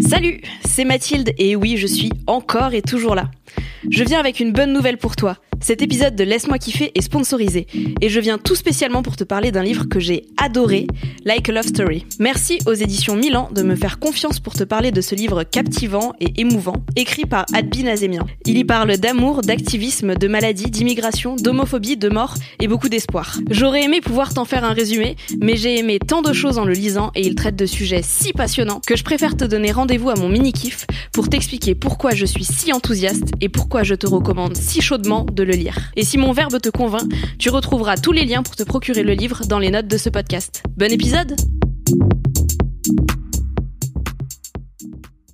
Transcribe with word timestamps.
Salut, 0.00 0.40
c'est 0.64 0.84
Mathilde 0.84 1.32
et 1.38 1.56
oui, 1.56 1.76
je 1.76 1.86
suis 1.86 2.12
encore 2.26 2.72
et 2.74 2.82
toujours 2.82 3.14
là. 3.14 3.30
Je 3.90 4.04
viens 4.04 4.20
avec 4.20 4.40
une 4.40 4.52
bonne 4.52 4.72
nouvelle 4.72 4.96
pour 4.96 5.16
toi. 5.16 5.36
Cet 5.60 5.82
épisode 5.82 6.14
de 6.14 6.24
Laisse-moi 6.24 6.58
kiffer 6.58 6.92
est 6.94 7.02
sponsorisé 7.02 7.66
et 8.00 8.08
je 8.08 8.20
viens 8.20 8.38
tout 8.38 8.54
spécialement 8.54 9.02
pour 9.02 9.16
te 9.16 9.24
parler 9.24 9.50
d'un 9.50 9.62
livre 9.62 9.84
que 9.88 9.98
j'ai 9.98 10.24
adoré, 10.36 10.86
Like 11.24 11.48
a 11.48 11.52
Love 11.52 11.66
Story. 11.66 12.06
Merci 12.20 12.58
aux 12.66 12.74
éditions 12.74 13.16
Milan 13.16 13.48
de 13.52 13.62
me 13.62 13.74
faire 13.74 13.98
confiance 13.98 14.38
pour 14.38 14.54
te 14.54 14.64
parler 14.64 14.92
de 14.92 15.00
ce 15.00 15.14
livre 15.14 15.42
captivant 15.42 16.12
et 16.20 16.40
émouvant, 16.40 16.84
écrit 16.96 17.26
par 17.26 17.44
Adbi 17.52 17.82
Nazemian. 17.82 18.26
Il 18.46 18.56
y 18.56 18.64
parle 18.64 18.96
d'amour, 18.98 19.42
d'activisme, 19.42 20.14
de 20.14 20.28
maladie, 20.28 20.70
d'immigration, 20.70 21.34
d'homophobie, 21.36 21.96
de 21.96 22.08
mort 22.08 22.34
et 22.60 22.68
beaucoup 22.68 22.88
d'espoir. 22.88 23.36
J'aurais 23.50 23.82
aimé 23.82 24.00
pouvoir 24.00 24.34
t'en 24.34 24.44
faire 24.44 24.64
un 24.64 24.72
résumé, 24.72 25.16
mais 25.42 25.56
j'ai 25.56 25.78
aimé 25.78 25.98
tant 25.98 26.22
de 26.22 26.32
choses 26.32 26.58
en 26.58 26.64
le 26.64 26.72
lisant 26.72 27.10
et 27.14 27.26
il 27.26 27.34
traite 27.34 27.56
de 27.56 27.66
sujets 27.66 28.02
si 28.02 28.32
passionnants 28.32 28.80
que 28.86 28.96
je 28.96 29.04
préfère 29.04 29.36
te 29.36 29.44
donner 29.44 29.72
rendez-vous 29.72 30.10
à 30.10 30.14
mon 30.14 30.28
mini-kiff 30.28 30.86
pour 31.12 31.28
t'expliquer 31.28 31.74
pourquoi 31.74 32.12
je 32.12 32.26
suis 32.26 32.44
si 32.44 32.72
enthousiaste 32.72 33.32
et 33.40 33.48
pourquoi 33.48 33.82
je 33.82 33.94
te 33.94 34.06
recommande 34.06 34.56
si 34.56 34.80
chaudement 34.80 35.24
de 35.24 35.47
le 35.48 35.54
lire. 35.54 35.76
Et 35.96 36.04
si 36.04 36.18
mon 36.18 36.32
verbe 36.32 36.60
te 36.60 36.68
convainc, 36.68 37.10
tu 37.38 37.50
retrouveras 37.50 37.96
tous 37.96 38.12
les 38.12 38.24
liens 38.24 38.42
pour 38.44 38.54
te 38.54 38.62
procurer 38.62 39.02
le 39.02 39.14
livre 39.14 39.44
dans 39.46 39.58
les 39.58 39.70
notes 39.70 39.88
de 39.88 39.96
ce 39.96 40.08
podcast. 40.08 40.62
Bon 40.76 40.92
épisode 40.92 41.34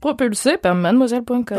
Propulsé 0.00 0.56
par 0.58 0.74
mademoiselle.com. 0.74 1.58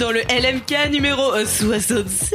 dans 0.00 0.10
le 0.10 0.20
LMK 0.20 0.90
numéro 0.90 1.34
euh, 1.34 1.44
67 1.44 2.32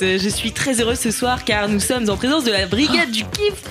Je 0.00 0.28
suis 0.28 0.52
très 0.52 0.80
heureuse 0.80 0.98
ce 0.98 1.10
soir 1.10 1.44
car 1.44 1.68
nous 1.68 1.80
sommes 1.80 2.08
en 2.08 2.16
présence 2.16 2.44
de 2.44 2.50
la 2.50 2.64
brigade 2.64 3.10
du 3.10 3.24
kiff 3.24 3.62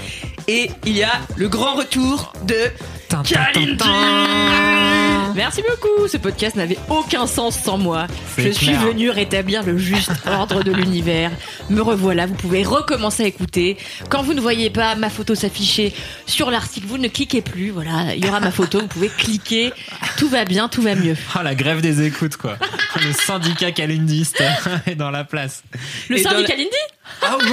et 0.47 0.69
il 0.85 0.95
y 0.95 1.03
a 1.03 1.11
le 1.35 1.49
grand 1.49 1.73
retour 1.73 2.31
de 2.45 2.55
Kalindi 3.09 3.83
Merci 5.35 5.61
beaucoup. 5.61 6.07
Ce 6.07 6.17
podcast 6.17 6.55
n'avait 6.55 6.79
aucun 6.89 7.27
sens 7.27 7.57
sans 7.59 7.77
moi. 7.77 8.07
Je 8.37 8.49
suis 8.49 8.73
venue 8.73 9.09
rétablir 9.11 9.63
le 9.63 9.77
juste 9.77 10.11
ordre 10.25 10.63
de 10.63 10.71
l'univers. 10.71 11.31
Me 11.69 11.81
revoilà. 11.81 12.25
Vous 12.25 12.33
pouvez 12.33 12.63
recommencer 12.63 13.23
à 13.23 13.27
écouter. 13.27 13.77
Quand 14.09 14.23
vous 14.23 14.33
ne 14.33 14.41
voyez 14.41 14.69
pas 14.69 14.95
ma 14.95 15.09
photo 15.09 15.35
s'afficher 15.35 15.93
sur 16.25 16.49
l'article, 16.49 16.87
vous 16.87 16.97
ne 16.97 17.07
cliquez 17.07 17.41
plus. 17.41 17.69
Voilà, 17.69 18.15
il 18.15 18.25
y 18.25 18.27
aura 18.27 18.39
ma 18.39 18.51
photo. 18.51 18.79
Vous 18.81 18.87
pouvez 18.87 19.09
cliquer. 19.09 19.71
Tout 20.17 20.27
va 20.29 20.43
bien, 20.43 20.67
tout 20.69 20.81
va 20.81 20.95
mieux. 20.95 21.15
Ah, 21.35 21.43
la 21.43 21.53
grève 21.55 21.81
des 21.81 22.05
écoutes, 22.05 22.37
quoi. 22.37 22.57
Le 22.95 23.13
syndicat 23.13 23.71
calendiste 23.71 24.41
est 24.87 24.95
dans 24.95 25.11
la 25.11 25.23
place. 25.23 25.63
Le 26.09 26.17
Et 26.17 26.23
syndicat 26.23 26.53
la- 26.55 26.63
Lindy 26.63 26.77
Ah 27.21 27.37
ouais 27.37 27.43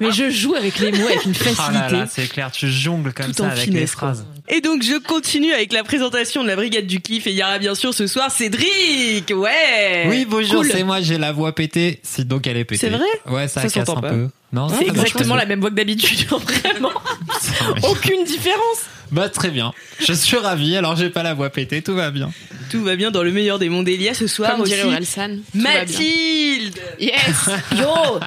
Mais 0.00 0.12
je 0.12 0.30
joue 0.30 0.54
avec 0.54 0.78
les 0.78 0.92
mots 0.92 1.06
avec 1.06 1.24
une 1.24 1.34
Ah 1.40 1.44
là 1.44 1.54
facilité. 1.54 1.96
là, 1.96 2.06
c'est 2.10 2.26
clair, 2.28 2.50
tu 2.50 2.70
jongles 2.70 3.12
comme 3.12 3.26
Tout 3.26 3.32
ça 3.34 3.42
en 3.44 3.46
avec 3.50 3.64
finesse, 3.64 3.80
les 3.80 3.86
phrases. 3.86 4.26
Et 4.48 4.60
donc 4.60 4.82
je 4.82 4.98
continue 4.98 5.52
avec 5.52 5.72
la 5.72 5.84
présentation 5.84 6.42
de 6.42 6.48
la 6.48 6.56
brigade 6.56 6.86
du 6.86 7.00
kiff 7.00 7.26
et 7.26 7.30
il 7.30 7.36
y 7.36 7.42
aura 7.42 7.58
bien 7.58 7.74
sûr 7.74 7.92
ce 7.94 8.06
soir 8.06 8.30
Cédric 8.30 9.30
Ouais 9.34 10.06
Oui, 10.08 10.26
bonjour, 10.28 10.62
Cool. 10.62 10.70
c'est 10.72 10.82
moi, 10.84 11.00
j'ai 11.00 11.18
la 11.18 11.32
voix 11.32 11.54
pétée. 11.54 12.00
C'est 12.02 12.26
donc 12.26 12.46
elle 12.46 12.56
est 12.56 12.64
pétée. 12.64 12.80
C'est 12.88 12.90
vrai 12.96 13.04
Ouais, 13.26 13.46
ça, 13.46 13.62
Ça 13.62 13.68
casse 13.68 13.88
un 13.88 13.94
pas. 14.00 14.08
peu. 14.10 14.28
Non, 14.52 14.68
C'est 14.68 14.86
exactement 14.88 15.36
la 15.36 15.46
même 15.46 15.60
voix 15.60 15.70
que 15.70 15.76
d'habitude. 15.76 16.26
Vraiment. 16.28 16.90
Aucune 17.84 18.24
différence. 18.24 18.80
Bah, 19.12 19.28
très 19.28 19.50
bien. 19.50 19.72
Je 20.00 20.12
suis 20.12 20.36
ravi, 20.36 20.76
alors 20.76 20.96
j'ai 20.96 21.10
pas 21.10 21.22
la 21.22 21.34
voix 21.34 21.50
pétée, 21.50 21.82
tout 21.82 21.94
va 21.94 22.10
bien. 22.10 22.30
Tout 22.70 22.82
va 22.82 22.96
bien 22.96 23.10
dans 23.10 23.22
le 23.22 23.32
meilleur 23.32 23.58
des 23.58 23.68
mondes 23.68 23.88
et 23.88 23.94
il 23.94 24.02
y 24.02 24.08
a 24.08 24.14
ce 24.14 24.26
soir 24.26 24.56
Comme 24.56 24.64
dirait 24.64 24.82
aussi. 24.84 25.18
Mathilde 25.54 26.74
Yes 26.98 27.50
Yo. 27.76 28.18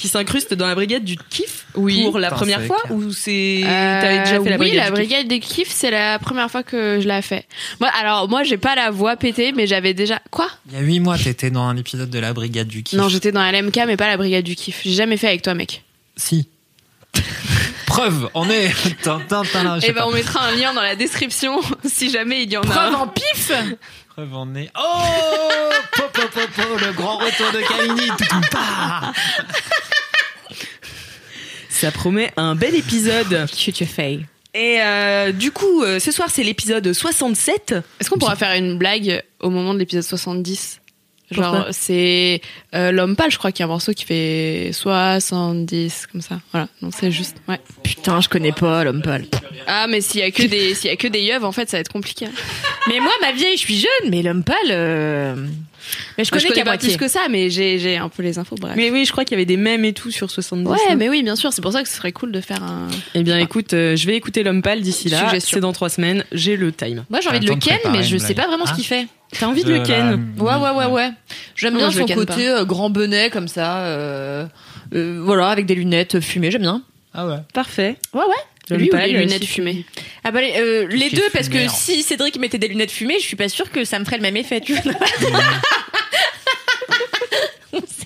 Qui 0.00 0.08
s'incruste 0.08 0.54
dans 0.54 0.66
la 0.66 0.74
brigade 0.74 1.04
du 1.04 1.16
kiff 1.16 1.66
Oui. 1.74 2.02
pour 2.04 2.18
la 2.18 2.30
première 2.30 2.62
fois 2.64 2.80
clair. 2.84 2.96
ou 2.96 3.12
c'est 3.12 3.60
Euh, 3.64 4.00
t'avais 4.00 4.18
déjà 4.20 4.42
fait 4.42 4.50
la 4.50 4.56
oui, 4.56 4.70
brigade 4.70 4.76
la 4.76 4.84
du 4.84 4.90
kiff 4.90 4.94
brigade 5.08 5.28
des 5.28 5.40
kiffs, 5.40 5.70
c'est 5.70 5.90
la 5.90 6.18
première 6.18 6.50
fois 6.50 6.62
que 6.62 6.98
je 7.00 7.06
l'ai 7.08 7.20
fait. 7.22 7.46
Moi, 7.80 7.90
alors, 8.00 8.28
moi, 8.28 8.42
j'ai 8.42 8.56
pas 8.56 8.74
la 8.74 8.90
voix 8.90 9.16
pétée, 9.16 9.52
mais 9.52 9.66
j'avais 9.66 9.92
déjà. 9.92 10.20
Quoi? 10.30 10.48
Il 10.68 10.74
y 10.74 10.76
a 10.76 10.80
huit 10.80 11.00
mois, 11.00 11.18
t'étais 11.18 11.50
dans 11.50 11.64
un 11.64 11.76
épisode 11.76 12.08
de 12.10 12.18
la 12.18 12.32
Brigade 12.32 12.68
du 12.68 12.82
Kiff. 12.82 12.98
Non, 12.98 13.08
j'étais 13.08 13.30
dans 13.32 13.42
LMK, 13.42 13.78
mais 13.86 13.96
pas 13.96 14.08
la 14.08 14.16
brigade 14.16 14.44
du 14.44 14.56
kiff. 14.56 14.80
J'ai 14.84 14.92
jamais 14.94 15.16
fait 15.18 15.28
avec 15.28 15.42
toi, 15.42 15.54
mec. 15.54 15.84
Si. 16.16 16.48
Preuve, 17.86 18.30
on 18.34 18.48
est. 18.48 18.70
Sais 18.70 18.92
Eh 19.88 19.92
ben, 19.92 20.04
on 20.06 20.12
mettra 20.12 20.44
un 20.46 20.52
lien 20.54 20.72
dans 20.72 20.82
la 20.82 20.94
description 20.96 21.60
si 21.84 22.08
jamais 22.10 22.44
il 22.44 22.52
y 22.52 22.56
en 22.56 22.62
a. 22.62 22.66
Preuve 22.66 22.94
en 22.94 23.08
pif. 23.08 23.50
Preuve, 24.10 24.34
on 24.34 24.54
est. 24.54 24.70
Oh 24.78 25.70
po, 25.96 26.02
po, 26.12 26.22
po, 26.32 26.40
po, 26.54 26.86
Le 26.86 26.92
grand 26.92 27.18
retour 27.18 27.50
de 27.52 27.60
Kalini. 27.66 28.08
Ça 31.80 31.90
promet 31.90 32.30
un 32.36 32.54
bel 32.54 32.74
épisode 32.74 33.46
Que 33.46 33.70
tu 33.70 33.86
fais 33.86 34.20
et 34.52 34.78
euh, 34.80 35.32
du 35.32 35.50
coup 35.50 35.82
euh, 35.82 35.98
ce 35.98 36.10
soir 36.10 36.28
c'est 36.28 36.42
l'épisode 36.42 36.92
67 36.92 37.74
Est-ce 38.00 38.10
qu'on 38.10 38.18
pourra 38.18 38.36
faire 38.36 38.52
une 38.54 38.76
blague 38.76 39.22
au 39.40 39.48
moment 39.48 39.72
de 39.72 39.78
l'épisode 39.78 40.02
70 40.02 40.80
Genre, 41.30 41.52
Pourquoi 41.52 41.72
c'est 41.72 42.42
euh, 42.74 42.90
L'homme 42.90 43.14
pâle, 43.14 43.30
je 43.30 43.38
crois, 43.38 43.52
qui 43.52 43.62
est 43.62 43.64
un 43.64 43.68
morceau 43.68 43.92
qui 43.92 44.04
fait 44.04 44.70
70, 44.72 46.08
comme 46.10 46.20
ça. 46.22 46.40
Voilà, 46.50 46.66
donc 46.82 46.92
c'est 46.92 47.12
juste. 47.12 47.36
Ouais. 47.46 47.60
Putain, 47.84 48.20
je 48.20 48.28
connais 48.28 48.50
pas 48.50 48.82
l'homme 48.82 49.00
pâle. 49.00 49.26
Ah, 49.68 49.86
mais 49.88 50.00
s'il 50.00 50.22
y 50.22 50.24
a 50.24 50.32
que 50.32 50.42
des, 50.42 50.74
s'il 50.74 50.90
y 50.90 50.92
a 50.92 50.96
que 50.96 51.06
des 51.06 51.20
yeux, 51.20 51.40
en 51.44 51.52
fait, 51.52 51.70
ça 51.70 51.76
va 51.76 51.82
être 51.82 51.92
compliqué. 51.92 52.26
Mais 52.88 52.98
moi, 52.98 53.12
ma 53.20 53.30
vieille, 53.30 53.56
je 53.56 53.60
suis 53.62 53.78
jeune, 53.78 54.10
mais 54.10 54.22
l'homme 54.22 54.42
pâle. 54.42 55.46
Mais 56.18 56.24
je 56.24 56.30
connais 56.30 56.42
je 56.42 56.48
connais 56.48 56.62
qu'à 56.62 56.70
pas 56.70 56.78
plus 56.78 56.96
que 56.96 57.08
ça, 57.08 57.20
mais 57.30 57.50
j'ai, 57.50 57.78
j'ai 57.78 57.96
un 57.96 58.08
peu 58.08 58.22
les 58.22 58.38
infos, 58.38 58.56
bref. 58.60 58.74
mais 58.76 58.90
oui 58.90 59.04
je 59.04 59.12
crois 59.12 59.24
qu'il 59.24 59.32
y 59.32 59.38
avait 59.38 59.44
des 59.46 59.56
mèmes 59.56 59.84
et 59.84 59.92
tout 59.92 60.10
sur 60.10 60.30
70 60.30 60.68
ouais, 60.68 60.76
hein. 60.90 60.94
mais 60.96 61.08
oui, 61.08 61.22
bien 61.22 61.36
sûr, 61.36 61.52
c'est 61.52 61.62
pour 61.62 61.72
ça 61.72 61.82
que 61.82 61.88
ce 61.88 61.94
serait 61.96 62.12
cool 62.12 62.32
de 62.32 62.40
faire 62.40 62.62
un. 62.62 62.88
Eh 63.14 63.22
bien, 63.22 63.38
écoute, 63.38 63.72
euh, 63.74 63.96
je 63.96 64.06
vais 64.06 64.16
écouter 64.16 64.42
l'homme 64.42 64.62
pâle 64.62 64.80
d'ici 64.80 65.08
là. 65.08 65.32
C'est 65.38 65.60
dans 65.60 65.72
trois 65.72 65.88
semaines. 65.88 66.24
J'ai 66.32 66.56
le 66.56 66.72
time. 66.72 67.04
Moi, 67.10 67.20
j'ai 67.20 67.28
envie 67.28 67.40
de 67.40 67.46
T'as 67.46 67.54
le 67.54 67.58
de 67.60 67.64
ken, 67.64 67.78
mais 67.92 68.02
je 68.02 68.16
sais 68.16 68.34
pas 68.34 68.46
vraiment 68.46 68.66
ce 68.66 68.72
Ah. 68.72 68.76
qu'il 68.76 68.84
fait. 68.86 69.06
T'as 69.38 69.46
envie 69.46 69.62
de, 69.64 69.72
le 69.72 69.82
ken 69.82 70.32
Ouais, 70.38 70.54
ouais, 70.54 70.70
ouais, 70.70 70.86
ouais. 70.86 71.10
J'aime 71.54 71.76
bien 71.76 71.90
son 71.90 72.06
côté 72.06 72.48
euh, 72.48 72.64
grand 72.64 72.90
bonnet 72.90 73.30
comme 73.30 73.48
ça. 73.48 73.78
euh, 73.84 74.46
voilà, 74.92 75.48
avec 75.48 75.66
des 75.66 75.74
lunettes 75.74 76.20
fumées, 76.20 76.50
j'aime 76.50 76.62
bien. 76.62 76.82
Ah 77.14 77.26
ouais. 77.26 77.36
Parfait. 77.54 77.96
Ouais, 78.12 78.20
ouais. 78.20 78.34
Lui 78.76 78.88
ou 78.88 78.90
pâle, 78.90 79.10
les 79.10 79.18
lunettes 79.18 79.44
fumées 79.44 79.84
Ah 80.24 80.30
bah 80.30 80.40
les, 80.40 80.54
euh, 80.58 80.86
les 80.88 81.10
deux, 81.10 81.28
parce 81.32 81.48
que 81.48 81.68
si 81.68 82.02
Cédric 82.02 82.38
mettait 82.38 82.58
des 82.58 82.68
lunettes 82.68 82.90
fumées, 82.90 83.18
je 83.20 83.24
suis 83.26 83.36
pas 83.36 83.48
sûre 83.48 83.70
que 83.70 83.84
ça 83.84 83.98
me 83.98 84.04
ferait 84.04 84.16
le 84.16 84.22
même 84.22 84.36
effet, 84.36 84.60
tu 84.60 84.74
vois. 84.74 84.82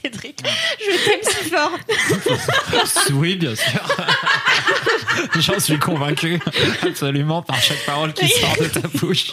Cédric, 0.03 0.43
je 0.79 1.05
t'aime 1.05 1.21
si 1.23 1.49
fort. 1.51 1.79
Oui, 3.15 3.37
bien 3.37 3.55
sûr. 3.55 3.81
J'en 5.41 5.59
suis 5.59 5.79
convaincu, 5.79 6.39
absolument, 6.83 7.41
par 7.43 7.61
chaque 7.63 7.83
parole 7.87 8.13
qui 8.13 8.29
sort 8.29 8.57
de 8.61 8.67
ta 8.69 8.81
bouche. 8.89 9.33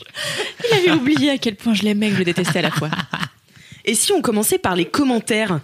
Il 0.70 0.78
avait 0.78 0.92
oublié 0.92 1.32
à 1.32 1.38
quel 1.38 1.56
point 1.56 1.74
je 1.74 1.84
l'aimais 1.84 2.08
et 2.08 2.10
que 2.10 2.16
je 2.16 2.20
le 2.20 2.26
détestais 2.26 2.60
à 2.60 2.64
la 2.64 2.72
fois. 2.72 2.90
Et 3.84 3.94
si 3.96 4.14
on 4.14 4.22
commençait 4.22 4.60
par 4.60 4.76
les 4.76 4.86
commentaires? 4.86 5.60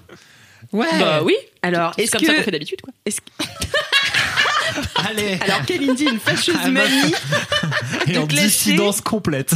Ouais. 0.73 0.87
Bah 0.99 1.21
oui. 1.23 1.35
Alors, 1.61 1.93
C'est 1.95 2.03
est-ce 2.03 2.11
comme 2.11 2.21
que 2.21 2.27
ça 2.27 2.33
qu'on 2.35 2.43
fait 2.43 2.51
d'habitude, 2.51 2.81
quoi. 2.81 2.93
est-ce 3.05 3.21
que- 3.21 3.27
Allez. 5.09 5.37
alors 5.41 5.63
Kalindi 5.65 6.05
une 6.05 6.19
fâcheuse 6.19 6.55
Ah, 6.63 6.69
manie 6.69 7.13
Et 8.07 8.11
de 8.13 8.19
en 8.19 8.25
clasher- 8.27 8.43
dissidence 8.47 9.01
complète. 9.01 9.53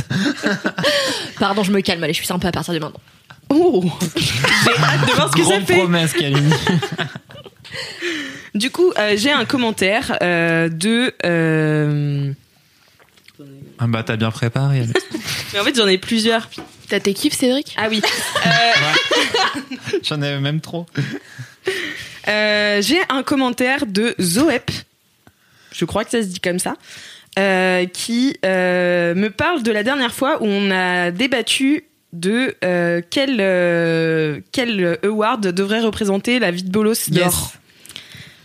Pardon, 1.39 1.63
je 1.63 1.71
me 1.71 1.81
calme, 1.81 2.03
allez, 2.03 2.13
je 2.13 2.17
suis 2.17 2.27
sympa 2.27 2.47
à 2.49 2.51
partir 2.51 2.73
de 2.73 2.79
maintenant. 2.79 2.99
Oh 3.49 3.83
J'ai 4.15 4.71
hâte 4.83 5.07
de 5.07 5.11
voir 5.13 5.29
ce 5.29 5.35
que 5.35 5.43
ça 5.43 5.49
Grande 5.49 5.65
fait. 5.67 5.77
promesse, 5.77 6.13
Kalini. 6.13 6.53
Du 8.55 8.69
coup, 8.71 8.91
euh, 8.97 9.13
j'ai 9.17 9.31
un 9.31 9.45
commentaire 9.45 10.17
euh, 10.21 10.69
de. 10.69 11.13
euh, 11.25 12.31
Ah 13.79 13.87
bah 13.87 14.03
t'as 14.03 14.15
bien 14.17 14.31
préparé. 14.31 14.85
Mais 15.53 15.59
en 15.59 15.63
fait, 15.63 15.75
j'en 15.75 15.87
ai 15.87 15.97
plusieurs. 15.97 16.49
T'as 16.89 16.99
tes 16.99 17.13
kiffs, 17.13 17.33
Cédric? 17.37 17.73
Ah 17.77 17.87
oui. 17.89 18.01
Euh, 18.45 18.49
J'en 20.03 20.21
avais 20.21 20.39
même 20.41 20.59
trop. 20.59 20.85
euh, 22.27 22.81
J'ai 22.81 22.99
un 23.09 23.23
commentaire 23.23 23.85
de 23.85 24.13
Zoep, 24.19 24.69
je 25.71 25.85
crois 25.85 26.03
que 26.03 26.11
ça 26.11 26.21
se 26.21 26.27
dit 26.27 26.39
comme 26.39 26.59
ça, 26.59 26.75
euh, 27.39 27.85
qui 27.85 28.37
euh, 28.45 29.15
me 29.15 29.29
parle 29.29 29.63
de 29.63 29.71
la 29.71 29.83
dernière 29.83 30.13
fois 30.13 30.41
où 30.41 30.45
on 30.45 30.71
a 30.71 31.11
débattu 31.11 31.85
de 32.13 32.55
euh, 32.63 33.01
quel, 33.09 33.37
quel 34.51 34.99
award 35.03 35.47
devrait 35.47 35.81
représenter 35.81 36.39
la 36.39 36.51
vie 36.51 36.63
de 36.63 36.71
Bolos 36.71 37.09
d'or. 37.09 37.53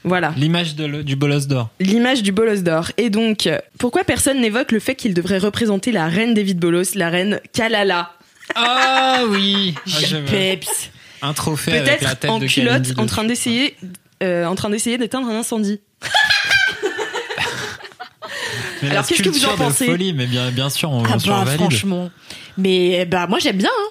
Voilà. 0.05 0.33
L'image 0.37 0.77
de 0.77 1.03
du 1.03 1.17
bolos 1.17 1.49
d'or. 1.49 1.69
L'image 1.81 2.23
du 2.23 2.31
bolos 2.31 2.63
d'or. 2.63 2.93
Et 2.97 3.11
donc, 3.11 3.49
pourquoi 3.77 4.05
personne 4.05 4.41
n'évoque 4.41 4.71
le 4.71 4.79
fait 4.79 4.95
qu'il 4.95 5.15
devrait 5.15 5.39
représenter 5.39 5.91
la 5.91 6.07
reine 6.07 6.33
des 6.33 6.45
vides 6.45 6.61
bolos, 6.61 6.95
la 6.95 7.11
reine 7.11 7.41
Kalala? 7.53 8.13
Ah 8.55 9.23
oui. 9.29 9.75
Ah, 9.87 10.01
je. 10.07 10.17
Peps. 10.19 10.91
Un 11.23 11.33
trophée 11.33 11.73
Peut-être 11.73 12.29
en 12.29 12.39
de 12.39 13.01
en 13.01 13.07
train 13.07 13.25
d'essayer, 13.25 13.75
euh, 14.23 14.45
en 14.45 14.55
train 14.55 14.71
d'essayer 14.71 14.99
d'éteindre 14.99 15.29
un 15.29 15.39
incendie. 15.39 15.81
Mais 18.83 18.91
Alors, 18.91 19.07
qu'est-ce 19.07 19.23
que 19.23 19.29
vous 19.29 19.45
en 19.47 19.53
de 19.53 19.57
pensez 19.57 19.87
folie, 19.87 20.13
mais 20.13 20.27
bien, 20.27 20.51
bien 20.51 20.69
sûr, 20.71 20.91
on, 20.91 21.03
Ah 21.05 21.17
bah 21.27 21.47
franchement. 21.47 22.11
Mais 22.59 23.05
bah 23.07 23.27
moi 23.27 23.39
j'aime 23.39 23.57
bien. 23.59 23.71
Hein. 23.71 23.91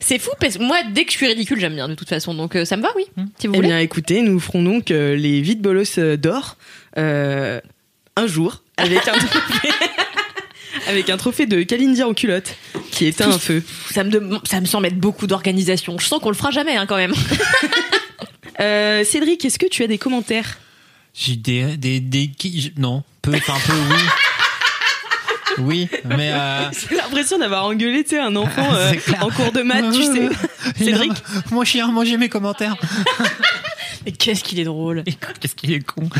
C'est 0.00 0.18
fou 0.18 0.30
parce 0.40 0.56
que 0.56 0.62
moi 0.62 0.78
dès 0.92 1.04
que 1.04 1.12
je 1.12 1.16
suis 1.16 1.26
ridicule 1.26 1.60
j'aime 1.60 1.74
bien 1.74 1.88
de 1.88 1.94
toute 1.94 2.08
façon 2.08 2.32
donc 2.34 2.56
euh, 2.56 2.64
ça 2.64 2.76
me 2.76 2.82
va 2.82 2.88
oui. 2.96 3.04
Si 3.38 3.46
vous 3.46 3.54
Eh 3.54 3.56
voulez. 3.56 3.68
bien, 3.68 3.78
écoutez, 3.80 4.22
nous 4.22 4.40
ferons 4.40 4.62
donc 4.62 4.90
euh, 4.90 5.14
les 5.16 5.40
vides 5.42 5.60
bolos 5.60 5.98
euh, 5.98 6.16
d'or 6.16 6.56
euh, 6.96 7.60
un 8.16 8.26
jour 8.26 8.62
avec 8.76 9.06
un 9.08 9.12
trophée, 9.18 9.68
avec 10.88 11.10
un 11.10 11.16
trophée 11.16 11.46
de 11.46 11.62
Kalindi 11.62 12.02
en 12.02 12.14
culotte 12.14 12.54
qui 12.92 13.06
éteint 13.06 13.30
un 13.30 13.38
feu. 13.38 13.62
Ça 13.92 14.04
me 14.04 14.38
ça 14.44 14.60
me 14.60 14.66
semble 14.66 14.86
être 14.86 14.98
beaucoup 14.98 15.26
d'organisation. 15.26 15.98
Je 15.98 16.06
sens 16.06 16.20
qu'on 16.20 16.30
le 16.30 16.36
fera 16.36 16.50
jamais 16.50 16.76
hein, 16.76 16.86
quand 16.86 16.96
même. 16.96 17.14
Euh, 18.60 19.02
Cédric, 19.04 19.44
est-ce 19.44 19.58
que 19.58 19.66
tu 19.66 19.82
as 19.82 19.88
des 19.88 19.98
commentaires? 19.98 20.58
J'ai 21.12 21.34
des, 21.34 21.76
des, 21.76 21.98
des, 21.98 22.28
qui- 22.28 22.72
non, 22.76 23.02
peu, 23.20 23.34
enfin 23.34 23.54
peu, 23.66 23.72
oui. 23.72 23.96
Oui, 25.58 25.88
mais 26.04 26.32
euh, 26.32 26.70
J'ai 26.90 26.96
l'impression 26.96 27.38
d'avoir 27.38 27.64
engueulé, 27.66 28.02
tu 28.04 28.10
sais, 28.10 28.18
un 28.18 28.34
enfant 28.36 28.66
euh, 28.74 28.92
en 29.20 29.30
cours 29.30 29.52
de 29.52 29.62
maths, 29.62 29.92
tu 29.92 30.02
sais. 30.02 30.28
Cédric 30.84 31.12
Moi 31.50 31.64
chien, 31.64 31.92
j'ai 32.04 32.16
mes 32.16 32.28
commentaires. 32.28 32.76
Mais 34.06 34.12
qu'est-ce 34.12 34.44
qu'il 34.44 34.60
est 34.60 34.64
drôle. 34.64 35.02
Qu'est-ce 35.40 35.54
qu'il 35.54 35.72
est 35.72 35.80
con. 35.80 36.10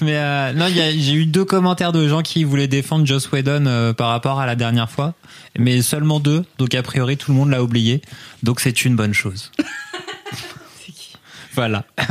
Mais 0.00 0.16
euh, 0.16 0.52
non, 0.52 0.66
il 0.68 0.76
y 0.76 0.80
a- 0.80 0.92
j'ai 0.92 1.12
eu 1.14 1.26
deux 1.26 1.44
commentaires 1.44 1.92
de 1.92 2.08
gens 2.08 2.22
qui 2.22 2.44
voulaient 2.44 2.68
défendre 2.68 3.06
Joss 3.06 3.30
Whedon 3.32 3.66
euh, 3.66 3.92
par 3.92 4.08
rapport 4.10 4.40
à 4.40 4.46
la 4.46 4.54
dernière 4.54 4.90
fois, 4.90 5.14
mais 5.58 5.82
seulement 5.82 6.20
deux. 6.20 6.44
Donc 6.58 6.74
a 6.74 6.82
priori 6.82 7.16
tout 7.16 7.32
le 7.32 7.36
monde 7.38 7.50
l'a 7.50 7.62
oublié. 7.62 8.02
Donc 8.42 8.60
c'est 8.60 8.84
une 8.84 8.94
bonne 8.96 9.14
chose. 9.14 9.50
Voilà. 11.54 11.84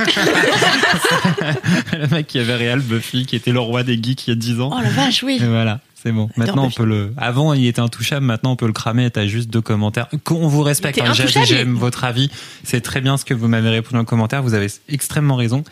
le 1.93 2.07
mec 2.07 2.27
qui 2.27 2.39
avait 2.39 2.55
réel 2.55 2.79
Buffy, 2.79 3.25
qui 3.25 3.35
était 3.35 3.51
le 3.51 3.59
roi 3.59 3.83
des 3.83 4.01
geeks 4.01 4.27
il 4.27 4.29
y 4.31 4.33
a 4.33 4.35
10 4.35 4.61
ans. 4.61 4.71
Oh 4.73 4.81
la 4.81 4.89
vache 4.89 5.23
oui. 5.23 5.39
Et 5.41 5.45
voilà, 5.45 5.79
c'est 5.95 6.11
bon. 6.11 6.29
Maintenant, 6.37 6.65
on 6.65 6.71
peut 6.71 6.85
le. 6.85 7.13
Avant, 7.17 7.53
il 7.53 7.65
était 7.65 7.81
intouchable. 7.81 8.25
Maintenant, 8.25 8.51
on 8.51 8.55
peut 8.55 8.67
le 8.67 8.73
cramer. 8.73 9.09
T'as 9.09 9.25
juste 9.25 9.49
deux 9.49 9.61
commentaires. 9.61 10.07
On 10.29 10.47
vous 10.47 10.61
respecte. 10.63 10.99
Hein. 11.01 11.13
J'aime 11.13 11.75
votre 11.75 12.03
avis. 12.03 12.29
C'est 12.63 12.81
très 12.81 13.01
bien 13.01 13.17
ce 13.17 13.25
que 13.25 13.33
vous 13.33 13.47
m'avez 13.47 13.69
répondu 13.69 13.97
en 13.97 14.05
commentaire. 14.05 14.43
Vous 14.43 14.53
avez 14.53 14.67
extrêmement 14.89 15.35
raison. 15.35 15.63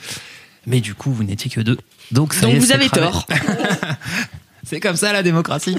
Mais 0.66 0.82
du 0.82 0.94
coup, 0.94 1.12
vous 1.12 1.24
n'étiez 1.24 1.50
que 1.50 1.62
deux. 1.62 1.78
Donc, 2.12 2.34
ça 2.34 2.42
Donc 2.42 2.54
y 2.54 2.56
est, 2.56 2.60
vous 2.60 2.72
avez 2.72 2.88
cramé. 2.90 3.08
tort. 3.08 3.28
C'est 4.70 4.80
comme 4.80 4.98
ça 4.98 5.12
la 5.12 5.24
démocratie. 5.24 5.76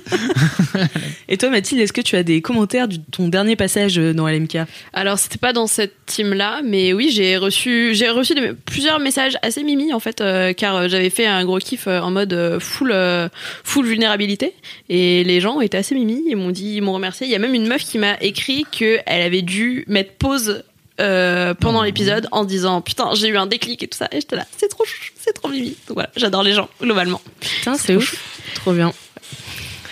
Et 1.29 1.39
toi, 1.39 1.49
Mathilde, 1.49 1.81
est-ce 1.81 1.93
que 1.93 2.01
tu 2.01 2.17
as 2.17 2.25
des 2.25 2.43
commentaires 2.43 2.89
de 2.89 2.97
ton 3.13 3.29
dernier 3.29 3.55
passage 3.55 4.01
euh, 4.01 4.13
dans 4.13 4.27
LMK 4.27 4.59
Alors 4.93 5.17
c'était 5.17 5.39
pas 5.39 5.53
dans 5.53 5.69
cette 5.69 5.95
team 6.07 6.35
là, 6.35 6.61
mais 6.65 6.93
oui 6.93 7.09
j'ai 7.13 7.37
reçu 7.37 7.95
j'ai 7.95 8.09
reçu 8.09 8.35
plusieurs 8.67 8.99
messages 8.99 9.37
assez 9.43 9.63
mimi 9.63 9.93
en 9.93 10.01
fait, 10.01 10.21
euh, 10.21 10.53
car 10.53 10.75
euh, 10.75 10.89
j'avais 10.89 11.09
fait 11.09 11.27
un 11.27 11.45
gros 11.45 11.59
kiff 11.59 11.87
en 11.87 12.11
mode 12.11 12.59
full 12.61 12.91
euh, 12.91 13.29
full 13.63 13.87
vulnérabilité 13.87 14.55
et 14.89 15.23
les 15.23 15.41
gens 15.41 15.61
étaient 15.61 15.79
assez 15.79 15.95
mimi, 15.95 16.25
ils 16.27 16.35
m'ont 16.35 16.51
dit 16.51 16.75
ils 16.75 16.83
m'ont 16.83 16.93
remercié. 16.93 17.29
Il 17.29 17.31
y 17.31 17.37
a 17.37 17.39
même 17.39 17.55
une 17.55 17.69
meuf 17.69 17.85
qui 17.85 17.99
m'a 17.99 18.17
écrit 18.21 18.65
que 18.77 18.99
elle 19.07 19.23
avait 19.23 19.43
dû 19.43 19.85
mettre 19.87 20.15
pause 20.15 20.65
euh, 21.01 21.55
pendant 21.55 21.83
l'épisode 21.83 22.29
en 22.31 22.45
disant 22.45 22.81
putain 22.81 23.15
j'ai 23.15 23.29
eu 23.29 23.37
un 23.37 23.47
déclic 23.47 23.83
et 23.83 23.89
tout 23.89 23.99
ça 23.99 24.09
et 24.13 24.21
j'étais 24.21 24.37
là 24.37 24.47
c'est 24.57 24.69
trop 24.69 24.85
chou, 24.85 25.11
c'est 25.19 25.33
trop 25.33 25.49
mimi. 25.49 25.77
Donc 25.89 25.97
voilà 25.97 26.11
j'adore 26.17 26.43
les 26.43 26.53
gens 26.53 26.69
globalement. 26.81 27.21
Putain, 27.41 27.77
c'est 27.77 27.97
ouf. 27.97 28.15
Trop 28.55 28.73
bien. 28.73 28.93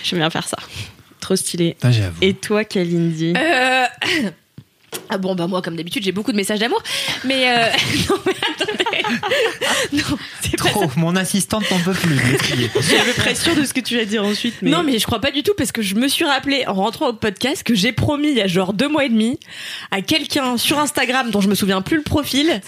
J'aime 0.03 0.19
bien 0.19 0.29
faire 0.29 0.47
ça. 0.47 0.57
Trop 1.19 1.35
stylé. 1.35 1.75
Ah. 1.83 1.89
Et 2.21 2.33
toi, 2.33 2.63
Kalindi? 2.63 3.33
Euh... 3.35 3.85
Ah 5.09 5.17
bon 5.17 5.35
bah 5.35 5.47
moi 5.47 5.61
comme 5.61 5.75
d'habitude 5.75 6.03
j'ai 6.03 6.11
beaucoup 6.11 6.31
de 6.31 6.37
messages 6.37 6.59
d'amour 6.59 6.81
mais 7.23 7.49
euh... 7.49 7.65
non 8.09 8.15
mais 8.25 8.33
attendez 8.53 9.03
non 9.93 10.17
c'est 10.41 10.57
pas 10.57 10.69
Trop. 10.69 10.91
Mon 10.97 11.15
assistante 11.15 11.69
n'en 11.71 11.79
peut 11.79 11.93
plus. 11.93 12.19
J'avais 12.89 13.13
pression 13.13 13.55
de 13.55 13.63
ce 13.63 13.73
que 13.73 13.79
tu 13.79 13.97
vas 13.97 14.05
dire 14.05 14.23
ensuite. 14.23 14.55
Mais... 14.61 14.69
Non, 14.69 14.83
mais 14.83 14.99
je 14.99 15.05
crois 15.05 15.19
pas 15.19 15.31
du 15.31 15.41
tout 15.41 15.53
parce 15.57 15.71
que 15.71 15.81
je 15.81 15.95
me 15.95 16.07
suis 16.07 16.25
rappelé 16.25 16.65
en 16.67 16.73
rentrant 16.73 17.07
au 17.07 17.13
podcast 17.13 17.63
que 17.63 17.73
j'ai 17.73 17.91
promis 17.91 18.29
il 18.29 18.37
y 18.37 18.41
a 18.41 18.47
genre 18.47 18.73
deux 18.73 18.87
mois 18.87 19.05
et 19.05 19.09
demi 19.09 19.39
à 19.91 20.01
quelqu'un 20.01 20.57
sur 20.57 20.79
Instagram 20.79 21.31
dont 21.31 21.41
je 21.41 21.49
me 21.49 21.55
souviens 21.55 21.81
plus 21.81 21.97
le 21.97 22.03
profil 22.03 22.61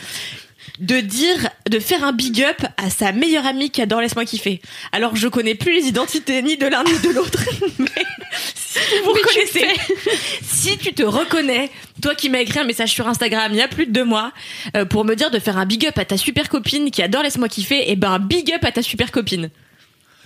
de 0.80 1.00
dire, 1.00 1.50
de 1.70 1.80
faire 1.80 2.04
un 2.04 2.12
big 2.12 2.42
up 2.44 2.66
à 2.78 2.90
sa 2.90 3.12
meilleure 3.12 3.46
amie 3.46 3.70
qui 3.70 3.82
adore 3.82 4.02
Laisse-moi 4.02 4.26
kiffer. 4.26 4.62
Alors 4.92 5.16
je 5.16 5.28
connais 5.28 5.56
plus 5.56 5.74
les 5.74 5.88
identités 5.88 6.42
ni 6.42 6.58
de 6.58 6.66
l'un 6.66 6.84
ni 6.84 6.98
de 7.00 7.10
l'autre, 7.10 7.44
mais 7.80 8.06
si 8.72 9.00
vous 9.04 9.12
reconnaissez, 9.14 9.68
si 10.42 10.78
tu 10.78 10.94
te 10.94 11.04
reconnais, 11.04 11.70
toi 12.02 12.16
qui 12.16 12.30
m'as 12.30 12.40
écrit 12.40 12.60
un 12.60 12.64
message 12.64 12.92
sur 12.92 13.08
Instagram 13.08 13.52
il 13.52 13.58
y 13.58 13.62
a 13.62 13.68
plus 13.68 13.86
de 13.86 13.92
deux 13.92 14.06
mois 14.06 14.32
euh, 14.76 14.86
pour 14.86 15.06
me 15.06 15.16
dire 15.16 15.32
de 15.32 15.40
faire 15.40 15.58
un 15.58 15.66
big 15.66 15.86
up 15.86 15.98
à 15.98 16.06
ta 16.06 16.18
super 16.18 16.50
copine 16.50 16.92
qui 16.92 17.02
adore 17.02 17.24
Laisse-moi 17.24 17.50
kiffer, 17.50 17.92
et 17.92 17.96
ben 17.96 18.20
big 18.20 18.52
up 18.54 18.64
à 18.64 18.72
ta 18.72 18.82
super 18.82 19.12
copine. 19.12 19.50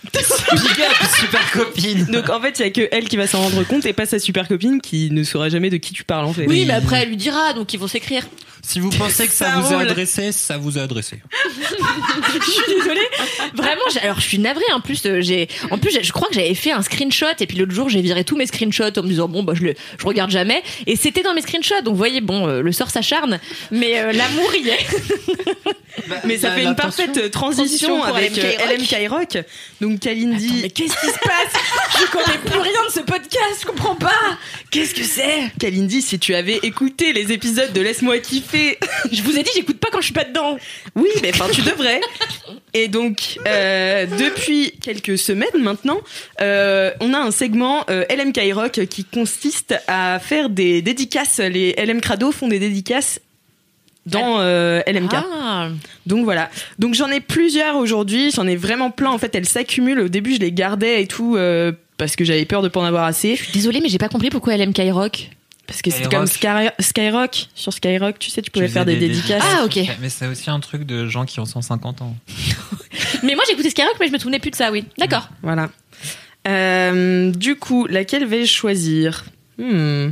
Big 0.13 0.81
up, 0.83 1.09
super 1.19 1.51
copine. 1.51 2.05
Donc 2.05 2.29
en 2.29 2.39
fait, 2.39 2.59
il 2.59 2.61
y 2.61 2.65
a 2.65 2.69
que 2.69 2.87
elle 2.91 3.09
qui 3.09 3.17
va 3.17 3.25
s'en 3.25 3.41
rendre 3.41 3.63
compte 3.63 3.87
et 3.87 3.93
pas 3.93 4.05
sa 4.05 4.19
super 4.19 4.47
copine 4.47 4.79
qui 4.79 5.09
ne 5.09 5.23
saura 5.23 5.49
jamais 5.49 5.71
de 5.71 5.77
qui 5.77 5.93
tu 5.93 6.03
parles 6.03 6.25
en 6.25 6.33
fait. 6.33 6.45
Oui, 6.45 6.65
mais 6.67 6.73
après 6.73 7.01
elle 7.01 7.09
lui 7.09 7.17
dira, 7.17 7.53
donc 7.53 7.73
ils 7.73 7.79
vont 7.79 7.87
s'écrire. 7.87 8.27
Si 8.67 8.79
vous 8.79 8.89
pensez 8.89 9.27
que 9.27 9.33
ça, 9.33 9.45
Ça 9.51 9.59
vous 9.59 9.73
a 9.73 9.79
adressé, 9.81 10.31
ça 10.31 10.57
vous 10.57 10.77
a 10.77 10.81
adressé. 10.81 11.19
je 11.45 12.51
suis 12.51 12.75
désolée. 12.75 13.07
Vraiment, 13.53 13.81
alors 14.01 14.19
je 14.19 14.27
suis 14.27 14.39
navrée. 14.39 14.63
En 14.73 14.81
plus, 14.81 15.05
euh, 15.05 15.21
j'ai, 15.21 15.47
en 15.71 15.77
plus, 15.77 15.97
je 16.01 16.11
crois 16.11 16.27
que 16.27 16.33
j'avais 16.33 16.55
fait 16.55 16.71
un 16.71 16.81
screenshot 16.81 17.25
et 17.39 17.45
puis 17.47 17.57
l'autre 17.57 17.71
jour, 17.73 17.89
j'ai 17.89 18.01
viré 18.01 18.23
tous 18.23 18.35
mes 18.37 18.45
screenshots 18.47 18.97
en 18.97 19.03
me 19.03 19.07
disant 19.09 19.27
bon 19.27 19.43
bah 19.43 19.53
je 19.55 19.63
le, 19.63 19.73
je 19.99 20.05
regarde 20.05 20.31
jamais. 20.31 20.63
Et 20.87 20.95
c'était 20.95 21.21
dans 21.23 21.33
mes 21.33 21.41
screenshots. 21.41 21.81
Donc 21.83 21.93
vous 21.93 21.97
voyez, 21.97 22.21
bon, 22.21 22.47
euh, 22.47 22.61
le 22.61 22.71
sort 22.71 22.89
s'acharne, 22.89 23.39
mais 23.71 23.99
euh, 23.99 24.11
l'amour 24.11 24.53
y 24.55 24.69
est. 24.69 24.85
Mais 26.25 26.37
ça 26.37 26.49
La- 26.49 26.55
fait 26.55 26.63
une 26.63 26.75
parfaite 26.75 27.31
transition 27.31 27.99
Transition 27.99 28.03
avec 28.03 28.35
LMK 28.35 28.43
euh, 28.93 29.05
LMK 29.07 29.09
Rock. 29.09 29.43
Donc 29.81 29.99
Kalindi, 30.01 30.59
mais 30.63 30.69
qu'est-ce 30.69 30.93
qui 30.99 31.07
se 31.07 31.19
passe? 31.19 31.53
Je 31.99 32.11
connais 32.11 32.37
plus 32.45 32.59
rien 32.59 32.85
de 32.87 32.91
ce 32.93 32.99
podcast. 32.99 33.59
Je 33.61 33.65
comprends 33.65 33.95
pas. 33.95 34.11
Qu'est-ce 34.71 34.93
que 34.93 35.03
c'est? 35.03 35.51
Kalindi, 35.59 36.01
si 36.01 36.19
tu 36.19 36.35
avais 36.35 36.59
écouté 36.63 37.13
les 37.13 37.31
épisodes 37.31 37.71
de 37.73 37.81
Laisse-moi 37.81 38.19
kiffer, 38.19 38.54
Je 39.11 39.21
vous 39.21 39.37
ai 39.37 39.43
dit, 39.43 39.51
j'écoute 39.55 39.79
pas 39.79 39.89
quand 39.91 39.99
je 39.99 40.05
suis 40.05 40.13
pas 40.13 40.23
dedans. 40.23 40.57
oui, 40.95 41.09
mais 41.21 41.31
enfin 41.33 41.47
tu 41.51 41.61
devrais. 41.61 42.01
Et 42.73 42.87
donc 42.87 43.37
euh, 43.47 44.05
depuis 44.05 44.73
quelques 44.81 45.17
semaines 45.17 45.47
maintenant, 45.57 45.99
euh, 46.41 46.91
on 46.99 47.13
a 47.13 47.19
un 47.19 47.31
segment 47.31 47.85
euh, 47.89 48.03
LMK 48.09 48.53
Rock 48.53 48.85
qui 48.89 49.05
consiste 49.05 49.75
à 49.87 50.19
faire 50.19 50.49
des 50.49 50.81
dédicaces. 50.81 51.39
Les 51.39 51.73
LM 51.73 52.01
Crado 52.01 52.31
font 52.31 52.47
des 52.47 52.59
dédicaces 52.59 53.19
dans 54.05 54.39
euh, 54.39 54.81
LMK. 54.87 55.13
Ah. 55.13 55.69
Donc 56.05 56.23
voilà. 56.23 56.49
Donc 56.79 56.93
j'en 56.93 57.09
ai 57.09 57.19
plusieurs 57.19 57.75
aujourd'hui. 57.77 58.31
J'en 58.31 58.47
ai 58.47 58.55
vraiment 58.55 58.91
plein. 58.91 59.11
En 59.11 59.17
fait, 59.17 59.33
elles 59.35 59.47
s'accumulent. 59.47 60.01
Au 60.01 60.09
début, 60.09 60.35
je 60.35 60.39
les 60.39 60.51
gardais 60.51 61.01
et 61.01 61.07
tout 61.07 61.35
euh, 61.35 61.71
parce 61.97 62.15
que 62.15 62.23
j'avais 62.23 62.45
peur 62.45 62.61
de 62.61 62.67
pas 62.67 62.79
en 62.79 62.85
avoir 62.85 63.05
assez. 63.05 63.39
Désolée, 63.53 63.81
mais 63.81 63.89
j'ai 63.89 63.97
pas 63.97 64.09
compris 64.09 64.29
pourquoi 64.29 64.55
aime 64.55 64.73
Rock. 64.91 65.29
Parce 65.67 65.81
que 65.81 65.89
c'est 65.89 66.03
Skyrock. 66.03 66.13
comme 66.13 66.25
Sky- 66.27 66.71
Skyrock. 66.79 67.47
Sur 67.55 67.73
Skyrock, 67.73 68.19
tu 68.19 68.29
sais, 68.29 68.41
tu 68.41 68.51
pouvais 68.51 68.67
Tu 68.67 68.73
faire 68.73 68.85
des, 68.85 68.97
dédicaces. 68.97 69.43
Ah, 69.43 69.65
ok. 69.65 69.79
Mais 70.01 70.09
c'est 70.09 70.27
aussi 70.27 70.49
un 70.49 70.59
truc 70.59 70.83
de 70.83 71.07
gens 71.07 71.25
qui 71.25 71.39
ont 71.39 71.45
150 71.45 72.01
ans. 72.01 72.15
Mais 73.23 73.35
moi, 73.35 73.43
j'écoutais 73.49 73.69
Skyrock, 73.71 73.95
mais 73.99 74.07
je 74.07 74.13
me 74.13 74.19
souvenais 74.19 74.39
plus 74.39 74.51
de 74.51 74.55
ça. 74.55 74.71
Oui, 74.71 74.85
d'accord. 74.97 75.29
Voilà. 75.41 75.69
Euh, 76.47 77.31
du 77.31 77.55
coup, 77.55 77.87
laquelle 77.87 78.25
vais-je 78.25 78.51
choisir? 78.51 79.25
Hmm. 79.57 80.09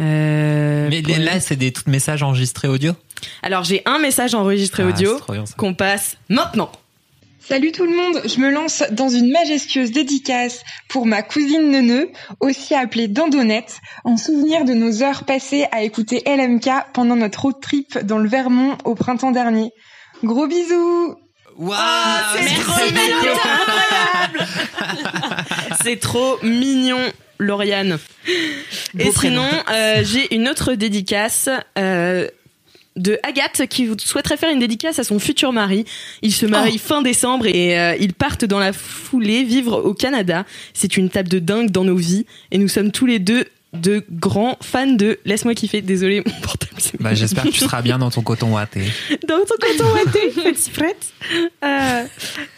Euh, 0.00 0.88
Mais 0.90 1.02
là, 1.02 1.40
c'est 1.40 1.56
des 1.56 1.72
messages 1.86 2.22
enregistrés 2.22 2.68
audio? 2.68 2.92
Alors 3.42 3.62
j'ai 3.62 3.82
un 3.86 3.98
message 3.98 4.34
enregistré 4.34 4.82
Ah, 4.82 4.88
audio 4.88 5.20
qu'on 5.56 5.74
passe 5.74 6.16
maintenant. 6.28 6.72
Salut 7.48 7.72
tout 7.72 7.84
le 7.84 7.94
monde, 7.94 8.20
je 8.24 8.38
me 8.40 8.50
lance 8.50 8.84
dans 8.92 9.08
une 9.08 9.30
majestueuse 9.32 9.90
dédicace 9.90 10.62
pour 10.88 11.06
ma 11.06 11.22
cousine 11.22 11.70
Neuneu, 11.70 12.10
aussi 12.40 12.74
appelée 12.74 13.08
Dandonnette, 13.08 13.80
en 14.04 14.16
souvenir 14.16 14.64
de 14.64 14.72
nos 14.74 15.02
heures 15.02 15.24
passées 15.24 15.66
à 15.72 15.82
écouter 15.82 16.22
LMK 16.24 16.70
pendant 16.94 17.16
notre 17.16 17.42
road 17.42 17.56
trip 17.60 17.98
dans 17.98 18.18
le 18.18 18.28
Vermont 18.28 18.78
au 18.84 18.94
printemps 18.94 19.32
dernier. 19.32 19.70
Gros 20.22 20.46
bisous 20.46 21.16
Waouh 21.56 21.78
Merci, 22.36 22.94
C'est 25.84 26.00
trop 26.00 26.38
mignon, 26.42 27.00
Lauriane. 27.38 27.98
Et 28.98 29.10
sinon, 29.10 29.48
euh, 29.70 30.02
j'ai 30.04 30.34
une 30.34 30.48
autre 30.48 30.74
dédicace. 30.74 31.50
euh, 31.76 32.28
de 32.96 33.18
Agathe 33.22 33.66
qui 33.68 33.88
souhaiterait 33.98 34.36
faire 34.36 34.52
une 34.52 34.58
dédicace 34.58 34.98
à 34.98 35.04
son 35.04 35.18
futur 35.18 35.52
mari. 35.52 35.84
Ils 36.22 36.32
se 36.32 36.46
marient 36.46 36.78
fin 36.78 37.02
décembre 37.02 37.46
et 37.46 37.78
euh, 37.78 37.96
ils 37.98 38.12
partent 38.12 38.44
dans 38.44 38.58
la 38.58 38.72
foulée 38.72 39.44
vivre 39.44 39.82
au 39.82 39.94
Canada. 39.94 40.44
C'est 40.74 40.96
une 40.96 41.06
étape 41.06 41.28
de 41.28 41.38
dingue 41.38 41.70
dans 41.70 41.84
nos 41.84 41.96
vies 41.96 42.26
et 42.50 42.58
nous 42.58 42.68
sommes 42.68 42.90
tous 42.90 43.06
les 43.06 43.18
deux 43.18 43.46
de 43.72 44.04
grands 44.10 44.58
fans 44.60 44.86
de 44.86 45.18
Laisse-moi 45.24 45.54
kiffer. 45.54 45.80
Désolé, 45.80 46.22
mon 46.26 46.40
portable. 46.40 46.72
c'est 46.78 47.00
Bah, 47.00 47.14
j'espère 47.14 47.44
que 47.44 47.48
tu 47.48 47.60
seras 47.60 47.80
bien 47.82 47.98
dans 47.98 48.10
ton 48.10 48.22
coton 48.22 48.52
watté. 48.54 48.82
dans 49.28 49.38
ton 49.40 49.54
coton 49.60 49.90
watté, 49.92 50.28
petit 50.52 50.70
frette. 50.70 51.12
Euh, 51.64 52.04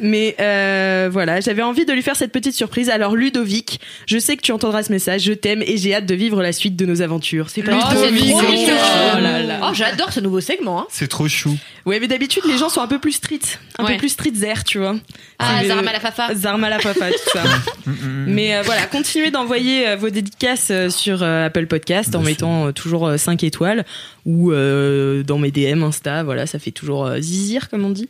mais 0.00 0.35
euh, 0.40 1.09
voilà, 1.12 1.40
j'avais 1.40 1.62
envie 1.62 1.85
de 1.85 1.92
lui 1.92 2.02
faire 2.02 2.16
cette 2.16 2.33
petite 2.33 2.54
surprise. 2.54 2.90
Alors 2.90 3.14
Ludovic, 3.14 3.80
je 4.06 4.18
sais 4.18 4.37
que 4.37 4.42
tu 4.42 4.52
entendras 4.52 4.83
ce 4.83 4.92
message, 4.92 5.23
je 5.23 5.33
t'aime 5.33 5.62
et 5.62 5.76
j'ai 5.76 5.94
hâte 5.94 6.06
de 6.06 6.14
vivre 6.14 6.42
la 6.42 6.52
suite 6.52 6.76
de 6.76 6.87
nos 6.87 7.02
aventures. 7.02 7.50
C'est 7.50 7.62
pas 7.62 7.73
Oh, 7.75 7.94
Ludovic, 7.94 8.30
trop 8.30 8.40
oh 8.47 8.50
mignon. 8.50 9.21
là 9.21 9.42
là. 9.42 9.61
Oh, 9.62 9.75
j'adore 9.75 10.12
ce 10.12 10.21
nouveau 10.21 10.40
segment. 10.40 10.80
Hein. 10.80 10.87
C'est 10.90 11.09
trop 11.09 11.28
chou. 11.28 11.56
Ouais, 11.87 12.00
mais 12.00 12.09
d'habitude 12.09 12.43
les 12.47 12.57
gens 12.57 12.69
sont 12.71 12.81
un 12.81 12.87
peu 12.87 12.99
plus 12.99 13.12
street, 13.12 13.41
un 13.79 13.85
Ouais. 13.85 13.93
peu 13.93 13.99
plus 13.99 14.09
street 14.09 14.33
zer, 14.35 14.64
tu 14.64 14.79
vois. 14.79 14.97
Ah, 15.38 15.62
Zarma 15.64 15.93
la 15.93 16.00
Fafa. 16.00 16.35
Zarma 16.35 16.71
la 16.71 16.79
papa, 16.79 17.11
tout 17.11 17.31
ça. 17.33 17.43
Mais 18.26 18.55
euh, 18.57 18.62
voilà, 18.62 18.87
continuez 18.87 19.31
d'envoyer 19.31 19.88
euh, 19.88 19.97
vos 19.97 20.09
dédicaces 20.09 20.69
euh, 20.71 20.88
sur 20.88 21.23
euh, 21.23 21.47
Apple 21.47 21.67
Podcast 21.67 22.14
en 22.14 22.23
mettant 22.23 22.69
euh, 22.69 22.73
toujours 22.73 23.12
5 23.19 23.43
étoiles 23.45 23.85
ou 24.25 24.53
euh, 24.53 25.23
dans 25.25 25.38
mes 25.38 25.50
DM 25.50 25.83
Insta, 25.83 26.23
voilà, 26.23 26.47
ça 26.47 26.59
fait 26.59 26.71
toujours 26.71 27.05
euh, 27.07 27.21
zizir 27.21 27.69
comme 27.69 27.85
on 27.85 27.91
dit. 27.91 28.09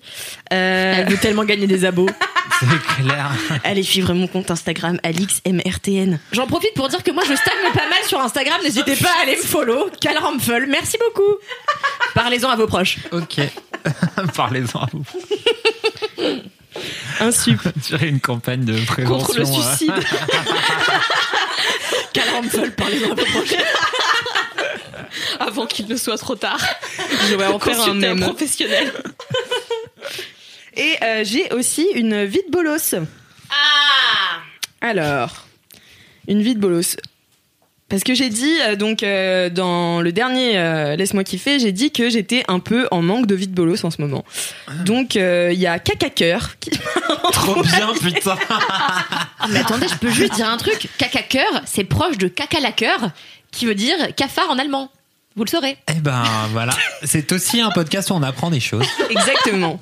Euh, 0.53 0.95
Elle 0.99 1.09
veut 1.09 1.17
tellement 1.19 1.45
gagner 1.45 1.67
des 1.67 1.85
abos. 1.85 2.09
C'est 2.61 3.03
clair. 3.03 3.31
allez 3.65 3.83
suivre 3.83 4.13
mon 4.15 4.27
compte 4.27 4.51
Instagram 4.51 4.99
AlixMRTN. 5.03 6.19
J'en 6.33 6.47
profite 6.47 6.75
pour 6.75 6.89
dire 6.89 7.03
que 7.03 7.11
moi 7.11 7.23
je 7.29 7.35
stagne 7.35 7.73
pas 7.73 7.89
mal 7.89 8.03
sur 8.07 8.21
Instagram. 8.21 8.61
N'hésitez 8.63 8.97
pas 8.97 9.11
à 9.19 9.23
aller 9.23 9.37
me 9.37 9.43
follow. 9.43 9.91
Cal. 10.01 10.17
Merci 10.69 10.97
beaucoup. 10.99 11.37
Parlez-en 12.15 12.49
à 12.51 12.57
vos 12.57 12.67
proches. 12.67 12.99
Ok. 13.13 13.41
Parlez-en 14.35 14.81
à 14.81 14.89
vous. 14.93 15.05
Un 17.21 17.31
sup. 17.33 17.61
Tirer 17.83 18.09
une 18.09 18.21
campagne 18.21 18.65
de 18.65 18.79
prévention. 18.85 19.19
Contre 19.19 19.39
le 19.39 19.43
euh. 19.43 19.53
suicide. 19.53 19.93
Cal 22.13 22.25
parlez-en 22.77 23.13
à 23.13 23.15
vos 23.15 23.25
proches. 23.25 23.55
Avant 25.41 25.67
qu'il 25.67 25.87
ne 25.89 25.97
soit 25.97 26.19
trop 26.19 26.35
tard. 26.37 26.61
Je 27.29 27.35
vais 27.35 27.47
en 27.47 27.59
faire 27.59 27.75
un 27.75 27.77
Consulter 27.87 28.07
un 28.07 28.15
mème. 28.15 28.21
professionnel. 28.21 28.93
Et 30.77 30.97
euh, 31.03 31.23
j'ai 31.25 31.53
aussi 31.53 31.87
une 31.95 32.25
vie 32.25 32.43
de 32.47 32.51
bolos. 32.51 32.95
Ah 33.51 34.41
Alors, 34.81 35.47
une 36.29 36.43
vie 36.43 36.55
de 36.55 36.61
bolos. 36.61 36.97
Parce 37.89 38.03
que 38.03 38.15
j'ai 38.15 38.31
dit, 38.31 38.57
euh, 38.63 38.77
donc, 38.77 39.03
euh, 39.03 39.51
dans 39.51 40.01
le 40.01 40.11
dernier 40.11 40.59
euh, 40.59 40.97
Laisse-moi 40.97 41.23
kiffer, 41.23 41.59
j'ai 41.59 41.71
dit 41.71 41.93
que 41.93 42.09
j'étais 42.09 42.43
un 42.49 42.59
peu 42.59 42.89
en 42.91 43.03
manque 43.03 43.27
de 43.27 43.35
vie 43.35 43.47
de 43.47 43.55
bolos 43.55 43.85
en 43.85 43.91
ce 43.91 44.01
moment. 44.01 44.25
Donc, 44.85 45.17
euh, 45.17 45.51
il 45.53 45.61
y 45.61 45.67
a 45.67 45.79
Caca 45.79 46.09
Cœur 46.09 46.59
qui 46.59 46.71
Trop 47.33 47.63
bien, 47.63 47.93
putain. 48.01 48.37
Ah, 48.49 49.05
mais 49.51 49.61
attendez, 49.61 49.87
je 49.89 49.97
peux 49.97 50.11
juste 50.11 50.35
dire 50.35 50.49
un 50.49 50.57
truc. 50.57 50.89
Caca 50.99 51.23
cœur, 51.23 51.63
c'est 51.67 51.85
proche 51.85 52.17
de 52.17 52.27
caca 52.27 52.59
la 52.59 52.73
cœur, 52.73 53.11
qui 53.53 53.67
veut 53.67 53.75
dire 53.75 53.97
cafard 54.17 54.51
en 54.51 54.59
allemand. 54.59 54.91
Vous 55.37 55.45
le 55.45 55.51
saurez. 55.51 55.77
Eh 55.91 56.01
ben 56.01 56.25
voilà. 56.53 56.75
C'est 57.03 57.33
aussi 57.33 57.61
un 57.61 57.71
podcast 57.71 58.11
où 58.11 58.15
on 58.15 58.23
apprend 58.23 58.51
des 58.51 58.61
choses. 58.61 58.87
Exactement. 59.11 59.81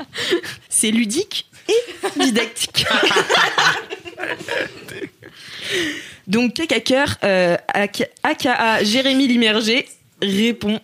C'est 0.68 0.90
ludique 0.90 1.46
et 1.68 2.20
didactique. 2.20 2.86
Donc, 6.26 6.54
Cacaqueur, 6.54 7.16
euh, 7.24 7.56
aka 7.68 8.04
aka 8.22 8.84
Jérémy 8.84 9.26
Limerger, 9.26 9.86
répond 10.22 10.80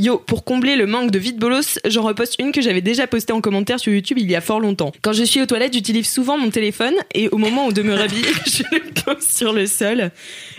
Yo, 0.00 0.16
pour 0.16 0.44
combler 0.44 0.76
le 0.76 0.86
manque 0.86 1.10
de 1.10 1.18
vide 1.18 1.36
bolos, 1.36 1.78
j'en 1.84 2.00
reposte 2.00 2.36
une 2.38 2.52
que 2.52 2.62
j'avais 2.62 2.80
déjà 2.80 3.06
postée 3.06 3.34
en 3.34 3.42
commentaire 3.42 3.78
sur 3.78 3.92
YouTube 3.92 4.16
il 4.18 4.30
y 4.30 4.34
a 4.34 4.40
fort 4.40 4.58
longtemps. 4.58 4.92
Quand 5.02 5.12
je 5.12 5.22
suis 5.24 5.42
aux 5.42 5.46
toilettes, 5.46 5.74
j'utilise 5.74 6.08
souvent 6.08 6.38
mon 6.38 6.48
téléphone 6.48 6.94
et 7.14 7.28
au 7.28 7.36
moment 7.36 7.66
où 7.66 7.72
de 7.74 7.82
me 7.82 7.92
rhabiller, 7.92 8.24
je 8.46 8.62
le 8.72 8.80
pose 9.02 9.22
sur 9.22 9.52
le 9.52 9.66
sol. 9.66 10.10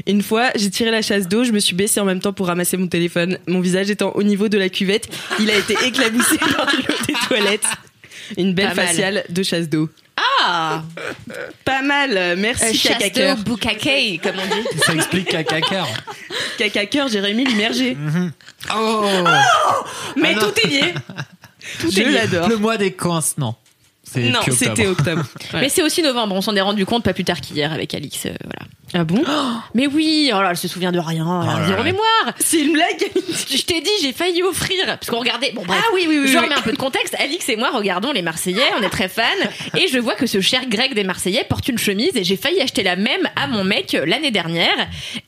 Une 0.06 0.22
fois, 0.22 0.52
j'ai 0.54 0.70
tiré 0.70 0.92
la 0.92 1.02
chasse 1.02 1.28
d'eau, 1.28 1.44
je 1.44 1.54
me 1.54 1.60
suis 1.60 1.74
baissée 1.74 2.00
en 2.00 2.06
même 2.06 2.20
temps 2.20 2.34
pour 2.34 2.46
ramasser 2.46 2.78
mon 2.78 2.86
téléphone. 2.86 3.40
Mon 3.48 3.62
visage 3.62 3.90
étant 3.90 4.12
au 4.12 4.22
niveau 4.22 4.48
de 4.48 4.60
la 4.60 4.70
cuvette, 4.70 5.10
il 5.40 5.50
a 5.50 5.56
été 5.56 5.74
éclaboussé 5.88 6.38
par 6.56 6.72
l'eau 6.72 6.94
des 7.08 7.14
toilettes. 7.28 7.66
Une 8.38 8.54
belle 8.54 8.76
faciale 8.76 9.24
de 9.28 9.42
chasse 9.42 9.68
d'eau. 9.70 9.90
Ah 10.44 10.84
Pas 11.66 11.82
mal, 11.82 12.36
merci 12.38 12.80
Cacaqueur. 12.80 13.38
Bukake, 13.38 14.22
comme 14.22 14.36
on 14.38 14.56
dit. 14.56 14.80
Ça 14.86 14.94
explique 14.94 15.30
caca 15.30 15.62
cœur. 15.62 15.88
Cacaqueur, 16.58 17.08
Jérémy 17.08 17.46
Limerger. 17.46 17.98
Oh. 18.76 19.04
Mais 20.18 20.36
Ah 20.38 20.42
non. 20.42 20.42
tout 20.42 20.60
est 20.64 20.68
lié. 20.68 20.94
Tout 21.80 21.92
Je 21.92 22.02
est 22.02 22.12
l'adore. 22.12 22.48
Le 22.50 22.58
mois 22.58 22.78
des 22.78 22.92
coinces, 22.94 23.36
non. 23.38 23.56
Non, 24.16 24.40
c'était 24.52 24.88
octobre. 24.88 25.24
Ouais. 25.54 25.62
Mais 25.62 25.70
c'est 25.70 25.84
aussi 25.84 26.02
novembre, 26.02 26.36
on 26.36 26.42
s'en 26.42 26.56
est 26.56 26.62
rendu 26.62 26.86
compte 26.86 27.04
pas 27.04 27.14
plus 27.14 27.24
tard 27.24 27.40
qu'hier 27.40 27.72
avec 27.72 27.94
Alix. 27.94 28.26
euh, 28.26 28.32
voilà. 28.44 28.68
Ah 28.94 29.04
bon? 29.04 29.24
Mais 29.74 29.88
oui, 29.88 30.32
oh 30.34 30.42
là, 30.42 30.50
elle 30.52 30.58
se 30.58 30.68
souvient 30.68 30.92
de 30.92 31.00
rien, 31.00 31.42
elle 31.44 31.50
a 31.50 31.60
là 31.60 31.68
zéro 31.68 31.84
mémoire. 31.84 32.34
C'est 32.40 32.60
une 32.62 32.74
blague 32.74 33.06
Je 33.50 33.62
t'ai 33.64 33.82
dit, 33.82 33.90
j'ai 34.02 34.12
failli 34.14 34.44
offrir, 34.44 34.86
parce 34.86 35.10
qu'on 35.10 35.20
regardait. 35.20 35.52
Bon, 35.54 35.64
bref. 35.66 35.82
Ah 35.82 35.90
oui, 35.94 36.06
oui, 36.08 36.20
oui, 36.22 36.28
Je 36.28 36.38
oui. 36.38 36.44
remets 36.44 36.56
un 36.56 36.62
peu 36.62 36.72
de 36.72 36.78
contexte. 36.78 37.16
Alix 37.20 37.48
et 37.50 37.56
moi 37.56 37.70
regardons 37.72 38.12
les 38.12 38.22
Marseillais, 38.22 38.62
on 38.80 38.84
est 38.84 38.90
très 38.90 39.08
fans, 39.08 39.22
et 39.78 39.88
je 39.88 39.98
vois 39.98 40.16
que 40.16 40.26
ce 40.28 40.42
cher 40.42 40.62
Greg 40.68 40.94
des 40.94 41.04
Marseillais 41.04 41.46
porte 41.48 41.68
une 41.70 41.78
chemise, 41.78 42.12
et 42.16 42.24
j'ai 42.24 42.36
failli 42.38 42.60
acheter 42.62 42.84
la 42.84 42.96
même 42.96 43.30
à 43.36 43.48
mon 43.48 43.64
mec 43.64 43.98
l'année 44.06 44.32
dernière. 44.32 44.68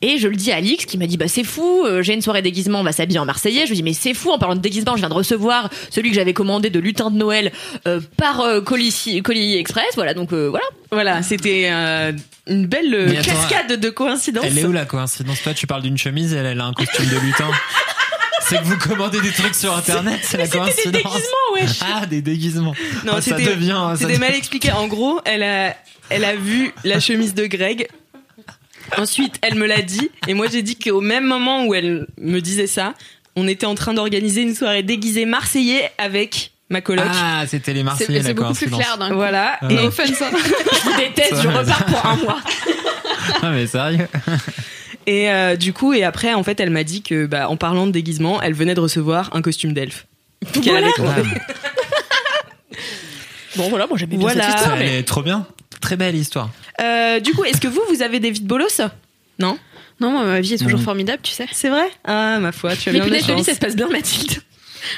Et 0.01 0.17
je 0.17 0.27
le 0.27 0.36
dis 0.36 0.51
à 0.51 0.58
Alix, 0.58 0.86
qui 0.86 0.98
m'a 0.98 1.08
dit, 1.08 1.17
bah 1.17 1.27
c'est 1.27 1.43
fou, 1.43 1.84
euh, 1.86 2.01
j'ai 2.01 2.13
une 2.13 2.22
soirée 2.22 2.41
déguisement, 2.41 2.79
on 2.82 2.84
va 2.84 2.91
s'habiller 2.91 3.20
en 3.20 3.25
Marseillais. 3.25 3.63
Je 3.63 3.70
lui 3.70 3.77
dis, 3.77 3.84
mais 3.84 3.93
c'est 3.93 4.13
fou, 4.13 4.32
en 4.32 4.38
parlant 4.39 4.55
de 4.55 4.62
déguisement, 4.62 4.93
je 4.96 5.00
viens 5.00 5.10
de 5.10 5.13
recevoir 5.13 5.70
celui 5.89 6.10
que 6.10 6.15
j'avais 6.15 6.34
commandé 6.34 6.70
de 6.70 6.79
lutin 6.79 7.10
de 7.12 7.17
Noël 7.17 7.51
euh, 7.88 8.01
par 8.17 8.41
euh, 8.41 8.62
colis, 8.62 9.22
colis 9.24 9.55
express. 9.58 9.86
Voilà, 9.96 10.13
donc 10.13 10.34
euh, 10.34 10.50
voilà. 10.50 10.65
Voilà, 10.91 11.24
c'était 11.24 11.70
euh, 11.72 12.12
une 12.46 12.67
belle 12.67 12.93
euh, 12.93 13.08
cascade 13.53 13.79
de 13.79 13.89
coïncidences. 13.89 14.45
Elle 14.45 14.57
est 14.57 14.65
où 14.65 14.72
la 14.72 14.86
coïncidence 14.86 15.41
Toi, 15.41 15.53
tu 15.53 15.67
parles 15.67 15.81
d'une 15.83 15.98
chemise 15.98 16.33
et 16.33 16.38
elle, 16.38 16.45
elle 16.45 16.62
a 16.62 16.65
un 16.65 16.74
costume 16.74 17.05
de 17.05 17.17
lutin. 17.19 17.50
C'est 18.45 18.57
que 18.60 18.65
vous 18.65 18.77
commandez 18.77 19.22
des 19.22 19.31
trucs 19.31 19.55
sur 19.55 19.74
internet, 19.75 20.19
c'est 20.22 20.38
la 20.38 20.48
coïncidence. 20.50 20.83
des 20.86 20.91
déguisements, 20.91 21.53
wesh. 21.53 21.79
Ah, 21.81 22.05
des 22.05 22.22
déguisements. 22.22 22.75
Non, 23.05 23.13
Ah, 23.15 23.22
ça 23.22 23.38
devient. 23.38 23.91
ça 23.91 23.95
c'était 23.98 24.17
mal 24.17 24.36
expliqué. 24.36 24.69
En 24.74 24.88
gros, 24.88 25.22
elle 25.24 25.43
a, 25.43 25.77
elle 26.10 26.25
a 26.25 26.36
vu 26.36 26.74
la 26.83 27.00
chemise 27.00 27.33
de 27.33 27.45
Greg. 27.45 27.88
Ensuite, 28.98 29.36
elle 29.41 29.55
me 29.55 29.65
l'a 29.65 29.81
dit. 29.81 30.10
Et 30.27 30.33
moi, 30.33 30.48
j'ai 30.51 30.62
dit 30.62 30.75
qu'au 30.77 31.00
même 31.00 31.24
moment 31.25 31.65
où 31.65 31.74
elle 31.74 32.05
me 32.19 32.41
disait 32.41 32.67
ça, 32.67 32.93
on 33.38 33.48
était 33.48 33.65
en 33.65 33.75
train 33.75 33.93
d'organiser 33.93 34.41
une 34.41 34.53
soirée 34.55 34.83
déguisée 34.83 35.25
marseillais 35.25 35.89
avec 35.98 36.51
ma 36.73 36.81
coloc. 36.81 37.05
Ah, 37.09 37.43
c'était 37.47 37.73
les 37.73 37.83
Marseillais, 37.83 38.19
la 38.19 38.23
c'est 38.25 38.33
beaucoup 38.33 38.53
plus 38.53 38.69
clair 38.69 38.97
d'un 38.97 39.09
coup. 39.09 39.15
Voilà. 39.15 39.57
Ah. 39.61 39.67
Et 39.69 39.75
No 39.75 39.83
offense, 39.85 40.21
hein. 40.21 40.29
Je 40.33 40.89
vous 40.89 40.97
déteste, 40.97 41.35
Ça 41.35 41.41
je 41.41 41.47
repars 41.47 41.85
pour 41.85 42.05
un 42.05 42.15
mois. 42.17 42.41
Ah, 43.41 43.51
mais 43.51 43.67
sérieux 43.67 44.07
Et 45.07 45.29
euh, 45.29 45.55
du 45.55 45.71
coup, 45.73 45.93
et 45.93 46.03
après, 46.03 46.33
en 46.33 46.43
fait, 46.43 46.59
elle 46.59 46.69
m'a 46.69 46.83
dit 46.83 47.01
que, 47.01 47.25
bah, 47.25 47.49
en 47.49 47.55
parlant 47.57 47.87
de 47.87 47.91
déguisement, 47.91 48.41
elle 48.41 48.53
venait 48.53 48.73
de 48.75 48.79
recevoir 48.81 49.29
un 49.33 49.41
costume 49.41 49.73
d'elfe. 49.73 50.05
Qu'elle 50.61 50.77
avait 50.77 50.91
commandé. 50.91 51.23
Bon, 53.55 53.69
voilà, 53.69 53.85
moi 53.87 53.97
j'aimais 53.97 54.17
bien 54.17 54.27
Voilà. 54.27 54.43
cette 54.43 54.55
histoire. 54.55 54.77
Elle 54.77 54.87
mais- 54.87 54.99
est 54.99 55.03
trop 55.03 55.21
bien. 55.21 55.45
Très 55.81 55.95
belle 55.95 56.15
histoire. 56.15 56.49
Euh, 56.81 57.19
du 57.19 57.33
coup, 57.33 57.43
est-ce 57.43 57.61
que 57.61 57.67
vous, 57.67 57.81
vous 57.89 58.01
avez 58.01 58.19
des 58.19 58.31
vies 58.31 58.41
de 58.41 58.47
bolos? 58.47 58.81
Non? 59.39 59.57
Non, 59.99 60.11
moi, 60.11 60.23
ma 60.25 60.41
vie 60.41 60.53
est 60.53 60.57
toujours 60.57 60.79
formidable, 60.79 61.19
tu 61.21 61.31
sais. 61.31 61.45
C'est 61.51 61.69
vrai? 61.69 61.87
Ah, 62.05 62.39
ma 62.39 62.51
foi, 62.51 62.75
tu 62.75 62.89
as 62.89 62.93
Les 62.93 62.99
bien 62.99 63.09
de 63.09 63.33
lit, 63.35 63.43
ça 63.43 63.53
se 63.53 63.59
passe 63.59 63.75
bien, 63.75 63.87
Mathilde. 63.89 64.41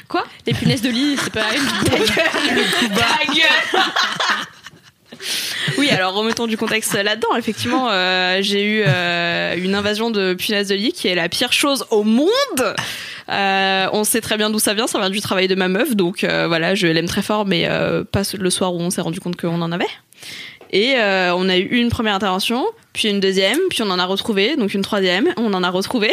Quoi 0.08 0.24
Les 0.46 0.54
punaises 0.54 0.82
de 0.82 0.90
lit, 0.90 1.18
c'est 1.22 1.34
pas 1.34 1.42
Ta 1.42 3.34
gueule 3.34 3.84
Oui, 5.78 5.90
alors 5.90 6.14
remettons 6.14 6.48
du 6.48 6.58
contexte 6.58 6.94
là-dedans. 6.94 7.36
Effectivement, 7.38 7.90
euh, 7.90 8.40
j'ai 8.42 8.64
eu 8.64 8.84
euh, 8.86 9.56
une 9.58 9.76
invasion 9.76 10.12
de 10.12 10.34
punaises 10.34 10.70
de 10.70 10.76
lit 10.76 10.92
qui 10.92 11.08
est 11.08 11.16
la 11.16 11.30
pire 11.30 11.52
chose 11.52 11.86
au 11.92 12.04
monde. 12.04 12.30
Euh, 13.30 13.88
on 13.92 14.04
sait 14.04 14.22
très 14.22 14.38
bien 14.38 14.50
d'où 14.50 14.60
ça 14.60 14.74
vient. 14.74 14.88
Ça 14.88 15.00
vient 15.00 15.10
du 15.10 15.22
travail 15.22 15.48
de 15.48 15.56
ma 15.56 15.68
meuf, 15.68 15.96
donc 15.96 16.24
voilà, 16.24 16.76
je 16.76 16.88
l'aime 16.88 17.08
très 17.08 17.22
fort, 17.22 17.46
mais 17.46 17.70
pas 18.12 18.22
le 18.38 18.50
soir 18.50 18.74
où 18.74 18.80
on 18.80 18.90
s'est 18.90 19.02
rendu 19.02 19.20
compte 19.20 19.36
qu'on 19.36 19.62
en 19.62 19.72
avait. 19.72 19.88
Et 20.72 20.96
on 20.98 21.50
a 21.50 21.58
eu 21.58 21.66
une 21.66 21.90
première 21.90 22.16
intervention, 22.16 22.66
puis 22.94 23.10
une 23.10 23.20
deuxième, 23.20 23.60
puis 23.70 23.82
on 23.82 23.90
en 23.90 24.00
a 24.00 24.06
retrouvé, 24.06 24.56
donc 24.56 24.74
une 24.74 24.82
troisième, 24.82 25.34
on 25.38 25.54
en 25.54 25.64
a 25.64 25.70
retrouvé. 25.70 26.12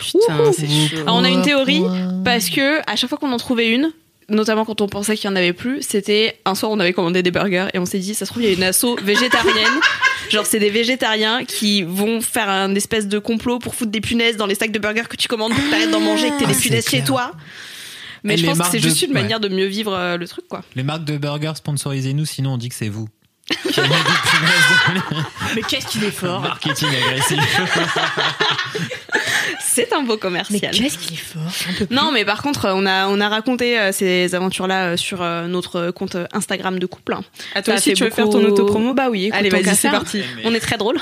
Putain, 0.00 0.52
c'est 0.52 0.68
chaud. 0.68 0.96
Alors, 1.02 1.16
on 1.16 1.24
a 1.24 1.28
une 1.30 1.42
théorie 1.42 1.82
parce 2.24 2.50
que 2.50 2.80
à 2.90 2.96
chaque 2.96 3.08
fois 3.08 3.18
qu'on 3.18 3.32
en 3.32 3.36
trouvait 3.36 3.70
une, 3.70 3.90
notamment 4.28 4.64
quand 4.64 4.80
on 4.80 4.88
pensait 4.88 5.16
qu'il 5.16 5.28
y 5.28 5.32
en 5.32 5.36
avait 5.36 5.52
plus, 5.52 5.82
c'était 5.82 6.38
un 6.44 6.54
soir 6.54 6.72
on 6.72 6.80
avait 6.80 6.92
commandé 6.92 7.22
des 7.22 7.30
burgers 7.30 7.68
et 7.74 7.78
on 7.78 7.84
s'est 7.86 7.98
dit 7.98 8.14
ça 8.14 8.24
se 8.26 8.30
trouve 8.30 8.42
il 8.42 8.48
y 8.48 8.52
a 8.52 8.54
une 8.56 8.62
asso 8.62 8.96
végétarienne. 9.02 9.80
Genre 10.30 10.46
c'est 10.46 10.58
des 10.58 10.70
végétariens 10.70 11.44
qui 11.44 11.82
vont 11.82 12.20
faire 12.22 12.48
un 12.48 12.74
espèce 12.74 13.06
de 13.08 13.18
complot 13.18 13.58
pour 13.58 13.74
foutre 13.74 13.90
des 13.90 14.00
punaises 14.00 14.36
dans 14.38 14.46
les 14.46 14.54
sacs 14.54 14.72
de 14.72 14.78
burgers 14.78 15.08
que 15.08 15.16
tu 15.16 15.28
commandes 15.28 15.52
pour 15.52 15.62
que 15.62 15.70
t'arrêtes 15.70 15.90
d'en 15.90 16.00
manger 16.00 16.28
et 16.28 16.30
que 16.30 16.38
t'aies 16.38 16.46
des 16.46 16.54
c'est 16.54 16.62
punaises 16.62 16.88
chez 16.88 17.04
toi. 17.04 17.32
Mais 18.22 18.34
Et 18.34 18.36
je 18.38 18.42
les 18.42 18.48
pense 18.48 18.54
que 18.56 18.58
marques 18.62 18.72
c'est 18.72 18.78
juste 18.80 19.02
de- 19.02 19.06
une 19.08 19.12
manière 19.12 19.38
de 19.40 19.48
mieux 19.48 19.66
vivre 19.66 19.92
euh, 19.92 20.16
le 20.16 20.26
truc, 20.26 20.48
quoi. 20.48 20.62
Les 20.74 20.82
marques 20.82 21.04
de 21.04 21.18
burgers 21.18 21.52
sponsorisez-nous, 21.56 22.24
sinon 22.24 22.54
on 22.54 22.56
dit 22.56 22.70
que 22.70 22.74
c'est 22.74 22.88
vous. 22.88 23.06
Mais 25.54 25.62
qu'est-ce 25.68 25.86
qu'il 25.86 26.04
est 26.04 26.10
fort 26.10 26.40
marketing 26.40 26.88
agressif. 26.88 27.60
C'est 29.60 29.92
un 29.92 30.02
beau 30.02 30.14
Mais 30.14 30.18
commercial. 30.20 30.70
qu'est-ce 30.72 30.98
qu'il 30.98 31.14
est 31.14 31.20
fort. 31.20 31.42
Non, 31.90 32.10
mais 32.12 32.24
par 32.24 32.42
contre, 32.42 32.68
on 32.72 32.86
a, 32.86 33.06
on 33.08 33.20
a 33.20 33.28
raconté 33.28 33.78
euh, 33.78 33.92
ces 33.92 34.34
aventures-là 34.34 34.92
euh, 34.92 34.96
sur 34.96 35.22
euh, 35.22 35.46
notre 35.46 35.90
compte 35.90 36.16
Instagram 36.32 36.78
de 36.78 36.86
couple. 36.86 37.14
À 37.54 37.62
toi 37.62 37.74
Ça 37.74 37.78
aussi, 37.80 37.90
fait 37.90 37.96
tu 37.96 38.04
veux 38.04 38.10
faire 38.10 38.26
beaucoup- 38.26 38.40
ton 38.40 38.46
autopromo? 38.48 38.94
Bah 38.94 39.08
oui, 39.10 39.26
écoute, 39.26 39.38
Allez, 39.38 39.50
vas-y, 39.50 39.64
c'est 39.64 39.74
faire. 39.76 39.92
parti. 39.92 40.22
On 40.44 40.54
est 40.54 40.60
très 40.60 40.76
drôle. 40.78 40.98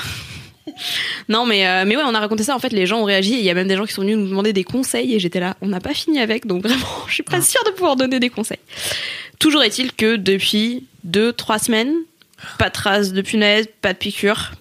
non, 1.29 1.45
mais, 1.45 1.67
euh, 1.67 1.83
mais 1.85 1.95
ouais, 1.95 2.03
on 2.05 2.15
a 2.15 2.19
raconté 2.19 2.43
ça. 2.43 2.55
En 2.55 2.59
fait, 2.59 2.73
les 2.73 2.85
gens 2.85 2.99
ont 2.99 3.05
réagi 3.05 3.33
il 3.33 3.43
y 3.43 3.49
a 3.49 3.53
même 3.53 3.67
des 3.67 3.75
gens 3.77 3.85
qui 3.85 3.93
sont 3.93 4.01
venus 4.01 4.17
nous 4.17 4.27
demander 4.27 4.53
des 4.53 4.63
conseils 4.63 5.13
et 5.13 5.19
j'étais 5.19 5.39
là. 5.39 5.55
On 5.61 5.67
n'a 5.67 5.79
pas 5.79 5.93
fini 5.93 6.19
avec, 6.19 6.45
donc 6.47 6.63
vraiment, 6.67 6.85
je 7.07 7.13
suis 7.13 7.23
pas 7.23 7.41
sûre 7.41 7.61
de 7.65 7.71
pouvoir 7.71 7.95
donner 7.95 8.19
des 8.19 8.29
conseils. 8.29 8.59
Toujours 9.39 9.63
est-il 9.63 9.93
que 9.93 10.15
depuis 10.15 10.85
deux, 11.03 11.33
trois 11.33 11.59
semaines, 11.59 11.93
pas 12.57 12.69
de 12.69 12.73
traces 12.73 13.13
de 13.13 13.21
punaise, 13.21 13.67
pas 13.81 13.93
de 13.93 13.97
piqûre. 13.97 14.51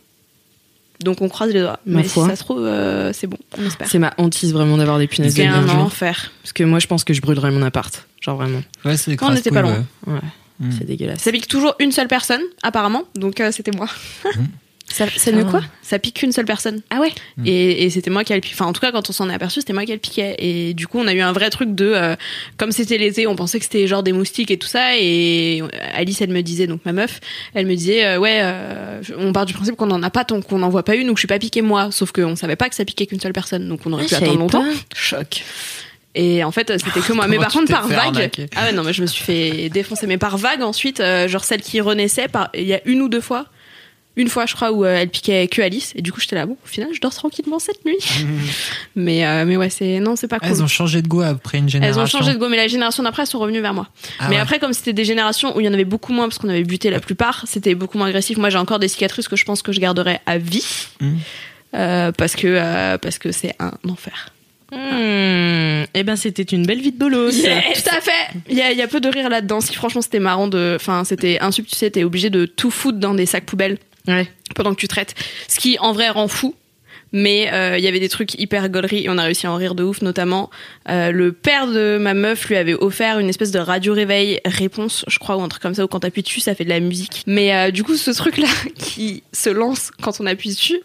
Donc 1.00 1.20
on 1.20 1.28
croise 1.28 1.52
les 1.52 1.60
doigts. 1.60 1.80
Ma 1.84 1.98
mais 1.98 2.04
foi. 2.04 2.24
si 2.24 2.30
ça 2.30 2.36
se 2.36 2.42
trouve, 2.44 2.64
euh, 2.64 3.12
c'est 3.12 3.26
bon, 3.26 3.38
on 3.58 3.66
espère. 3.66 3.88
C'est 3.88 3.98
ma 3.98 4.14
hantise 4.18 4.52
vraiment 4.52 4.76
d'avoir 4.76 4.98
des 4.98 5.08
punaises 5.08 5.34
de 5.34 5.42
C'est 5.42 5.48
un 5.48 5.68
enfer. 5.68 6.32
Parce 6.42 6.52
que 6.52 6.64
moi, 6.64 6.78
je 6.78 6.86
pense 6.86 7.04
que 7.04 7.12
je 7.12 7.20
brûlerais 7.20 7.50
mon 7.50 7.62
appart. 7.62 8.06
Genre 8.20 8.36
vraiment. 8.36 8.62
Ouais, 8.84 8.96
c'est 8.96 9.20
On 9.22 9.32
n'était 9.32 9.50
pas 9.50 9.62
loin. 9.62 9.84
ouais. 10.06 10.20
Mm. 10.60 10.70
C'est 10.78 10.84
dégueulasse. 10.84 11.20
Ça 11.20 11.32
pique 11.32 11.48
toujours 11.48 11.74
une 11.80 11.92
seule 11.92 12.08
personne, 12.08 12.42
apparemment. 12.62 13.04
Donc 13.14 13.40
euh, 13.40 13.50
c'était 13.50 13.72
moi. 13.72 13.88
ça, 14.88 15.06
ça 15.16 15.32
ne 15.32 15.42
quoi 15.44 15.62
Ça 15.82 15.98
pique 15.98 16.16
qu'une 16.16 16.32
seule 16.32 16.44
personne. 16.44 16.82
Ah 16.90 17.00
ouais 17.00 17.10
Et, 17.46 17.84
et 17.84 17.90
c'était 17.90 18.10
moi 18.10 18.24
qui 18.24 18.32
a 18.32 18.36
le 18.36 18.40
piqué. 18.42 18.54
Enfin, 18.54 18.66
en 18.66 18.72
tout 18.72 18.80
cas, 18.80 18.92
quand 18.92 19.08
on 19.08 19.12
s'en 19.12 19.30
est 19.30 19.34
aperçu, 19.34 19.60
c'était 19.60 19.72
moi 19.72 19.84
qui 19.86 19.92
a 19.92 19.94
le 19.94 20.00
piqué. 20.00 20.34
Et 20.38 20.74
du 20.74 20.86
coup, 20.86 20.98
on 20.98 21.06
a 21.06 21.14
eu 21.14 21.20
un 21.20 21.32
vrai 21.32 21.48
truc 21.50 21.74
de. 21.74 21.92
euh, 21.94 22.14
comme 22.58 22.72
c'était 22.72 22.98
l'été, 22.98 23.26
on 23.26 23.34
pensait 23.36 23.58
que 23.58 23.64
c'était 23.64 23.86
genre 23.86 24.02
des 24.02 24.12
moustiques 24.12 24.50
et 24.50 24.58
tout 24.58 24.66
ça. 24.68 24.98
Et 24.98 25.62
Alice, 25.94 26.20
elle 26.20 26.30
me 26.30 26.42
disait, 26.42 26.66
donc 26.66 26.80
ma 26.84 26.92
meuf, 26.92 27.20
elle 27.54 27.66
me 27.66 27.74
disait, 27.74 28.04
euh, 28.04 28.18
ouais, 28.18 28.40
euh, 28.42 29.00
on 29.16 29.32
part 29.32 29.46
du 29.46 29.54
principe 29.54 29.76
qu'on 29.76 29.90
en 29.90 30.02
a 30.02 30.10
pas 30.10 30.24
tant 30.24 30.40
qu'on 30.42 30.58
n'en 30.58 30.68
voit 30.68 30.84
pas 30.84 30.94
une 30.94 31.08
ou 31.08 31.14
que 31.14 31.18
je 31.18 31.22
suis 31.22 31.28
pas 31.28 31.38
piqué 31.38 31.62
moi. 31.62 31.90
Sauf 31.90 32.12
qu'on 32.12 32.36
savait 32.36 32.56
pas 32.56 32.68
que 32.68 32.74
ça 32.74 32.84
piquait 32.84 33.06
qu'une 33.06 33.20
seule 33.20 33.32
personne. 33.32 33.68
Donc 33.68 33.80
on 33.86 33.92
aurait 33.92 34.04
Ah, 34.04 34.08
pu 34.08 34.14
attendre 34.16 34.38
longtemps. 34.38 34.62
pas. 34.64 34.70
Choc. 34.94 35.42
Et 36.14 36.44
en 36.44 36.50
fait, 36.52 36.70
c'était 36.78 37.00
que 37.00 37.12
moi. 37.14 37.26
Mais 37.26 37.38
par 37.38 37.50
contre, 37.50 37.72
par 37.72 37.88
vague. 37.88 37.98
arnaquer 37.98 38.46
Ah 38.54 38.66
ouais, 38.66 38.72
non, 38.72 38.82
mais 38.84 38.92
je 38.92 39.00
me 39.00 39.06
suis 39.06 39.24
fait 39.24 39.70
défoncer. 39.70 40.06
Mais 40.06 40.18
par 40.18 40.36
vague, 40.36 40.60
ensuite, 40.62 41.00
euh, 41.00 41.26
genre 41.28 41.42
celle 41.44 41.62
qui 41.62 41.80
renaissait, 41.80 42.28
par... 42.28 42.50
il 42.52 42.64
y 42.64 42.74
a 42.74 42.82
une 42.84 43.00
ou 43.00 43.08
deux 43.08 43.22
fois. 43.22 43.46
Une 44.14 44.28
fois, 44.28 44.44
je 44.44 44.54
crois, 44.54 44.72
où 44.72 44.84
euh, 44.84 45.00
elle 45.00 45.08
piquait 45.08 45.48
que 45.48 45.62
Alice. 45.62 45.92
Et 45.96 46.02
du 46.02 46.12
coup, 46.12 46.20
j'étais 46.20 46.36
là, 46.36 46.44
bon, 46.44 46.56
au 46.62 46.68
final, 46.68 46.90
je 46.92 47.00
dors 47.00 47.14
tranquillement 47.14 47.58
cette 47.58 47.84
nuit. 47.86 47.96
mais, 48.94 49.26
euh, 49.26 49.44
mais 49.46 49.56
ouais, 49.56 49.70
c'est, 49.70 50.00
non, 50.00 50.16
c'est 50.16 50.28
pas 50.28 50.38
cool. 50.38 50.48
Elles 50.48 50.62
ont 50.62 50.66
changé 50.66 51.00
de 51.00 51.08
goût 51.08 51.22
après 51.22 51.58
une 51.58 51.64
Elles 51.64 51.70
génération. 51.70 52.02
ont 52.02 52.06
changé 52.06 52.34
de 52.34 52.38
go, 52.38 52.48
mais 52.48 52.58
la 52.58 52.68
génération 52.68 53.02
d'après, 53.02 53.22
elles 53.22 53.28
sont 53.28 53.38
revenues 53.38 53.62
vers 53.62 53.72
moi. 53.72 53.88
Ah 54.18 54.26
mais 54.28 54.34
ouais. 54.34 54.40
après, 54.40 54.58
comme 54.58 54.74
c'était 54.74 54.92
des 54.92 55.04
générations 55.04 55.56
où 55.56 55.60
il 55.60 55.66
y 55.66 55.68
en 55.68 55.72
avait 55.72 55.86
beaucoup 55.86 56.12
moins, 56.12 56.28
parce 56.28 56.38
qu'on 56.38 56.50
avait 56.50 56.64
buté 56.64 56.90
la 56.90 57.00
plupart, 57.00 57.44
c'était 57.46 57.74
beaucoup 57.74 57.96
moins 57.96 58.08
agressif. 58.08 58.36
Moi, 58.36 58.50
j'ai 58.50 58.58
encore 58.58 58.78
des 58.78 58.88
cicatrices 58.88 59.28
que 59.28 59.36
je 59.36 59.44
pense 59.44 59.62
que 59.62 59.72
je 59.72 59.80
garderai 59.80 60.18
à 60.26 60.36
vie. 60.36 60.66
Mm. 61.00 61.16
Euh, 61.74 62.12
parce 62.12 62.36
que 62.36 62.48
euh, 62.48 62.98
parce 62.98 63.18
que 63.18 63.32
c'est 63.32 63.54
un 63.58 63.72
enfer. 63.88 64.28
Hmm. 64.72 65.84
Eh 65.94 66.02
ben, 66.02 66.16
c'était 66.16 66.42
une 66.42 66.64
belle 66.64 66.80
vie 66.80 66.92
de 66.92 66.98
bolos. 66.98 67.30
Tout 67.42 67.90
à 67.90 68.00
fait. 68.00 68.38
Il 68.48 68.56
y 68.56 68.62
a, 68.62 68.72
il 68.72 68.78
y 68.78 68.82
a 68.82 68.88
peu 68.88 69.00
de 69.00 69.08
rire 69.08 69.28
là-dedans. 69.28 69.60
Si 69.60 69.74
franchement 69.74 70.00
c'était 70.00 70.18
marrant 70.18 70.48
de, 70.48 70.76
enfin 70.76 71.04
c'était 71.04 71.38
insub, 71.40 71.66
tu 71.66 71.76
sais, 71.76 71.90
t'es 71.90 72.04
obligé 72.04 72.30
de 72.30 72.46
tout 72.46 72.70
foutre 72.70 72.98
dans 72.98 73.14
des 73.14 73.26
sacs 73.26 73.44
poubelles 73.44 73.78
Ouais. 74.08 74.28
pendant 74.54 74.74
que 74.74 74.80
tu 74.80 74.88
traites. 74.88 75.14
Ce 75.48 75.58
qui 75.58 75.78
en 75.78 75.92
vrai 75.92 76.08
rend 76.10 76.28
fou. 76.28 76.54
Mais 77.12 77.52
euh, 77.52 77.76
il 77.76 77.84
y 77.84 77.88
avait 77.88 78.00
des 78.00 78.08
trucs 78.08 78.34
hyper 78.40 78.68
gauleries 78.70 79.04
et 79.04 79.10
on 79.10 79.18
a 79.18 79.24
réussi 79.24 79.46
à 79.46 79.52
en 79.52 79.56
rire 79.56 79.74
de 79.74 79.84
ouf. 79.84 80.00
Notamment, 80.00 80.50
euh, 80.88 81.10
le 81.10 81.32
père 81.32 81.66
de 81.66 81.98
ma 82.00 82.14
meuf 82.14 82.48
lui 82.48 82.56
avait 82.56 82.74
offert 82.74 83.18
une 83.18 83.28
espèce 83.28 83.50
de 83.50 83.58
radio 83.58 83.92
réveil 83.92 84.40
réponse, 84.46 85.04
je 85.08 85.18
crois, 85.18 85.36
ou 85.36 85.42
un 85.42 85.48
truc 85.48 85.62
comme 85.62 85.74
ça 85.74 85.84
où 85.84 85.88
quand 85.88 86.00
t'appuies 86.00 86.22
dessus, 86.22 86.40
ça 86.40 86.54
fait 86.54 86.64
de 86.64 86.70
la 86.70 86.80
musique. 86.80 87.22
Mais 87.26 87.54
euh, 87.54 87.70
du 87.70 87.84
coup, 87.84 87.96
ce 87.96 88.10
truc-là 88.10 88.48
qui 88.78 89.22
se 89.32 89.50
lance 89.50 89.90
quand 90.02 90.20
on 90.20 90.26
appuie 90.26 90.50
dessus 90.50 90.80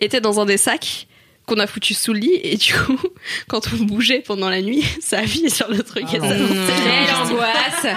était 0.00 0.20
dans 0.20 0.40
un 0.40 0.46
des 0.46 0.56
sacs 0.56 1.06
qu'on 1.48 1.58
a 1.58 1.66
foutu 1.66 1.94
sous 1.94 2.12
le 2.12 2.20
lit 2.20 2.40
et 2.44 2.56
du 2.56 2.72
coup, 2.74 2.98
quand 3.48 3.62
on 3.72 3.84
bougeait 3.84 4.20
pendant 4.20 4.48
la 4.50 4.62
nuit, 4.62 4.84
ça 5.00 5.18
appuyait 5.18 5.48
sur 5.48 5.68
le 5.68 5.82
truc 5.82 6.04
et 6.14 6.20
ça 6.20 6.26
non. 6.26 6.30
lançait. 6.30 6.72
Quelle 6.84 7.14
angoisse 7.32 7.96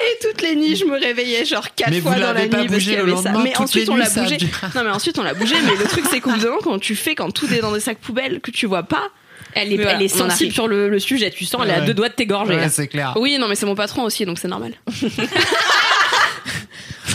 Et 0.00 0.18
toutes 0.26 0.42
les 0.42 0.56
nuits, 0.56 0.76
je 0.76 0.84
me 0.84 0.98
réveillais 1.00 1.44
genre 1.46 1.74
quatre 1.74 1.90
Mais 1.90 2.00
fois 2.00 2.12
vous 2.12 2.20
dans 2.20 2.32
la 2.34 2.42
nuit 2.46 2.48
parce 2.68 2.78
qu'il 2.82 2.92
y 2.92 2.96
le 2.96 3.02
avait 3.12 3.16
ça. 3.22 3.32
Mais 3.42 3.56
ensuite 3.56 3.88
on 3.88 3.96
l'a 3.96 4.06
a 4.06 4.10
bougé. 4.10 4.36
dû- 4.36 4.46
Non 4.74 4.84
mais 4.84 4.90
ensuite 4.90 5.18
on 5.18 5.22
l'a 5.22 5.34
bougé. 5.34 5.54
Mais 5.64 5.76
le 5.76 5.84
truc 5.88 6.04
c'est 6.10 6.20
qu'au 6.20 6.30
bout 6.30 6.38
d'un 6.38 6.48
moment, 6.50 6.60
quand 6.62 6.78
tu 6.78 6.94
fais 6.96 7.14
quand 7.14 7.30
tout 7.30 7.52
est 7.52 7.60
dans 7.60 7.72
des 7.72 7.80
sacs 7.80 7.98
poubelles 7.98 8.40
que 8.40 8.50
tu 8.50 8.66
vois 8.66 8.82
pas. 8.82 9.08
Elle 9.54 9.72
est, 9.72 9.76
voilà, 9.76 9.98
elle 10.00 10.10
sensible 10.10 10.52
sur 10.52 10.68
le, 10.68 10.90
le 10.90 10.98
sujet, 10.98 11.30
tu 11.30 11.46
sens, 11.46 11.62
elle 11.64 11.70
est 11.70 11.74
à 11.74 11.80
Ouais. 11.80 11.86
deux 11.86 11.94
doigts 11.94 12.10
de 12.10 12.14
t'égorger. 12.14 12.54
Ouais, 12.54 12.68
c'est 12.68 12.86
clair. 12.86 13.14
Oui 13.16 13.38
non 13.38 13.48
mais 13.48 13.54
c'est 13.54 13.64
mon 13.66 13.74
patron 13.74 14.02
aussi 14.02 14.26
donc 14.26 14.38
c'est 14.38 14.46
normal. 14.48 14.74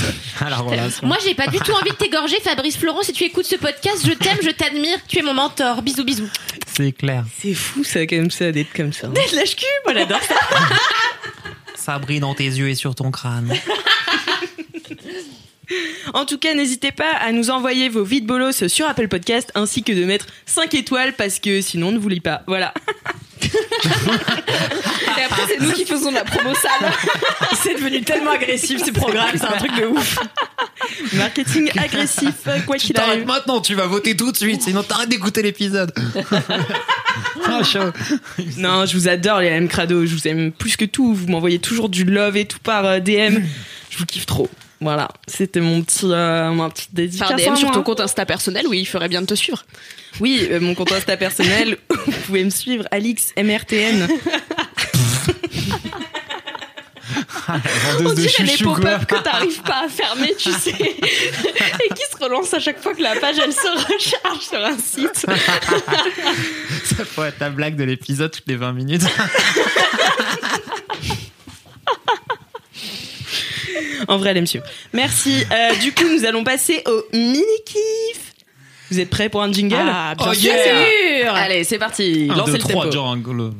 Alors 0.39 0.63
voilà. 0.63 0.87
Moi, 1.01 1.17
j'ai 1.23 1.35
pas 1.35 1.47
du 1.47 1.57
tout 1.59 1.71
envie 1.71 1.91
de 1.91 1.95
t'égorger, 1.95 2.37
Fabrice 2.43 2.77
Florent. 2.77 3.03
Si 3.03 3.13
tu 3.13 3.23
écoutes 3.23 3.45
ce 3.45 3.55
podcast, 3.55 4.05
je 4.05 4.13
t'aime, 4.13 4.37
je 4.43 4.49
t'admire. 4.49 4.97
Tu 5.07 5.19
es 5.19 5.21
mon 5.21 5.33
mentor. 5.33 5.81
Bisous, 5.81 6.03
bisous. 6.03 6.29
C'est 6.75 6.91
clair. 6.91 7.25
C'est 7.41 7.53
fou, 7.53 7.83
ça, 7.83 8.05
comme 8.07 8.31
ça, 8.31 8.51
d'être 8.51 8.73
comme 8.73 8.93
ça. 8.93 9.07
Lâche 9.07 9.55
cul, 9.55 9.65
moi 9.85 9.93
j'adore 9.93 10.21
ça. 10.21 10.35
Ça 11.75 11.99
brille 11.99 12.21
dans 12.21 12.33
tes 12.33 12.45
yeux 12.45 12.69
et 12.69 12.75
sur 12.75 12.95
ton 12.95 13.11
crâne. 13.11 13.53
En 16.13 16.25
tout 16.25 16.37
cas, 16.37 16.53
n'hésitez 16.53 16.91
pas 16.91 17.11
à 17.11 17.31
nous 17.31 17.49
envoyer 17.49 17.89
vos 17.89 18.03
vides 18.03 18.25
bolos 18.25 18.67
sur 18.67 18.87
Apple 18.87 19.07
Podcast 19.07 19.51
ainsi 19.55 19.81
que 19.81 19.91
de 19.91 20.05
mettre 20.05 20.27
5 20.45 20.73
étoiles 20.75 21.13
parce 21.13 21.39
que 21.39 21.61
sinon 21.61 21.87
on 21.87 21.91
ne 21.93 21.97
vous 21.97 22.09
lit 22.09 22.19
pas. 22.19 22.43
Voilà. 22.47 22.73
Et 23.45 25.23
après 25.23 25.43
c'est 25.47 25.59
nous 25.59 25.71
qui 25.71 25.85
faisons 25.85 26.09
de 26.09 26.15
la 26.15 26.23
promo 26.23 26.53
sale. 26.55 26.91
C'est 27.61 27.75
devenu 27.75 28.01
tellement 28.01 28.31
agressif 28.31 28.83
ce 28.83 28.91
programme, 28.91 29.29
c'est 29.35 29.45
un 29.45 29.57
truc 29.57 29.71
de 29.79 29.85
ouf. 29.85 30.19
Marketing 31.13 31.69
agressif, 31.77 32.33
quoi 32.65 32.77
Tu 32.77 32.87
qu'il 32.87 32.95
t'arrêtes 32.95 33.11
arrive. 33.11 33.25
maintenant, 33.25 33.61
tu 33.61 33.73
vas 33.73 33.85
voter 33.85 34.17
tout 34.17 34.31
de 34.33 34.37
suite, 34.37 34.61
sinon 34.63 34.83
t'arrêtes 34.83 35.07
d'écouter 35.07 35.41
l'épisode. 35.41 35.93
ah, 37.45 37.63
chaud. 37.63 37.79
Non, 38.57 38.85
je 38.85 38.97
vous 38.97 39.07
adore 39.07 39.39
les 39.39 39.47
M 39.47 39.67
Crado, 39.69 40.05
je 40.05 40.13
vous 40.13 40.27
aime 40.27 40.51
plus 40.51 40.75
que 40.75 40.83
tout. 40.85 41.13
Vous 41.13 41.27
m'envoyez 41.27 41.59
toujours 41.59 41.87
du 41.87 42.03
love 42.03 42.35
et 42.35 42.45
tout 42.45 42.59
par 42.59 42.85
euh, 42.85 42.99
DM. 42.99 43.39
Je 43.89 43.97
vous 43.97 44.05
kiffe 44.05 44.25
trop. 44.25 44.49
Voilà, 44.83 45.07
c'était 45.27 45.61
mon 45.61 45.81
petit, 45.81 46.01
euh, 46.03 46.51
mon 46.51 46.69
petit 46.69 46.89
dédicace. 46.91 47.29
Par 47.29 47.39
à 47.39 47.41
DM 47.41 47.55
sur 47.55 47.71
ton 47.71 47.83
compte 47.83 48.01
Insta 48.01 48.25
personnel, 48.25 48.67
oui, 48.67 48.81
il 48.81 48.85
ferait 48.85 49.07
bien 49.07 49.21
de 49.21 49.25
te 49.25 49.33
suivre. 49.33 49.63
Oui, 50.19 50.45
euh, 50.51 50.59
mon 50.59 50.75
compte 50.75 50.91
Insta 50.91 51.15
personnel, 51.15 51.77
vous 51.89 52.11
pouvez 52.25 52.43
me 52.43 52.49
suivre, 52.49 52.85
Alix 52.91 53.31
MRTN. 53.37 54.09
On 57.99 58.03
de 58.03 58.13
dirait 58.13 58.43
les 58.43 58.57
pop-up 58.57 59.05
que 59.05 59.23
t'arrives 59.23 59.61
pas 59.61 59.85
à 59.85 59.87
fermer, 59.87 60.33
tu 60.37 60.51
sais, 60.59 60.71
et 60.71 61.93
qui 61.93 62.03
se 62.11 62.21
relancent 62.21 62.53
à 62.53 62.59
chaque 62.59 62.81
fois 62.81 62.93
que 62.93 63.01
la 63.01 63.15
page 63.15 63.37
elle 63.43 63.53
se 63.53 63.67
recharge 63.67 64.41
sur 64.41 64.63
un 64.63 64.77
site. 64.77 65.25
Ça 66.83 67.05
pourrait 67.13 67.29
être 67.29 67.39
la 67.39 67.49
blague 67.49 67.77
de 67.77 67.85
l'épisode 67.85 68.31
toutes 68.31 68.47
les 68.47 68.57
20 68.57 68.73
minutes. 68.73 69.03
En 74.07 74.17
vrai, 74.17 74.31
elle 74.31 74.37
aime 74.37 74.47
suivre. 74.47 74.65
Merci. 74.93 75.43
Euh, 75.51 75.75
du 75.81 75.93
coup, 75.93 76.03
nous 76.09 76.25
allons 76.25 76.43
passer 76.43 76.83
au 76.87 77.03
mini-kiff. 77.15 78.33
Vous 78.91 78.99
êtes 78.99 79.09
prêts 79.09 79.29
pour 79.29 79.41
un 79.41 79.51
jingle 79.51 79.75
Ah, 79.79 80.13
bien 80.17 80.27
Oh, 80.29 80.33
sûr. 80.33 80.51
yeah. 80.53 81.33
Allez, 81.33 81.63
c'est 81.63 81.79
parti. 81.79 82.27
1, 82.29 82.35
Lancez 82.35 82.51
2, 82.53 82.57
le 82.57 82.63
3, 82.63 82.83
tempo. 82.85 82.91
jingle. 82.91 83.51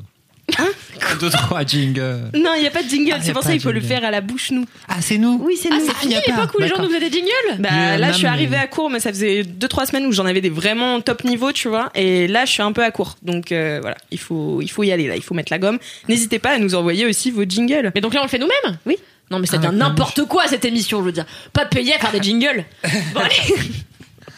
1, 0.60 1.16
2, 1.20 1.30
3, 1.30 1.66
jingle. 1.66 2.30
Non, 2.36 2.52
il 2.56 2.62
n'y 2.62 2.68
a 2.68 2.72
pas 2.72 2.84
de 2.84 2.90
jingle. 2.90 3.14
Ah, 3.16 3.18
y 3.18 3.24
c'est 3.24 3.30
a 3.30 3.34
pour 3.34 3.42
pas 3.42 3.48
ça 3.48 3.54
de 3.54 3.54
qu'il 3.54 3.62
faut 3.64 3.72
le 3.72 3.80
jingle. 3.80 3.94
faire 3.96 4.04
à 4.06 4.12
la 4.12 4.22
bouche, 4.22 4.52
nous. 4.52 4.66
Ah, 4.88 4.98
c'est 5.02 5.18
nous 5.18 5.42
Oui, 5.44 5.58
c'est 5.60 5.70
Ah, 5.72 5.78
nous. 5.80 5.86
c'est 5.88 5.96
fini 5.96 6.14
y 6.14 6.18
a 6.18 6.22
pas. 6.22 6.32
l'époque 6.34 6.52
où 6.56 6.60
les 6.60 6.68
gens 6.68 6.76
D'accord. 6.76 6.86
nous 6.90 6.94
faisaient 6.96 7.10
des 7.10 7.16
jingles 7.18 7.60
Bah, 7.62 7.70
Mais, 7.72 7.98
là, 7.98 8.12
je 8.12 8.18
suis 8.18 8.26
non, 8.26 8.32
arrivée 8.32 8.58
mais- 8.58 8.64
à 8.64 8.68
court, 8.68 8.90
mais 8.92 9.00
ça 9.00 9.10
faisait 9.10 9.44
2-3 9.44 9.86
semaines 9.88 10.06
où 10.06 10.12
j'en 10.12 10.26
avais 10.26 10.42
des 10.42 10.50
vraiment 10.50 11.00
top 11.02 11.24
niveau, 11.24 11.52
tu 11.54 11.70
vois. 11.70 11.90
Et 11.96 12.28
là, 12.28 12.46
je 12.46 12.52
suis 12.52 12.62
un 12.62 12.74
peu 12.74 12.84
à 12.84 12.92
court. 12.92 13.16
Donc 13.24 13.52
euh, 13.52 13.80
voilà, 13.82 13.98
il 14.12 14.20
faut, 14.20 14.60
il 14.62 14.68
faut 14.70 14.84
y 14.84 14.92
aller, 14.92 15.08
là. 15.08 15.16
Il 15.16 15.24
faut 15.24 15.34
mettre 15.34 15.52
la 15.52 15.60
gomme. 15.60 15.80
N'hésitez 16.10 16.38
pas 16.40 16.52
à 16.52 16.60
nous 16.60 16.76
envoyer 16.76 17.06
aussi 17.08 17.32
vos 17.32 17.46
jingles. 17.48 17.92
Mais 17.96 18.02
donc 18.02 18.14
là, 18.14 18.20
on 18.20 18.24
le 18.24 18.30
fait 18.30 18.38
nous-mêmes? 18.40 18.78
Oui. 18.86 18.98
Non, 19.34 19.40
mais 19.40 19.48
ça 19.48 19.58
Ah, 19.58 19.66
la 19.66 19.72
n'importe 19.72 20.26
quoi 20.26 20.48
cette 20.48 20.64
émission, 20.64 21.00
je 21.00 21.06
veux 21.06 21.12
dire. 21.12 21.26
Pas 21.54 21.66
payé 21.66 21.96
à 21.96 21.98
faire 21.98 22.12
des 22.12 22.22
jingles. 22.22 22.66
Bon, 23.16 23.22
allez. 23.22 23.56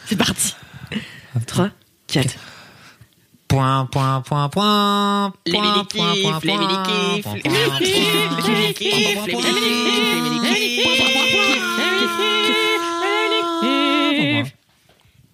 C'est 0.06 0.16
parti. 0.16 0.54
3, 1.46 1.68
4. 2.06 2.34
Point, 3.46 3.86
point, 3.92 4.22
point, 4.22 4.48
point. 4.48 5.34
Les 5.44 5.52
point, 5.52 6.14
les 6.14 6.22
les 6.22 6.22
les 6.22 6.22
les 6.24 7.22
point, 7.22 7.34
mini-kiffs, 8.48 9.26
les 9.26 10.20
mini-kiffs. 10.22 10.56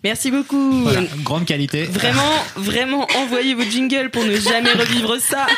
Merci 0.03 0.33
beaucoup. 0.33 0.83
Voilà, 0.83 1.03
grande 1.22 1.44
qualité. 1.44 1.85
Vraiment, 1.85 2.33
vraiment, 2.57 3.07
envoyez 3.16 3.55
vos 3.55 3.62
jingles 3.62 4.11
pour 4.11 4.25
ne 4.25 4.35
jamais 4.37 4.72
revivre 4.72 5.18
ça. 5.20 5.46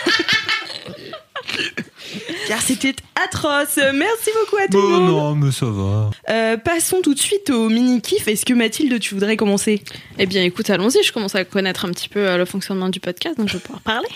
Car 2.49 2.61
c'était 2.63 2.95
atroce. 3.15 3.79
Merci 3.95 4.31
beaucoup 4.41 4.57
à 4.63 4.67
tout 4.69 4.77
le 4.79 4.85
Oh 4.85 5.01
monde. 5.01 5.09
non, 5.09 5.35
mais 5.37 5.53
ça 5.53 5.67
va. 5.67 6.11
Euh, 6.31 6.57
passons 6.57 7.01
tout 7.03 7.15
de 7.15 7.19
suite 7.19 7.51
au 7.51 7.69
mini-kiff. 7.69 8.27
Est-ce 8.29 8.45
que 8.45 8.55
Mathilde, 8.55 8.99
tu 9.01 9.15
voudrais 9.15 9.37
commencer? 9.37 9.83
Eh 10.19 10.27
bien, 10.27 10.43
écoute, 10.43 10.69
allons-y. 10.71 11.03
Je 11.03 11.13
commence 11.13 11.35
à 11.35 11.45
connaître 11.45 11.85
un 11.85 11.91
petit 11.91 12.09
peu 12.09 12.21
euh, 12.21 12.37
le 12.37 12.45
fonctionnement 12.45 12.89
du 12.89 13.01
podcast, 13.01 13.37
donc 13.39 13.49
je 13.49 13.55
vais 13.55 13.61
pouvoir 13.61 13.83
parler. 13.83 14.09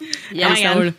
Allez. 0.42 0.92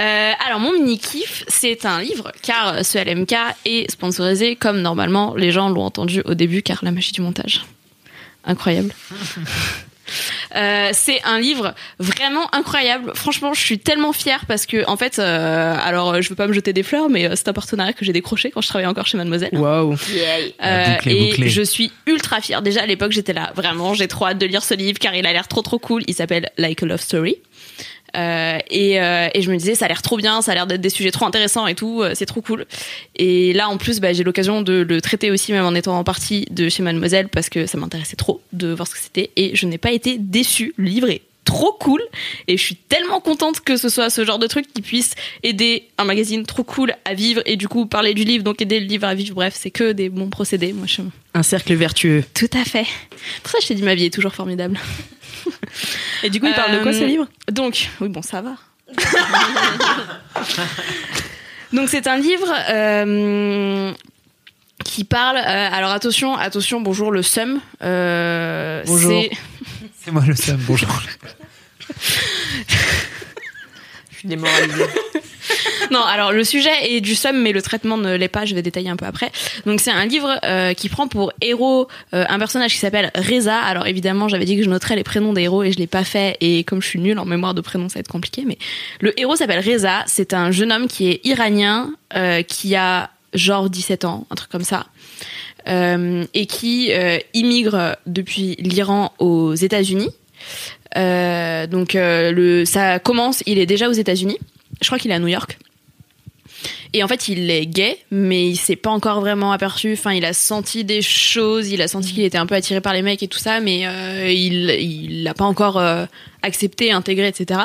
Euh, 0.00 0.32
alors 0.44 0.58
mon 0.58 0.72
mini 0.72 0.98
kiff, 0.98 1.44
c'est 1.46 1.86
un 1.86 2.02
livre 2.02 2.32
car 2.42 2.84
ce 2.84 2.98
LMK 2.98 3.34
est 3.64 3.88
sponsorisé 3.88 4.56
comme 4.56 4.80
normalement 4.80 5.36
les 5.36 5.52
gens 5.52 5.68
l'ont 5.68 5.84
entendu 5.84 6.22
au 6.24 6.34
début 6.34 6.60
car 6.62 6.80
la 6.82 6.90
magie 6.90 7.12
du 7.12 7.20
montage. 7.20 7.64
Incroyable. 8.44 8.92
Euh, 10.54 10.90
c'est 10.92 11.20
un 11.24 11.40
livre 11.40 11.74
vraiment 11.98 12.52
incroyable. 12.54 13.12
Franchement, 13.14 13.54
je 13.54 13.60
suis 13.60 13.78
tellement 13.78 14.12
fière 14.12 14.44
parce 14.46 14.66
que 14.66 14.88
en 14.88 14.96
fait, 14.96 15.18
euh, 15.18 15.74
alors 15.82 16.20
je 16.20 16.28
veux 16.28 16.34
pas 16.34 16.46
me 16.46 16.52
jeter 16.52 16.72
des 16.72 16.82
fleurs, 16.82 17.08
mais 17.08 17.26
euh, 17.26 17.32
c'est 17.36 17.48
un 17.48 17.52
partenariat 17.52 17.92
que 17.92 18.04
j'ai 18.04 18.12
décroché 18.12 18.50
quand 18.50 18.60
je 18.60 18.68
travaillais 18.68 18.88
encore 18.88 19.06
chez 19.06 19.16
Mademoiselle. 19.16 19.56
Waouh. 19.56 19.96
Euh, 20.64 20.96
et 21.06 21.48
je 21.48 21.62
suis 21.62 21.92
ultra 22.06 22.40
fière. 22.40 22.62
Déjà 22.62 22.82
à 22.82 22.86
l'époque, 22.86 23.12
j'étais 23.12 23.32
là. 23.32 23.52
Vraiment, 23.54 23.94
j'ai 23.94 24.08
trop 24.08 24.26
hâte 24.26 24.38
de 24.38 24.46
lire 24.46 24.62
ce 24.62 24.74
livre 24.74 24.98
car 24.98 25.14
il 25.14 25.26
a 25.26 25.32
l'air 25.32 25.48
trop 25.48 25.62
trop 25.62 25.78
cool. 25.78 26.02
Il 26.06 26.14
s'appelle 26.14 26.50
Like 26.58 26.82
a 26.82 26.86
Love 26.86 27.00
Story. 27.00 27.36
Euh, 28.16 28.58
et, 28.70 29.00
euh, 29.00 29.28
et 29.34 29.42
je 29.42 29.50
me 29.50 29.56
disais, 29.56 29.74
ça 29.74 29.86
a 29.86 29.88
l'air 29.88 30.02
trop 30.02 30.16
bien, 30.16 30.42
ça 30.42 30.52
a 30.52 30.54
l'air 30.54 30.66
d'être 30.66 30.80
des 30.80 30.90
sujets 30.90 31.10
trop 31.10 31.26
intéressants 31.26 31.66
et 31.66 31.74
tout, 31.74 32.02
euh, 32.02 32.12
c'est 32.14 32.26
trop 32.26 32.40
cool. 32.40 32.66
Et 33.16 33.52
là, 33.52 33.68
en 33.68 33.76
plus, 33.76 34.00
bah, 34.00 34.12
j'ai 34.12 34.24
l'occasion 34.24 34.62
de 34.62 34.84
le 34.88 35.00
traiter 35.00 35.30
aussi, 35.30 35.52
même 35.52 35.64
en 35.64 35.74
étant 35.74 35.98
en 35.98 36.04
partie 36.04 36.46
de 36.50 36.68
chez 36.68 36.82
Mademoiselle, 36.82 37.28
parce 37.28 37.48
que 37.48 37.66
ça 37.66 37.78
m'intéressait 37.78 38.16
trop 38.16 38.40
de 38.52 38.72
voir 38.72 38.86
ce 38.86 38.94
que 38.94 39.00
c'était. 39.00 39.30
Et 39.36 39.54
je 39.56 39.66
n'ai 39.66 39.78
pas 39.78 39.92
été 39.92 40.18
déçue. 40.18 40.74
Est 40.78 41.22
trop 41.44 41.72
cool 41.78 42.00
et 42.48 42.56
je 42.56 42.62
suis 42.62 42.76
tellement 42.76 43.20
contente 43.20 43.60
que 43.60 43.76
ce 43.76 43.88
soit 43.88 44.08
ce 44.10 44.24
genre 44.24 44.38
de 44.38 44.46
truc 44.46 44.66
qui 44.72 44.80
puisse 44.82 45.14
aider 45.42 45.88
un 45.98 46.04
magazine 46.04 46.44
trop 46.46 46.64
cool 46.64 46.94
à 47.04 47.12
vivre 47.14 47.42
et 47.44 47.56
du 47.56 47.68
coup 47.68 47.86
parler 47.86 48.14
du 48.14 48.24
livre 48.24 48.42
donc 48.44 48.62
aider 48.62 48.80
le 48.80 48.86
livre 48.86 49.06
à 49.06 49.14
vivre 49.14 49.34
bref 49.34 49.54
c'est 49.56 49.70
que 49.70 49.92
des 49.92 50.08
bons 50.08 50.30
procédés 50.30 50.72
moi 50.72 50.86
je 50.86 51.02
Un 51.34 51.42
cercle 51.42 51.74
vertueux. 51.74 52.24
tout 52.34 52.48
à 52.54 52.64
fait 52.64 52.86
pour 53.42 53.52
ça 53.52 53.58
je 53.62 53.66
t'ai 53.68 53.74
dit 53.74 53.82
ma 53.82 53.94
vie 53.94 54.06
est 54.06 54.14
toujours 54.14 54.34
formidable 54.34 54.78
Et 56.22 56.30
du 56.30 56.40
coup, 56.40 56.46
il 56.46 56.54
parle 56.54 56.72
de 56.78 56.82
quoi 56.82 56.92
Euh, 56.92 56.98
ce 57.00 57.04
livre? 57.04 57.26
donc, 57.52 57.90
oui, 58.00 58.08
bon, 58.08 58.22
ça 58.22 58.40
va. 58.40 58.54
donc, 61.72 61.88
c'est 61.88 62.06
un 62.06 62.16
livre 62.16 62.50
euh, 62.70 63.92
qui 64.84 65.04
parle. 65.04 65.36
euh, 65.36 65.68
alors, 65.72 65.90
attention, 65.90 66.34
attention, 66.36 66.80
bonjour, 66.80 67.10
le 67.10 67.22
SUM. 67.22 67.60
euh, 67.82 68.82
Bonjour. 68.86 69.24
C'est- 70.04 70.10
moi 70.10 70.22
le 70.26 70.34
seul. 70.34 70.56
Bonjour. 70.56 70.88
Je 74.10 74.16
suis 74.18 74.28
démoralisée. 74.28 74.84
Non, 75.90 76.02
alors 76.02 76.32
le 76.32 76.44
sujet 76.44 76.70
est 76.82 77.00
du 77.02 77.14
SUM, 77.14 77.36
mais 77.42 77.52
le 77.52 77.60
traitement 77.60 77.98
ne 77.98 78.16
l'est 78.16 78.28
pas. 78.28 78.46
Je 78.46 78.54
vais 78.54 78.62
détailler 78.62 78.88
un 78.88 78.96
peu 78.96 79.04
après. 79.04 79.30
Donc, 79.66 79.80
c'est 79.80 79.90
un 79.90 80.06
livre 80.06 80.34
euh, 80.42 80.72
qui 80.72 80.88
prend 80.88 81.08
pour 81.08 81.32
héros 81.42 81.88
euh, 82.14 82.24
un 82.28 82.38
personnage 82.38 82.72
qui 82.72 82.78
s'appelle 82.78 83.10
Reza. 83.14 83.58
Alors, 83.58 83.86
évidemment, 83.86 84.26
j'avais 84.28 84.46
dit 84.46 84.56
que 84.56 84.62
je 84.62 84.70
noterais 84.70 84.96
les 84.96 85.04
prénoms 85.04 85.34
des 85.34 85.42
héros 85.42 85.62
et 85.62 85.72
je 85.72 85.78
l'ai 85.78 85.86
pas 85.86 86.04
fait. 86.04 86.38
Et 86.40 86.64
comme 86.64 86.80
je 86.80 86.88
suis 86.88 86.98
nulle 86.98 87.18
en 87.18 87.26
mémoire 87.26 87.52
de 87.52 87.60
prénoms, 87.60 87.90
ça 87.90 87.94
va 87.96 88.00
être 88.00 88.08
compliqué. 88.08 88.44
Mais 88.46 88.56
le 89.00 89.18
héros 89.20 89.36
s'appelle 89.36 89.60
Reza. 89.64 90.04
C'est 90.06 90.32
un 90.32 90.50
jeune 90.50 90.72
homme 90.72 90.88
qui 90.88 91.10
est 91.10 91.20
iranien, 91.24 91.92
euh, 92.16 92.42
qui 92.42 92.74
a 92.76 93.10
genre 93.34 93.68
17 93.68 94.04
ans, 94.06 94.26
un 94.30 94.34
truc 94.36 94.50
comme 94.50 94.64
ça. 94.64 94.86
Euh, 95.66 96.24
et 96.34 96.46
qui 96.46 96.92
euh, 96.92 97.18
immigre 97.32 97.96
depuis 98.06 98.56
l'Iran 98.58 99.12
aux 99.18 99.54
États-Unis. 99.54 100.10
Euh, 100.96 101.66
donc 101.66 101.96
ça 102.66 102.98
commence, 102.98 103.42
il 103.46 103.58
est 103.58 103.66
déjà 103.66 103.88
aux 103.88 103.92
États-Unis. 103.92 104.38
Je 104.80 104.86
crois 104.86 104.98
qu'il 104.98 105.10
est 105.10 105.14
à 105.14 105.18
New 105.18 105.28
York. 105.28 105.58
Et 106.92 107.02
en 107.02 107.08
fait, 107.08 107.28
il 107.28 107.50
est 107.50 107.66
gay, 107.66 107.98
mais 108.12 108.48
il 108.48 108.56
s'est 108.56 108.76
pas 108.76 108.90
encore 108.90 109.20
vraiment 109.20 109.50
aperçu. 109.50 109.94
Enfin, 109.94 110.12
il 110.12 110.24
a 110.24 110.32
senti 110.32 110.84
des 110.84 111.02
choses, 111.02 111.70
il 111.70 111.82
a 111.82 111.88
senti 111.88 112.12
qu'il 112.12 112.22
était 112.22 112.38
un 112.38 112.46
peu 112.46 112.54
attiré 112.54 112.80
par 112.80 112.92
les 112.92 113.02
mecs 113.02 113.22
et 113.22 113.28
tout 113.28 113.38
ça, 113.38 113.58
mais 113.58 113.80
il 114.32 114.70
il 114.70 115.24
l'a 115.24 115.34
pas 115.34 115.44
encore 115.44 115.82
accepté, 116.42 116.92
intégré, 116.92 117.26
etc. 117.26 117.60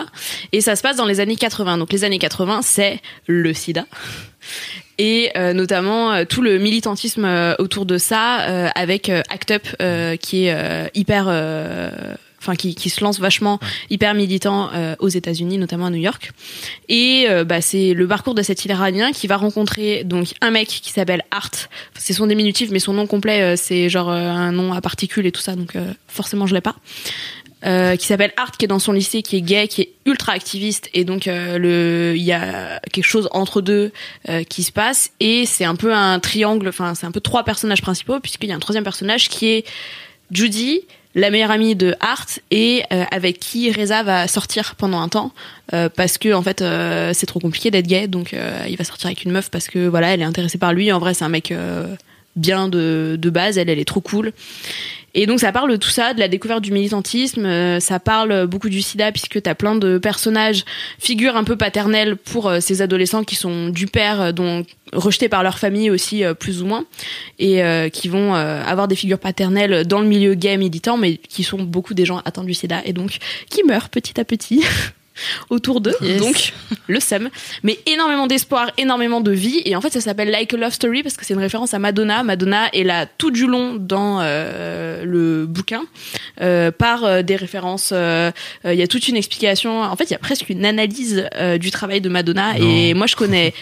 Et 0.51 0.61
ça 0.61 0.75
se 0.75 0.81
passe 0.81 0.95
dans 0.95 1.05
les 1.05 1.19
années 1.19 1.35
80. 1.35 1.77
Donc 1.77 1.91
les 1.91 2.03
années 2.05 2.17
80, 2.17 2.61
c'est 2.63 2.99
le 3.27 3.53
SIDA 3.53 3.85
et 4.99 5.31
euh, 5.35 5.53
notamment 5.53 6.11
euh, 6.11 6.25
tout 6.25 6.43
le 6.43 6.59
militantisme 6.59 7.25
euh, 7.25 7.55
autour 7.57 7.87
de 7.87 7.97
ça 7.97 8.41
euh, 8.41 8.67
avec 8.75 9.09
euh, 9.09 9.23
Act 9.29 9.51
Up 9.51 9.67
euh, 9.81 10.17
qui 10.17 10.45
est 10.45 10.53
euh, 10.53 10.87
hyper 10.93 11.25
euh, 11.27 11.89
enfin 12.41 12.55
qui, 12.55 12.75
qui 12.75 12.89
se 12.89 13.03
lance 13.03 13.19
vachement 13.19 13.59
hyper 13.89 14.13
militant 14.13 14.69
euh, 14.73 14.95
aux 14.99 15.07
États-Unis 15.07 15.57
notamment 15.57 15.87
à 15.87 15.89
New 15.89 15.97
York. 15.97 16.31
Et 16.87 17.25
euh, 17.29 17.43
bah, 17.43 17.61
c'est 17.61 17.93
le 17.93 18.07
parcours 18.07 18.35
de 18.35 18.41
cet 18.41 18.65
Iranien 18.65 19.11
qui 19.11 19.27
va 19.27 19.37
rencontrer 19.37 20.03
donc 20.03 20.33
un 20.41 20.51
mec 20.51 20.67
qui 20.67 20.91
s'appelle 20.91 21.23
Art 21.31 21.49
c'est 21.95 22.13
son 22.13 22.27
diminutif 22.27 22.69
mais 22.71 22.79
son 22.79 22.93
nom 22.93 23.07
complet 23.07 23.41
euh, 23.41 23.55
c'est 23.55 23.89
genre 23.89 24.09
euh, 24.09 24.29
un 24.29 24.51
nom 24.51 24.73
à 24.73 24.81
particules 24.81 25.25
et 25.25 25.31
tout 25.31 25.41
ça 25.41 25.55
donc 25.55 25.75
euh, 25.75 25.93
forcément 26.07 26.45
je 26.45 26.53
l'ai 26.53 26.61
pas 26.61 26.75
euh, 27.65 27.95
qui 27.95 28.07
s'appelle 28.07 28.31
Art, 28.37 28.51
qui 28.51 28.65
est 28.65 28.67
dans 28.67 28.79
son 28.79 28.93
lycée, 28.93 29.21
qui 29.21 29.35
est 29.37 29.41
gay, 29.41 29.67
qui 29.67 29.81
est 29.81 29.89
ultra 30.05 30.31
activiste, 30.31 30.89
et 30.93 31.03
donc 31.03 31.27
euh, 31.27 31.57
le, 31.57 32.15
il 32.15 32.23
y 32.23 32.31
a 32.31 32.79
quelque 32.91 33.05
chose 33.05 33.27
entre 33.31 33.61
deux 33.61 33.91
euh, 34.29 34.43
qui 34.43 34.63
se 34.63 34.71
passe, 34.71 35.11
et 35.19 35.45
c'est 35.45 35.65
un 35.65 35.75
peu 35.75 35.93
un 35.93 36.19
triangle, 36.19 36.69
enfin 36.69 36.95
c'est 36.95 37.05
un 37.05 37.11
peu 37.11 37.19
trois 37.19 37.43
personnages 37.43 37.81
principaux, 37.81 38.19
puisqu'il 38.19 38.49
y 38.49 38.53
a 38.53 38.55
un 38.55 38.59
troisième 38.59 38.83
personnage 38.83 39.27
qui 39.27 39.47
est 39.47 39.65
Judy, 40.31 40.81
la 41.15 41.31
meilleure 41.31 41.51
amie 41.51 41.75
de 41.75 41.95
Art, 41.99 42.27
et 42.49 42.83
euh, 42.93 43.03
avec 43.11 43.39
qui 43.39 43.71
Reza 43.71 44.03
va 44.03 44.27
sortir 44.27 44.75
pendant 44.75 45.01
un 45.01 45.09
temps, 45.09 45.33
euh, 45.73 45.89
parce 45.89 46.17
que 46.17 46.33
en 46.33 46.41
fait 46.41 46.63
c'est 47.13 47.25
trop 47.25 47.39
compliqué 47.39 47.71
d'être 47.71 47.87
gay, 47.87 48.07
donc 48.07 48.33
il 48.33 48.77
va 48.77 48.83
sortir 48.83 49.07
avec 49.07 49.25
une 49.25 49.31
meuf 49.31 49.49
parce 49.49 49.67
que 49.67 49.87
voilà, 49.87 50.13
elle 50.13 50.21
est 50.21 50.25
intéressée 50.25 50.59
par 50.59 50.71
lui. 50.71 50.91
En 50.91 50.99
vrai, 50.99 51.13
c'est 51.13 51.25
un 51.25 51.29
mec 51.29 51.53
bien 52.35 52.69
de, 52.69 53.17
de 53.19 53.29
base, 53.29 53.57
elle, 53.57 53.69
elle 53.69 53.79
est 53.79 53.85
trop 53.85 54.01
cool. 54.01 54.31
Et 55.13 55.25
donc 55.25 55.39
ça 55.39 55.51
parle 55.51 55.71
de 55.71 55.75
tout 55.75 55.89
ça, 55.89 56.13
de 56.13 56.19
la 56.19 56.27
découverte 56.27 56.61
du 56.61 56.71
militantisme, 56.71 57.45
euh, 57.45 57.79
ça 57.79 57.99
parle 57.99 58.47
beaucoup 58.47 58.69
du 58.69 58.81
sida 58.81 59.11
puisque 59.11 59.41
t'as 59.41 59.55
plein 59.55 59.75
de 59.75 59.97
personnages, 59.97 60.65
figures 60.99 61.35
un 61.35 61.43
peu 61.43 61.55
paternelles 61.55 62.15
pour 62.15 62.47
euh, 62.47 62.59
ces 62.59 62.81
adolescents 62.81 63.23
qui 63.23 63.35
sont 63.35 63.69
du 63.69 63.87
père, 63.87 64.21
euh, 64.21 64.63
rejetés 64.93 65.29
par 65.29 65.43
leur 65.43 65.59
famille 65.59 65.89
aussi 65.89 66.23
euh, 66.23 66.33
plus 66.33 66.61
ou 66.61 66.65
moins, 66.65 66.85
et 67.37 67.63
euh, 67.63 67.89
qui 67.89 68.07
vont 68.07 68.33
avoir 68.33 68.87
des 68.87 68.95
figures 68.95 69.19
paternelles 69.19 69.85
dans 69.85 69.99
le 69.99 70.07
milieu 70.07 70.33
gay 70.33 70.57
militant, 70.57 70.97
mais 70.97 71.17
qui 71.17 71.43
sont 71.43 71.61
beaucoup 71.61 71.93
des 71.93 72.05
gens 72.05 72.21
atteints 72.25 72.43
du 72.43 72.53
sida 72.53 72.81
et 72.85 72.93
donc 72.93 73.17
qui 73.49 73.63
meurent 73.63 73.89
petit 73.89 74.19
à 74.19 74.25
petit. 74.25 74.63
autour 75.49 75.81
d'eux, 75.81 75.95
donc 76.19 76.53
le 76.87 76.99
seum, 76.99 77.29
mais 77.63 77.79
énormément 77.85 78.27
d'espoir, 78.27 78.71
énormément 78.77 79.21
de 79.21 79.31
vie, 79.31 79.61
et 79.65 79.75
en 79.75 79.81
fait 79.81 79.91
ça 79.91 80.01
s'appelle 80.01 80.29
Like 80.31 80.53
a 80.53 80.57
Love 80.57 80.73
Story 80.73 81.03
parce 81.03 81.17
que 81.17 81.25
c'est 81.25 81.33
une 81.33 81.39
référence 81.39 81.73
à 81.73 81.79
Madonna. 81.79 82.23
Madonna 82.23 82.69
est 82.73 82.83
là 82.83 83.05
tout 83.05 83.31
du 83.31 83.47
long 83.47 83.75
dans 83.75 84.19
euh, 84.21 85.03
le 85.05 85.45
bouquin 85.45 85.83
euh, 86.41 86.71
par 86.71 87.03
euh, 87.03 87.21
des 87.21 87.35
références. 87.35 87.91
euh, 87.91 88.31
euh, 88.65 88.73
Il 88.73 88.79
y 88.79 88.83
a 88.83 88.87
toute 88.87 89.07
une 89.07 89.15
explication. 89.15 89.81
En 89.81 89.95
fait, 89.95 90.05
il 90.05 90.11
y 90.11 90.15
a 90.15 90.19
presque 90.19 90.49
une 90.49 90.65
analyse 90.65 91.27
euh, 91.35 91.57
du 91.57 91.71
travail 91.71 92.01
de 92.01 92.09
Madonna, 92.09 92.57
et 92.57 92.93
moi 92.93 93.07
je 93.07 93.15
connais 93.15 93.53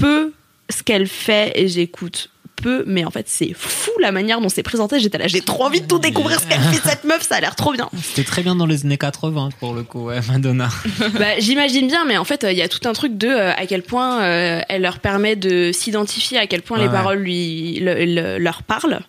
peu 0.00 0.32
ce 0.70 0.82
qu'elle 0.82 1.06
fait 1.06 1.52
et 1.54 1.68
j'écoute 1.68 2.30
peu, 2.62 2.84
mais 2.86 3.04
en 3.04 3.10
fait 3.10 3.26
c'est 3.28 3.52
fou 3.54 3.90
la 4.00 4.12
manière 4.12 4.40
dont 4.40 4.48
c'est 4.48 4.62
présenté. 4.62 4.98
J'étais 5.00 5.18
là, 5.18 5.26
j'ai 5.26 5.42
trop 5.42 5.64
envie 5.64 5.80
de 5.82 5.86
tout 5.86 5.98
découvrir 5.98 6.40
ce 6.40 6.46
qu'elle 6.46 6.60
fait 6.60 6.88
cette 6.88 7.04
meuf, 7.04 7.22
ça 7.28 7.36
a 7.36 7.40
l'air 7.40 7.54
trop 7.56 7.72
bien. 7.72 7.90
C'était 8.02 8.24
très 8.24 8.42
bien 8.42 8.56
dans 8.56 8.64
les 8.66 8.84
années 8.86 8.96
80 8.96 9.50
pour 9.60 9.74
le 9.74 9.82
coup, 9.82 10.04
ouais, 10.06 10.20
Madonna. 10.30 10.68
Bah, 11.18 11.38
j'imagine 11.38 11.86
bien, 11.88 12.04
mais 12.06 12.16
en 12.16 12.24
fait, 12.24 12.46
il 12.50 12.56
y 12.56 12.62
a 12.62 12.68
tout 12.68 12.88
un 12.88 12.92
truc 12.94 13.18
de 13.18 13.28
euh, 13.28 13.52
à 13.52 13.66
quel 13.66 13.82
point 13.82 14.22
euh, 14.22 14.60
elle 14.68 14.82
leur 14.82 14.98
permet 15.00 15.36
de 15.36 15.70
s'identifier, 15.72 16.38
à 16.38 16.46
quel 16.46 16.62
point 16.62 16.78
Ouais, 16.78 16.84
les 16.84 16.88
ouais. 16.88 16.94
paroles 16.94 17.18
lui 17.18 17.78
le- 17.80 18.04
le- 18.06 18.38
leur 18.38 18.62
parlent. 18.62 19.00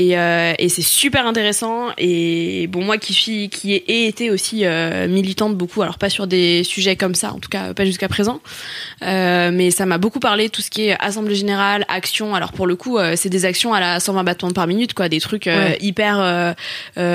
Et, 0.00 0.16
euh, 0.16 0.52
et 0.60 0.68
c'est 0.68 0.80
super 0.82 1.26
intéressant. 1.26 1.88
Et 1.98 2.68
bon, 2.68 2.84
moi 2.84 2.98
qui 2.98 3.12
suis, 3.12 3.48
qui 3.48 3.74
ai 3.74 4.06
été 4.06 4.30
aussi 4.30 4.64
euh, 4.64 5.08
militante 5.08 5.56
beaucoup, 5.56 5.82
alors 5.82 5.98
pas 5.98 6.08
sur 6.08 6.28
des 6.28 6.62
sujets 6.62 6.94
comme 6.94 7.16
ça, 7.16 7.32
en 7.32 7.40
tout 7.40 7.48
cas 7.48 7.74
pas 7.74 7.84
jusqu'à 7.84 8.06
présent, 8.08 8.40
euh, 9.02 9.50
mais 9.52 9.72
ça 9.72 9.86
m'a 9.86 9.98
beaucoup 9.98 10.20
parlé 10.20 10.50
tout 10.50 10.62
ce 10.62 10.70
qui 10.70 10.82
est 10.86 10.96
assemblée 11.00 11.34
générale, 11.34 11.84
action. 11.88 12.34
Alors 12.36 12.52
pour 12.52 12.68
le 12.68 12.76
coup, 12.76 12.96
euh, 12.96 13.14
c'est 13.16 13.28
des 13.28 13.44
actions 13.44 13.74
à 13.74 13.80
la 13.80 13.98
120 13.98 14.22
battements 14.22 14.52
par 14.52 14.68
minute, 14.68 14.94
quoi, 14.94 15.08
des 15.08 15.20
trucs 15.20 15.46
euh, 15.48 15.70
Ouais. 15.70 15.78
hyper 15.80 16.54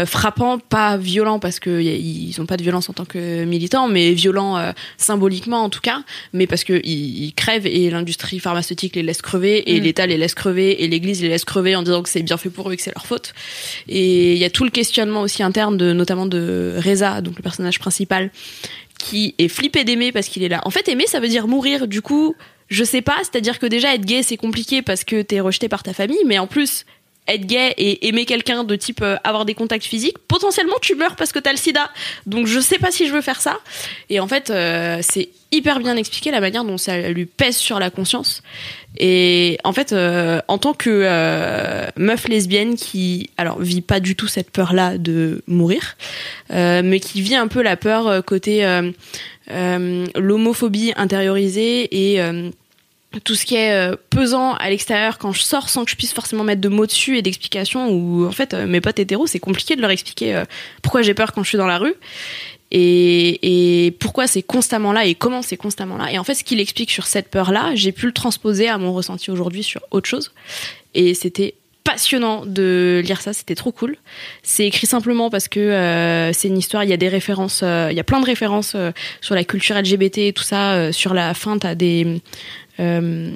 frappants, 0.06 0.60
pas 0.60 0.98
violents 0.98 1.39
parce 1.39 1.60
que 1.60 1.82
y 1.82 1.89
a- 1.89 1.93
ils 1.96 2.39
ont 2.41 2.46
pas 2.46 2.58
de 2.58 2.63
violence 2.63 2.89
en 2.89 2.93
tant 2.93 3.06
que 3.06 3.46
militants, 3.46 3.88
mais 3.88 4.12
violents 4.13 4.58
symboliquement 4.98 5.63
en 5.63 5.69
tout 5.69 5.80
cas, 5.82 6.04
mais 6.34 6.48
parce 6.48 6.63
que 6.63 6.82
ils, 6.84 7.26
ils 7.26 7.34
crèvent 7.34 7.67
et 7.67 7.89
l'industrie 7.89 8.39
pharmaceutique 8.39 8.96
les 8.98 9.04
laisse 9.04 9.22
crever 9.22 9.72
et 9.74 9.80
Mm. 9.80 9.84
l'État 9.84 10.06
les 10.08 10.17
laisse 10.17 10.34
crever 10.36 10.84
et 10.84 10.88
l'Église 10.88 11.22
les 11.22 11.30
laisse 11.30 11.46
crever 11.46 11.76
en 11.76 11.84
disant 11.84 12.02
que 12.04 12.10
c'est 12.10 12.24
bien 12.24 12.38
fait 12.38 12.50
pour 12.50 12.69
eux 12.69 12.72
que 12.75 12.81
c'est 12.81 12.93
leur 12.93 13.05
faute. 13.05 13.33
Et 13.88 14.33
il 14.33 14.38
y 14.38 14.45
a 14.45 14.49
tout 14.49 14.63
le 14.63 14.69
questionnement 14.69 15.21
aussi 15.21 15.43
interne 15.43 15.77
de 15.77 15.93
notamment 15.93 16.25
de 16.25 16.75
Reza, 16.83 17.21
donc 17.21 17.36
le 17.38 17.43
personnage 17.43 17.79
principal, 17.79 18.31
qui 18.99 19.36
est 19.38 19.47
flippé 19.47 19.83
d'aimer 19.83 20.12
parce 20.12 20.27
qu'il 20.27 20.43
est 20.43 20.49
là. 20.49 20.62
En 20.65 20.69
fait, 20.69 20.88
aimer, 20.88 21.07
ça 21.07 21.19
veut 21.19 21.27
dire 21.27 21.47
mourir. 21.47 21.88
Du 21.88 22.01
coup, 22.01 22.36
je 22.69 22.83
sais 22.83 23.01
pas, 23.01 23.17
c'est-à-dire 23.19 23.59
que 23.59 23.65
déjà 23.65 23.93
être 23.93 24.05
gay, 24.05 24.23
c'est 24.23 24.38
compliqué 24.38 24.81
parce 24.81 25.03
que 25.03 25.21
t'es 25.21 25.39
rejeté 25.39 25.69
par 25.69 25.83
ta 25.83 25.93
famille, 25.93 26.23
mais 26.25 26.39
en 26.39 26.47
plus, 26.47 26.86
être 27.27 27.45
gay 27.45 27.73
et 27.77 28.07
aimer 28.07 28.25
quelqu'un 28.25 28.63
de 28.63 28.75
type 28.75 29.01
euh, 29.01 29.15
avoir 29.23 29.45
des 29.45 29.53
contacts 29.53 29.86
physiques, 29.86 30.17
potentiellement 30.27 30.75
tu 30.81 30.95
meurs 30.95 31.15
parce 31.15 31.31
que 31.31 31.39
t'as 31.39 31.51
le 31.51 31.57
sida. 31.57 31.89
Donc 32.25 32.47
je 32.47 32.59
sais 32.59 32.79
pas 32.79 32.91
si 32.91 33.07
je 33.07 33.13
veux 33.13 33.21
faire 33.21 33.41
ça. 33.41 33.59
Et 34.09 34.19
en 34.19 34.27
fait, 34.27 34.49
euh, 34.49 34.99
c'est 35.01 35.29
hyper 35.51 35.79
bien 35.79 35.95
expliqué 35.95 36.31
la 36.31 36.41
manière 36.41 36.65
dont 36.65 36.77
ça 36.77 36.97
lui 37.09 37.25
pèse 37.25 37.57
sur 37.57 37.79
la 37.79 37.89
conscience. 37.89 38.41
Et 38.97 39.57
en 39.63 39.71
fait, 39.73 39.93
euh, 39.93 40.41
en 40.47 40.57
tant 40.57 40.73
que 40.73 41.89
meuf 41.95 42.27
lesbienne 42.27 42.75
qui, 42.75 43.29
alors, 43.38 43.59
vit 43.62 43.81
pas 43.81 43.99
du 43.99 44.15
tout 44.15 44.27
cette 44.27 44.51
peur-là 44.51 44.97
de 44.97 45.43
mourir, 45.47 45.95
mais 46.49 46.99
qui 46.99 47.21
vit 47.21 47.36
un 47.36 47.47
peu 47.47 47.62
la 47.62 47.77
peur 47.77 48.23
côté 48.25 48.65
l'homophobie 49.47 50.93
intériorisée 50.95 52.13
et 52.13 52.21
tout 53.19 53.36
ce 53.36 53.45
qui 53.45 53.56
est 53.56 53.71
euh, 53.71 53.95
pesant 54.10 54.54
à 54.54 54.69
l'extérieur 54.69 55.17
quand 55.17 55.32
je 55.32 55.41
sors 55.41 55.69
sans 55.69 55.86
que 55.86 55.91
je 55.91 55.95
puisse 55.95 56.13
forcément 56.13 56.43
mettre 56.43 56.62
de 56.62 56.69
mots 56.69 56.86
dessus 56.86 57.17
et 57.17 57.21
d'explications 57.21 57.89
ou 57.89 58.26
en 58.26 58.32
fait 58.32 58.54
euh, 58.54 58.65
mes 58.65 58.82
potes 58.82 58.99
hétéros 58.99 59.28
c'est 59.28 59.39
compliqué 59.39 59.76
de 59.76 59.82
leur 59.82 59.91
expliquer 59.91 60.36
euh, 60.36 60.45
pourquoi 60.82 61.02
j'ai 61.02 61.13
peur 61.13 61.32
quand 61.34 61.43
je 61.43 61.49
suis 61.49 61.58
dans 61.58 61.67
la 61.67 61.78
rue 61.78 61.93
et, 62.76 63.95
pourquoi 63.99 64.26
c'est 64.26 64.41
constamment 64.41 64.93
là 64.93 65.06
et 65.06 65.13
comment 65.13 65.43
c'est 65.43 65.58
constamment 65.58 65.97
là 65.97 66.12
et 66.12 66.17
en 66.17 66.23
fait 66.23 66.34
ce 66.34 66.43
qu'il 66.43 66.60
explique 66.60 66.89
sur 66.89 67.06
cette 67.06 67.30
peur 67.30 67.52
là 67.52 67.71
j'ai 67.76 67.91
pu 67.91 68.08
le 68.08 68.13
transposer 68.13 68.67
à 68.67 68.80
mon 68.80 68.93
ressenti 68.93 69.30
aujourd'hui 69.30 69.62
sur 69.62 69.82
autre 69.91 70.10
chose 70.10 70.32
et 70.95 71.13
c'était 71.13 71.54
passionnant 71.84 72.45
de 72.45 73.02
lire 73.04 73.19
ça, 73.19 73.34
c'était 73.34 73.56
trop 73.56 73.73
cool. 73.73 73.97
C'est 74.41 74.65
écrit 74.65 74.88
simplement 74.88 75.30
parce 75.30 75.49
que 75.49 76.32
c'est 76.34 76.47
une 76.47 76.58
histoire, 76.58 76.86
il 76.86 76.89
y 76.89 76.93
a 76.93 76.97
des 76.97 77.10
références, 77.10 77.62
il 77.62 77.93
y 77.93 77.99
a 77.99 78.04
plein 78.06 78.21
de 78.21 78.26
références 78.26 78.78
sur 79.19 79.36
la 79.36 79.43
culture 79.43 79.76
LGBT 79.78 80.19
et 80.19 80.34
tout 80.34 80.43
ça. 80.43 80.93
sur 80.93 81.13
la 81.13 81.34
fin, 81.34 81.58
t'as 81.58 81.76
des 81.76 82.21
euh, 82.79 83.31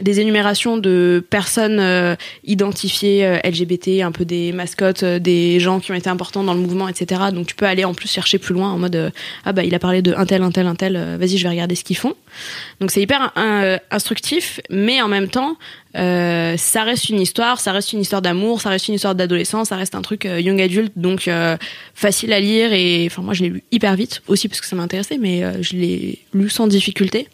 des 0.00 0.20
énumérations 0.20 0.76
de 0.76 1.24
personnes 1.30 1.78
euh, 1.80 2.16
identifiées 2.44 3.24
euh, 3.24 3.38
LGBT, 3.42 4.02
un 4.02 4.12
peu 4.12 4.26
des 4.26 4.52
mascottes, 4.52 5.02
euh, 5.04 5.18
des 5.18 5.58
gens 5.58 5.80
qui 5.80 5.90
ont 5.92 5.94
été 5.94 6.10
importants 6.10 6.44
dans 6.44 6.52
le 6.52 6.60
mouvement, 6.60 6.88
etc. 6.88 7.22
Donc 7.32 7.46
tu 7.46 7.54
peux 7.54 7.64
aller 7.64 7.84
en 7.84 7.94
plus 7.94 8.10
chercher 8.10 8.38
plus 8.38 8.52
loin 8.52 8.70
en 8.70 8.78
mode 8.78 8.96
euh, 8.96 9.10
ah 9.46 9.52
bah 9.52 9.64
il 9.64 9.74
a 9.74 9.78
parlé 9.78 10.02
de 10.02 10.12
un 10.14 10.26
tel, 10.26 10.42
un 10.42 10.50
tel, 10.50 10.66
un 10.66 10.74
tel. 10.74 11.16
Vas-y, 11.18 11.38
je 11.38 11.44
vais 11.44 11.48
regarder 11.48 11.74
ce 11.74 11.84
qu'ils 11.84 11.96
font. 11.96 12.14
Donc 12.80 12.90
c'est 12.90 13.00
hyper 13.00 13.32
instructif, 13.90 14.60
mais 14.68 15.00
en 15.00 15.08
même 15.08 15.28
temps 15.28 15.56
ça 15.94 16.82
reste 16.82 17.08
une 17.08 17.20
histoire, 17.20 17.60
ça 17.60 17.72
reste 17.72 17.92
une 17.92 18.00
histoire 18.00 18.20
d'amour, 18.20 18.60
ça 18.60 18.68
reste 18.68 18.88
une 18.88 18.94
histoire 18.94 19.14
d'adolescence, 19.14 19.68
ça 19.68 19.76
reste 19.76 19.94
un 19.94 20.02
truc 20.02 20.24
young 20.24 20.60
adulte, 20.60 20.92
donc 20.96 21.30
facile 21.94 22.32
à 22.32 22.40
lire 22.40 22.72
et 22.72 23.06
enfin 23.06 23.22
moi 23.22 23.32
je 23.32 23.44
l'ai 23.44 23.48
lu 23.48 23.62
hyper 23.70 23.94
vite 23.94 24.22
aussi 24.26 24.48
parce 24.48 24.60
que 24.60 24.66
ça 24.66 24.74
m'intéressait, 24.74 25.18
mais 25.18 25.62
je 25.62 25.76
l'ai 25.76 26.18
lu 26.32 26.50
sans 26.50 26.66
difficulté. 26.66 27.28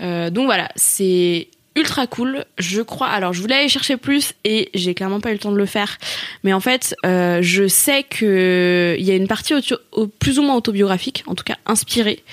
Euh, 0.00 0.30
donc 0.30 0.46
voilà, 0.46 0.68
c'est 0.76 1.48
ultra 1.76 2.06
cool. 2.08 2.44
Je 2.58 2.82
crois. 2.82 3.06
Alors 3.08 3.32
je 3.32 3.40
voulais 3.40 3.54
aller 3.54 3.68
chercher 3.68 3.96
plus 3.96 4.32
et 4.44 4.68
j'ai 4.74 4.94
clairement 4.94 5.20
pas 5.20 5.30
eu 5.30 5.34
le 5.34 5.38
temps 5.38 5.52
de 5.52 5.56
le 5.56 5.66
faire. 5.66 5.98
Mais 6.42 6.52
en 6.52 6.60
fait, 6.60 6.96
euh, 7.06 7.38
je 7.40 7.68
sais 7.68 8.02
que 8.02 8.96
il 8.98 9.04
y 9.04 9.10
a 9.10 9.14
une 9.14 9.28
partie 9.28 9.54
au- 9.92 10.06
plus 10.08 10.38
ou 10.38 10.42
moins 10.42 10.56
autobiographique, 10.56 11.22
en 11.26 11.34
tout 11.34 11.44
cas 11.44 11.56
inspirée 11.66 12.24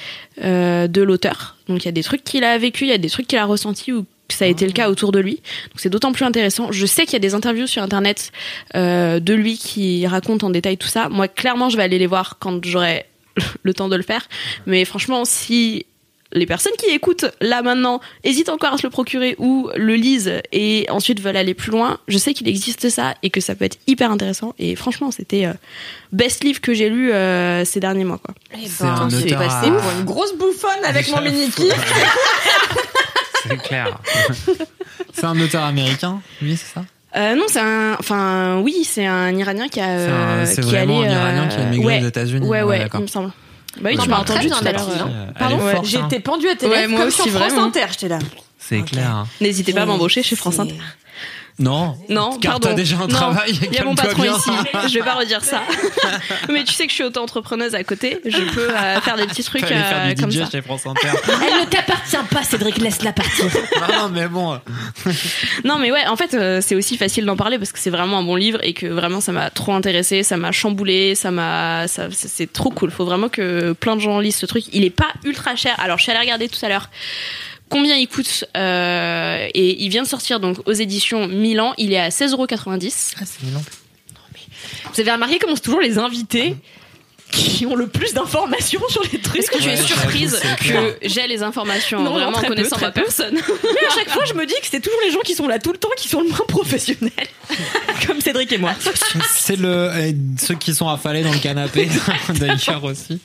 euh, 0.44 0.88
de 0.88 1.02
l'auteur. 1.02 1.58
Donc 1.68 1.84
il 1.84 1.86
y 1.86 1.90
a 1.90 1.92
des 1.92 2.04
trucs 2.04 2.24
qu'il 2.24 2.44
a 2.44 2.58
vécu, 2.58 2.86
il 2.86 2.90
y 2.90 2.94
a 2.94 2.98
des 2.98 3.10
trucs 3.10 3.28
qu'il 3.28 3.38
a 3.38 3.46
ressentis 3.46 3.92
ou 3.94 4.06
ça 4.30 4.46
a 4.46 4.48
été 4.48 4.66
le 4.66 4.72
cas 4.72 4.90
autour 4.90 5.12
de 5.12 5.20
lui. 5.20 5.36
Donc 5.36 5.76
c'est 5.78 5.90
d'autant 5.92 6.12
plus 6.12 6.26
intéressant. 6.26 6.72
Je 6.72 6.88
sais 6.88 7.04
qu'il 7.06 7.14
y 7.14 7.18
a 7.18 7.20
des 7.20 7.36
interviews 7.36 7.68
sur 7.68 7.84
internet 7.84 8.32
euh, 8.76 9.20
de 9.20 9.34
lui 9.36 9.60
qui 9.60 10.08
racontent 10.08 10.48
en 10.48 10.50
détail 10.50 10.78
tout 10.78 10.88
ça. 10.88 11.10
Moi, 11.10 11.28
clairement, 11.28 11.70
je 11.70 11.78
vais 11.78 11.84
aller 11.84 12.00
les 12.00 12.08
voir 12.08 12.38
quand 12.40 12.66
j'aurai 12.66 13.06
le 13.64 13.74
temps 13.76 13.88
de 13.90 13.96
le 13.96 14.02
faire. 14.02 14.28
Mais 14.66 14.84
franchement, 14.86 15.26
si 15.26 15.86
les 16.34 16.46
personnes 16.46 16.74
qui 16.78 16.88
écoutent 16.88 17.26
là 17.40 17.62
maintenant 17.62 18.02
hésitent 18.24 18.50
encore 18.50 18.74
à 18.74 18.78
se 18.78 18.84
le 18.84 18.90
procurer 18.90 19.36
ou 19.38 19.70
le 19.76 19.96
lisent 19.96 20.34
et 20.52 20.86
ensuite 20.90 21.22
veulent 21.22 21.38
aller 21.38 21.54
plus 21.54 21.72
loin, 21.72 22.00
je 22.08 22.18
sais 22.18 22.34
qu'il 22.34 22.48
existe 22.50 22.90
ça 22.90 23.14
et 23.24 23.30
que 23.30 23.40
ça 23.40 23.56
peut 23.56 23.64
être 23.66 23.78
hyper 23.88 24.12
intéressant. 24.12 24.54
Et 24.60 24.76
franchement, 24.76 25.12
c'était 25.12 25.46
euh, 25.46 25.54
best 26.12 26.44
livre 26.44 26.60
que 26.62 26.74
j'ai 26.74 26.90
lu 26.90 27.12
euh, 27.14 27.64
ces 27.64 27.80
derniers 27.80 28.04
mois. 28.06 28.18
Quoi. 28.24 28.34
C'est 28.66 28.84
un 28.84 29.10
C'est 29.10 29.26
auteur 29.26 29.40
passé 29.40 29.68
à- 29.68 29.72
pour 29.72 29.92
une 30.00 30.04
grosse 30.06 30.36
bouffonne 30.36 30.84
avec 30.84 31.10
mon 31.12 31.22
mini. 31.22 31.50
C'est 33.48 33.58
clair. 33.58 34.00
c'est 35.14 35.26
un 35.26 35.40
auteur 35.40 35.64
américain, 35.64 36.20
lui, 36.42 36.58
c'est 36.58 36.74
ça? 36.74 36.84
Euh, 37.16 37.36
non, 37.36 37.44
c'est 37.48 37.60
un. 37.62 37.96
Enfin, 38.00 38.60
oui, 38.62 38.84
c'est 38.84 39.06
un 39.06 39.32
Iranien 39.38 39.68
qui 39.70 39.80
a. 39.80 39.84
C'est 39.86 40.12
un- 40.12 40.16
euh, 40.16 40.46
c'est 40.46 40.62
qui 40.62 40.68
vraiment 40.68 41.02
allait, 41.02 41.10
un 41.14 41.22
Iranien 41.22 41.48
qui 41.48 41.58
a 41.58 41.66
migré 41.66 41.86
ouais, 42.00 42.04
aux 42.04 42.08
États-Unis. 42.08 42.46
Ouais, 42.48 42.58
Ouais, 42.62 42.64
ouais, 42.64 42.80
d'accord. 42.80 43.00
il 43.00 43.04
me 43.04 43.08
semble. 43.08 43.32
Bah 43.82 43.90
oui, 43.92 43.98
tu 44.02 44.10
m'as 44.10 44.20
entendu 44.20 44.48
tout 44.50 44.66
à 44.66 44.72
l'heure. 44.72 45.10
Pardon 45.38 45.60
forte, 45.60 45.76
hein. 45.78 45.82
J'étais 45.84 46.20
pendue 46.20 46.48
à 46.50 46.56
tes 46.56 46.68
Ouais, 46.68 46.88
moi 46.88 47.00
comme 47.00 47.08
aussi, 47.10 47.22
sur 47.24 47.32
France 47.32 47.52
vraiment. 47.52 47.64
Inter, 47.66 47.86
j'étais 47.92 48.08
là. 48.08 48.20
C'est 48.58 48.82
clair. 48.82 49.10
hein. 49.12 49.28
N'hésitez 49.42 49.74
pas 49.74 49.82
à 49.82 49.86
m'embaucher 49.86 50.24
chez 50.24 50.36
France 50.36 50.60
Inter. 50.60 50.76
Non. 51.58 51.96
Non, 52.10 52.38
Car 52.40 52.54
pardon. 52.54 52.68
t'as 52.70 52.74
déjà 52.74 52.98
un 52.98 53.00
Non, 53.02 53.08
travail. 53.08 53.58
Il 53.72 53.74
y 53.74 53.78
a 53.80 53.86
mon 53.86 53.96
patron 53.96 54.24
bien. 54.24 54.36
ici. 54.38 54.50
Je 54.90 54.94
vais 54.96 55.06
pas 55.06 55.14
redire 55.14 55.44
ça. 55.44 55.62
Mais 56.50 56.64
tu 56.66 56.74
sais 56.74 56.84
que 56.86 56.90
je 56.90 56.96
suis 56.96 57.04
auto-entrepreneuse 57.06 57.76
à 57.76 57.84
côté. 57.86 58.20
Je 58.26 58.42
peux 58.54 58.70
euh, 58.76 59.00
faire 59.02 59.16
des 59.16 59.26
petits 59.26 59.44
trucs 59.44 59.62
Fallait 59.62 59.76
faire 59.76 60.06
euh, 60.06 60.14
du 60.14 60.22
comme 60.22 60.32
DJ 60.32 60.40
ça. 60.40 60.50
chez 60.52 60.62
France 60.62 60.86
Inter. 60.86 61.08
Elle 61.48 61.62
ne 61.62 61.66
t'appartient 61.66 62.18
pas, 62.30 62.44
Cédric, 62.44 62.78
laisse-la 62.80 63.14
partir. 63.14 63.46
non, 63.46 63.96
non, 64.02 64.10
mais 64.10 64.28
bon. 64.28 64.60
Non, 65.64 65.78
mais 65.80 65.92
ouais, 65.94 66.06
en 66.08 66.18
fait, 66.18 66.34
euh, 66.34 66.60
c'est 66.62 66.76
aussi 66.76 66.98
facile 66.98 67.26
d'en 67.26 67.38
parler 67.38 67.58
parce 67.58 67.72
que 67.72 67.80
c'est 67.80 67.90
vraiment 67.90 68.20
un 68.20 68.24
bon 68.24 68.36
livre 68.36 68.60
et 68.62 68.74
que 68.74 68.88
vraiment 68.88 69.22
ça 69.22 69.32
m'a 69.32 69.50
trop 69.50 69.74
intéressé, 69.74 70.24
ça 70.24 70.36
m'a 70.38 70.52
chamboulé, 70.52 71.16
ça 71.16 71.32
m'a, 71.32 71.88
ça, 71.88 72.08
c'est- 72.12 72.28
c'est 72.28 72.52
trop 72.52 72.70
cool. 72.70 72.92
Faut 72.92 73.06
vraiment 73.06 73.30
que 73.30 73.72
plein 73.74 73.96
de 73.96 74.02
gens 74.02 74.20
lisent 74.20 74.36
ce 74.36 74.46
truc. 74.46 74.66
Il 74.74 74.84
est 74.84 74.90
pas 74.90 75.08
ultra 75.24 75.56
cher. 75.56 75.76
Alors, 75.80 75.98
je 76.00 76.04
suis 76.04 76.12
allée 76.12 76.20
regarder 76.22 76.50
tout 76.50 76.64
à 76.66 76.70
l'heure. 76.70 76.90
Combien 77.70 77.96
il 77.96 78.08
coûte 78.08 78.46
euh, 78.56 79.48
Et 79.54 79.84
il 79.84 79.90
vient 79.90 80.04
de 80.04 80.08
sortir 80.08 80.40
donc 80.40 80.58
aux 80.66 80.74
éditions 80.74 81.28
Milan. 81.28 81.74
Il 81.78 81.94
est 81.94 82.00
à 82.00 82.10
16,90€. 82.10 83.16
Ah, 83.20 83.24
c'est 83.26 83.44
Milan. 83.44 83.62
Vous 84.94 85.02
avez 85.02 85.12
remarqué 85.12 85.40
comment 85.40 85.56
c'est 85.56 85.62
toujours 85.64 85.82
les 85.82 85.98
invités 85.98 86.56
qui 87.32 87.66
ont 87.66 87.76
le 87.76 87.88
plus 87.88 88.14
d'informations 88.14 88.82
sur 88.88 89.02
les 89.12 89.20
trucs? 89.20 89.42
Est-ce 89.42 89.52
que 89.52 89.62
tu 89.62 89.70
es 89.70 89.78
surprise 89.78 90.40
que 90.60 90.96
j'ai 91.02 91.28
les 91.28 91.44
informations 91.44 92.02
Non, 92.02 92.14
vraiment 92.14 92.40
peu, 92.40 92.48
connaissant 92.48 92.76
très 92.78 92.86
ma 92.86 92.92
peu. 92.92 93.02
personne? 93.02 93.34
Mais 93.36 93.88
à 93.88 93.94
chaque 93.94 94.10
fois, 94.10 94.24
je 94.26 94.34
me 94.34 94.46
dis 94.46 94.54
que 94.62 94.68
c'est 94.70 94.80
toujours 94.80 95.00
les 95.06 95.12
gens 95.12 95.20
qui 95.22 95.34
sont 95.34 95.48
là 95.48 95.60
tout 95.60 95.72
le 95.72 95.78
temps 95.78 95.90
qui 95.98 96.08
sont 96.08 96.22
le 96.22 96.30
moins 96.30 96.46
professionnels. 96.48 97.12
Comme 98.08 98.22
Cédric 98.22 98.52
et 98.52 98.58
moi. 98.58 98.74
C'est 99.28 99.58
le 99.58 99.68
euh, 99.68 100.12
ceux 100.40 100.56
qui 100.56 100.74
sont 100.74 100.88
affalés 100.88 101.24
dans 101.24 101.34
le 101.34 101.40
canapé 101.40 101.90
d'ailleurs 102.30 102.84
aussi. 102.84 103.20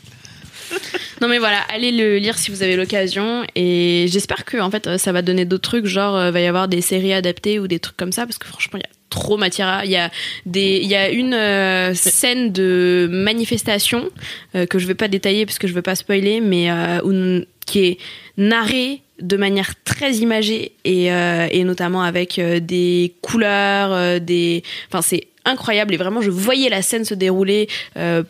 Non 1.21 1.29
mais 1.29 1.39
voilà, 1.39 1.59
allez 1.73 1.93
le 1.93 2.17
lire 2.19 2.39
si 2.39 2.51
vous 2.51 2.63
avez 2.63 2.77
l'occasion. 2.77 3.45
Et 3.55 4.07
j'espère 4.09 4.45
que 4.45 4.59
en 4.59 4.71
fait 4.71 4.87
euh, 4.87 4.99
ça 4.99 5.13
va 5.13 5.23
donner 5.23 5.45
d'autres 5.45 5.63
trucs 5.69 5.87
genre 5.87 6.17
euh, 6.17 6.31
va 6.31 6.41
y 6.41 6.47
avoir 6.47 6.69
des 6.69 6.81
séries 6.81 7.13
adaptées 7.13 7.59
ou 7.59 7.67
des 7.69 7.79
trucs 7.79 7.97
comme 7.97 8.13
ça 8.13 8.27
parce 8.27 8.39
que 8.39 8.47
franchement 8.47 8.79
il 8.79 8.83
y 8.83 8.87
a 8.87 8.95
trop 9.11 9.37
matière 9.37 9.67
à 9.69 9.85
il 9.85 9.91
y 9.91 9.97
a 9.97 10.11
des 10.47 10.79
il 10.83 10.89
y 10.89 10.95
a 10.95 11.11
une 11.11 11.35
euh, 11.35 11.95
scène 11.95 12.53
de 12.53 13.09
manifestation 13.11 14.09
euh, 14.55 14.67
que 14.67 14.79
je 14.79 14.87
vais 14.87 14.95
pas 14.95 15.09
détailler 15.09 15.47
parce 15.47 15.59
que 15.59 15.67
je 15.69 15.73
veux 15.75 15.83
pas 15.83 15.95
spoiler 15.97 16.41
mais 16.41 16.71
où- 17.05 17.45
qui 17.67 17.85
est 17.87 17.99
narrée 18.37 19.01
de 19.21 19.37
manière 19.37 19.75
très 19.85 20.15
imagée 20.15 20.73
et, 20.85 21.13
euh, 21.13 21.47
et 21.51 21.65
notamment 21.65 22.03
avec 22.03 22.39
euh, 22.39 22.61
des 22.61 23.15
couleurs 23.23 23.93
euh, 23.93 24.19
des 24.19 24.63
enfin 24.89 25.03
c'est 25.03 25.27
incroyable 25.45 25.95
et 25.95 25.97
vraiment 25.97 26.21
je 26.21 26.31
voyais 26.31 26.69
la 26.69 26.83
scène 26.83 27.05
se 27.05 27.15
dérouler 27.15 27.67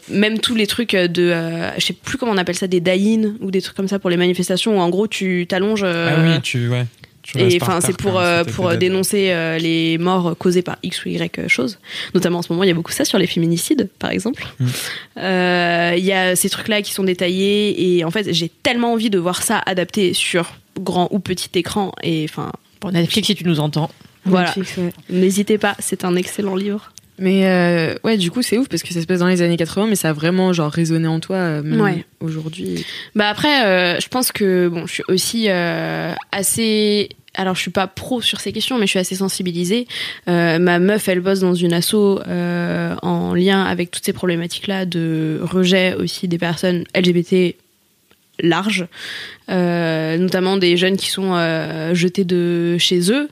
même 0.08 0.38
tous 0.38 0.54
les 0.54 0.68
trucs 0.68 0.94
de 0.94 1.34
je 1.76 1.84
sais 1.84 1.92
plus 1.92 2.18
comment 2.18 2.30
on 2.30 2.36
appelle 2.36 2.54
ça 2.54 2.68
des 2.68 2.80
die 2.80 3.20
ou 3.40 3.50
des 3.50 3.60
trucs 3.60 3.76
comme 3.76 3.88
ça 3.88 3.98
pour 3.98 4.10
les 4.10 4.16
manifestations 4.16 4.78
où 4.78 4.80
en 4.80 4.88
gros 4.90 5.08
tu 5.08 5.44
t'allonges 5.48 5.82
ah 5.82 6.14
oui, 6.22 6.40
tu 6.40 6.68
ouais. 6.68 6.86
tu 7.22 7.40
et 7.40 7.58
enfin 7.60 7.80
c'est 7.80 7.96
pour 7.96 8.22
c'était 8.22 8.52
pour 8.52 8.76
dénoncer 8.76 9.34
les 9.58 9.98
morts 9.98 10.36
causées 10.38 10.62
par 10.62 10.78
x 10.84 11.04
ou 11.04 11.08
y 11.08 11.30
choses 11.48 11.80
notamment 12.14 12.38
en 12.38 12.42
ce 12.42 12.52
moment 12.52 12.62
il 12.62 12.68
y 12.68 12.72
a 12.72 12.74
beaucoup 12.74 12.92
ça 12.92 13.04
sur 13.04 13.18
les 13.18 13.26
féminicides 13.26 13.88
par 13.98 14.10
exemple 14.10 14.46
Mm. 14.60 14.66
Il 15.96 16.04
y 16.04 16.12
a 16.12 16.36
ces 16.36 16.48
trucs 16.48 16.68
là 16.68 16.80
qui 16.80 16.92
sont 16.92 17.04
détaillés 17.04 17.96
et 17.96 18.04
en 18.04 18.10
fait 18.12 18.32
j'ai 18.32 18.48
tellement 18.48 18.92
envie 18.92 19.10
de 19.10 19.18
voir 19.18 19.42
ça 19.42 19.60
adapté 19.66 20.14
sur 20.14 20.52
grand 20.78 21.08
ou 21.10 21.18
petit 21.18 21.50
écran 21.54 21.92
et 22.02 22.24
enfin 22.28 22.52
Bon, 22.80 22.90
Netflix, 22.90 23.26
si 23.26 23.34
tu 23.34 23.44
nous 23.44 23.60
entends. 23.60 23.90
voilà 24.24 24.54
ouais. 24.56 24.92
n'hésitez 25.10 25.58
pas 25.58 25.74
c'est 25.78 26.04
un 26.04 26.16
excellent 26.16 26.56
livre 26.56 26.92
Mais 27.18 27.46
euh, 27.46 27.94
ouais, 28.04 28.16
du 28.16 28.30
coup, 28.30 28.40
c'est 28.40 28.56
ouf 28.56 28.68
parce 28.68 28.82
que 28.82 28.94
ça 28.94 29.02
se 29.02 29.06
passe 29.06 29.18
dans 29.18 29.26
les 29.28 29.42
années 29.42 29.58
80, 29.58 29.86
mais 29.88 29.96
ça 29.96 30.08
a 30.08 30.12
vraiment 30.14 30.54
genre 30.54 30.70
résonné 30.72 31.06
en 31.06 31.20
toi 31.20 31.36
euh, 31.36 31.62
même 31.62 31.78
Ouais. 31.80 32.04
aujourd'hui. 32.20 32.86
Bah 33.14 33.28
après, 33.28 33.66
euh, 33.66 34.00
je 34.00 34.08
pense 34.08 34.32
que 34.32 34.68
bon, 34.68 34.86
je 34.86 34.92
suis 34.94 35.02
aussi 35.08 35.46
euh, 35.50 36.14
assez. 36.32 37.10
Alors, 37.34 37.54
je 37.54 37.60
suis 37.60 37.70
pas 37.70 37.86
pro 37.86 38.20
sur 38.22 38.40
ces 38.40 38.52
questions, 38.52 38.76
mais 38.78 38.86
je 38.86 38.90
suis 38.90 38.98
assez 38.98 39.14
sensibilisée. 39.14 39.86
Euh, 40.28 40.58
ma 40.58 40.78
meuf, 40.80 41.06
elle 41.08 41.20
bosse 41.20 41.40
dans 41.40 41.54
une 41.54 41.72
asso 41.74 41.94
euh, 41.94 42.96
en 43.02 43.34
lien 43.34 43.62
avec 43.62 43.90
toutes 43.92 44.04
ces 44.04 44.12
problématiques-là 44.14 44.84
de 44.86 45.38
rejet 45.42 45.94
aussi 45.94 46.26
des 46.26 46.38
personnes 46.38 46.84
LGBT 46.96 47.54
larges, 48.42 48.86
euh, 49.50 50.16
notamment 50.16 50.56
des 50.56 50.76
jeunes 50.76 50.96
qui 50.96 51.10
sont 51.10 51.34
euh, 51.34 51.94
jetés 51.94 52.24
de 52.24 52.76
chez 52.78 53.10
eux. 53.12 53.28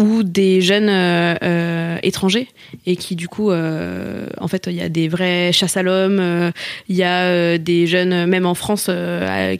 Ou 0.00 0.22
des 0.22 0.62
jeunes 0.62 0.88
euh, 0.88 1.34
euh, 1.42 1.98
étrangers 2.02 2.48
et 2.86 2.96
qui 2.96 3.16
du 3.16 3.28
coup 3.28 3.50
euh, 3.50 4.26
en 4.38 4.48
fait 4.48 4.66
il 4.66 4.72
y 4.72 4.80
a 4.80 4.88
des 4.88 5.08
vraies 5.08 5.52
chasses 5.52 5.76
à 5.76 5.82
l'homme 5.82 6.52
il 6.88 6.96
y 6.96 7.02
a 7.02 7.58
des 7.58 7.86
jeunes 7.86 8.24
même 8.24 8.46
en 8.46 8.54
France 8.54 8.88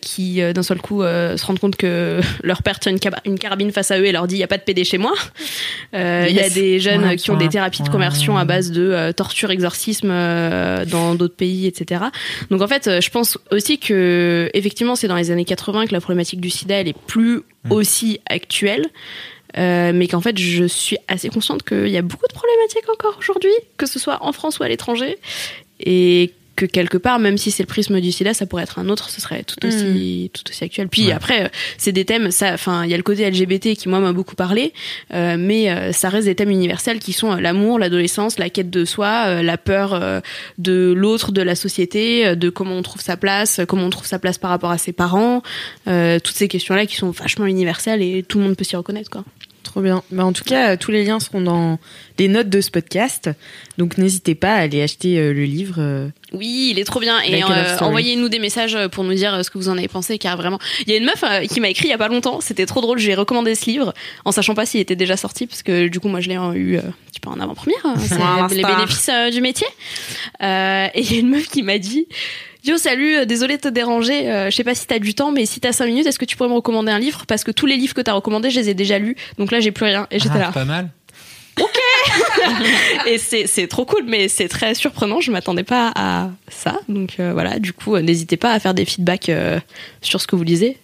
qui 0.01 0.41
d'un 0.41 0.63
seul 0.63 0.81
coup 0.81 1.03
se 1.03 1.45
rendent 1.45 1.59
compte 1.59 1.77
que 1.77 2.21
leur 2.43 2.63
père 2.63 2.81
tient 2.81 2.95
une, 3.25 3.39
carabine 3.39 3.71
face 3.71 3.91
à 3.91 3.99
eux 3.99 4.07
et 4.07 4.13
leur 4.13 4.27
dit 4.27 4.37
il 4.37 4.39
y 4.39 4.43
a 4.43 4.47
pas 4.47 4.57
de 4.57 4.63
PD 4.63 4.85
chez 4.85 4.97
moi. 4.97 5.13
Il 5.93 5.99
y 6.33 6.41
a 6.41 6.49
des 6.49 6.79
jeunes 6.79 7.05
Ouais, 7.05 7.17
qui 7.17 7.31
ont 7.31 7.37
des 7.37 7.45
ouais, 7.45 7.51
thérapies 7.51 7.83
de 7.83 7.91
conversion 7.91 8.39
à 8.39 8.47
base 8.47 8.71
de 8.71 9.13
torture 9.13 9.51
exorcisme 9.51 10.09
dans 10.09 11.15
d'autres 11.17 11.37
pays 11.37 11.67
etc 11.67 12.05
donc 12.51 12.63
en 12.63 12.69
fait 12.69 13.01
je 13.03 13.11
pense 13.11 13.37
aussi 13.51 13.79
que 13.79 14.49
effectivement 14.55 14.97
c'est 14.97 15.09
dans 15.09 15.17
les 15.17 15.31
années 15.31 15.45
80 15.45 15.87
que 15.87 15.93
la 15.93 16.01
problématique 16.01 16.41
du 16.41 16.51
sida 16.51 16.77
elle 16.77 16.89
est 16.89 16.99
plus 17.07 17.43
aussi 17.69 18.21
actuelle 18.27 18.87
euh, 19.57 19.93
mais 19.95 20.07
qu'en 20.09 20.21
fait, 20.21 20.39
je 20.39 20.65
suis 20.65 20.99
assez 21.09 21.29
consciente 21.29 21.63
qu'il 21.63 21.89
y 21.89 21.97
a 21.97 22.03
beaucoup 22.03 22.27
de 22.29 22.33
problématiques 22.33 22.89
encore 22.89 23.17
aujourd'hui, 23.19 23.53
que 23.77 23.87
ce 23.87 23.99
soit 23.99 24.19
en 24.23 24.33
France 24.33 24.59
ou 24.59 24.63
à 24.63 24.69
l'étranger, 24.69 25.19
et 25.81 26.33
que 26.57 26.67
quelque 26.67 26.99
part, 26.99 27.19
même 27.19 27.39
si 27.39 27.51
c'est 27.51 27.63
le 27.63 27.67
prisme 27.69 28.01
du 28.01 28.13
sida, 28.13 28.35
ça 28.35 28.45
pourrait 28.45 28.65
être 28.65 28.79
un 28.79 28.89
autre, 28.91 29.09
ce 29.09 29.21
serait 29.21 29.45
tout 29.45 29.65
aussi, 29.67 30.31
tout 30.35 30.43
aussi 30.51 30.63
actuel. 30.65 30.89
Puis 30.89 31.07
Ouais. 31.07 31.13
après, 31.13 31.45
euh, 31.45 31.49
c'est 31.79 31.93
des 31.93 32.05
thèmes, 32.05 32.31
ça, 32.31 32.53
enfin, 32.53 32.85
il 32.85 32.91
y 32.91 32.95
a 32.95 32.97
le 32.99 33.03
côté 33.03 33.29
LGBT 33.31 33.75
qui 33.77 33.89
moi 33.89 33.99
m'a 34.01 34.13
beaucoup 34.13 34.35
parlé, 34.37 34.73
euh, 35.15 35.37
mais 35.39 35.71
euh, 35.71 35.93
ça 35.93 36.09
reste 36.11 36.27
des 36.27 36.35
thèmes 36.35 36.51
universels 36.51 36.99
qui 36.99 37.13
sont 37.15 37.33
euh, 37.33 37.41
l'amour, 37.41 37.79
l'adolescence, 37.79 38.39
la 38.39 38.51
quête 38.51 38.69
de 38.69 38.85
soi, 38.85 39.25
euh, 39.27 39.43
la 39.43 39.57
peur 39.57 39.95
euh, 39.95 40.21
de 40.59 40.93
l'autre, 40.95 41.33
de 41.33 41.41
la 41.43 41.55
société, 41.55 42.27
euh, 42.27 42.35
de 42.35 42.51
comment 42.51 42.75
on 42.77 42.83
trouve 42.83 43.01
sa 43.01 43.17
place, 43.17 43.61
euh, 43.61 43.65
comment 43.65 43.87
on 43.87 43.91
trouve 43.91 44.07
sa 44.07 44.19
place 44.19 44.37
par 44.37 44.51
rapport 44.51 44.71
à 44.71 44.79
ses 44.79 44.93
parents, 44.93 45.43
euh, 45.89 46.19
toutes 46.19 46.37
ces 46.37 46.49
questions-là 46.49 46.85
qui 46.87 46.97
sont 46.97 47.11
vachement 47.11 47.47
universelles 47.47 48.03
et 48.03 48.23
tout 48.23 48.39
le 48.39 48.45
monde 48.45 48.57
peut 48.57 48.65
s'y 48.65 48.77
reconnaître, 48.77 49.09
quoi. 49.11 49.25
Trop 49.71 49.83
bien. 49.83 50.03
Bah, 50.11 50.25
en 50.25 50.33
tout 50.33 50.43
cas, 50.43 50.73
euh, 50.73 50.77
tous 50.77 50.91
les 50.91 51.05
liens 51.05 51.21
seront 51.21 51.41
dans 51.41 51.79
les 52.19 52.27
notes 52.27 52.49
de 52.49 52.61
ce 52.61 52.73
podcast. 52.73 53.31
Donc 53.79 53.99
n'hésitez 53.99 54.35
pas 54.35 54.53
à 54.55 54.59
aller 54.63 54.83
acheter 54.83 55.17
euh, 55.19 55.33
le 55.33 55.45
livre. 55.45 55.77
euh. 55.79 56.09
Oui, 56.33 56.71
il 56.73 56.79
est 56.81 56.85
trop 56.85 56.99
bien. 56.99 57.21
Et 57.21 57.31
Like 57.31 57.45
a 57.45 57.49
love 57.49 57.57
euh, 57.59 57.75
story. 57.77 57.89
envoyez-nous 57.89 58.29
des 58.29 58.41
messages 58.41 58.77
pour 58.91 59.05
nous 59.05 59.15
dire 59.15 59.33
euh, 59.33 59.43
ce 59.45 59.51
que 59.51 59.59
vous 59.59 59.69
en 59.69 59.79
avez 59.79 59.87
pensé, 59.87 60.19
car 60.19 60.37
vraiment, 60.37 60.59
il 60.85 60.91
y 60.91 60.95
a 60.95 60.97
une 60.97 61.05
meuf 61.05 61.23
euh, 61.23 61.47
qui 61.47 61.61
m'a 61.61 61.69
écrit 61.69 61.87
il 61.87 61.91
y 61.91 61.95
a 61.95 61.99
pas 61.99 62.09
longtemps. 62.09 62.41
C'était 62.41 62.67
trop 62.67 62.81
drôle. 62.81 62.99
J'ai 62.99 63.15
recommandé 63.15 63.55
ce 63.55 63.67
livre 63.67 63.95
en 64.25 64.33
sachant 64.33 64.55
pas 64.57 64.67
s'il 64.67 64.81
était 64.81 64.97
déjà 64.97 65.17
sorti, 65.17 65.47
parce 65.47 65.63
que 65.63 65.87
du 65.87 66.01
coup, 66.01 66.09
moi, 66.09 66.19
je 66.21 66.29
l'ai 66.31 66.37
euh, 66.37 66.53
eu 66.55 66.77
euh, 66.79 66.83
peu 67.23 67.29
en 67.31 67.39
avant-première. 67.39 67.79
hein. 67.85 67.95
C'est 67.99 68.17
les 68.55 68.63
star. 68.63 68.77
bénéfices 68.77 69.09
euh, 69.13 69.31
du 69.31 69.41
métier. 69.41 69.67
Euh, 70.43 70.87
et 70.95 71.01
il 71.01 71.13
y 71.13 71.17
a 71.17 71.21
une 71.21 71.29
meuf 71.29 71.47
qui 71.49 71.63
m'a 71.63 71.79
dit. 71.79 72.07
Yo, 72.65 72.77
salut, 72.77 73.17
euh, 73.17 73.25
désolé 73.25 73.57
de 73.57 73.63
te 73.63 73.69
déranger. 73.69 74.31
euh, 74.31 74.51
je 74.51 74.57
sais 74.57 74.65
pas 74.65 74.75
si 74.75 74.87
t'as 74.87 74.99
du 74.99 75.15
temps, 75.15 75.33
mais 75.33 75.47
si 75.47 75.61
t'as 75.61 75.73
5 75.73 75.87
minutes, 75.87 76.07
est-ce 76.07 76.19
que 76.19 76.25
tu 76.25 76.37
pourrais 76.37 76.49
me 76.51 76.55
recommander 76.55 76.93
un 76.93 76.99
livre? 76.99 77.25
Parce 77.27 77.43
que 77.45 77.51
tous 77.51 77.67
les 77.67 77.77
livres 77.77 77.95
que 77.95 78.01
t'as 78.03 78.13
recommandés, 78.13 78.51
je 78.51 78.61
les 78.61 78.69
ai 78.71 78.75
déjà 78.75 78.99
lus. 78.99 79.17
Donc 79.39 79.51
là, 79.51 79.61
j'ai 79.61 79.71
plus 79.73 79.85
rien. 79.87 80.07
Et 80.11 80.19
j'étais 80.19 80.35
Ah, 80.37 80.39
là. 80.39 80.53
Pas 80.53 80.65
mal. 80.65 80.91
Et 83.07 83.19
c'est 83.19 83.47
c'est 83.47 83.67
trop 83.67 83.85
cool, 83.85 84.05
mais 84.07 84.29
c'est 84.29 84.49
très 84.49 84.75
surprenant. 84.75 85.21
Je 85.21 85.31
m'attendais 85.31 85.63
pas 85.65 85.93
à 85.95 86.31
ça. 86.49 86.81
Donc 86.89 87.17
euh, 87.21 87.33
voilà, 87.33 87.59
du 87.59 87.73
coup, 87.73 87.97
euh, 87.97 88.01
n'hésitez 88.03 88.37
pas 88.37 88.53
à 88.53 88.61
faire 88.61 88.73
des 88.73 88.85
feedbacks 88.85 89.29
euh, 89.29 89.59
sur 90.01 90.21
ce 90.21 90.27
que 90.27 90.37
vous 90.37 90.43
lisez. 90.45 90.79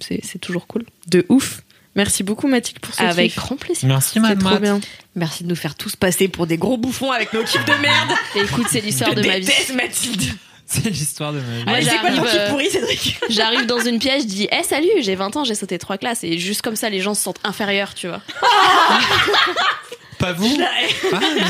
C'est 0.00 0.20
c'est 0.22 0.38
toujours 0.38 0.66
cool. 0.66 0.84
De 1.08 1.24
ouf. 1.28 1.60
Merci 1.96 2.22
beaucoup 2.24 2.48
Mathilde 2.48 2.80
pour 2.80 2.92
ce 2.94 3.02
Avec 3.02 3.28
kiff. 3.32 3.36
grand 3.36 3.56
plaisir. 3.56 3.88
Merci, 3.88 4.10
C'est 4.14 4.20
madame. 4.20 4.38
trop 4.38 4.58
bien. 4.58 4.80
Merci 5.14 5.44
de 5.44 5.48
nous 5.48 5.54
faire 5.56 5.74
tous 5.76 5.94
passer 5.96 6.26
pour 6.28 6.46
des 6.46 6.56
gros 6.58 6.76
bouffons 6.76 7.12
avec 7.12 7.32
nos 7.32 7.44
kiffs 7.44 7.64
de 7.64 7.72
merde. 7.80 8.10
Et 8.36 8.40
écoute, 8.40 8.66
c'est 8.68 8.80
l'histoire 8.80 9.14
de 9.14 9.22
ma 9.22 9.38
vie. 9.38 9.48
Mathilde. 9.74 10.22
C'est 10.66 10.88
l'histoire 10.90 11.32
de 11.32 11.40
ma 11.40 11.56
vie. 11.58 11.64
Ouais, 11.72 11.82
c'est 11.82 11.98
quoi 11.98 12.10
ton 12.10 12.16
j'arrive, 12.16 12.30
kiff 12.30 12.40
euh, 12.40 12.50
pourri, 12.50 12.70
Cédric 12.70 13.20
J'arrive 13.28 13.66
dans 13.66 13.80
une 13.80 13.98
pièce, 13.98 14.22
je 14.22 14.28
dis 14.28 14.48
Eh 14.50 14.62
salut, 14.62 14.88
j'ai 15.00 15.14
20 15.14 15.36
ans, 15.36 15.44
j'ai 15.44 15.54
sauté 15.54 15.78
trois 15.78 15.98
classes. 15.98 16.24
Et 16.24 16.38
juste 16.38 16.62
comme 16.62 16.76
ça, 16.76 16.88
les 16.88 17.00
gens 17.00 17.14
se 17.14 17.22
sentent 17.22 17.40
inférieurs, 17.44 17.94
tu 17.94 18.08
vois. 18.08 18.22
Pas 20.18 20.32
vous 20.32 20.56
ah, 20.58 20.70
mais 21.12 21.42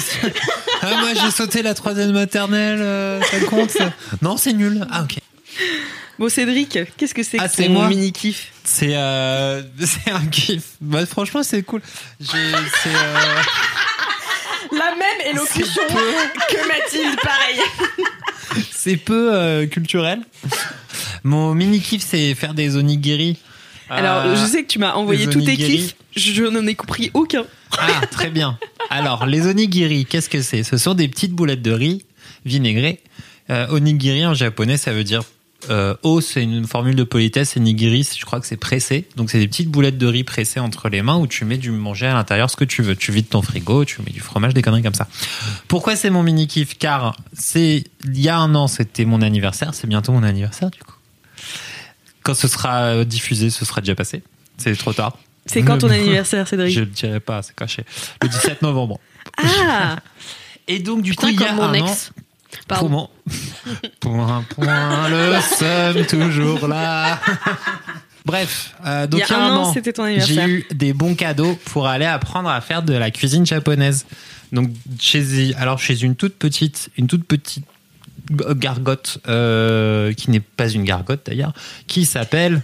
ah, 0.82 0.96
moi 1.00 1.14
j'ai 1.14 1.30
sauté 1.30 1.62
la 1.62 1.74
troisième 1.74 2.12
maternelle, 2.12 2.80
euh, 2.80 3.22
ça 3.22 3.38
compte 3.40 3.70
ça 3.70 3.92
Non, 4.22 4.36
c'est 4.36 4.52
nul. 4.52 4.84
Ah 4.90 5.04
ok. 5.04 5.18
Bon 6.18 6.28
Cédric, 6.28 6.78
qu'est-ce 6.96 7.14
que 7.14 7.22
c'est 7.22 7.38
Ah, 7.38 7.48
que 7.48 7.54
c'est 7.54 7.66
ton 7.66 7.72
moi 7.72 7.88
mini 7.88 8.12
kiff 8.12 8.52
C'est 8.64 8.96
euh, 8.96 9.62
c'est 9.84 10.10
un 10.10 10.26
kiff. 10.26 10.62
Bah, 10.80 11.06
franchement, 11.06 11.42
c'est 11.42 11.62
cool. 11.62 11.82
C'est 12.20 12.36
euh, 12.36 13.42
La 14.72 14.94
même 14.94 15.34
élocution 15.34 15.82
que 15.86 16.68
Mathilde, 16.68 17.20
pareil. 17.20 17.60
c'est 18.70 18.96
peu 18.96 19.34
euh, 19.34 19.66
culturel. 19.66 20.20
Mon 21.22 21.54
mini 21.54 21.80
kiff, 21.80 22.02
c'est 22.02 22.34
faire 22.34 22.54
des 22.54 22.76
onigiri. 22.76 23.38
Alors, 23.90 24.24
Euh, 24.24 24.36
je 24.36 24.44
sais 24.46 24.62
que 24.62 24.68
tu 24.68 24.78
m'as 24.78 24.94
envoyé 24.94 25.26
tous 25.28 25.42
tes 25.42 25.56
kiffs. 25.56 25.94
Je 26.16 26.44
n'en 26.44 26.66
ai 26.66 26.74
compris 26.74 27.10
aucun. 27.14 27.44
Ah, 27.78 28.06
très 28.10 28.30
bien. 28.30 28.58
Alors, 28.90 29.26
les 29.26 29.46
onigiri, 29.46 30.06
qu'est-ce 30.06 30.28
que 30.30 30.40
c'est? 30.42 30.62
Ce 30.62 30.76
sont 30.76 30.94
des 30.94 31.08
petites 31.08 31.32
boulettes 31.32 31.62
de 31.62 31.72
riz 31.72 32.04
vinaigrées. 32.44 33.00
Euh, 33.50 33.66
onigiri 33.68 34.24
en 34.24 34.32
japonais, 34.34 34.76
ça 34.76 34.92
veut 34.92 35.04
dire 35.04 35.22
euh, 35.70 35.94
o, 36.02 36.20
c'est 36.20 36.42
une 36.42 36.66
formule 36.66 36.94
de 36.94 37.04
politesse. 37.04 37.56
Et 37.56 37.60
nigiri, 37.60 38.08
je 38.16 38.24
crois 38.24 38.40
que 38.40 38.46
c'est 38.46 38.56
pressé. 38.56 39.06
Donc, 39.16 39.30
c'est 39.30 39.38
des 39.38 39.48
petites 39.48 39.68
boulettes 39.70 39.98
de 39.98 40.06
riz 40.06 40.24
pressées 40.24 40.60
entre 40.60 40.88
les 40.88 41.02
mains 41.02 41.16
où 41.16 41.26
tu 41.26 41.44
mets 41.44 41.58
du 41.58 41.70
manger 41.70 42.06
à 42.06 42.14
l'intérieur 42.14 42.50
ce 42.50 42.56
que 42.56 42.64
tu 42.64 42.82
veux. 42.82 42.96
Tu 42.96 43.12
vides 43.12 43.28
ton 43.28 43.42
frigo, 43.42 43.84
tu 43.84 44.02
mets 44.02 44.12
du 44.12 44.20
fromage, 44.20 44.54
des 44.54 44.62
conneries 44.62 44.82
comme 44.82 44.94
ça. 44.94 45.08
Pourquoi 45.68 45.96
c'est 45.96 46.10
mon 46.10 46.22
mini 46.22 46.46
kiff? 46.46 46.76
Car 46.78 47.16
c'est 47.32 47.84
il 48.04 48.20
y 48.20 48.28
a 48.28 48.38
un 48.38 48.54
an, 48.54 48.66
c'était 48.68 49.04
mon 49.04 49.22
anniversaire. 49.22 49.74
C'est 49.74 49.86
bientôt 49.86 50.12
mon 50.12 50.22
anniversaire, 50.22 50.70
du 50.70 50.80
coup. 50.80 50.94
Quand 52.22 52.34
ce 52.34 52.48
sera 52.48 53.04
diffusé, 53.04 53.50
ce 53.50 53.64
sera 53.64 53.80
déjà 53.80 53.94
passé. 53.94 54.22
C'est 54.58 54.76
trop 54.76 54.92
tard. 54.92 55.18
C'est 55.46 55.62
quand 55.62 55.78
ton 55.78 55.90
anniversaire, 55.90 56.48
Cédric 56.48 56.72
Je 56.72 56.80
le 56.80 56.86
dirai 56.86 57.20
pas, 57.20 57.42
c'est 57.42 57.54
caché. 57.54 57.84
Le 58.22 58.28
17 58.28 58.62
novembre. 58.62 58.98
Ah 59.42 59.96
Et 60.68 60.78
donc, 60.78 61.02
du 61.02 61.10
Putain, 61.10 61.26
coup, 61.26 61.32
il 61.34 61.40
y 61.40 61.44
a 61.44 61.52
mon 61.52 61.64
un 61.64 61.80
an. 61.80 61.96
Pardon. 62.68 62.88
Comment 62.88 63.10
Point, 64.00 64.44
point, 64.50 65.08
le 65.08 65.40
seum 65.40 66.06
toujours 66.06 66.68
là. 66.68 67.20
Bref, 68.24 68.74
euh, 68.86 69.06
donc 69.06 69.20
Il 69.20 69.30
y 69.30 69.34
a 69.34 69.38
un 69.38 69.56
an, 69.56 69.72
c'était 69.72 69.92
ton 69.92 70.04
anniversaire. 70.04 70.46
J'ai 70.46 70.52
eu 70.52 70.66
des 70.72 70.92
bons 70.94 71.14
cadeaux 71.14 71.58
pour 71.66 71.86
aller 71.86 72.06
apprendre 72.06 72.48
à 72.48 72.60
faire 72.60 72.82
de 72.82 72.94
la 72.94 73.10
cuisine 73.10 73.44
japonaise. 73.44 74.06
Donc 74.52 74.70
chez 74.98 75.54
alors 75.56 75.78
chez 75.78 76.02
une 76.02 76.16
toute 76.16 76.36
petite 76.36 76.90
une 76.96 77.06
toute 77.06 77.24
petite 77.24 77.66
gargote 78.30 79.18
euh, 79.28 80.12
qui 80.14 80.30
n'est 80.30 80.40
pas 80.40 80.68
une 80.68 80.84
gargote 80.84 81.26
d'ailleurs, 81.26 81.52
qui 81.86 82.06
s'appelle 82.06 82.62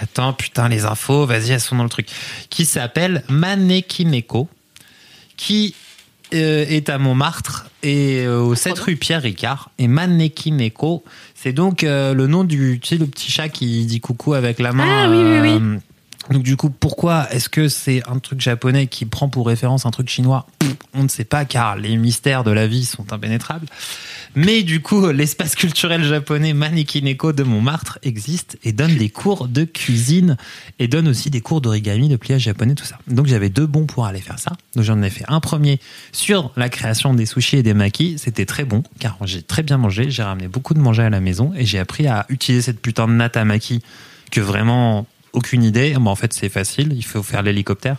Attends, 0.00 0.32
putain, 0.34 0.68
les 0.68 0.84
infos, 0.84 1.24
vas-y, 1.24 1.52
elles 1.52 1.60
sont 1.60 1.76
dans 1.76 1.82
le 1.82 1.88
truc. 1.88 2.08
Qui 2.50 2.66
s'appelle 2.66 3.22
Manekineko, 3.28 4.48
qui 5.36 5.74
est 6.32 6.88
à 6.88 6.98
Montmartre 6.98 7.66
et 7.82 8.24
euh, 8.24 8.40
au 8.40 8.54
7 8.54 8.78
rue 8.78 8.96
Pierre 8.96 9.22
Ricard. 9.22 9.70
Et 9.78 9.88
Manekineko, 9.88 11.04
c'est 11.34 11.52
donc 11.52 11.84
euh, 11.84 12.14
le 12.14 12.26
nom 12.26 12.44
du, 12.44 12.80
tu 12.80 12.88
sais, 12.88 12.96
le 12.96 13.06
petit 13.06 13.30
chat 13.30 13.48
qui 13.48 13.86
dit 13.86 14.00
coucou 14.00 14.34
avec 14.34 14.58
la 14.58 14.72
main. 14.72 14.84
Ah, 14.86 15.08
oui, 15.08 15.18
oui, 15.18 15.40
oui. 15.40 15.58
euh, 15.60 15.78
donc 16.30 16.42
du 16.42 16.56
coup, 16.56 16.70
pourquoi 16.70 17.28
est-ce 17.30 17.48
que 17.48 17.68
c'est 17.68 18.02
un 18.08 18.18
truc 18.18 18.40
japonais 18.40 18.88
qui 18.88 19.04
prend 19.04 19.28
pour 19.28 19.46
référence 19.46 19.86
un 19.86 19.90
truc 19.90 20.08
chinois? 20.08 20.46
On 20.94 21.04
ne 21.04 21.08
sait 21.08 21.24
pas 21.24 21.44
car 21.44 21.76
les 21.76 21.96
mystères 21.96 22.42
de 22.42 22.50
la 22.50 22.66
vie 22.66 22.84
sont 22.84 23.12
impénétrables. 23.12 23.66
Mais 24.38 24.62
du 24.62 24.82
coup, 24.82 25.10
l'espace 25.12 25.54
culturel 25.54 26.04
japonais 26.04 26.52
Manekineko 26.52 27.32
de 27.32 27.42
Montmartre 27.42 27.98
existe 28.02 28.58
et 28.64 28.72
donne 28.72 28.94
des 28.94 29.08
cours 29.08 29.48
de 29.48 29.64
cuisine 29.64 30.36
et 30.78 30.88
donne 30.88 31.08
aussi 31.08 31.30
des 31.30 31.40
cours 31.40 31.62
d'origami, 31.62 32.10
de 32.10 32.16
pliage 32.16 32.42
japonais, 32.42 32.74
tout 32.74 32.84
ça. 32.84 32.98
Donc 33.08 33.28
j'avais 33.28 33.48
deux 33.48 33.64
bons 33.64 33.86
pour 33.86 34.04
aller 34.04 34.20
faire 34.20 34.38
ça. 34.38 34.52
Donc 34.74 34.84
j'en 34.84 35.00
ai 35.00 35.08
fait 35.08 35.24
un 35.28 35.40
premier 35.40 35.80
sur 36.12 36.52
la 36.54 36.68
création 36.68 37.14
des 37.14 37.24
sushis 37.24 37.56
et 37.56 37.62
des 37.62 37.72
makis. 37.72 38.18
C'était 38.18 38.44
très 38.44 38.66
bon 38.66 38.82
car 38.98 39.16
j'ai 39.24 39.40
très 39.40 39.62
bien 39.62 39.78
mangé. 39.78 40.10
J'ai 40.10 40.22
ramené 40.22 40.48
beaucoup 40.48 40.74
de 40.74 40.80
manger 40.80 41.04
à 41.04 41.10
la 41.10 41.20
maison 41.20 41.54
et 41.56 41.64
j'ai 41.64 41.78
appris 41.78 42.06
à 42.06 42.26
utiliser 42.28 42.60
cette 42.60 42.82
putain 42.82 43.08
de 43.08 43.14
natte 43.14 43.38
à 43.38 43.44
que 44.30 44.40
vraiment 44.42 45.06
aucune 45.32 45.64
idée. 45.64 45.94
Bon, 45.94 46.10
en 46.10 46.16
fait, 46.16 46.34
c'est 46.34 46.50
facile. 46.50 46.92
Il 46.92 47.04
faut 47.04 47.22
faire 47.22 47.42
l'hélicoptère. 47.42 47.96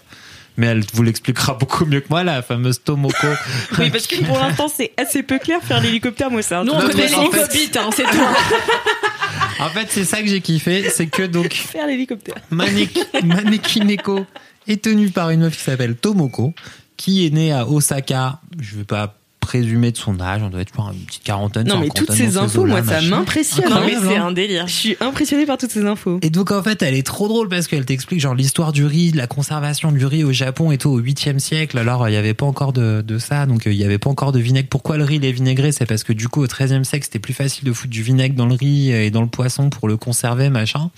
Mais 0.57 0.67
elle 0.67 0.83
vous 0.93 1.03
l'expliquera 1.03 1.53
beaucoup 1.53 1.85
mieux 1.85 2.01
que 2.01 2.07
moi, 2.09 2.23
la 2.23 2.41
fameuse 2.41 2.81
Tomoko. 2.83 3.15
Oui, 3.79 3.89
parce 3.91 4.07
que 4.07 4.23
pour 4.25 4.37
l'instant, 4.39 4.67
c'est 4.67 4.91
assez 4.97 5.23
peu 5.23 5.37
clair 5.37 5.61
faire 5.61 5.81
l'hélicoptère, 5.81 6.31
moi, 6.31 6.41
c'est 6.41 6.55
un 6.55 6.63
Nous, 6.63 6.73
on 6.73 6.79
connaît 6.79 7.09
copites, 7.09 7.77
hein, 7.77 7.89
c'est 7.95 8.03
tout. 8.03 8.17
En 9.59 9.69
fait, 9.69 9.87
c'est 9.89 10.05
ça 10.05 10.21
que 10.21 10.27
j'ai 10.27 10.41
kiffé. 10.41 10.89
C'est 10.89 11.07
que 11.07 11.23
donc, 11.23 11.53
faire 11.53 11.87
l'hélicoptère. 11.87 12.35
Maneki, 12.51 13.01
Manekineko 13.23 14.25
est 14.67 14.83
tenu 14.83 15.09
par 15.09 15.31
une 15.31 15.41
meuf 15.41 15.57
qui 15.57 15.63
s'appelle 15.63 15.95
Tomoko, 15.95 16.53
qui 16.95 17.25
est 17.25 17.31
née 17.31 17.51
à 17.51 17.67
Osaka. 17.67 18.39
Je 18.59 18.77
vais 18.77 18.83
pas 18.83 19.16
présumer 19.47 19.93
de 19.93 19.97
son 19.97 20.19
âge, 20.19 20.41
on 20.43 20.49
doit 20.49 20.59
être 20.59 20.73
pour 20.73 20.91
une 20.91 20.99
petite 20.99 21.23
quarantaine. 21.23 21.65
Non, 21.67 21.79
mais 21.79 21.87
toutes 21.87 22.11
ces 22.11 22.35
infos, 22.35 22.65
moi, 22.65 22.83
ça 22.83 22.99
m'impressionne. 22.99 23.69
Non, 23.69 23.79
mais 23.85 23.95
c'est 23.95 24.17
un 24.17 24.33
délire. 24.33 24.67
Je 24.67 24.73
suis 24.73 24.97
impressionnée 24.99 25.45
par 25.45 25.57
toutes 25.57 25.71
ces 25.71 25.85
infos. 25.85 26.19
Et 26.21 26.29
donc 26.29 26.51
en 26.51 26.61
fait, 26.61 26.81
elle 26.81 26.95
est 26.95 27.05
trop 27.05 27.29
drôle 27.29 27.47
parce 27.47 27.67
qu'elle 27.67 27.85
t'explique 27.85 28.19
genre 28.19 28.35
l'histoire 28.35 28.73
du 28.73 28.85
riz, 28.85 29.13
de 29.13 29.17
la 29.17 29.27
conservation 29.27 29.93
du 29.93 30.05
riz 30.05 30.25
au 30.25 30.33
Japon 30.33 30.71
et 30.71 30.77
tout 30.77 30.89
au 30.89 30.99
8e 30.99 31.39
siècle. 31.39 31.77
Alors 31.77 32.09
il 32.09 32.13
y 32.13 32.17
avait 32.17 32.33
pas 32.33 32.45
encore 32.45 32.73
de, 32.73 33.01
de 33.01 33.17
ça, 33.19 33.45
donc 33.45 33.67
euh, 33.67 33.71
il 33.71 33.77
y 33.77 33.85
avait 33.85 33.99
pas 33.99 34.09
encore 34.09 34.33
de 34.33 34.39
vinaigre. 34.39 34.67
Pourquoi 34.69 34.97
le 34.97 35.05
riz 35.05 35.15
il 35.15 35.23
est 35.23 35.31
vinaigré 35.31 35.71
C'est 35.71 35.85
parce 35.85 36.03
que 36.03 36.11
du 36.11 36.27
coup 36.27 36.41
au 36.41 36.47
13e 36.47 36.83
siècle, 36.83 37.05
c'était 37.05 37.19
plus 37.19 37.33
facile 37.33 37.63
de 37.63 37.71
foutre 37.71 37.91
du 37.91 38.03
vinaigre 38.03 38.35
dans 38.35 38.47
le 38.47 38.55
riz 38.55 38.91
et 38.91 39.11
dans 39.11 39.21
le 39.21 39.27
poisson 39.27 39.69
pour 39.69 39.87
le 39.87 39.95
conserver, 39.95 40.49
machin. 40.49 40.91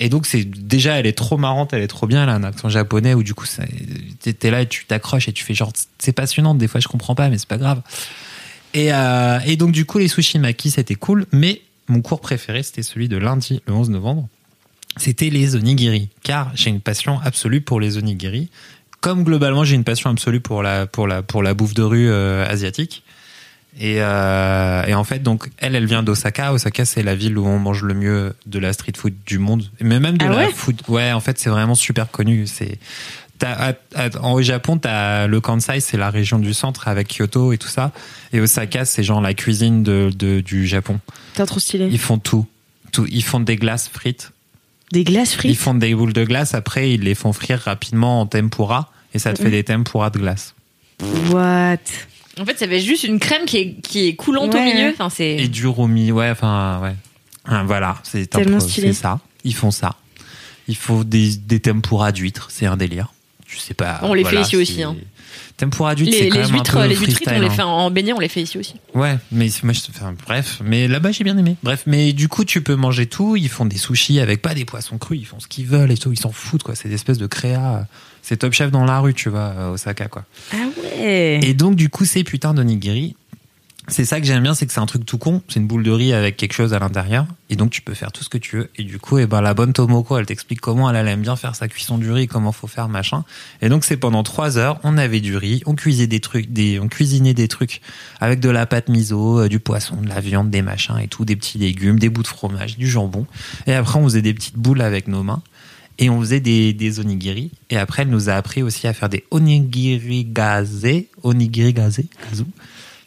Et 0.00 0.08
donc 0.08 0.26
c'est 0.26 0.44
déjà 0.44 0.98
elle 0.98 1.06
est 1.06 1.16
trop 1.16 1.36
marrante, 1.38 1.72
elle 1.72 1.82
est 1.82 1.88
trop 1.88 2.06
bien, 2.06 2.22
elle 2.22 2.28
a 2.28 2.34
un 2.34 2.44
accent 2.44 2.68
japonais 2.68 3.14
où 3.14 3.22
du 3.22 3.34
coup 3.34 3.46
t'es 4.20 4.50
là 4.50 4.62
et 4.62 4.68
tu 4.68 4.84
t'accroches 4.86 5.28
et 5.28 5.32
tu 5.32 5.44
fais 5.44 5.54
genre 5.54 5.72
c'est 5.98 6.12
passionnant, 6.12 6.54
des 6.54 6.68
fois 6.68 6.80
je 6.80 6.86
comprends 6.86 7.16
pas 7.16 7.28
mais 7.28 7.38
c'est 7.38 7.48
pas 7.48 7.58
grave. 7.58 7.82
Et, 8.74 8.92
euh, 8.92 9.56
donc 9.56 9.72
du 9.72 9.86
coup 9.86 9.98
les 9.98 10.08
sushi 10.08 10.38
maki 10.38 10.70
c'était 10.70 10.94
cool, 10.94 11.26
mais 11.32 11.62
mon 11.88 12.00
cours 12.00 12.20
préféré 12.20 12.62
c'était 12.62 12.82
celui 12.82 13.08
de 13.08 13.16
lundi 13.16 13.60
le 13.66 13.72
11 13.72 13.90
novembre. 13.90 14.28
C'était 14.96 15.30
les 15.30 15.54
onigiri, 15.56 16.08
car 16.22 16.50
j'ai 16.54 16.70
une 16.70 16.80
passion 16.80 17.20
absolue 17.22 17.60
pour 17.60 17.80
les 17.80 17.98
onigiri. 17.98 18.48
Comme 19.00 19.24
globalement 19.24 19.64
j'ai 19.64 19.74
une 19.74 19.84
passion 19.84 20.10
absolue 20.10 20.40
pour 20.40 20.62
la 20.62 20.86
pour 20.86 21.08
la 21.08 21.22
pour 21.22 21.42
la 21.42 21.54
bouffe 21.54 21.74
de 21.74 21.82
rue 21.82 22.08
euh, 22.08 22.46
asiatique. 22.48 23.02
Et, 23.80 23.98
euh, 24.02 24.84
et 24.86 24.94
en 24.94 25.04
fait, 25.04 25.20
donc, 25.22 25.48
elle, 25.58 25.76
elle 25.76 25.86
vient 25.86 26.02
d'Osaka. 26.02 26.52
Osaka, 26.52 26.84
c'est 26.84 27.02
la 27.04 27.14
ville 27.14 27.38
où 27.38 27.46
on 27.46 27.58
mange 27.60 27.84
le 27.84 27.94
mieux 27.94 28.34
de 28.46 28.58
la 28.58 28.72
street 28.72 28.92
food 28.96 29.14
du 29.24 29.38
monde. 29.38 29.70
Mais 29.80 30.00
même 30.00 30.18
de 30.18 30.24
Ah 30.26 30.30
la 30.30 30.36
ouais 30.36 30.52
food. 30.52 30.82
Ouais, 30.88 31.12
en 31.12 31.20
fait, 31.20 31.38
c'est 31.38 31.48
vraiment 31.50 31.76
super 31.76 32.10
connu. 32.10 32.48
C'est, 32.48 32.78
t'as- 33.38 33.70
à- 33.70 33.72
à- 33.94 34.18
en- 34.20 34.32
au 34.32 34.42
Japon, 34.42 34.78
t'as 34.78 35.28
le 35.28 35.40
Kansai, 35.40 35.78
c'est 35.78 35.96
la 35.96 36.10
région 36.10 36.40
du 36.40 36.54
centre 36.54 36.88
avec 36.88 37.06
Kyoto 37.16 37.52
et 37.52 37.58
tout 37.58 37.68
ça. 37.68 37.92
Et 38.32 38.40
Osaka, 38.40 38.84
c'est 38.84 39.04
genre 39.04 39.20
la 39.20 39.32
cuisine 39.34 39.84
de, 39.84 40.10
de- 40.12 40.40
du 40.40 40.66
Japon. 40.66 40.98
T'es 41.34 41.46
trop 41.46 41.60
stylé. 41.60 41.88
Ils 41.90 42.00
font 42.00 42.18
tout. 42.18 42.46
Tout. 42.90 43.06
Ils 43.08 43.22
font 43.22 43.38
des 43.38 43.54
glaces 43.56 43.88
frites. 43.88 44.32
Des 44.90 45.04
glaces 45.04 45.34
Ils 45.34 45.38
frites. 45.38 45.58
font 45.58 45.74
des 45.74 45.94
boules 45.94 46.12
de 46.14 46.24
glace. 46.24 46.54
Après, 46.54 46.90
ils 46.94 47.02
les 47.02 47.14
font 47.14 47.32
frire 47.32 47.60
rapidement 47.60 48.20
en 48.22 48.26
tempura. 48.26 48.90
Et 49.14 49.20
ça 49.20 49.32
te 49.34 49.40
fait 49.42 49.50
des 49.50 49.62
tempura 49.62 50.10
de 50.10 50.18
glace. 50.18 50.54
What 51.30 51.76
En 52.40 52.44
fait, 52.44 52.58
ça 52.58 52.66
fait 52.68 52.80
juste 52.80 53.04
une 53.04 53.18
crème 53.18 53.44
qui 53.46 53.56
est, 53.58 53.74
qui 53.82 54.06
est 54.08 54.14
coulante 54.14 54.54
au 54.54 54.60
milieu. 54.60 54.90
Enfin, 54.90 55.10
c'est. 55.10 55.36
Et 55.36 55.48
du 55.48 55.66
romi, 55.66 56.12
ouais, 56.12 56.30
enfin, 56.30 56.80
ouais. 56.82 56.94
Ah, 57.44 57.62
Voilà, 57.64 57.96
c'est 58.02 58.34
un 58.36 58.38
Tellement 58.40 58.58
peu- 58.58 58.68
stylé. 58.68 58.88
c'est 58.92 59.00
ça. 59.02 59.20
Ils 59.44 59.54
font 59.54 59.70
ça. 59.70 59.96
Il 60.68 60.76
faut 60.76 61.02
des, 61.04 61.36
des 61.36 61.60
tempura 61.60 62.12
d'huîtres, 62.12 62.48
c'est 62.50 62.66
un 62.66 62.76
délire. 62.76 63.12
Je 63.46 63.58
sais 63.58 63.74
pas. 63.74 64.00
On 64.02 64.12
les 64.12 64.24
fait 64.24 64.40
ici 64.40 64.56
aussi, 64.56 64.82
hein. 64.82 64.94
Tempura 65.56 65.94
d'huîtres, 65.94 66.12
c'est 66.16 66.24
Les, 66.24 66.28
quand 66.28 66.36
les 66.38 66.44
même 66.44 66.54
huîtres, 66.54 66.76
un 66.76 66.82
peu 66.82 66.88
les 66.88 66.94
huîtres 66.96 67.20
on 67.26 67.40
les 67.40 67.46
hein. 67.46 67.50
fait 67.50 67.62
en 67.62 67.90
beignet, 67.90 68.12
on 68.12 68.20
les 68.20 68.28
fait 68.28 68.42
ici 68.42 68.58
aussi. 68.58 68.74
Ouais, 68.94 69.16
mais 69.32 69.48
moi, 69.64 69.72
je, 69.72 69.80
enfin, 69.90 70.14
bref, 70.26 70.60
mais 70.64 70.86
là-bas 70.86 71.10
j'ai 71.10 71.24
bien 71.24 71.36
aimé. 71.36 71.56
Bref, 71.64 71.82
mais 71.86 72.12
du 72.12 72.28
coup 72.28 72.44
tu 72.44 72.62
peux 72.62 72.76
manger 72.76 73.06
tout. 73.06 73.34
Ils 73.34 73.48
font 73.48 73.64
des 73.64 73.76
sushis 73.78 74.20
avec 74.20 74.40
pas 74.40 74.54
des 74.54 74.64
poissons 74.64 74.98
crus, 74.98 75.18
ils 75.20 75.24
font 75.26 75.40
ce 75.40 75.48
qu'ils 75.48 75.66
veulent 75.66 75.90
et 75.90 75.96
tout. 75.96 76.12
Ils 76.12 76.18
s'en 76.18 76.30
foutent 76.30 76.62
quoi. 76.62 76.76
C'est 76.76 76.88
des 76.88 76.94
espèces 76.94 77.18
de 77.18 77.26
créa. 77.26 77.86
C'est 78.22 78.38
Top 78.38 78.52
Chef 78.52 78.70
dans 78.70 78.84
la 78.84 79.00
rue, 79.00 79.14
tu 79.14 79.28
vois, 79.28 79.46
à 79.46 79.70
Osaka 79.70 80.08
quoi. 80.08 80.24
Ah 80.52 80.56
ouais 80.82 81.40
Et 81.42 81.54
donc, 81.54 81.76
du 81.76 81.88
coup, 81.88 82.04
ces 82.04 82.24
putains 82.24 82.54
d'onigiri, 82.54 83.14
c'est 83.88 84.04
ça 84.04 84.20
que 84.20 84.26
j'aime 84.26 84.42
bien, 84.42 84.54
c'est 84.54 84.66
que 84.66 84.72
c'est 84.72 84.80
un 84.80 84.86
truc 84.86 85.06
tout 85.06 85.16
con. 85.16 85.42
C'est 85.48 85.60
une 85.60 85.66
boule 85.66 85.82
de 85.82 85.90
riz 85.90 86.12
avec 86.12 86.36
quelque 86.36 86.52
chose 86.52 86.74
à 86.74 86.78
l'intérieur. 86.78 87.26
Et 87.48 87.56
donc, 87.56 87.70
tu 87.70 87.80
peux 87.80 87.94
faire 87.94 88.12
tout 88.12 88.22
ce 88.22 88.28
que 88.28 88.36
tu 88.36 88.56
veux. 88.56 88.70
Et 88.76 88.84
du 88.84 88.98
coup, 88.98 89.18
eh 89.18 89.26
ben, 89.26 89.40
la 89.40 89.54
bonne 89.54 89.72
Tomoko, 89.72 90.18
elle 90.18 90.26
t'explique 90.26 90.60
comment 90.60 90.90
elle, 90.90 90.96
elle 90.96 91.08
aime 91.08 91.22
bien 91.22 91.36
faire 91.36 91.56
sa 91.56 91.68
cuisson 91.68 91.96
du 91.96 92.12
riz, 92.12 92.26
comment 92.26 92.52
faut 92.52 92.66
faire, 92.66 92.90
machin. 92.90 93.24
Et 93.62 93.70
donc, 93.70 93.84
c'est 93.84 93.96
pendant 93.96 94.22
trois 94.22 94.58
heures, 94.58 94.78
on 94.82 94.98
avait 94.98 95.20
du 95.20 95.38
riz, 95.38 95.62
on 95.64 95.74
cuisait 95.74 96.06
des 96.06 96.20
trucs, 96.20 96.52
des, 96.52 96.78
on 96.78 96.88
cuisinait 96.88 97.32
des 97.32 97.48
trucs 97.48 97.80
avec 98.20 98.40
de 98.40 98.50
la 98.50 98.66
pâte 98.66 98.90
miso, 98.90 99.40
euh, 99.40 99.48
du 99.48 99.58
poisson, 99.58 99.96
de 99.96 100.08
la 100.08 100.20
viande, 100.20 100.50
des 100.50 100.62
machins 100.62 100.98
et 100.98 101.08
tout, 101.08 101.24
des 101.24 101.36
petits 101.36 101.56
légumes, 101.56 101.98
des 101.98 102.10
bouts 102.10 102.22
de 102.22 102.28
fromage, 102.28 102.76
du 102.76 102.86
jambon. 102.86 103.26
Et 103.66 103.72
après, 103.72 103.98
on 103.98 104.04
faisait 104.04 104.22
des 104.22 104.34
petites 104.34 104.56
boules 104.56 104.82
avec 104.82 105.08
nos 105.08 105.22
mains. 105.22 105.42
Et 105.98 106.10
on 106.10 106.20
faisait 106.20 106.40
des, 106.40 106.72
des 106.72 107.00
onigiri. 107.00 107.50
Et 107.70 107.76
après, 107.76 108.02
elle 108.02 108.08
nous 108.08 108.30
a 108.30 108.34
appris 108.34 108.62
aussi 108.62 108.86
à 108.86 108.92
faire 108.92 109.08
des 109.08 109.24
onigiri 109.30 110.24
gaze, 110.24 110.86
onigiri 111.22 111.72
gaze, 111.72 112.02
kazu, 112.22 112.44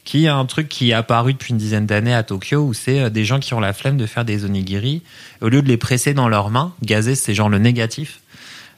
qui 0.03 0.25
est 0.25 0.29
un 0.29 0.45
truc 0.45 0.67
qui 0.67 0.89
est 0.89 0.93
apparu 0.93 1.33
depuis 1.33 1.51
une 1.51 1.57
dizaine 1.57 1.85
d'années 1.85 2.13
à 2.13 2.23
Tokyo, 2.23 2.59
où 2.59 2.73
c'est 2.73 2.99
euh, 2.99 3.09
des 3.09 3.23
gens 3.23 3.39
qui 3.39 3.53
ont 3.53 3.59
la 3.59 3.73
flemme 3.73 3.97
de 3.97 4.05
faire 4.05 4.25
des 4.25 4.43
onigiri. 4.43 5.01
Au 5.41 5.47
lieu 5.47 5.61
de 5.61 5.67
les 5.67 5.77
presser 5.77 6.13
dans 6.13 6.27
leurs 6.27 6.49
mains, 6.49 6.73
gaze, 6.83 7.13
c'est 7.13 7.33
genre 7.33 7.49
le 7.49 7.59
négatif. 7.59 8.19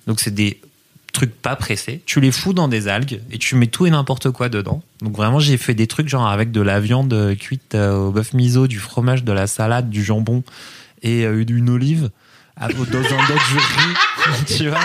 Donc 0.06 0.20
c'est 0.20 0.34
des 0.34 0.60
trucs 1.12 1.34
pas 1.34 1.56
pressés. 1.56 2.02
Tu 2.06 2.20
les 2.20 2.32
fous 2.32 2.54
dans 2.54 2.68
des 2.68 2.88
algues 2.88 3.22
et 3.32 3.38
tu 3.38 3.56
mets 3.56 3.68
tout 3.68 3.86
et 3.86 3.90
n'importe 3.90 4.30
quoi 4.32 4.50
dedans. 4.50 4.84
Donc 5.02 5.16
vraiment, 5.16 5.40
j'ai 5.40 5.58
fait 5.58 5.74
des 5.74 5.88
trucs 5.88 6.08
genre 6.08 6.28
avec 6.28 6.52
de 6.52 6.62
la 6.62 6.80
viande 6.80 7.14
euh, 7.14 7.36
cuite 7.36 7.74
euh, 7.74 7.96
au 7.96 8.12
bœuf 8.12 8.34
miso, 8.34 8.68
du 8.68 8.80
fromage, 8.80 9.24
de 9.24 9.32
la 9.32 9.48
salade, 9.48 9.90
du 9.90 10.04
jambon 10.04 10.44
et 11.02 11.24
une 11.24 11.70
olive 11.70 12.10
à- 12.60 12.68
dans 12.68 12.80
un 12.80 12.82
du 12.82 13.58
riz, 13.58 14.56
tu 14.58 14.70
vois. 14.70 14.80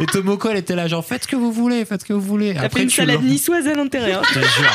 Et 0.00 0.06
Tomoko, 0.06 0.48
elle 0.50 0.58
était 0.58 0.76
là, 0.76 0.86
genre, 0.86 1.04
faites 1.04 1.24
ce 1.24 1.28
que 1.28 1.36
vous 1.36 1.52
voulez, 1.52 1.84
faites 1.84 2.02
ce 2.02 2.06
que 2.06 2.12
vous 2.12 2.20
voulez. 2.20 2.54
Fait 2.54 2.82
une 2.82 2.88
tu 2.88 2.96
salade 2.96 3.22
niçoise 3.22 3.66
à 3.66 3.74
l'intérieur. 3.74 4.22
Je 4.28 4.34
te 4.40 4.46
jure. 4.46 4.72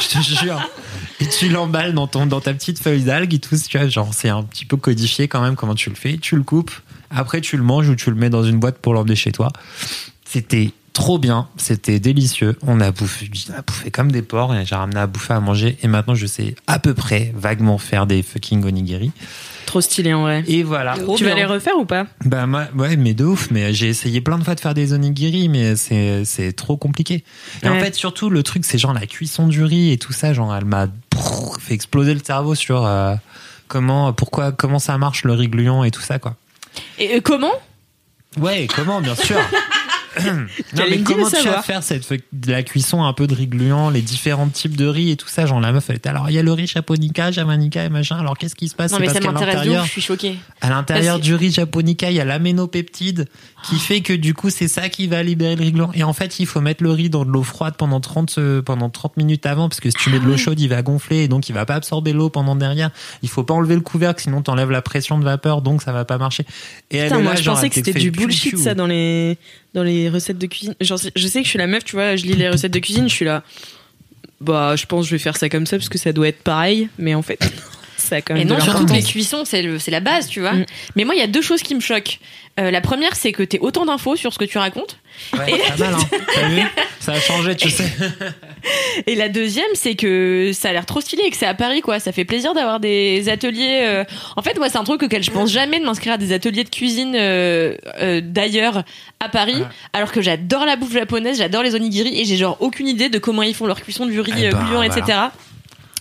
Je 0.00 0.08
te 0.08 0.42
jure. 0.44 0.70
Et 1.20 1.28
tu 1.28 1.48
l'emballes 1.48 1.92
dans, 1.92 2.06
ton, 2.06 2.26
dans 2.26 2.40
ta 2.40 2.54
petite 2.54 2.80
feuille 2.80 3.02
d'algue 3.02 3.34
et 3.34 3.38
tout, 3.40 3.56
tu 3.68 3.76
vois, 3.78 3.88
genre, 3.88 4.14
c'est 4.14 4.28
un 4.28 4.42
petit 4.44 4.64
peu 4.64 4.76
codifié 4.76 5.28
quand 5.28 5.42
même 5.42 5.56
comment 5.56 5.74
tu 5.74 5.90
le 5.90 5.96
fais. 5.96 6.16
Tu 6.16 6.36
le 6.36 6.42
coupes, 6.42 6.70
après 7.10 7.40
tu 7.40 7.56
le 7.56 7.62
manges 7.62 7.88
ou 7.88 7.96
tu 7.96 8.08
le 8.10 8.16
mets 8.16 8.30
dans 8.30 8.44
une 8.44 8.58
boîte 8.58 8.78
pour 8.78 8.94
l'emmener 8.94 9.16
chez 9.16 9.32
toi. 9.32 9.50
C'était 10.24 10.72
trop 10.98 11.16
bien, 11.16 11.46
c'était 11.56 12.00
délicieux. 12.00 12.56
On 12.66 12.80
a 12.80 12.90
bouffé, 12.90 13.30
on 13.50 13.56
a 13.56 13.62
bouffé 13.62 13.92
comme 13.92 14.10
des 14.10 14.20
porcs 14.20 14.52
et 14.52 14.66
j'ai 14.66 14.74
ramené 14.74 14.98
à 14.98 15.06
bouffer 15.06 15.32
à 15.32 15.38
manger. 15.38 15.78
Et 15.84 15.86
maintenant, 15.86 16.16
je 16.16 16.26
sais 16.26 16.56
à 16.66 16.80
peu 16.80 16.92
près 16.92 17.32
vaguement 17.36 17.78
faire 17.78 18.08
des 18.08 18.20
fucking 18.24 18.64
onigiri. 18.64 19.12
Trop 19.64 19.80
stylé 19.80 20.12
en 20.12 20.22
vrai. 20.22 20.42
Et 20.48 20.64
voilà. 20.64 20.96
tu 21.16 21.24
vas 21.24 21.36
les 21.36 21.44
refaire 21.44 21.78
ou 21.78 21.84
pas? 21.84 22.06
Bah 22.24 22.46
moi, 22.46 22.64
ouais, 22.74 22.96
mais 22.96 23.14
de 23.14 23.24
ouf. 23.24 23.52
Mais 23.52 23.72
j'ai 23.72 23.86
essayé 23.86 24.20
plein 24.20 24.38
de 24.38 24.42
fois 24.42 24.56
de 24.56 24.60
faire 24.60 24.74
des 24.74 24.92
onigiri, 24.92 25.48
mais 25.48 25.76
c'est 25.76 26.24
c'est 26.24 26.52
trop 26.52 26.76
compliqué. 26.76 27.22
Et 27.62 27.68
en 27.68 27.78
fait, 27.78 27.94
surtout 27.94 28.28
le 28.28 28.42
truc, 28.42 28.64
c'est 28.64 28.78
genre 28.78 28.92
la 28.92 29.06
cuisson 29.06 29.46
du 29.46 29.62
riz 29.62 29.92
et 29.92 29.98
tout 29.98 30.12
ça. 30.12 30.32
Genre, 30.32 30.52
elle 30.52 30.64
m'a 30.64 30.88
fait 31.60 31.74
exploser 31.74 32.12
le 32.12 32.20
cerveau 32.24 32.56
sur 32.56 32.84
euh, 32.84 33.14
comment, 33.68 34.12
pourquoi, 34.12 34.50
comment 34.50 34.80
ça 34.80 34.98
marche 34.98 35.22
le 35.22 35.34
riz 35.34 35.46
gluant 35.46 35.84
et 35.84 35.92
tout 35.92 36.02
ça, 36.02 36.18
quoi. 36.18 36.34
Et 36.98 37.14
euh, 37.14 37.20
comment? 37.22 37.54
Ouais, 38.36 38.66
comment, 38.74 39.00
bien 39.00 39.14
sûr. 39.14 39.36
non, 40.76 40.84
mais 40.88 40.98
comment 41.00 41.28
tu 41.30 41.48
vas 41.48 41.62
faire 41.62 41.82
cette 41.82 42.08
la 42.46 42.62
cuisson 42.62 43.04
un 43.04 43.12
peu 43.12 43.26
de 43.26 43.34
riz 43.34 43.46
gluant, 43.46 43.90
les 43.90 44.02
différents 44.02 44.48
types 44.48 44.76
de 44.76 44.86
riz 44.86 45.10
et 45.10 45.16
tout 45.16 45.28
ça 45.28 45.46
Genre 45.46 45.60
la 45.60 45.72
meuf, 45.72 45.88
elle 45.90 45.96
était 45.96 46.08
alors 46.08 46.30
il 46.30 46.34
y 46.34 46.38
a 46.38 46.42
le 46.42 46.52
riz 46.52 46.66
japonica, 46.66 47.30
jamanica 47.30 47.84
et 47.84 47.88
machin. 47.88 48.16
Alors 48.16 48.36
qu'est-ce 48.36 48.54
qui 48.54 48.68
se 48.68 48.74
passe? 48.74 48.92
Non, 48.92 48.98
mais 48.98 49.08
ça 49.08 49.20
m'intéresse 49.20 49.68
je 49.84 49.90
suis 49.90 50.00
choquée. 50.00 50.36
à 50.60 50.70
l'intérieur 50.70 51.18
du 51.18 51.34
riz 51.34 51.52
japonica, 51.52 52.10
il 52.10 52.16
y 52.16 52.20
a 52.20 52.24
l'aménopeptide 52.24 53.26
qui 53.64 53.78
fait 53.78 54.00
que 54.00 54.12
du 54.12 54.34
coup, 54.34 54.50
c'est 54.50 54.68
ça 54.68 54.88
qui 54.88 55.06
va 55.06 55.22
libérer 55.22 55.56
le 55.56 55.62
riz 55.62 55.72
gluant. 55.72 55.90
Et 55.94 56.04
en 56.04 56.12
fait, 56.12 56.38
il 56.40 56.46
faut 56.46 56.60
mettre 56.60 56.82
le 56.82 56.90
riz 56.90 57.10
dans 57.10 57.24
de 57.24 57.30
l'eau 57.30 57.42
froide 57.42 57.74
pendant 57.76 58.00
30, 58.00 58.34
euh, 58.38 58.62
pendant 58.62 58.90
30 58.90 59.16
minutes 59.16 59.46
avant, 59.46 59.68
parce 59.68 59.80
que 59.80 59.90
si 59.90 59.96
tu 59.96 60.10
mets 60.10 60.20
de 60.20 60.24
l'eau 60.24 60.36
chaude, 60.36 60.60
il 60.60 60.68
va 60.68 60.82
gonfler 60.82 61.24
et 61.24 61.28
donc 61.28 61.48
il 61.48 61.52
va 61.52 61.66
pas 61.66 61.74
absorber 61.74 62.12
l'eau 62.12 62.30
pendant 62.30 62.56
derrière. 62.56 62.90
Il 63.22 63.28
faut 63.28 63.44
pas 63.44 63.54
enlever 63.54 63.74
le 63.74 63.80
couvercle, 63.80 64.22
sinon 64.22 64.42
t'enlèves 64.42 64.70
la 64.70 64.82
pression 64.82 65.18
de 65.18 65.24
vapeur, 65.24 65.62
donc 65.62 65.82
ça 65.82 65.92
va 65.92 66.04
pas 66.04 66.18
marcher. 66.18 66.44
Et 66.90 66.98
elle 66.98 67.08
Putain, 67.08 67.20
est 67.20 67.22
moi 67.22 67.32
là, 67.32 67.38
je 67.38 67.44
genre, 67.44 67.54
pensais 67.54 67.66
elle 67.66 67.70
que 67.70 67.74
c'était 67.76 67.98
du 67.98 68.10
bullshit 68.10 68.58
ça 68.58 68.74
dans 68.74 68.86
les 68.86 69.38
dans 69.74 69.82
les 69.82 70.07
recettes 70.08 70.38
de 70.38 70.46
cuisine. 70.46 70.74
Je 70.80 70.96
sais 70.96 71.10
que 71.10 71.18
je 71.20 71.48
suis 71.48 71.58
la 71.58 71.66
meuf, 71.66 71.84
tu 71.84 71.96
vois, 71.96 72.16
je 72.16 72.24
lis 72.24 72.34
les 72.34 72.48
recettes 72.48 72.72
de 72.72 72.78
cuisine, 72.78 73.08
je 73.08 73.14
suis 73.14 73.24
là. 73.24 73.42
Bah, 74.40 74.76
je 74.76 74.86
pense 74.86 75.04
que 75.04 75.10
je 75.10 75.14
vais 75.16 75.22
faire 75.22 75.36
ça 75.36 75.48
comme 75.48 75.66
ça 75.66 75.76
parce 75.76 75.88
que 75.88 75.98
ça 75.98 76.12
doit 76.12 76.28
être 76.28 76.42
pareil, 76.42 76.88
mais 76.98 77.14
en 77.14 77.22
fait, 77.22 77.40
ça 77.98 78.16
a 78.16 78.20
quand 78.22 78.34
même 78.34 78.42
Et 78.42 78.46
non, 78.46 78.58
surtout 78.60 78.86
les 78.92 79.02
cuissons, 79.02 79.44
c'est 79.44 79.62
le- 79.62 79.78
c'est 79.78 79.90
la 79.90 80.00
base, 80.00 80.28
tu 80.28 80.40
vois. 80.40 80.52
Mm. 80.52 80.64
Mais 80.96 81.04
moi, 81.04 81.14
il 81.14 81.18
y 81.18 81.24
a 81.24 81.26
deux 81.26 81.42
choses 81.42 81.62
qui 81.62 81.74
me 81.74 81.80
choquent. 81.80 82.18
Euh, 82.60 82.72
la 82.72 82.80
première, 82.80 83.14
c'est 83.14 83.30
que 83.30 83.44
t'es 83.44 83.60
autant 83.60 83.86
d'infos 83.86 84.16
sur 84.16 84.32
ce 84.32 84.38
que 84.38 84.44
tu 84.44 84.58
racontes. 84.58 84.98
Ouais, 85.32 85.46
pas 85.68 85.76
mal, 85.76 85.94
hein. 85.94 86.16
T'as 86.34 86.48
vu? 86.48 86.62
Ça 86.98 87.12
a 87.12 87.20
changé, 87.20 87.54
tu 87.56 87.70
sais. 87.70 87.84
Et 89.06 89.14
la 89.14 89.28
deuxième, 89.28 89.66
c'est 89.74 89.94
que 89.94 90.50
ça 90.52 90.70
a 90.70 90.72
l'air 90.72 90.84
trop 90.84 91.00
stylé 91.00 91.22
et 91.26 91.30
que 91.30 91.36
c'est 91.36 91.46
à 91.46 91.54
Paris, 91.54 91.80
quoi. 91.82 92.00
Ça 92.00 92.10
fait 92.10 92.24
plaisir 92.24 92.54
d'avoir 92.54 92.80
des 92.80 93.28
ateliers. 93.28 93.80
euh, 93.84 94.04
En 94.36 94.42
fait, 94.42 94.58
moi, 94.58 94.68
c'est 94.68 94.78
un 94.78 94.84
truc 94.84 95.02
auquel 95.04 95.22
je 95.22 95.30
pense 95.30 95.50
jamais 95.52 95.78
de 95.78 95.84
m'inscrire 95.84 96.14
à 96.14 96.18
des 96.18 96.32
ateliers 96.32 96.64
de 96.64 96.68
cuisine 96.70 97.14
euh, 97.16 97.76
euh, 98.00 98.20
d'ailleurs 98.24 98.82
à 99.20 99.28
Paris, 99.28 99.62
alors 99.92 100.10
que 100.12 100.20
j'adore 100.20 100.64
la 100.66 100.76
bouffe 100.76 100.92
japonaise, 100.92 101.38
j'adore 101.38 101.62
les 101.62 101.74
onigiri 101.74 102.20
et 102.20 102.24
j'ai 102.24 102.36
genre 102.36 102.56
aucune 102.60 102.88
idée 102.88 103.08
de 103.08 103.18
comment 103.18 103.42
ils 103.42 103.54
font 103.54 103.66
leur 103.66 103.80
cuisson 103.80 104.06
du 104.06 104.20
riz 104.20 104.32
ben, 104.32 104.50
gluant, 104.66 104.82
etc. 104.82 105.18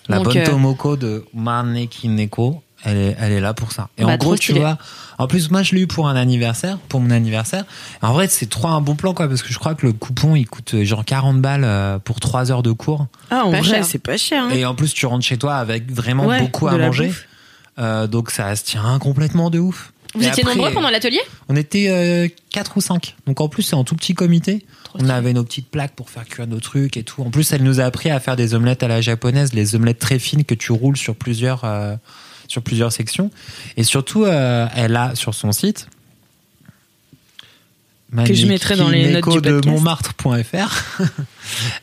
La 0.10 0.18
Donc, 0.18 0.26
bonne 0.26 0.38
euh, 0.38 0.46
Tomoko 0.46 0.96
de 0.98 1.26
Maneki 1.34 2.08
Neko, 2.10 2.62
elle 2.84 2.98
est, 2.98 3.18
elle 3.20 3.32
est 3.32 3.40
là 3.42 3.54
pour 3.54 3.72
ça. 3.72 3.90
Et 3.98 4.04
Bah, 4.06 4.14
en 4.14 4.18
gros, 4.18 4.36
tu 4.38 4.54
vois, 4.54 4.78
en 5.18 5.28
plus, 5.28 5.50
moi, 5.52 5.64
je 5.64 5.76
l'ai 5.76 5.82
eu 5.82 5.88
pour 5.88 6.08
un 6.08 6.16
anniversaire, 6.16 6.78
pour 6.90 7.00
mon 7.02 7.10
anniversaire. 7.12 7.66
En 8.02 8.14
vrai, 8.14 8.28
c'est 8.28 8.46
trop 8.50 8.68
un 8.70 8.82
bon 8.82 8.96
plan, 8.96 9.14
quoi, 9.14 9.28
parce 9.28 9.42
que 9.42 9.52
je 9.52 9.60
crois 9.60 9.76
que 9.76 9.86
le 9.86 9.94
coupon, 9.94 10.36
il 10.36 10.46
coûte 10.48 10.76
euh, 10.76 10.86
genre 10.86 11.04
40 11.04 11.42
balles 11.42 11.64
euh, 11.66 12.00
pour 12.00 12.20
3 12.20 12.52
heures 12.52 12.64
de 12.64 12.72
cours. 12.72 13.08
Ah, 13.32 13.44
en 13.46 13.52
Pas 13.52 13.60
vrai, 13.60 13.70
cher. 13.70 13.86
c'est 13.86 14.00
pas 14.00 14.18
cher. 14.18 14.44
hein. 14.44 14.50
Et 14.52 14.66
en 14.66 14.76
plus, 14.76 14.94
tu 14.94 15.06
rentres 15.06 15.26
chez 15.26 15.38
toi 15.38 15.56
avec 15.56 15.92
vraiment 15.92 16.26
Ouais, 16.26 16.40
beaucoup 16.40 16.68
à 16.68 16.78
manger. 16.78 17.12
Euh, 17.80 18.08
donc, 18.08 18.32
ça 18.32 18.56
se 18.56 18.64
tient 18.64 18.98
complètement 19.00 19.50
de 19.50 19.60
ouf. 19.60 19.92
Vous 20.16 20.24
Et 20.24 20.28
étiez 20.28 20.44
après, 20.44 20.56
nombreux 20.56 20.72
pendant 20.74 20.90
l'atelier? 20.90 21.20
On 21.50 21.56
était 21.56 21.88
euh, 21.90 22.28
4 22.52 22.78
ou 22.78 22.82
5. 22.82 23.16
Donc 23.28 23.40
en 23.42 23.50
plus, 23.50 23.62
c'est 23.62 23.76
en 23.76 23.84
tout 23.84 23.96
petit 23.96 24.16
comité. 24.16 24.66
On 25.00 25.10
avait 25.10 25.34
nos 25.34 25.44
petites 25.44 25.70
plaques 25.70 25.94
pour 25.94 26.10
faire 26.10 26.26
cuire 26.26 26.48
nos 26.48 26.60
trucs 26.60 26.98
et 26.98 27.04
tout. 27.04 27.22
En 27.22 27.30
plus, 27.30 27.52
elle 27.52 27.64
nous 27.64 27.80
a 27.80 27.84
appris 27.84 28.10
à 28.10 28.20
faire 28.20 28.36
des 28.36 28.54
omelettes 28.54 28.84
à 28.84 28.88
la 28.88 29.02
japonaise, 29.02 29.54
les 29.54 29.76
omelettes 29.76 30.00
très 30.00 30.20
fines 30.20 30.44
que 30.44 30.56
tu 30.56 30.72
roules 30.72 30.98
sur 30.98 31.16
plusieurs, 31.16 31.64
euh, 31.64 31.96
sur 32.48 32.62
plusieurs 32.62 32.92
sections. 32.92 33.32
Et 33.76 33.84
surtout, 33.84 34.26
euh, 34.26 34.68
elle 34.76 34.96
a 34.96 35.16
sur 35.16 35.34
son 35.34 35.52
site. 35.52 35.88
Que 38.26 38.34
je 38.34 38.48
mettrai 38.48 38.78
dans 38.78 38.90
les 38.90 39.12
notes 39.12 39.30
du 39.30 39.42
de 39.42 39.52
podcast. 39.52 39.68
montmartre.fr. 39.68 41.02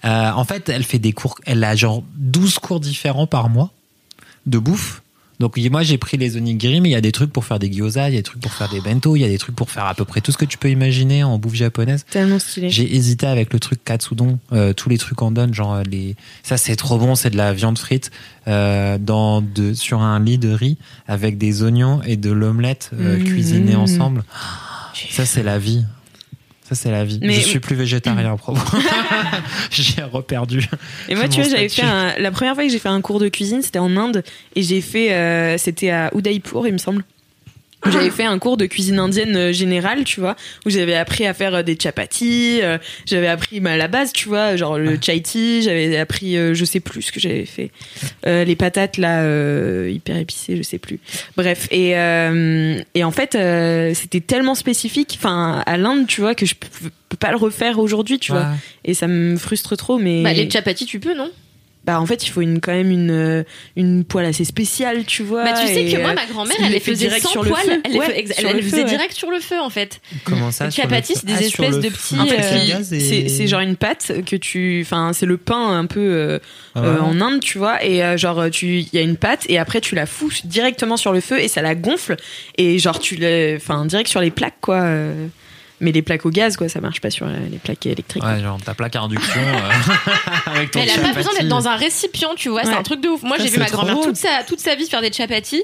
euh, 0.05 0.31
en 0.31 0.45
fait, 0.45 0.71
elle 0.71 0.85
fait 0.85 0.99
des 0.99 1.13
cours, 1.13 1.37
elle 1.45 1.63
a 1.63 1.77
genre 1.77 2.03
12 2.17 2.59
cours 2.59 2.81
différents 2.81 3.27
par 3.27 3.51
mois 3.51 3.71
de 4.47 4.59
bouffe 4.59 5.03
Donc 5.41 5.59
moi 5.71 5.83
j'ai 5.83 5.99
pris 5.99 6.17
les 6.17 6.37
onigiri, 6.37 6.81
mais 6.81 6.91
il 6.91 6.93
y 6.93 6.97
a 6.97 7.01
des 7.01 7.13
trucs 7.13 7.33
pour 7.33 7.45
faire 7.45 7.59
des 7.59 7.71
gyoza, 7.73 8.09
il 8.09 8.15
y 8.15 8.17
a 8.17 8.21
des 8.21 8.23
trucs 8.23 8.41
pour 8.41 8.53
faire 8.53 8.69
des 8.69 8.81
bento, 8.81 9.17
il 9.17 9.21
y 9.21 9.25
a 9.25 9.29
des 9.29 9.39
trucs 9.39 9.57
pour 9.57 9.71
faire 9.71 9.87
à 9.87 9.95
peu 9.95 10.05
près 10.05 10.21
tout 10.21 10.33
ce 10.33 10.39
que 10.39 10.45
tu 10.45 10.59
peux 10.59 10.71
imaginer 10.71 11.25
en 11.25 11.39
bouffe 11.39 11.55
japonaise. 11.55 12.05
Tellement 12.11 12.39
stylé. 12.39 12.71
J'ai 12.71 12.95
hésité 12.95 13.27
avec 13.27 13.53
le 13.53 13.59
truc 13.61 13.83
katsudon, 13.85 14.39
euh, 14.53 14.73
tous 14.73 14.89
les 14.89 14.99
trucs 14.99 15.21
en 15.23 15.31
donne, 15.31 15.53
genre 15.53 15.75
euh, 15.75 15.83
les, 15.83 16.15
ça 16.43 16.57
c'est 16.57 16.77
trop 16.77 16.99
bon, 16.99 17.15
c'est 17.15 17.31
de 17.31 17.37
la 17.37 17.53
viande 17.53 17.79
frite 17.79 18.11
euh, 18.47 18.99
dans 18.99 19.41
de 19.41 19.75
sur 19.75 20.01
un 20.03 20.21
lit 20.21 20.39
de 20.39 20.51
riz 20.51 20.77
avec 21.09 21.39
des 21.39 21.63
oignons 21.63 22.01
et 22.03 22.17
de 22.17 22.31
l'omelette 22.31 22.91
euh, 22.95 23.19
Mmh. 23.19 23.25
cuisinés 23.25 23.77
ensemble. 23.77 24.25
Ça 25.11 25.27
c'est 25.27 25.43
la 25.43 25.59
vie. 25.59 25.85
Ça 26.75 26.83
c'est 26.83 26.91
la 26.91 27.05
vie. 27.05 27.19
Mais- 27.23 27.35
Je 27.35 27.41
suis 27.41 27.61
plus 27.61 27.77
végétarien 27.77 28.33
à 28.33 28.37
propos. 28.37 28.61
J'ai 29.71 30.03
reperdu. 30.03 30.67
Et 31.09 31.15
moi, 31.15 31.29
tu 31.29 31.41
vois, 31.41 31.49
j'avais 31.51 31.69
fait 31.69 31.83
un- 31.83 32.15
la 32.19 32.31
première 32.31 32.55
fois 32.55 32.65
que 32.65 32.71
j'ai 32.71 32.79
fait 32.79 32.89
un 32.89 33.01
cours 33.01 33.21
de 33.21 33.29
cuisine, 33.29 33.63
c'était 33.63 33.79
en 33.79 33.97
Inde 33.97 34.23
et 34.57 34.63
j'ai 34.63 34.81
fait, 34.81 35.13
euh, 35.13 35.59
c'était 35.59 35.91
à 35.91 36.11
Udaipur, 36.15 36.67
il 36.67 36.73
me 36.73 36.79
semble. 36.79 37.05
J'avais 37.91 38.11
fait 38.11 38.25
un 38.25 38.39
cours 38.39 38.57
de 38.57 38.67
cuisine 38.67 38.99
indienne 38.99 39.37
euh, 39.37 39.53
générale, 39.53 40.05
tu 40.05 40.21
vois, 40.21 40.37
où 40.67 40.71
j'avais 40.71 40.95
appris 40.95 41.27
à 41.27 41.35
faire 41.35 41.55
euh, 41.55 41.63
des 41.63 41.77
chapatis, 41.81 42.61
euh, 42.63 42.79
j'avais 43.07 43.27
appris 43.27 43.61
bah, 43.61 43.77
la 43.77 43.89
base, 43.89 44.13
tu 44.13 44.29
vois, 44.29 44.57
genre 44.57 44.79
le 44.79 44.99
chai 45.01 45.21
tea, 45.21 45.63
j'avais 45.63 45.97
appris, 45.99 46.37
euh, 46.37 46.55
je 46.55 46.65
sais 46.65 46.81
plus 46.81 47.03
ce 47.03 47.13
que 47.13 47.21
j'avais 47.21 47.45
fait, 47.47 47.71
Euh, 48.27 48.45
les 48.45 48.57
patates 48.57 48.97
là, 48.97 49.23
euh, 49.23 49.91
hyper 49.93 50.17
épicées, 50.17 50.57
je 50.57 50.63
sais 50.63 50.79
plus. 50.79 50.99
Bref, 51.37 51.69
et 51.71 51.97
euh, 51.99 52.79
et 52.95 53.05
en 53.05 53.11
fait, 53.11 53.35
euh, 53.35 53.93
c'était 53.95 54.21
tellement 54.21 54.55
spécifique, 54.55 55.15
enfin 55.19 55.63
à 55.67 55.77
l'Inde, 55.77 56.07
tu 56.07 56.21
vois, 56.21 56.35
que 56.35 56.47
je 56.47 56.55
peux 56.55 56.69
peux 57.11 57.17
pas 57.19 57.31
le 57.31 57.37
refaire 57.37 57.79
aujourd'hui, 57.79 58.19
tu 58.19 58.33
Ouais. 58.33 58.39
vois, 58.39 58.49
et 58.85 58.95
ça 58.95 59.07
me 59.07 59.37
frustre 59.37 59.77
trop, 59.77 59.99
mais 59.99 60.23
Bah, 60.25 60.33
les 60.33 60.51
chapatis, 60.51 60.87
tu 60.87 60.99
peux, 60.99 61.15
non? 61.15 61.31
Bah 61.85 62.01
en 62.01 62.07
fait 62.07 62.27
il 62.27 62.31
faut 62.31 62.41
une 62.41 62.61
quand 62.61 62.73
même 62.73 62.91
une 62.91 63.11
euh, 63.11 63.43
une 63.77 64.05
poêle 64.05 64.25
assez 64.27 64.45
spéciale 64.45 65.05
tu 65.05 65.23
vois 65.23 65.45
Bah, 65.45 65.53
tu 65.53 65.67
sais 65.67 65.85
que 65.85 66.01
moi, 66.01 66.11
euh, 66.11 66.15
ma 66.15 66.27
grand-mère, 66.27 66.57
elle 66.65 66.73
les 66.73 66.81
faisait 66.81 67.07
direct 67.09 67.23
sans 67.25 67.31
sur 67.31 67.43
le 67.45 67.51
feu. 67.55 67.83
Elle 67.85 67.97
Ouais, 67.97 68.27
le 68.55 68.63
feu, 68.63 68.63
faisait 68.63 68.77
ouais. 68.83 68.85
direct 68.85 69.13
sur 69.13 69.31
le 69.31 69.39
feu, 69.41 69.61
en 69.61 69.69
fait. 69.71 70.01
Comment 70.25 70.51
ça 70.51 70.65
le 70.65 70.71
chapatis, 70.71 71.13
feu? 71.15 71.21
c'est 71.21 71.27
des 71.27 71.35
Ah, 71.35 71.43
espèces 71.43 71.79
de 71.81 71.89
petits, 71.91 72.17
euh, 72.19 72.79
et- 72.81 72.85
c'est 73.01 73.29
c'est 73.29 73.47
genre 73.47 73.61
une 73.61 73.77
pâte 73.77 74.13
que 74.27 74.37
tu 74.37 74.81
enfin 74.85 75.13
c'est 75.13 75.27
le 75.27 75.37
pain 75.37 75.77
un 75.79 75.87
peu 75.87 76.01
euh, 76.01 76.39
Ah 76.75 76.81
euh, 76.85 76.95
ouais. 76.95 77.01
en 77.01 77.21
Inde 77.21 77.41
tu 77.41 77.59
vois 77.59 77.85
et 77.85 78.03
euh, 78.03 78.17
genre 78.17 78.51
tu 78.51 78.79
il 78.81 78.89
y 78.93 78.99
a 78.99 79.03
une 79.03 79.17
pâte 79.17 79.45
et 79.49 79.59
après 79.59 79.81
tu 79.81 79.95
la 79.95 80.07
fous 80.07 80.33
directement 80.45 80.97
sur 80.97 81.13
le 81.13 81.21
feu 81.21 81.39
et 81.39 81.49
ça 81.49 81.61
la 81.63 81.75
gonfle 81.75 82.17
et 82.59 82.79
genre 82.79 82.99
tu 82.99 83.17
le 83.17 83.57
enfin 83.57 83.85
direct 83.87 84.09
sur 84.09 84.21
les 84.21 84.31
plaques 84.31 84.57
quoi 84.61 84.81
euh. 84.83 85.27
Mais 85.85 85.93
les 85.93 86.03
plaques 86.03 86.27
au 86.27 86.31
gaz 86.31 86.57
quoi 86.57 86.69
ça 86.69 86.81
marche 86.81 87.01
pas 87.01 87.11
sur 87.11 87.27
euh, 87.27 87.37
les 87.51 87.59
plaques 87.59 87.87
électriques 87.87 88.25
Ouais, 88.25 88.41
genre 88.41 88.61
ta 88.61 88.75
plaque 88.75 88.97
à 88.97 89.03
induction 89.03 89.41
euh, 89.41 89.71
avec 90.47 90.71
ton 90.71 90.81
Mais 90.81 90.87
elle 90.89 90.99
a 90.99 91.03
pas 91.03 91.13
besoin 91.13 91.33
d'être 91.35 91.49
dans 91.49 91.69
un 91.69 91.77
récipient, 91.77 92.35
tu 92.35 92.49
vois, 92.49 92.65
c'est 92.65 92.73
un 92.73 92.83
truc 92.83 93.01
de 93.01 93.09
ouf. 93.09 93.23
Moi, 93.23 93.37
j'ai 93.39 93.49
vu 93.49 93.59
ma 93.59 93.67
grand-mère 93.67 94.01
toute 94.01 94.17
sa, 94.17 94.43
toute 94.47 94.61
sa 94.61 94.75
vie 94.75 94.87
faire 94.89 95.01
des 95.03 95.13
chapatis 95.13 95.63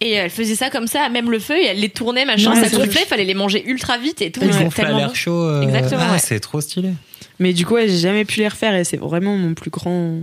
et 0.00 0.12
elle 0.12 0.30
faisait 0.30 0.54
ça 0.54 0.70
comme 0.70 0.86
ça, 0.86 1.08
même 1.08 1.30
le 1.30 1.38
feu, 1.38 1.56
et 1.56 1.66
elle 1.66 1.80
les 1.80 1.88
tournait, 1.88 2.24
machin, 2.24 2.52
Ouais, 2.54 2.68
ça 2.68 2.76
gonflait, 2.76 3.02
il 3.02 3.08
fallait 3.08 3.24
les 3.24 3.34
manger 3.34 3.64
ultra 3.66 3.98
vite 3.98 4.22
et 4.22 4.30
tout. 4.30 4.40
Ils 4.42 4.68
tellement 4.72 4.98
l'air 4.98 5.14
chaud. 5.16 5.42
euh, 5.42 5.62
Exactement, 5.62 6.02
ah, 6.08 6.12
ouais. 6.12 6.18
C'est 6.18 6.40
trop 6.40 6.60
stylé. 6.60 6.90
mais 7.38 7.52
du 7.52 7.64
coup 7.66 7.74
ouais, 7.74 7.88
j'ai 7.88 7.98
jamais 7.98 8.24
pu 8.24 8.40
les 8.40 8.48
refaire 8.48 8.74
et 8.74 8.84
c'est 8.84 8.98
vraiment 8.98 9.36
mon 9.36 9.54
plus 9.54 9.70
grand 9.70 10.18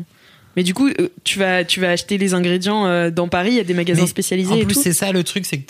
mais 0.60 0.64
du 0.64 0.74
coup 0.74 0.90
euh, 0.90 1.08
tu 1.24 1.40
vas 1.40 1.64
tu 1.64 1.80
vas 1.80 1.92
acheter 1.92 2.18
les 2.18 2.34
ingrédients 2.34 2.86
euh, 2.86 3.12
dans 3.12 3.30
Paris 3.30 3.52
il 3.52 3.56
y 3.56 3.62
a 3.62 3.64
des 3.64 3.74
magasins 3.74 4.02
Mais 4.02 4.08
spécialisés 4.08 4.52
En 4.52 4.58
et 4.58 4.66
plus, 4.66 4.74
c'est 4.74 4.92
ça 4.92 5.14
le 5.14 5.24
truc, 5.24 5.46
c'est 5.46 5.58
que 5.58 5.68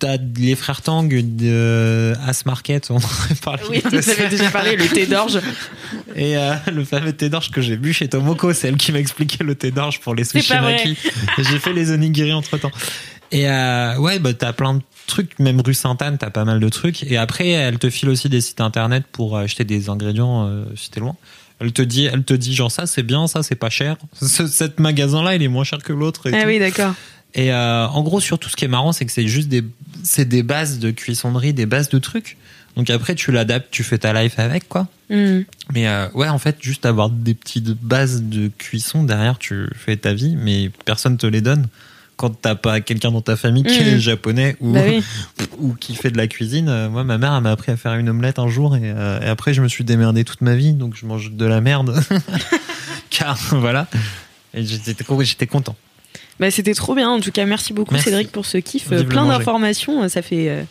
t'as 0.00 0.08
as 0.08 0.16
les 0.38 0.56
frères 0.56 0.80
Tang 0.80 1.06
de 1.06 2.14
As 2.26 2.46
Market, 2.46 2.90
on 2.90 2.96
en 2.96 3.00
parlé. 3.42 3.62
oui 3.68 3.82
vous 3.84 4.10
avez 4.10 4.28
déjà 4.30 4.50
parlé 4.50 4.76
le 4.76 4.86
thé 4.88 5.04
d'orge 5.04 5.40
Et 6.16 6.38
euh, 6.38 6.54
le 6.72 6.84
fameux 6.84 7.12
thé 7.12 7.28
d'orge 7.28 7.50
que 7.50 7.60
j'ai 7.60 7.76
bu 7.76 7.92
chez 7.92 8.08
Tomoko, 8.08 8.54
c'est 8.54 8.68
elle 8.68 8.78
qui 8.78 8.92
m'a 8.92 8.98
expliqué 8.98 9.44
le 9.44 9.54
thé 9.56 9.70
d'orge 9.70 10.00
pour 10.00 10.14
les 10.14 10.24
sushi 10.24 10.48
pas 10.48 10.62
vrai. 10.62 10.72
maki. 10.72 10.96
J'ai 11.38 11.58
fait 11.58 11.74
les 11.74 11.90
onigiri 11.92 12.32
entre 12.32 12.56
temps. 12.56 12.72
Et 13.30 13.46
euh, 13.48 13.98
ouais, 13.98 14.20
bah 14.20 14.32
t'as 14.32 14.54
plein 14.54 14.74
de 14.74 14.80
trucs, 15.06 15.38
même 15.38 15.60
rue 15.60 15.74
Sainte-Anne, 15.74 16.16
t'as 16.18 16.30
pas 16.30 16.44
mal 16.46 16.60
de 16.60 16.68
trucs. 16.68 17.02
Et 17.02 17.16
après, 17.16 17.48
elle 17.48 17.78
te 17.78 17.90
file 17.90 18.08
aussi 18.08 18.28
des 18.30 18.40
sites 18.40 18.60
internet 18.60 19.04
pour 19.12 19.36
acheter 19.36 19.64
des 19.64 19.90
ingrédients 19.90 20.46
euh, 20.46 20.64
si 20.76 20.90
t'es 20.90 21.00
loin. 21.00 21.16
Elle 21.60 21.72
te 21.72 21.82
dit, 21.82 22.06
elle 22.06 22.24
te 22.24 22.34
dit 22.34 22.54
genre 22.54 22.70
ça 22.70 22.86
c'est 22.86 23.02
bien, 23.02 23.26
ça 23.26 23.42
c'est 23.42 23.54
pas 23.54 23.70
cher. 23.70 23.96
Ce, 24.20 24.46
cet 24.46 24.80
magasin-là, 24.80 25.34
il 25.34 25.42
est 25.42 25.48
moins 25.48 25.64
cher 25.64 25.78
que 25.78 25.92
l'autre. 25.92 26.28
et 26.28 26.34
ah 26.34 26.42
tout. 26.42 26.48
oui 26.48 26.58
d'accord 26.58 26.94
Et 27.34 27.52
euh, 27.52 27.86
en 27.86 28.02
gros, 28.02 28.20
surtout, 28.20 28.48
ce 28.48 28.56
qui 28.56 28.64
est 28.64 28.68
marrant, 28.68 28.92
c'est 28.92 29.06
que 29.06 29.12
c'est 29.12 29.28
juste 29.28 29.48
des, 29.48 29.64
c'est 30.02 30.28
des 30.28 30.42
bases 30.42 30.78
de 30.78 30.90
cuissonnerie, 30.90 31.52
des 31.52 31.66
bases 31.66 31.88
de 31.88 31.98
trucs. 31.98 32.36
Donc 32.76 32.90
après, 32.90 33.14
tu 33.14 33.30
l'adaptes, 33.30 33.68
tu 33.70 33.84
fais 33.84 33.98
ta 33.98 34.12
life 34.20 34.38
avec, 34.38 34.68
quoi. 34.68 34.88
Hmm. 35.08 35.42
Mais 35.72 35.86
euh, 35.86 36.08
ouais, 36.14 36.28
en 36.28 36.38
fait, 36.38 36.56
juste 36.60 36.86
avoir 36.86 37.08
des 37.08 37.34
petites 37.34 37.70
bases 37.70 38.22
de 38.22 38.50
cuisson 38.58 39.04
derrière, 39.04 39.38
tu 39.38 39.68
fais 39.76 39.96
ta 39.96 40.12
vie, 40.12 40.34
mais 40.36 40.70
personne 40.84 41.16
te 41.16 41.26
les 41.26 41.40
donne. 41.40 41.68
Quand 42.16 42.30
t'as 42.30 42.54
pas 42.54 42.80
quelqu'un 42.80 43.10
dans 43.10 43.20
ta 43.20 43.36
famille 43.36 43.64
qui 43.64 43.76
est 43.76 43.98
japonais 43.98 44.56
ou, 44.60 44.72
Bah 44.72 44.80
oui. 44.86 45.02
ou 45.58 45.74
qui 45.74 45.94
fait 45.96 46.10
de 46.10 46.16
la 46.16 46.26
cuisine, 46.28 46.68
euh, 46.68 46.88
moi, 46.88 47.02
ma 47.04 47.18
mère, 47.18 47.34
elle 47.34 47.42
m'a 47.42 47.50
appris 47.50 47.72
à 47.72 47.76
faire 47.76 47.94
une 47.94 48.08
omelette 48.08 48.38
un 48.38 48.48
jour 48.48 48.76
et, 48.76 48.80
euh, 48.84 49.20
et 49.20 49.26
après, 49.26 49.52
je 49.52 49.60
me 49.62 49.68
suis 49.68 49.82
démerdé 49.84 50.22
toute 50.24 50.40
ma 50.40 50.54
vie, 50.54 50.72
donc 50.74 50.94
je 50.96 51.06
mange 51.06 51.32
de 51.32 51.44
la 51.44 51.60
merde. 51.60 52.00
Car 53.10 53.36
voilà. 53.52 53.86
Et 54.54 54.64
j'étais 54.64 54.94
j'étais 55.22 55.46
content. 55.46 55.76
Bah, 56.40 56.50
c'était 56.50 56.74
trop 56.74 56.94
bien. 56.94 57.10
En 57.10 57.20
tout 57.20 57.30
cas, 57.32 57.44
merci 57.46 57.72
beaucoup 57.72 57.92
Merci. 57.92 58.10
Cédric 58.10 58.30
pour 58.32 58.46
ce 58.46 58.58
kiff. 58.58 58.84
Vive 58.84 58.92
Euh, 58.98 59.02
le 59.02 59.08
Plein 59.08 59.26
d'informations. 59.26 60.08
Ça 60.08 60.22
fait 60.22 60.48
euh, 60.48 60.62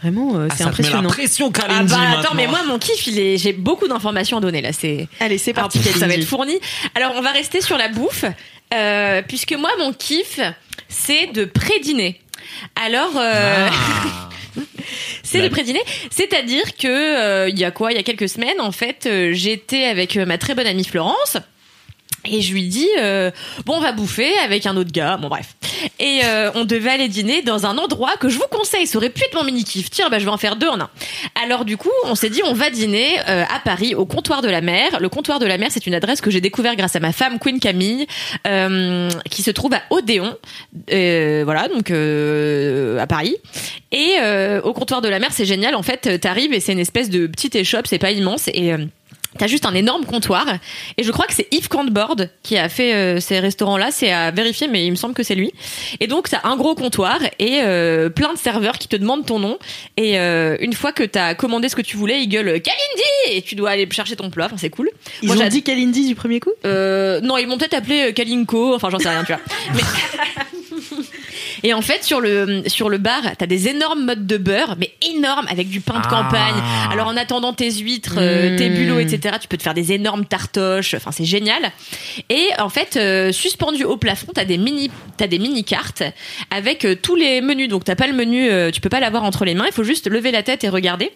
vraiment, 0.00 0.36
euh, 0.36 0.48
Ah, 0.50 0.54
c'est 0.56 0.64
ça 0.64 0.70
te 0.70 0.82
met 0.82 0.88
la 0.88 0.98
impressionnant. 0.98 1.08
pression, 1.08 1.52
Ah 1.56 1.60
bah 1.68 1.74
attends, 1.74 1.98
maintenant. 1.98 2.30
mais 2.36 2.46
moi, 2.46 2.60
mon 2.66 2.78
kiff, 2.78 3.06
il 3.06 3.18
est, 3.18 3.36
j'ai 3.38 3.52
beaucoup 3.52 3.86
d'informations 3.88 4.38
à 4.38 4.40
donner 4.40 4.60
là. 4.60 4.72
C'est 4.72 5.08
Allez, 5.20 5.38
c'est 5.38 5.52
parti. 5.52 5.78
ça 5.80 6.06
va 6.06 6.14
être 6.14 6.24
fourni. 6.24 6.54
Alors, 6.94 7.12
on 7.16 7.22
va 7.22 7.30
rester 7.32 7.60
sur 7.60 7.76
la 7.78 7.88
bouffe, 7.88 8.24
euh, 8.74 9.22
puisque 9.26 9.52
moi, 9.52 9.70
mon 9.78 9.92
kiff, 9.92 10.40
c'est 10.88 11.28
de 11.28 11.44
pré-dîner. 11.44 12.20
Alors, 12.76 13.16
euh, 13.16 13.68
Ah. 13.70 14.28
c'est 15.22 15.42
le 15.42 15.50
pré-dîner, 15.50 15.82
c'est-à-dire 16.10 16.76
que 16.76 16.86
euh, 16.88 17.48
il 17.48 17.58
y 17.58 17.64
a 17.64 17.70
quoi, 17.70 17.92
il 17.92 17.96
y 17.96 18.00
a 18.00 18.02
quelques 18.02 18.28
semaines, 18.28 18.60
en 18.60 18.72
fait, 18.72 19.06
euh, 19.06 19.32
j'étais 19.32 19.84
avec 19.84 20.16
ma 20.16 20.38
très 20.38 20.54
bonne 20.54 20.66
amie 20.66 20.84
Florence. 20.84 21.36
Et 22.30 22.40
je 22.40 22.52
lui 22.52 22.64
dis 22.64 22.88
euh, 22.98 23.30
bon 23.64 23.74
on 23.76 23.80
va 23.80 23.92
bouffer 23.92 24.36
avec 24.44 24.66
un 24.66 24.76
autre 24.76 24.92
gars 24.92 25.16
bon 25.16 25.28
bref. 25.28 25.54
Et 25.98 26.20
euh, 26.24 26.50
on 26.54 26.64
devait 26.64 26.90
aller 26.90 27.08
dîner 27.08 27.42
dans 27.42 27.66
un 27.66 27.78
endroit 27.78 28.16
que 28.16 28.28
je 28.28 28.36
vous 28.36 28.46
conseille. 28.50 28.86
Ça 28.86 28.98
aurait 28.98 29.10
pu 29.10 29.22
être 29.24 29.34
mon 29.34 29.44
mini 29.44 29.64
kiff 29.64 29.90
tiens 29.90 30.08
bah 30.10 30.18
je 30.18 30.24
vais 30.24 30.30
en 30.30 30.36
faire 30.36 30.56
deux 30.56 30.68
en 30.68 30.80
un. 30.80 30.90
Alors 31.42 31.64
du 31.64 31.76
coup 31.76 31.90
on 32.04 32.14
s'est 32.14 32.30
dit 32.30 32.40
on 32.44 32.52
va 32.52 32.70
dîner 32.70 33.18
euh, 33.28 33.44
à 33.44 33.60
Paris 33.60 33.94
au 33.94 34.06
comptoir 34.06 34.42
de 34.42 34.48
la 34.48 34.60
mer. 34.60 35.00
Le 35.00 35.08
comptoir 35.08 35.38
de 35.38 35.46
la 35.46 35.58
mer 35.58 35.68
c'est 35.70 35.86
une 35.86 35.94
adresse 35.94 36.20
que 36.20 36.30
j'ai 36.30 36.40
découvert 36.40 36.76
grâce 36.76 36.96
à 36.96 37.00
ma 37.00 37.12
femme 37.12 37.38
Queen 37.38 37.60
Camille 37.60 38.06
euh, 38.46 39.10
qui 39.30 39.42
se 39.42 39.50
trouve 39.50 39.74
à 39.74 39.82
Odéon 39.90 40.36
euh, 40.92 41.42
voilà 41.44 41.68
donc 41.68 41.90
euh, 41.90 42.98
à 42.98 43.06
Paris. 43.06 43.36
Et 43.92 44.16
au 44.62 44.72
comptoir 44.72 45.00
de 45.00 45.08
la 45.08 45.18
mer 45.18 45.30
c'est 45.32 45.46
génial. 45.46 45.74
En 45.74 45.82
fait 45.82 46.20
t'arrives 46.20 46.52
et 46.52 46.60
c'est 46.60 46.72
une 46.72 46.78
espèce 46.78 47.10
de 47.10 47.26
petite 47.26 47.54
échoppe 47.56 47.86
c'est 47.86 47.98
pas 47.98 48.10
immense. 48.10 48.48
Et 48.48 48.72
T'as 49.36 49.46
juste 49.46 49.66
un 49.66 49.74
énorme 49.74 50.06
comptoir 50.06 50.46
et 50.96 51.02
je 51.02 51.12
crois 51.12 51.26
que 51.26 51.34
c'est 51.34 51.46
Yves 51.52 51.68
Cantbord 51.68 52.16
qui 52.42 52.56
a 52.56 52.68
fait 52.68 52.94
euh, 52.94 53.20
ces 53.20 53.38
restaurants-là. 53.40 53.90
C'est 53.90 54.10
à 54.10 54.30
vérifier, 54.30 54.68
mais 54.68 54.86
il 54.86 54.90
me 54.90 54.96
semble 54.96 55.12
que 55.14 55.22
c'est 55.22 55.34
lui. 55.34 55.52
Et 56.00 56.06
donc 56.06 56.28
t'as 56.30 56.40
un 56.44 56.56
gros 56.56 56.74
comptoir 56.74 57.18
et 57.38 57.60
euh, 57.62 58.08
plein 58.08 58.32
de 58.32 58.38
serveurs 58.38 58.78
qui 58.78 58.88
te 58.88 58.96
demandent 58.96 59.26
ton 59.26 59.38
nom. 59.38 59.58
Et 59.98 60.18
euh, 60.18 60.56
une 60.60 60.72
fois 60.72 60.92
que 60.92 61.02
t'as 61.04 61.34
commandé 61.34 61.68
ce 61.68 61.76
que 61.76 61.82
tu 61.82 61.96
voulais, 61.98 62.22
ils 62.22 62.28
gueulent 62.28 62.60
Kalindi 62.62 63.36
et 63.36 63.42
tu 63.42 63.54
dois 63.54 63.70
aller 63.70 63.86
chercher 63.90 64.16
ton 64.16 64.30
plat. 64.30 64.46
Enfin, 64.46 64.56
c'est 64.58 64.70
cool. 64.70 64.90
Ils 65.22 65.26
Moi, 65.32 65.36
ont 65.44 65.48
dit 65.48 65.62
Kalindi 65.62 66.08
du 66.08 66.14
premier 66.14 66.40
coup? 66.40 66.52
Euh, 66.64 67.20
non, 67.20 67.36
ils 67.36 67.46
m'ont 67.46 67.58
peut-être 67.58 67.74
appelé 67.74 68.08
euh, 68.08 68.12
Kalinko, 68.12 68.74
enfin 68.74 68.88
j'en 68.90 68.98
sais 68.98 69.10
rien, 69.10 69.24
tu 69.24 69.32
vois. 69.32 69.42
Mais- 69.74 69.80
Et 71.62 71.74
en 71.74 71.82
fait, 71.82 72.04
sur 72.04 72.20
le, 72.20 72.62
sur 72.66 72.88
le 72.88 72.98
bar, 72.98 73.22
t'as 73.36 73.46
des 73.46 73.68
énormes 73.68 74.04
modes 74.04 74.26
de 74.26 74.36
beurre, 74.36 74.76
mais 74.78 74.92
énormes, 75.14 75.46
avec 75.50 75.68
du 75.68 75.80
pain 75.80 75.94
de 76.00 76.04
Ah. 76.04 76.08
campagne. 76.08 76.62
Alors 76.92 77.08
en 77.08 77.16
attendant 77.16 77.52
tes 77.52 77.70
huîtres, 77.70 78.14
euh, 78.18 78.56
tes 78.56 78.70
Mmh. 78.70 78.74
bulots, 78.74 78.98
etc., 78.98 79.36
tu 79.40 79.48
peux 79.48 79.56
te 79.56 79.62
faire 79.62 79.74
des 79.74 79.92
énormes 79.92 80.24
tartoches, 80.24 80.94
enfin 80.94 81.10
c'est 81.12 81.24
génial. 81.24 81.72
Et 82.30 82.46
en 82.58 82.68
fait, 82.68 82.96
euh, 82.96 83.32
suspendu 83.32 83.84
au 83.84 83.96
plafond, 83.96 84.28
t'as 84.34 84.44
des 84.44 84.58
mini, 84.58 84.90
t'as 85.16 85.26
des 85.26 85.38
mini 85.38 85.64
cartes 85.64 86.02
avec 86.50 86.84
euh, 86.84 86.94
tous 87.00 87.16
les 87.16 87.40
menus. 87.40 87.68
Donc 87.68 87.84
t'as 87.84 87.96
pas 87.96 88.06
le 88.06 88.12
menu, 88.14 88.48
tu 88.72 88.80
peux 88.80 88.88
pas 88.88 89.00
l'avoir 89.00 89.24
entre 89.24 89.44
les 89.44 89.54
mains, 89.54 89.66
il 89.66 89.72
faut 89.72 89.84
juste 89.84 90.06
lever 90.08 90.30
la 90.30 90.42
tête 90.42 90.64
et 90.64 90.68
regarder. 90.68 91.10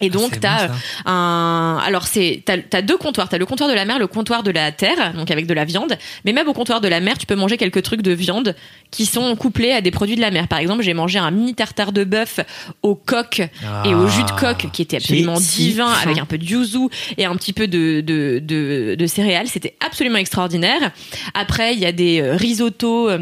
Et 0.00 0.10
donc 0.10 0.40
t'as 0.40 0.68
bon, 0.68 0.74
euh, 0.74 1.10
un 1.10 1.78
alors 1.84 2.06
c'est 2.06 2.42
t'as 2.44 2.56
as 2.72 2.82
deux 2.82 2.96
comptoirs. 2.96 3.28
T'as 3.28 3.38
le 3.38 3.46
comptoir 3.46 3.68
de 3.68 3.74
la 3.74 3.84
mer 3.84 3.98
le 3.98 4.06
comptoir 4.06 4.42
de 4.42 4.50
la 4.50 4.72
terre 4.72 5.14
donc 5.14 5.30
avec 5.30 5.46
de 5.46 5.54
la 5.54 5.64
viande. 5.64 5.96
Mais 6.24 6.32
même 6.32 6.48
au 6.48 6.52
comptoir 6.52 6.80
de 6.80 6.88
la 6.88 7.00
mer 7.00 7.16
tu 7.16 7.26
peux 7.26 7.36
manger 7.36 7.56
quelques 7.56 7.82
trucs 7.82 8.02
de 8.02 8.12
viande 8.12 8.54
qui 8.90 9.06
sont 9.06 9.34
couplés 9.36 9.72
à 9.72 9.80
des 9.80 9.90
produits 9.90 10.16
de 10.16 10.20
la 10.20 10.30
mer. 10.30 10.48
Par 10.48 10.58
exemple 10.58 10.82
j'ai 10.82 10.94
mangé 10.94 11.18
un 11.18 11.30
mini 11.30 11.54
tartare 11.54 11.92
de 11.92 12.04
bœuf 12.04 12.40
au 12.82 12.94
coq 12.94 13.42
et 13.84 13.94
au 13.94 14.08
jus 14.08 14.24
de 14.24 14.30
coq 14.32 14.66
qui 14.72 14.82
était 14.82 14.96
absolument 14.96 15.38
divin 15.38 15.88
faim. 15.88 16.02
avec 16.10 16.18
un 16.18 16.26
peu 16.26 16.38
de 16.38 16.44
yuzu 16.44 16.88
et 17.16 17.24
un 17.24 17.36
petit 17.36 17.52
peu 17.52 17.68
de 17.68 18.00
de 18.00 18.40
de, 18.42 18.96
de 18.98 19.06
céréales. 19.06 19.46
C'était 19.46 19.76
absolument 19.84 20.18
extraordinaire. 20.18 20.90
Après 21.34 21.74
il 21.74 21.80
y 21.80 21.86
a 21.86 21.92
des 21.92 22.20
euh, 22.20 22.36
risottos 22.36 23.10
euh, 23.10 23.18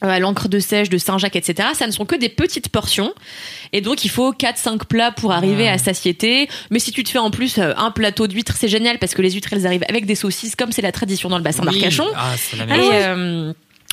à 0.00 0.18
l'encre 0.18 0.48
de 0.48 0.58
sèche 0.58 0.88
de 0.88 0.98
Saint-Jacques, 0.98 1.36
etc. 1.36 1.68
Ça 1.74 1.86
ne 1.86 1.92
sont 1.92 2.06
que 2.06 2.16
des 2.16 2.28
petites 2.28 2.68
portions. 2.68 3.12
Et 3.72 3.80
donc, 3.80 4.04
il 4.04 4.08
faut 4.10 4.32
4-5 4.32 4.84
plats 4.86 5.12
pour 5.12 5.32
arriver 5.32 5.68
à 5.68 5.78
satiété. 5.78 6.48
Mais 6.70 6.78
si 6.78 6.90
tu 6.92 7.04
te 7.04 7.10
fais 7.10 7.18
en 7.18 7.30
plus 7.30 7.58
euh, 7.58 7.72
un 7.76 7.90
plateau 7.90 8.26
d'huîtres, 8.26 8.54
c'est 8.58 8.68
génial 8.68 8.98
parce 8.98 9.14
que 9.14 9.22
les 9.22 9.30
huîtres, 9.32 9.52
elles 9.52 9.66
arrivent 9.66 9.84
avec 9.88 10.06
des 10.06 10.14
saucisses, 10.14 10.56
comme 10.56 10.72
c'est 10.72 10.82
la 10.82 10.92
tradition 10.92 11.28
dans 11.28 11.36
le 11.38 11.44
bassin 11.44 11.62
Oui. 11.66 11.72
d'Arcachon. 11.80 12.06
Ah, 12.16 12.32
c'est 12.36 12.56
la 12.56 12.66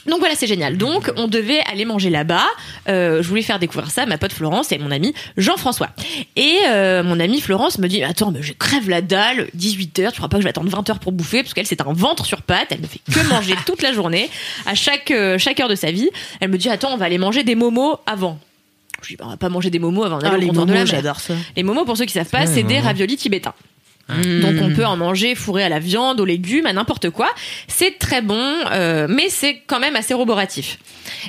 Donc 0.08 0.20
voilà, 0.20 0.36
c'est 0.36 0.48
génial. 0.48 0.78
Donc 0.78 1.12
on 1.18 1.28
devait 1.28 1.60
aller 1.72 1.86
manger 1.86 2.10
là-bas. 2.10 2.46
Euh, 2.88 3.22
je 3.22 3.28
voulais 3.28 3.42
faire 3.42 3.60
découvrir 3.60 3.92
ça 3.92 4.04
à 4.04 4.06
ma 4.06 4.18
pote 4.18 4.32
Florence 4.32 4.72
et 4.72 4.78
mon 4.78 4.92
ami 4.92 5.14
Jean-François. 5.38 5.90
Et 6.36 6.60
euh, 6.70 7.04
mon 7.04 7.20
ami 7.20 7.42
Florence 7.42 7.78
me 7.78 7.88
dit 7.88 8.04
attends, 8.04 8.32
mais 8.32 8.42
je 8.42 8.54
crève 8.54 8.90
la 8.90 9.02
dalle, 9.02 9.50
18h, 9.58 10.12
tu 10.12 10.18
crois 10.18 10.30
pas 10.30 10.38
que 10.38 10.42
je 10.42 10.46
vais 10.46 10.50
attendre 10.50 10.70
20h 10.72 11.00
pour 11.00 11.12
bouffer 11.12 11.44
parce 11.44 11.54
qu'elle 11.54 11.68
c'est 11.68 11.82
un 11.82 11.94
ventre 11.94 12.26
sur 12.26 12.42
pattes, 12.42 12.68
elle 12.70 12.82
ne 12.82 12.88
fait 12.88 13.02
que 13.12 13.28
manger 13.28 13.56
toute 13.66 13.82
la 13.82 13.94
journée 13.94 14.30
à 14.66 14.76
chaque 14.76 15.12
euh, 15.12 15.38
chaque 15.38 15.60
heure 15.60 15.70
de 15.70 15.76
sa 15.76 15.92
vie. 15.92 16.10
Elle 16.40 16.50
me 16.50 16.58
dit 16.58 16.70
attends, 16.70 16.94
on 16.94 16.98
va 16.98 17.06
aller 17.06 17.18
manger 17.18 17.44
des 17.44 17.56
momos 17.56 17.98
avant. 18.06 18.40
Je 19.04 19.10
dis 19.10 19.16
bah, 19.16 19.26
on 19.28 19.32
va 19.32 19.38
pas 19.38 19.50
manger 19.50 19.70
des 19.70 19.80
momos 19.80 20.04
avant 20.04 20.20
d'aller 20.20 20.50
Ah, 20.50 20.60
au 20.60 20.66
de 20.66 20.74
la 20.74 20.86
j'adore 20.86 21.20
ça. 21.20 21.34
Les 21.56 21.64
momos, 21.64 21.86
pour 21.86 21.98
ceux 21.98 22.06
qui 22.06 22.14
savent 22.14 22.30
pas, 22.30 22.46
c'est 22.48 22.64
des 22.64 22.80
raviolis 22.80 23.18
tibétains. 23.18 23.54
Donc 24.10 24.56
on 24.62 24.74
peut 24.74 24.86
en 24.86 24.96
manger 24.96 25.36
fourré 25.36 25.64
à 25.64 25.70
la 25.70 25.80
viande, 25.80 26.20
aux 26.22 26.26
légumes, 26.26 26.66
à 26.66 26.74
n'importe 26.74 27.10
quoi. 27.10 27.30
C'est 27.68 28.00
très 28.00 28.22
bon, 28.22 28.54
euh, 28.72 29.08
mais 29.10 29.30
c'est 29.30 29.62
quand 29.68 29.80
même 29.80 29.96
assez 29.96 30.14
roboratif. 30.14 30.78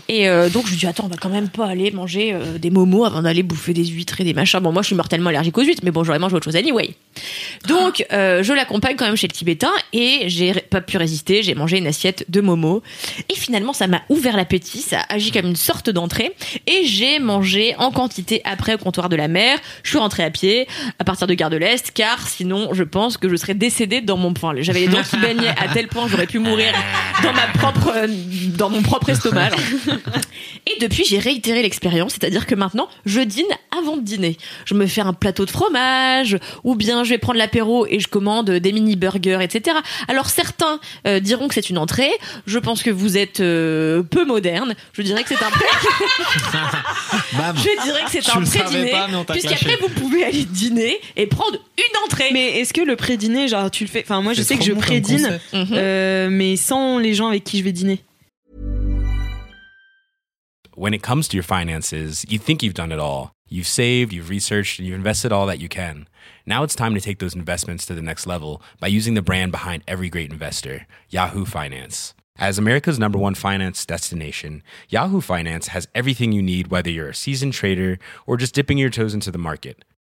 Et 0.09 0.29
euh, 0.29 0.49
donc 0.49 0.67
je 0.67 0.71
lui 0.71 0.77
dis 0.77 0.87
attends, 0.87 1.05
on 1.05 1.09
va 1.09 1.17
quand 1.17 1.29
même 1.29 1.49
pas 1.49 1.67
aller 1.67 1.91
manger 1.91 2.33
euh, 2.33 2.59
des 2.59 2.71
momos 2.71 3.05
avant 3.05 3.23
d'aller 3.23 3.43
bouffer 3.43 3.73
des 3.73 3.85
huîtres 3.85 4.21
et 4.21 4.25
des 4.25 4.35
machins. 4.35 4.61
Bon 4.61 4.73
moi 4.73 4.83
je 4.83 4.89
suis 4.89 4.97
mortellement 4.97 5.31
allergique 5.31 5.57
aux 5.59 5.63
huîtres, 5.63 5.83
mais 5.85 5.91
bon 5.91 6.05
j'aurais 6.05 6.19
mangé 6.19 6.37
autre 6.37 6.45
chose 6.45 6.57
anyway. 6.57 6.95
Donc 7.67 8.05
euh, 8.13 8.43
je 8.43 8.53
l'accompagne 8.53 8.97
quand 8.97 9.07
même 9.07 9.17
chez 9.17 9.29
le 9.29 9.33
Tibétain 9.33 9.73
et 9.93 10.25
j'ai 10.27 10.53
pas 10.53 10.81
pu 10.81 10.97
résister. 10.97 11.43
J'ai 11.43 11.55
mangé 11.55 11.79
une 11.79 11.87
assiette 11.87 12.25
de 12.29 12.41
momos 12.41 12.83
et 13.29 13.35
finalement 13.35 13.73
ça 13.73 13.87
m'a 13.87 14.03
ouvert 14.09 14.37
l'appétit. 14.37 14.83
Ça 14.83 15.01
a 15.01 15.15
agi 15.15 15.31
comme 15.31 15.47
une 15.47 15.57
sorte 15.57 15.91
d'entrée 15.91 16.35
et 16.67 16.85
j'ai 16.85 17.19
mangé 17.19 17.75
en 17.79 17.91
quantité 17.91 18.41
après 18.45 18.75
au 18.75 18.79
comptoir 18.79 19.09
de 19.09 19.17
la 19.17 19.29
mer. 19.29 19.59
Je 19.83 19.91
suis 19.91 19.99
rentrée 19.99 20.25
à 20.25 20.31
pied 20.31 20.67
à 20.99 21.05
partir 21.05 21.27
de 21.27 21.35
Gare 21.35 21.51
de 21.51 21.57
l'Est 21.57 21.91
car 21.93 22.27
sinon 22.29 22.68
je 22.73 22.85
pense 22.85 23.17
que 23.17 23.29
je 23.29 23.37
serais 23.37 23.55
décédée 23.55 24.01
dans 24.01 24.17
mon 24.17 24.33
enfin 24.33 24.53
j'avais 24.59 24.81
les 24.81 24.89
dents 24.89 25.03
qui 25.03 25.17
baignaient 25.17 25.49
à 25.49 25.69
tel 25.73 25.89
point 25.89 26.05
que 26.05 26.11
j'aurais 26.11 26.27
pu 26.27 26.39
mourir 26.39 26.73
dans 27.23 27.33
ma 27.33 27.47
propre 27.47 27.93
dans 28.57 28.71
mon 28.71 28.83
propre 28.83 29.11
estomac. 29.11 29.51
Et 30.67 30.81
depuis, 30.81 31.05
j'ai 31.05 31.19
réitéré 31.19 31.63
l'expérience, 31.63 32.13
c'est-à-dire 32.13 32.47
que 32.47 32.55
maintenant, 32.55 32.89
je 33.07 33.21
dîne 33.21 33.47
avant 33.77 33.97
de 33.97 34.03
dîner. 34.03 34.37
Je 34.65 34.75
me 34.75 34.87
fais 34.87 35.01
un 35.01 35.13
plateau 35.13 35.47
de 35.47 35.51
fromage, 35.51 36.37
ou 36.65 36.75
bien 36.75 37.05
je 37.05 37.11
vais 37.11 37.19
prendre 37.19 37.39
l'apéro 37.39 37.87
et 37.87 38.01
je 38.01 38.09
commande 38.09 38.51
des 38.51 38.73
mini 38.73 38.97
burgers, 38.97 39.39
etc. 39.43 39.77
Alors 40.09 40.29
certains 40.29 40.81
euh, 41.07 41.21
diront 41.21 41.49
que 41.49 41.55
c'est 41.55 41.71
une 41.71 41.79
entrée. 41.79 42.11
Je 42.47 42.59
pense 42.59 42.83
que 42.83 42.91
vous 42.91 43.17
êtes 43.17 43.41
euh, 43.41 44.03
peu 44.03 44.25
moderne. 44.25 44.75
Je 44.93 45.03
dirais 45.03 45.23
que 45.23 45.29
c'est 45.29 45.43
un 45.43 45.51
pré. 45.51 45.67
Je 47.33 47.83
dirais 47.85 48.03
que 48.05 48.11
c'est 48.11 48.31
un 48.31 48.43
pré-dîner, 48.43 48.93
puisqu'après 49.29 49.77
vous 49.77 49.89
pouvez 49.89 50.25
aller 50.25 50.45
dîner 50.45 50.99
et 51.17 51.27
prendre 51.27 51.59
une 51.79 52.05
entrée. 52.05 52.31
Mais 52.33 52.58
est-ce 52.61 52.73
que 52.73 52.81
le 52.81 52.97
pré-dîner, 52.97 53.49
genre 53.49 53.71
tu 53.71 53.85
le 53.85 53.89
fais? 53.89 54.03
Enfin, 54.03 54.21
moi 54.23 54.33
je 54.35 54.43
sais 54.43 54.57
que 54.57 54.65
je 54.65 54.73
bon 54.73 54.81
pré-dîne. 54.81 55.39
Mhm. 55.53 55.67
euh, 55.73 56.29
mais 56.31 56.57
sans 56.57 56.99
les 56.99 57.15
gens 57.15 57.29
avec 57.29 57.45
qui 57.45 57.59
je 57.59 57.65
vais 57.65 57.73
dîner. 57.73 58.01
when 60.79 60.95
it 60.95 61.03
comes 61.03 61.27
to 61.27 61.37
your 61.37 61.43
finances, 61.43 62.25
you 62.29 62.39
think 62.39 62.63
you've 62.63 62.73
done 62.73 62.93
it 62.93 63.01
all. 63.01 63.33
You've 63.49 63.67
saved, 63.67 64.13
you've 64.13 64.29
researched, 64.29 64.79
and 64.79 64.87
you've 64.87 64.95
invested 64.95 65.33
all 65.33 65.47
that 65.47 65.59
you 65.59 65.69
can. 65.69 66.07
Now 66.47 66.63
it's 66.63 66.77
time 66.77 66.95
to 66.95 67.01
take 67.01 67.19
those 67.19 67.35
investments 67.35 67.85
to 67.87 67.95
the 67.95 68.03
next 68.03 68.27
level 68.27 68.63
by 68.79 68.87
using 68.87 69.15
the 69.15 69.23
brand 69.23 69.51
behind 69.51 69.83
every 69.89 70.09
great 70.09 70.31
investor, 70.31 70.87
Yahoo 71.09 71.45
Finance. 71.45 72.15
As 72.37 72.59
America's 72.59 72.99
number 73.01 73.19
one 73.19 73.35
finance 73.35 73.85
destination, 73.85 74.63
Yahoo 74.89 75.21
Finance 75.21 75.69
has 75.69 75.89
everything 75.95 76.31
you 76.31 76.43
need, 76.43 76.69
whether 76.69 76.91
you're 76.91 77.09
a 77.09 77.15
seasoned 77.15 77.55
trader 77.55 77.99
or 78.27 78.37
just 78.37 78.55
dipping 78.55 78.79
your 78.79 78.91
toes 78.91 79.15
into 79.15 79.33
the 79.33 79.39
market. 79.39 79.85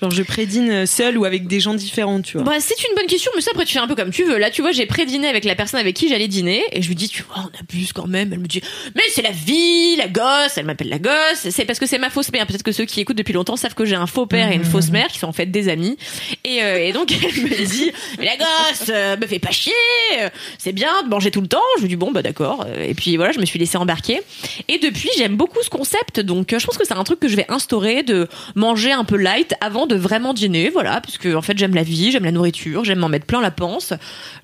Genre 0.00 0.10
je 0.12 0.22
pré-dîne 0.22 0.86
seul 0.86 1.18
ou 1.18 1.24
avec 1.24 1.46
des 1.48 1.58
gens 1.60 1.74
différents, 1.74 2.20
tu 2.22 2.36
vois. 2.36 2.44
Bah, 2.44 2.60
c'est 2.60 2.78
une 2.88 2.94
bonne 2.94 3.06
question, 3.06 3.32
mais 3.34 3.40
ça, 3.40 3.50
après, 3.52 3.64
tu 3.64 3.72
fais 3.72 3.80
un 3.80 3.88
peu 3.88 3.96
comme 3.96 4.10
tu 4.10 4.24
veux. 4.24 4.38
Là, 4.38 4.50
tu 4.50 4.62
vois, 4.62 4.70
j'ai 4.72 4.86
pré-dîné 4.86 5.26
avec 5.28 5.44
la 5.44 5.54
personne 5.56 5.80
avec 5.80 5.96
qui 5.96 6.08
j'allais 6.08 6.28
dîner, 6.28 6.62
et 6.72 6.82
je 6.82 6.88
lui 6.88 6.94
dis, 6.94 7.08
tu 7.08 7.22
vois, 7.24 7.36
on 7.52 7.60
abuse 7.60 7.92
quand 7.92 8.06
même. 8.06 8.32
Elle 8.32 8.38
me 8.38 8.46
dit, 8.46 8.60
mais 8.94 9.02
c'est 9.10 9.22
la 9.22 9.30
vie, 9.32 9.96
la 9.96 10.06
gosse, 10.08 10.56
elle 10.56 10.66
m'appelle 10.66 10.88
la 10.88 10.98
gosse. 11.00 11.48
C'est 11.50 11.64
parce 11.64 11.78
que 11.80 11.86
c'est 11.86 11.98
ma 11.98 12.10
fausse 12.10 12.30
mère. 12.32 12.46
Peut-être 12.46 12.62
que 12.62 12.72
ceux 12.72 12.84
qui 12.84 13.00
écoutent 13.00 13.18
depuis 13.18 13.32
longtemps 13.32 13.56
savent 13.56 13.74
que 13.74 13.84
j'ai 13.84 13.96
un 13.96 14.06
faux 14.06 14.26
père 14.26 14.52
et 14.52 14.54
une 14.54 14.64
fausse 14.64 14.90
mère, 14.90 15.08
qui 15.08 15.18
sont 15.18 15.26
en 15.26 15.32
fait 15.32 15.46
des 15.46 15.68
amis. 15.68 15.96
Et, 16.44 16.62
euh, 16.62 16.78
et 16.78 16.92
donc, 16.92 17.10
elle 17.12 17.42
me 17.42 17.66
dit, 17.66 17.90
mais 18.18 18.24
la 18.26 18.36
gosse, 18.36 18.88
euh, 18.90 19.16
me 19.16 19.26
fait 19.26 19.38
pas 19.40 19.50
chier, 19.50 19.72
euh, 20.20 20.28
c'est 20.58 20.72
bien 20.72 21.02
de 21.02 21.08
manger 21.08 21.30
tout 21.32 21.40
le 21.40 21.48
temps. 21.48 21.58
Je 21.78 21.82
lui 21.82 21.88
dis, 21.88 21.96
bon, 21.96 22.12
bah, 22.12 22.22
d'accord. 22.22 22.64
Euh, 22.68 22.84
Et 22.88 22.94
puis, 22.94 23.16
voilà, 23.16 23.32
je 23.32 23.40
me 23.40 23.44
suis 23.46 23.58
laissée 23.58 23.78
embarquer. 23.78 24.20
Et 24.68 24.78
depuis, 24.78 25.10
j'aime 25.18 25.36
beaucoup 25.36 25.58
ce 25.62 25.70
concept, 25.70 26.20
donc, 26.20 26.52
euh, 26.52 26.58
je 26.60 26.66
pense 26.66 26.78
que 26.78 26.86
c'est 26.86 26.94
un 26.94 27.04
truc 27.04 27.18
que 27.18 27.28
je 27.28 27.34
vais 27.36 27.46
instaurer 27.48 28.02
de 28.04 28.28
manger 28.54 28.92
un 28.92 29.04
peu 29.04 29.16
light 29.16 29.54
avant 29.60 29.86
de 29.88 29.96
vraiment 29.96 30.34
dîner, 30.34 30.70
voilà, 30.70 31.00
puisque 31.00 31.26
en 31.26 31.42
fait 31.42 31.58
j'aime 31.58 31.74
la 31.74 31.82
vie, 31.82 32.12
j'aime 32.12 32.24
la 32.24 32.30
nourriture, 32.32 32.84
j'aime 32.84 32.98
m'en 33.00 33.08
mettre 33.08 33.26
plein 33.26 33.40
la 33.40 33.50
panse, 33.50 33.92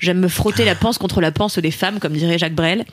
j'aime 0.01 0.19
me 0.19 0.29
frotter 0.29 0.65
la 0.65 0.75
panse 0.75 0.99
contre 0.99 1.21
la 1.21 1.31
panse 1.31 1.59
des 1.59 1.71
femmes, 1.71 2.01
comme 2.01 2.15
dirait 2.15 2.39
Jacques 2.39 2.55
Brel, 2.55 2.85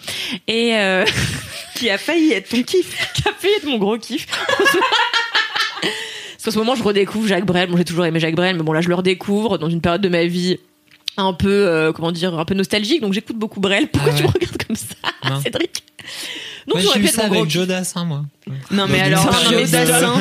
et 0.47 0.75
euh, 0.75 1.05
Qui 1.75 1.89
a 1.89 1.97
failli 1.97 2.33
être 2.33 2.49
ton 2.49 2.61
kiff. 2.61 3.11
qui 3.15 3.23
a 3.27 3.31
fait 3.33 3.55
être 3.57 3.65
mon 3.65 3.77
gros 3.79 3.97
kiff. 3.97 4.27
Parce 4.61 6.43
qu'en 6.45 6.51
ce 6.51 6.57
moment 6.59 6.75
je 6.75 6.83
redécouvre 6.83 7.27
Jacques 7.27 7.45
Brel, 7.45 7.69
bon 7.69 7.77
j'ai 7.77 7.85
toujours 7.85 8.05
aimé 8.05 8.19
Jacques 8.19 8.35
Brel, 8.35 8.55
mais 8.55 8.63
bon 8.63 8.73
là 8.73 8.81
je 8.81 8.89
le 8.89 8.95
redécouvre 8.95 9.57
dans 9.57 9.69
une 9.69 9.81
période 9.81 10.01
de 10.01 10.09
ma 10.09 10.25
vie 10.25 10.59
un 11.17 11.33
peu 11.33 11.49
euh, 11.49 11.91
comment 11.91 12.11
dire 12.11 12.37
un 12.39 12.45
peu 12.45 12.53
nostalgique 12.53 13.01
donc 13.01 13.13
j'écoute 13.13 13.35
beaucoup 13.35 13.59
Brel 13.59 13.87
pourquoi 13.89 14.11
Ah 14.13 14.17
tu 14.17 14.23
me 14.23 14.27
regardes 14.29 14.57
comme 14.65 14.75
ça 14.75 14.95
Non. 15.29 15.41
Cédric? 15.41 15.83
donc 16.67 16.75
Moi, 16.75 16.81
j'aurais 16.83 16.95
j'ai 16.95 16.99
pu 17.01 17.07
être 17.09 17.15
ça 17.15 17.27
mon 17.27 17.31
avec 17.33 17.43
kiff. 17.45 17.53
Jodassin, 17.53 18.05
moi. 18.05 18.25
Non 18.71 18.85
mais 18.89 18.99
alors, 18.99 19.25
non, 19.25 19.31
mais 19.51 19.65
période 19.65 19.65
de- 19.71 19.71
Dassin, 19.71 20.13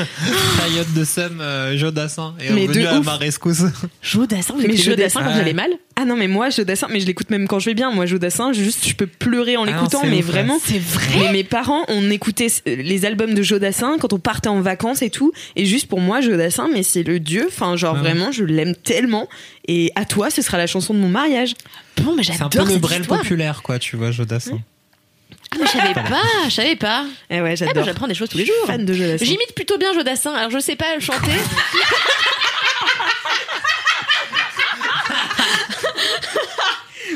somme, 1.05 1.41
euh, 1.41 1.77
Jodassin 1.77 2.35
est 2.39 2.53
Mais 2.53 2.67
revenu 2.67 2.83
de 2.83 2.87
à 2.89 2.99
ouf. 2.99 3.07
ma 3.07 3.17
rescousse. 3.17 3.63
Mais 4.69 4.75
quand 5.25 5.35
ouais. 5.35 5.41
allez 5.41 5.53
mal 5.55 5.71
Ah 5.97 6.05
non 6.05 6.17
mais 6.17 6.29
moi 6.29 6.51
Jodassin, 6.51 6.87
mais 6.91 7.01
je 7.01 7.07
l'écoute 7.07 7.31
même 7.31 7.49
quand 7.49 7.59
je 7.59 7.67
vais 7.67 7.75
bien. 7.75 7.91
Moi 7.91 8.07
Jodassin, 8.07 8.53
juste 8.53 8.87
je 8.89 8.95
peux 8.95 9.07
pleurer 9.07 9.57
en 9.57 9.65
Ah 9.65 9.67
l'écoutant, 9.67 10.03
mais 10.05 10.19
ouf, 10.19 10.27
ouais. 10.27 10.33
vraiment. 10.33 10.59
C'est 10.65 10.79
vrai 10.79 11.19
Mais 11.19 11.33
mes 11.33 11.45
parents, 11.45 11.85
on 11.89 12.09
écoutait 12.11 12.49
les 12.67 13.05
albums 13.05 13.35
de 13.35 13.43
Jodassin 13.43 13.97
quand 14.01 14.13
on 14.13 14.19
partait 14.19 14.49
en 14.49 14.61
vacances 14.61 15.03
et 15.03 15.11
tout. 15.11 15.33
Et 15.57 15.65
juste 15.67 15.89
pour 15.89 16.01
moi, 16.01 16.21
Jodassin, 16.21 16.69
mais 16.73 16.83
c'est 16.83 17.03
le 17.03 17.21
dieu. 17.21 17.47
Enfin, 17.49 17.77
genre 17.77 17.95
Ouais. 17.95 18.01
vraiment, 18.01 18.31
je 18.33 18.45
l'aime 18.45 18.75
tellement. 18.77 19.29
Et 19.67 19.91
à 19.97 20.05
toi, 20.05 20.31
ce 20.31 20.43
sera 20.43 20.59
la 20.59 20.67
chanson 20.67 20.95
de 20.95 20.99
mon 21.01 21.09
mariage. 21.09 21.55
bon 22.03 22.15
mais 22.17 22.23
C'est 22.23 22.33
un 22.33 22.49
j'adore 22.51 22.67
peu 22.67 22.73
le 22.75 22.79
Brel 22.79 23.03
populaire, 23.03 23.63
quoi, 23.63 23.79
tu 23.79 23.97
vois, 23.97 24.11
Jodassin. 24.11 24.59
ah 24.59 24.61
mais 25.59 25.67
je 25.67 25.71
savais 25.73 25.95
pas 25.95 26.05
je 26.45 26.51
savais 26.51 26.77
pas 26.77 27.05
Eh 27.29 27.41
ouais, 27.41 27.41
Eh 27.41 27.43
ben, 27.43 27.57
j'adore. 27.57 27.85
j'apprends 27.85 28.07
des 28.09 28.15
choses 28.15 28.29
tous 28.29 28.39
les 28.39 28.47
jours. 28.47 28.55
Fan 28.67 28.85
de 28.85 28.93
Jodassin. 28.93 29.25
J'imite 29.25 29.55
plutôt 29.55 29.79
bien 29.79 29.93
Jodassin. 29.93 30.33
Alors 30.35 30.51
je 30.51 30.59
sais 30.59 30.77
pas 30.77 30.95
le 30.95 31.01
chanter. 31.01 31.33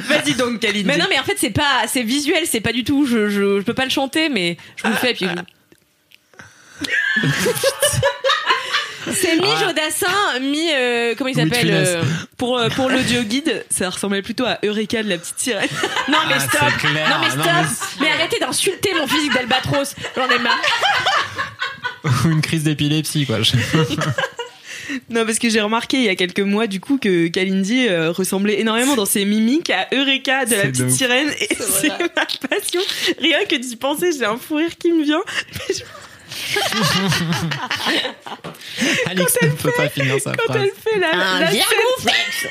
Vas-y 0.08 0.34
donc, 0.34 0.60
Kalindi. 0.60 0.84
mais 0.86 0.96
non, 0.96 1.06
mais 1.08 1.18
en 1.18 1.24
fait 1.24 1.36
c'est 1.38 1.50
pas, 1.50 1.84
c'est 1.86 2.02
visuel, 2.02 2.44
c'est 2.46 2.60
pas 2.60 2.72
du 2.72 2.84
tout. 2.84 3.06
Je, 3.06 3.28
je, 3.28 3.58
je 3.60 3.64
peux 3.64 3.74
pas 3.74 3.84
le 3.84 3.90
chanter, 3.90 4.28
mais 4.28 4.56
je 4.76 4.82
vous 4.84 4.90
le 4.90 4.96
fais. 4.96 5.14
Puis 5.14 5.26
c'est 9.12 9.36
mi 9.36 9.48
Jodassin, 9.60 10.40
mi 10.40 10.70
euh, 10.72 11.14
comment 11.16 11.28
il 11.28 11.36
s'appelle 11.36 11.70
euh, 11.70 12.02
Pour, 12.36 12.58
euh, 12.58 12.68
pour 12.70 12.88
l'audio 12.88 13.22
guide, 13.22 13.64
ça 13.70 13.90
ressemblait 13.90 14.22
plutôt 14.22 14.44
à 14.44 14.58
Eureka 14.64 15.02
de 15.02 15.08
la 15.08 15.18
petite 15.18 15.38
sirène. 15.38 15.68
Non 16.08 16.18
mais 16.28 16.34
Ah, 16.36 16.40
stop. 16.40 16.60
c'est 16.80 16.86
clair. 16.88 17.08
Non 17.08 17.16
mais 17.20 17.36
Non, 17.36 17.42
stop. 17.42 17.88
mais... 18.00 18.10
arrêtez 18.10 18.38
d'insulter 18.38 18.90
mon 18.98 19.06
physique 19.06 19.32
d'albatros. 19.34 19.94
J'en 20.16 20.28
ai 20.28 20.38
marre. 20.38 20.60
Ou 22.24 22.28
une 22.30 22.40
crise 22.42 22.62
d'épilepsie, 22.64 23.26
quoi. 23.26 23.42
Je- 23.42 23.52
Non, 25.10 25.24
parce 25.24 25.38
que 25.38 25.48
j'ai 25.48 25.62
remarqué 25.62 25.96
il 25.96 26.04
y 26.04 26.08
a 26.10 26.14
quelques 26.14 26.40
mois, 26.40 26.66
du 26.66 26.78
coup, 26.78 26.98
que 26.98 27.28
Kalindi 27.28 27.88
euh, 27.88 28.12
ressemblait 28.12 28.60
énormément 28.60 28.94
dans 28.96 29.06
ses 29.06 29.24
mimiques 29.24 29.70
à 29.70 29.88
Eureka 29.94 30.44
de 30.44 30.54
la 30.54 30.60
C'est 30.62 30.68
petite 30.68 30.84
de 30.84 30.90
ouf. 30.90 30.96
sirène. 30.96 31.30
Et 31.40 31.48
c'est 31.58 31.88
ma 31.88 32.08
passion. 32.48 32.80
Rien 33.18 33.38
que 33.48 33.56
d'y 33.56 33.76
penser, 33.76 34.10
j'ai 34.16 34.26
un 34.26 34.36
fou 34.36 34.56
rire 34.56 34.76
qui 34.78 34.92
me 34.92 35.02
vient. 35.02 35.22
Mais 35.68 35.74
je- 35.74 35.82
Alex 39.06 39.36
ne 39.42 39.48
peut 39.50 39.72
pas 39.76 39.88
finir 39.88 40.20
sa 40.20 40.32
Quand 40.34 40.52
phrase. 40.52 40.62
elle 40.62 40.72
fait 40.92 40.98
la, 40.98 41.10
Un 41.12 41.40
la 41.40 41.50
scène- 41.50 41.60
virgoflex. 41.60 42.46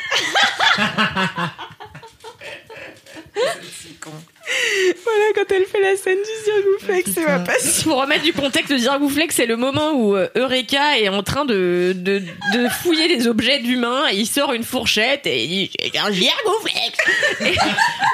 voilà, 5.03 5.25
quand 5.35 5.55
elle 5.55 5.65
fait 5.65 5.81
la 5.81 5.95
scène 5.95 6.17
du 6.17 6.43
zirgouflex, 6.45 7.11
c'est 7.13 7.25
ma 7.25 7.39
passion. 7.39 7.83
Pour 7.91 8.01
remettre 8.01 8.23
du 8.23 8.33
contexte, 8.33 8.71
le 8.71 8.77
Zirgouflex, 8.77 9.35
c'est 9.35 9.45
le 9.45 9.55
moment 9.57 9.91
où 9.93 10.15
euh, 10.15 10.27
Eureka 10.35 10.99
est 10.99 11.09
en 11.09 11.23
train 11.23 11.45
de, 11.45 11.93
de, 11.95 12.19
de 12.53 12.67
fouiller 12.69 13.15
des 13.15 13.27
objets 13.27 13.59
d'humains. 13.59 14.03
et 14.11 14.15
Il 14.15 14.25
sort 14.25 14.53
une 14.53 14.63
fourchette 14.63 15.25
et 15.25 15.43
il 15.43 15.49
dit 15.49 15.71
J'ai 15.93 15.99
un 15.99 16.11
Zirgouflex 16.11 16.97
Et 17.41 17.55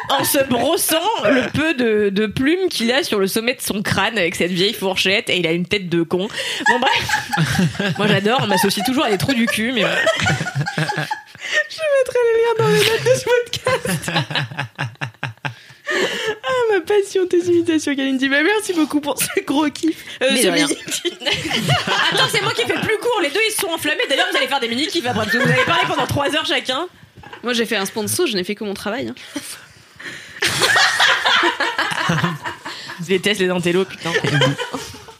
En 0.10 0.24
se 0.24 0.44
brossant 0.46 0.98
le 1.26 1.50
peu 1.52 1.74
de, 1.74 2.10
de 2.10 2.26
plumes 2.26 2.70
qu'il 2.70 2.92
a 2.92 3.04
sur 3.04 3.20
le 3.20 3.28
sommet 3.28 3.54
de 3.56 3.62
son 3.62 3.82
crâne 3.82 4.18
avec 4.18 4.36
cette 4.36 4.52
vieille 4.52 4.74
fourchette 4.74 5.30
et 5.30 5.38
il 5.38 5.48
a 5.48 5.52
une 5.52 5.66
tête 5.66 5.90
de 5.90 6.04
con. 6.04 6.28
Bon, 6.68 6.80
bref. 6.80 7.96
Moi, 7.98 8.08
j'adore. 8.08 8.40
On 8.44 8.48
m'associe 8.48 8.86
toujours 8.86 9.06
à 9.06 9.10
des 9.10 9.18
trous 9.18 9.34
du 9.34 9.46
cul, 9.46 9.72
mais 9.72 9.84
bon. 9.84 9.88
Je 11.70 11.82
mettrai 11.98 12.20
les 12.26 12.42
liens 12.42 12.56
dans 12.60 12.68
les 12.68 12.78
notes 12.80 13.04
de 13.04 13.14
ce 13.20 13.26
podcast. 13.26 14.12
ah, 16.44 16.74
ma 16.74 16.82
passion 16.82 17.26
tes 17.28 17.40
imitations, 17.40 17.96
Kalindi. 17.96 18.28
Bah, 18.30 18.44
merci 18.44 18.74
beaucoup 18.74 19.00
pour 19.02 19.18
ce 19.22 19.40
gros 19.46 19.70
kiff. 19.70 20.04
Euh, 20.22 20.30
Mais 20.34 20.42
ce 20.42 20.48
rien. 20.48 20.68
mini. 20.68 20.78
Attends, 22.12 22.28
c'est 22.32 22.42
moi 22.42 22.54
qui 22.54 22.64
fais 22.64 22.76
le 22.76 22.82
plus 22.82 22.98
court. 22.98 23.20
Les 23.22 23.30
deux, 23.30 23.40
ils 23.48 23.52
se 23.52 23.58
sont 23.62 23.68
enflammés. 23.70 24.04
D'ailleurs, 24.10 24.28
vous 24.32 24.38
allez 24.38 24.48
faire 24.48 24.60
des 24.60 24.68
mini-kifs 24.70 25.06
après. 25.06 25.24
parce 25.26 25.32
que 25.32 25.38
Vous 25.38 25.52
allez 25.52 25.64
parler 25.66 25.84
pendant 25.88 26.06
3 26.08 26.36
heures 26.36 26.46
chacun. 26.46 26.88
Moi, 27.44 27.54
j'ai 27.54 27.66
fait 27.66 27.76
un 27.78 27.86
sponsor, 27.86 28.28
je 28.28 28.36
n'ai 28.36 28.44
fait 28.44 28.56
que 28.56 28.64
mon 28.64 28.74
travail. 28.74 29.08
hein. 29.10 29.16
Je 33.02 33.06
déteste 33.08 33.40
les 33.40 33.50
intellos, 33.50 33.86
putain. 33.86 34.12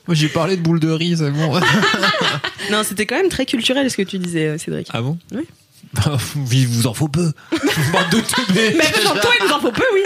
Moi, 0.08 0.16
j'ai 0.16 0.28
parlé 0.28 0.58
de 0.58 0.62
boule 0.62 0.80
de 0.80 0.90
riz, 0.92 1.16
c'est 1.18 1.32
bon. 1.32 1.60
Non, 2.72 2.84
c'était 2.84 3.06
quand 3.08 3.16
même 3.16 3.30
très 3.30 3.46
culturel 3.48 3.90
ce 3.90 3.98
que 3.98 4.04
tu 4.04 4.20
disais, 4.20 4.48
euh, 4.48 4.58
Cédric. 4.60 4.88
Ah 4.94 5.02
bon? 5.02 5.18
Oui. 5.34 5.42
Il 6.52 6.68
vous 6.68 6.88
en 6.88 6.94
faut 6.94 7.08
peu. 7.08 7.32
Bande 7.52 8.10
de 8.12 8.22
teubés. 8.22 8.74
Mais 8.78 9.04
dans 9.04 9.14
toi, 9.16 9.32
il 9.40 9.46
nous 9.48 9.54
en 9.54 9.60
faut 9.60 9.72
peu, 9.72 9.84
oui. 9.94 10.02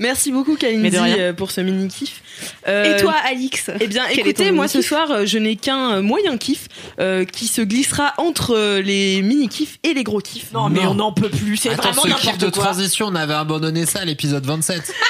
Merci 0.00 0.30
beaucoup, 0.32 0.56
Kalindi, 0.56 0.96
euh, 0.96 1.32
pour 1.32 1.50
ce 1.50 1.60
mini 1.60 1.88
kiff. 1.88 2.22
Euh, 2.68 2.96
Et 2.96 3.00
toi, 3.00 3.14
Alix 3.24 3.70
Eh 3.80 3.86
bien, 3.86 4.06
écoutez, 4.08 4.50
moi 4.52 4.68
ce 4.68 4.82
soir, 4.82 5.10
euh, 5.10 5.26
je 5.26 5.38
n'ai 5.38 5.56
qu'un 5.56 6.00
moyen 6.02 6.36
kiff 6.36 6.68
euh, 7.00 7.24
qui 7.24 7.46
se 7.48 7.62
glissera 7.62 8.14
entre 8.18 8.78
les 8.80 9.22
mini 9.22 9.48
kiffs 9.48 9.78
et 9.82 9.94
les 9.94 10.04
gros 10.04 10.20
kiffs. 10.20 10.52
Non, 10.52 10.68
mais 10.68 10.82
Non. 10.82 10.90
on 10.90 10.94
n'en 10.94 11.12
peut 11.12 11.30
plus. 11.30 11.56
C'est 11.56 11.70
Attends, 11.70 11.90
vraiment 11.92 12.16
ce 12.16 12.20
kiff 12.22 12.38
de 12.38 12.50
quoi. 12.50 12.64
transition, 12.64 13.06
on 13.06 13.14
avait 13.14 13.34
abandonné 13.34 13.86
ça 13.86 14.00
à 14.00 14.04
l'épisode 14.04 14.44
27. 14.46 14.92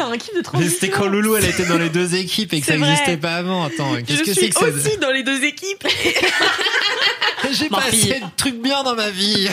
C'est 0.00 0.06
vrai 0.06 0.18
que 0.18 0.24
c'était 0.24 0.32
un 0.32 0.32
kiff 0.32 0.36
de 0.36 0.42
transition. 0.42 0.74
c'était 0.80 0.88
quand 0.92 1.06
Loulou, 1.06 1.36
elle 1.36 1.44
était 1.44 1.66
dans 1.66 1.78
les 1.78 1.88
deux 1.90 2.14
équipes 2.14 2.52
et 2.54 2.60
que 2.60 2.66
ça 2.66 2.76
n'existait 2.76 3.16
pas 3.16 3.36
avant. 3.36 3.64
Attends, 3.64 3.96
qu'est-ce 4.06 4.20
je 4.20 4.24
que 4.24 4.32
suis 4.32 4.40
c'est 4.42 4.48
que 4.50 4.54
ça 4.58 4.66
aussi 4.68 4.96
dans 4.98 5.10
les 5.10 5.22
deux 5.22 5.44
équipes. 5.44 5.86
J'ai 7.52 7.68
Ma 7.70 7.78
pas 7.78 7.82
fille. 7.84 8.12
assez 8.12 8.20
de 8.20 8.26
trucs 8.36 8.60
bien 8.60 8.82
dans 8.82 8.94
ma 8.94 9.10
vie. 9.10 9.48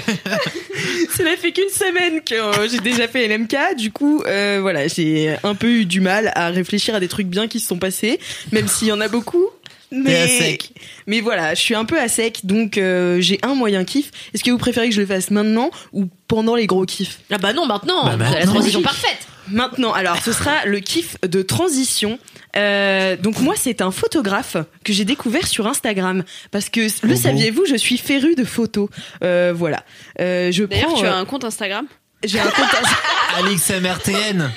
Cela 1.18 1.36
fait 1.38 1.52
qu'une 1.52 1.70
semaine 1.70 2.22
que 2.24 2.36
euh, 2.36 2.68
j'ai 2.70 2.80
déjà 2.80 3.08
fait 3.08 3.28
LMK. 3.28 3.56
Du 3.78 3.91
coup, 3.91 4.22
euh, 4.28 4.60
voilà, 4.62 4.88
j'ai 4.88 5.36
un 5.43 5.56
peu 5.56 5.68
eu 5.68 5.86
du 5.86 6.02
mal 6.02 6.32
à 6.36 6.50
réfléchir 6.50 6.93
à 6.95 7.00
des 7.00 7.08
trucs 7.08 7.28
bien 7.28 7.48
qui 7.48 7.60
se 7.60 7.68
sont 7.68 7.80
passés, 7.80 8.20
même 8.52 8.68
s'il 8.68 8.89
y 8.89 8.91
en 8.91 9.02
a 9.02 9.08
beaucoup. 9.08 9.45
Mais, 9.89 10.16
à 10.22 10.28
sec. 10.28 10.72
mais 11.08 11.22
voilà, 11.22 11.56
je 11.56 11.62
suis 11.62 11.74
un 11.74 11.86
peu 11.86 11.98
à 11.98 12.10
sec, 12.10 12.41
donc 12.43 12.78
euh, 12.78 13.22
j'ai 13.22 13.39
un 13.41 13.56
moyen 13.56 13.86
kiff. 13.86 14.12
Est-ce 14.34 14.43
que 14.43 14.52
vous 14.52 14.58
préférez 14.58 14.89
que 14.89 14.93
je 14.95 15.00
le 15.00 15.08
fasse 15.08 15.32
maintenant 15.32 15.72
ou 15.93 16.08
pendant 16.28 16.56
les 16.56 16.68
gros 16.68 16.86
kiffs? 16.86 17.20
Ah 17.32 17.38
bah 17.38 17.54
non, 17.54 17.66
maintenant. 17.66 18.04
Bah 18.06 18.12
C'est 18.18 18.18
la 18.18 18.39
maintenant. 18.39 18.54
transition 18.56 18.82
parfaite. 18.82 19.18
Maintenant, 19.52 19.93
alors 19.93 20.18
ce 20.18 20.32
sera 20.32 20.66
le 20.66 20.80
kiff 20.80 21.20
de 21.22 21.41
transition. 21.41 22.20
Euh, 22.56 23.16
donc 23.18 23.39
moi, 23.39 23.54
c'est 23.58 23.82
un 23.82 23.91
photographe 23.91 24.58
que 24.84 24.93
j'ai 24.93 25.06
découvert 25.06 25.48
sur 25.48 25.68
Instagram 25.68 26.24
parce 26.52 26.70
que 26.70 26.82
le 26.82 27.10
bon 27.10 27.16
saviez-vous, 27.16 27.66
je 27.66 27.76
suis 27.76 27.98
féru 27.98 28.36
de 28.36 28.43
photos. 28.43 28.89
Euh, 29.24 29.54
voilà. 29.56 29.84
Euh, 30.20 30.52
je 30.52 30.64
D'ailleurs, 30.64 30.89
prends. 30.89 31.00
tu 31.00 31.06
as 31.06 31.16
euh, 31.16 31.22
un 31.22 31.26
compte 31.26 31.43
Instagram? 31.43 31.88
J'ai 32.24 32.39
un 32.39 32.45
compte. 32.49 32.65
Alix 33.38 33.70
MRTN. 33.70 34.38
non, 34.39 34.49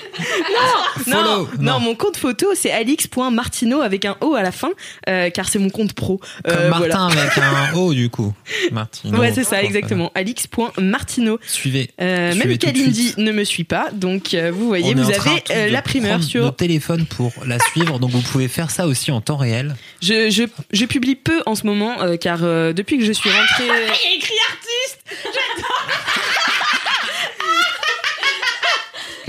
Follow. 1.13 1.49
non, 1.59 1.73
Non. 1.75 1.81
mon 1.81 1.95
compte 1.95 2.17
photo 2.17 2.47
c'est 2.55 2.71
alix.martino 2.71 3.83
avec 3.83 4.07
un 4.07 4.17
O 4.23 4.35
à 4.35 4.43
la 4.43 4.53
fin, 4.53 4.71
euh, 5.09 5.29
car 5.29 5.47
c'est 5.49 5.59
mon 5.59 5.69
compte 5.69 5.93
pro. 5.93 6.19
Comme 6.45 6.55
Euh, 6.57 6.71
Martin 6.71 7.09
avec 7.09 7.37
un 7.37 7.75
O 7.75 7.93
du 7.93 8.09
coup. 8.09 8.33
Martin. 8.73 9.11
Ouais, 9.11 9.33
c'est 9.35 9.45
ça, 9.45 9.63
exactement. 9.63 10.11
Alix.martino. 10.15 11.39
Suivez. 11.47 11.91
Euh, 12.01 12.33
Suivez 12.33 12.49
même 12.49 12.59
Kalindi 12.59 13.15
ne 13.19 13.33
me 13.33 13.45
suit 13.45 13.65
pas, 13.65 13.89
donc 13.93 14.33
euh, 14.33 14.51
vous 14.51 14.67
voyez, 14.67 14.95
On 14.97 15.03
vous 15.03 15.11
avez 15.13 15.43
euh, 15.51 15.69
la 15.69 15.83
primeur 15.83 16.23
sur. 16.23 16.45
nos 16.45 16.51
téléphones 16.53 17.05
pour 17.05 17.33
la 17.47 17.59
suivre, 17.59 17.99
donc 17.99 18.11
vous 18.13 18.23
pouvez 18.23 18.49
faire 18.49 18.71
ça 18.71 18.87
aussi 18.87 19.11
en 19.11 19.21
temps 19.21 19.37
réel. 19.37 19.77
Je, 20.01 20.31
je, 20.31 20.45
je 20.73 20.85
publie 20.87 21.17
peu 21.17 21.43
en 21.45 21.55
ce 21.55 21.67
moment, 21.67 22.01
euh, 22.01 22.17
car 22.17 22.39
euh, 22.43 22.73
depuis 22.73 22.97
que 22.99 23.05
je 23.05 23.13
suis 23.13 23.29
rentrée. 23.31 23.65
Il 23.65 23.67
y 23.67 23.71
a 23.71 24.17
écrit 24.17 24.35
artiste. 24.49 25.01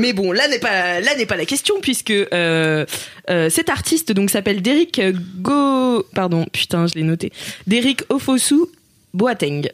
Mais 0.01 0.13
bon, 0.13 0.31
là 0.31 0.47
n'est 0.47 0.59
pas 0.59 0.99
là 0.99 1.15
n'est 1.15 1.25
pas 1.27 1.37
la 1.37 1.45
question 1.45 1.75
puisque 1.81 2.11
euh, 2.11 2.85
euh, 3.29 3.49
cet 3.49 3.69
artiste 3.69 4.11
donc 4.11 4.29
s'appelle 4.31 4.61
Derek 4.61 4.99
Go 5.37 6.03
pardon 6.15 6.45
putain 6.51 6.87
je 6.87 6.95
l'ai 6.95 7.03
noté 7.03 7.31
Derek 7.67 8.03
Ofosu 8.09 8.55
Boateng. 9.13 9.69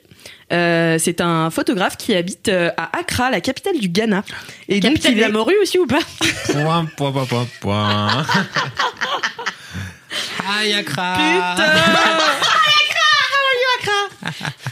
Euh, 0.51 0.97
c'est 0.99 1.21
un 1.21 1.49
photographe 1.49 1.95
qui 1.97 2.13
habite 2.15 2.49
à 2.49 2.97
Accra, 2.97 3.30
la 3.30 3.39
capitale 3.41 3.80
du 3.80 3.88
Ghana. 3.89 4.23
Et 4.67 4.80
donc 4.80 5.03
il 5.05 5.15
de 5.15 5.21
la 5.21 5.28
est- 5.28 5.32
morue 5.32 5.55
aussi 5.61 5.78
ou 5.80 5.86
pas? 5.88 5.99
Point, 6.51 6.86
point, 6.97 7.11
point, 7.11 7.25
point, 7.25 7.47
point. 7.61 8.25
Hi 10.49 10.73
Accra? 10.73 11.55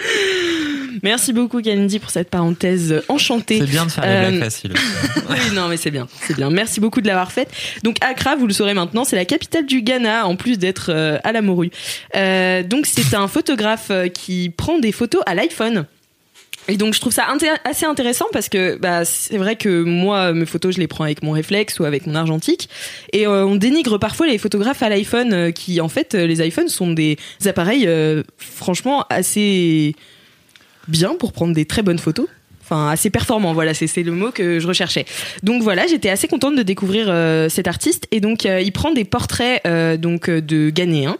Merci 1.02 1.32
beaucoup 1.32 1.62
Kalindi 1.62 1.98
pour 1.98 2.10
cette 2.10 2.28
parenthèse 2.30 3.02
enchantée. 3.08 3.58
C'est 3.58 3.66
bien 3.70 3.86
de 3.86 3.90
faire 3.90 4.04
les 4.04 4.10
Euh, 4.10 4.28
blagues 4.28 4.44
faciles. 4.44 4.72
oui, 5.30 5.36
non, 5.54 5.68
mais 5.68 5.76
c'est 5.76 5.90
bien, 5.90 6.08
c'est 6.26 6.36
bien. 6.36 6.50
Merci 6.50 6.80
beaucoup 6.80 7.00
de 7.00 7.06
l'avoir 7.06 7.32
faite. 7.32 7.50
Donc 7.82 7.96
Accra, 8.00 8.36
vous 8.36 8.46
le 8.46 8.52
saurez 8.52 8.74
maintenant, 8.74 9.04
c'est 9.04 9.16
la 9.16 9.24
capitale 9.24 9.66
du 9.66 9.82
Ghana, 9.82 10.26
en 10.26 10.36
plus 10.36 10.58
d'être 10.58 10.90
euh, 10.90 11.18
à 11.24 11.32
la 11.32 11.42
morue. 11.42 11.70
Euh, 12.16 12.62
donc 12.62 12.86
c'est 12.86 13.14
un 13.14 13.28
photographe 13.28 13.90
qui 14.14 14.50
prend 14.50 14.78
des 14.78 14.92
photos 14.92 15.22
à 15.26 15.34
l'iPhone. 15.34 15.86
Et 16.70 16.76
donc 16.76 16.94
je 16.94 17.00
trouve 17.00 17.12
ça 17.12 17.26
assez 17.64 17.84
intéressant 17.84 18.26
parce 18.32 18.48
que 18.48 18.76
bah, 18.76 19.04
c'est 19.04 19.38
vrai 19.38 19.56
que 19.56 19.82
moi 19.82 20.32
mes 20.32 20.46
photos 20.46 20.76
je 20.76 20.80
les 20.80 20.86
prends 20.86 21.02
avec 21.02 21.24
mon 21.24 21.32
réflexe 21.32 21.80
ou 21.80 21.84
avec 21.84 22.06
mon 22.06 22.14
argentique 22.14 22.68
et 23.12 23.26
euh, 23.26 23.44
on 23.44 23.56
dénigre 23.56 23.98
parfois 23.98 24.28
les 24.28 24.38
photographes 24.38 24.80
à 24.84 24.88
l'iPhone 24.88 25.32
euh, 25.32 25.50
qui 25.50 25.80
en 25.80 25.88
fait 25.88 26.14
euh, 26.14 26.28
les 26.28 26.46
iPhones 26.46 26.68
sont 26.68 26.92
des 26.92 27.18
appareils 27.44 27.88
franchement 28.36 29.04
assez 29.10 29.96
bien 30.86 31.16
pour 31.16 31.32
prendre 31.32 31.54
des 31.54 31.64
très 31.64 31.82
bonnes 31.82 31.98
photos. 31.98 32.26
Enfin, 32.70 32.88
assez 32.88 33.10
performant, 33.10 33.52
voilà, 33.52 33.74
c'est 33.74 33.88
c'est 33.88 34.04
le 34.04 34.12
mot 34.12 34.30
que 34.30 34.60
je 34.60 34.68
recherchais. 34.68 35.04
Donc 35.42 35.60
voilà, 35.60 35.88
j'étais 35.88 36.08
assez 36.08 36.28
contente 36.28 36.54
de 36.54 36.62
découvrir 36.62 37.06
euh, 37.08 37.48
cet 37.48 37.66
artiste. 37.66 38.06
Et 38.12 38.20
donc, 38.20 38.46
euh, 38.46 38.60
il 38.60 38.70
prend 38.70 38.92
des 38.92 39.04
portraits 39.04 39.60
euh, 39.66 39.96
donc 39.96 40.30
de 40.30 40.70
Ghanéens, 40.70 41.18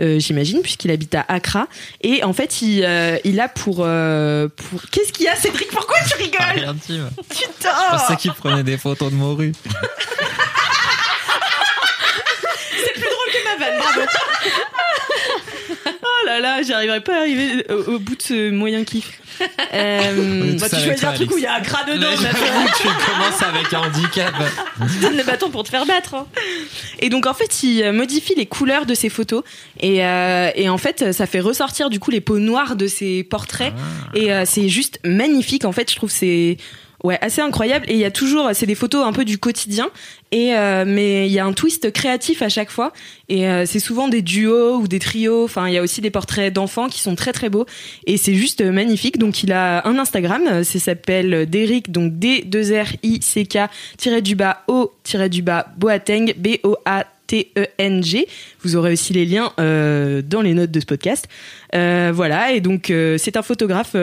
j'imagine, 0.00 0.60
puisqu'il 0.60 0.90
habite 0.90 1.14
à 1.14 1.24
Accra. 1.28 1.68
Et 2.02 2.24
en 2.24 2.32
fait, 2.32 2.62
il, 2.62 2.84
il 3.24 3.38
a 3.38 3.48
pour... 3.48 3.76
pour... 3.76 4.82
Qu'est-ce 4.90 5.12
qu'il 5.12 5.26
y 5.26 5.28
a, 5.28 5.36
Cédric? 5.36 5.68
Pourquoi 5.68 5.98
tu 6.08 6.16
rigoles? 6.16 6.74
Dit, 6.88 6.98
moi. 6.98 7.10
Je 7.16 7.22
Putain 7.46 7.70
pensais 7.92 8.16
qu'il 8.16 8.32
prenait 8.32 8.64
des 8.64 8.76
photos 8.76 9.12
de 9.12 9.16
morue. 9.16 9.52
C'est 12.76 12.92
plus 12.92 13.02
drôle 13.02 13.30
que 13.32 13.44
ma 13.44 13.54
vanne, 13.64 13.78
bravo 13.78 14.00
Oh 16.02 16.26
là 16.26 16.40
là, 16.40 16.60
j'arriverai 16.62 17.00
pas 17.02 17.18
à 17.18 17.20
arriver 17.20 17.64
au, 17.70 17.92
au 17.94 17.98
bout 18.00 18.16
de 18.16 18.22
ce 18.22 18.50
moyen 18.50 18.82
kiff. 18.84 19.20
Euh, 19.74 20.56
Bah, 20.58 20.68
tu 20.68 20.76
choisis 20.76 21.04
un 21.04 21.12
truc 21.12 21.30
où 21.32 21.38
il 21.38 21.42
y 21.44 21.46
a 21.46 21.54
un 21.54 21.60
gras 21.60 21.84
dedans. 21.84 22.08
Tu 22.80 22.88
commences 22.88 23.42
avec 23.42 23.72
un 23.74 23.80
handicap. 23.80 24.32
Donne 25.00 25.16
le 25.16 25.24
bâton 25.24 25.50
pour 25.50 25.64
te 25.64 25.68
faire 25.70 25.86
battre. 25.86 26.14
hein. 26.14 26.26
Et 27.00 27.08
donc 27.08 27.26
en 27.26 27.34
fait, 27.34 27.62
il 27.62 27.82
euh, 27.82 27.92
modifie 27.92 28.34
les 28.36 28.46
couleurs 28.46 28.86
de 28.86 28.94
ses 28.94 29.08
photos 29.08 29.42
et, 29.80 30.04
euh, 30.04 30.50
et 30.54 30.68
en 30.68 30.78
fait, 30.78 31.12
ça 31.12 31.26
fait 31.26 31.40
ressortir 31.40 31.90
du 31.90 32.00
coup 32.00 32.10
les 32.10 32.20
peaux 32.20 32.38
noires 32.38 32.76
de 32.76 32.86
ses 32.86 33.22
portraits 33.24 33.72
et 34.14 34.32
euh, 34.32 34.44
c'est 34.46 34.68
juste 34.68 34.98
magnifique. 35.04 35.64
En 35.64 35.72
fait, 35.72 35.90
je 35.90 35.96
trouve 35.96 36.10
que 36.10 36.16
c'est 36.16 36.56
ouais 37.04 37.18
assez 37.20 37.40
incroyable. 37.40 37.86
Et 37.88 37.94
il 37.94 37.98
y 37.98 38.04
a 38.04 38.10
toujours 38.10 38.50
c'est 38.52 38.66
des 38.66 38.74
photos 38.74 39.06
un 39.06 39.12
peu 39.12 39.24
du 39.24 39.38
quotidien. 39.38 39.88
Et 40.30 40.54
euh, 40.54 40.84
mais 40.86 41.26
il 41.26 41.32
y 41.32 41.38
a 41.38 41.46
un 41.46 41.52
twist 41.52 41.90
créatif 41.92 42.42
à 42.42 42.48
chaque 42.48 42.70
fois. 42.70 42.92
Et 43.28 43.48
euh, 43.48 43.64
c'est 43.66 43.80
souvent 43.80 44.08
des 44.08 44.22
duos 44.22 44.76
ou 44.76 44.88
des 44.88 44.98
trios. 44.98 45.44
Enfin, 45.44 45.68
il 45.68 45.74
y 45.74 45.78
a 45.78 45.82
aussi 45.82 46.00
des 46.00 46.10
portraits 46.10 46.52
d'enfants 46.52 46.88
qui 46.88 47.00
sont 47.00 47.14
très 47.14 47.32
très 47.32 47.48
beaux. 47.48 47.66
Et 48.06 48.16
c'est 48.16 48.34
juste 48.34 48.62
magnifique. 48.62 49.18
Donc 49.18 49.42
il 49.42 49.52
a 49.52 49.86
un 49.86 49.98
Instagram, 49.98 50.64
ça 50.64 50.78
s'appelle 50.78 51.48
Derrick 51.48 51.90
donc 51.90 52.18
D 52.18 52.42
2 52.46 52.82
R 52.82 52.86
I 53.02 53.20
C 53.22 53.46
K 53.46 53.58
du 54.22 54.34
bas 54.34 54.64
O 54.68 54.92
du 55.30 55.42
bas 55.42 55.66
Boateng 55.76 56.34
B 56.36 56.58
O 56.62 56.76
A 56.84 57.04
T-E-N-G. 57.28 58.26
Vous 58.62 58.74
aurez 58.74 58.94
aussi 58.94 59.12
les 59.12 59.24
liens 59.24 59.52
euh, 59.60 60.22
dans 60.22 60.40
les 60.42 60.54
notes 60.54 60.72
de 60.72 60.80
ce 60.80 60.86
podcast. 60.86 61.28
Euh, 61.74 62.10
voilà, 62.12 62.52
et 62.52 62.60
donc 62.60 62.90
euh, 62.90 63.16
c'est 63.18 63.36
un 63.36 63.42
photographe 63.42 63.94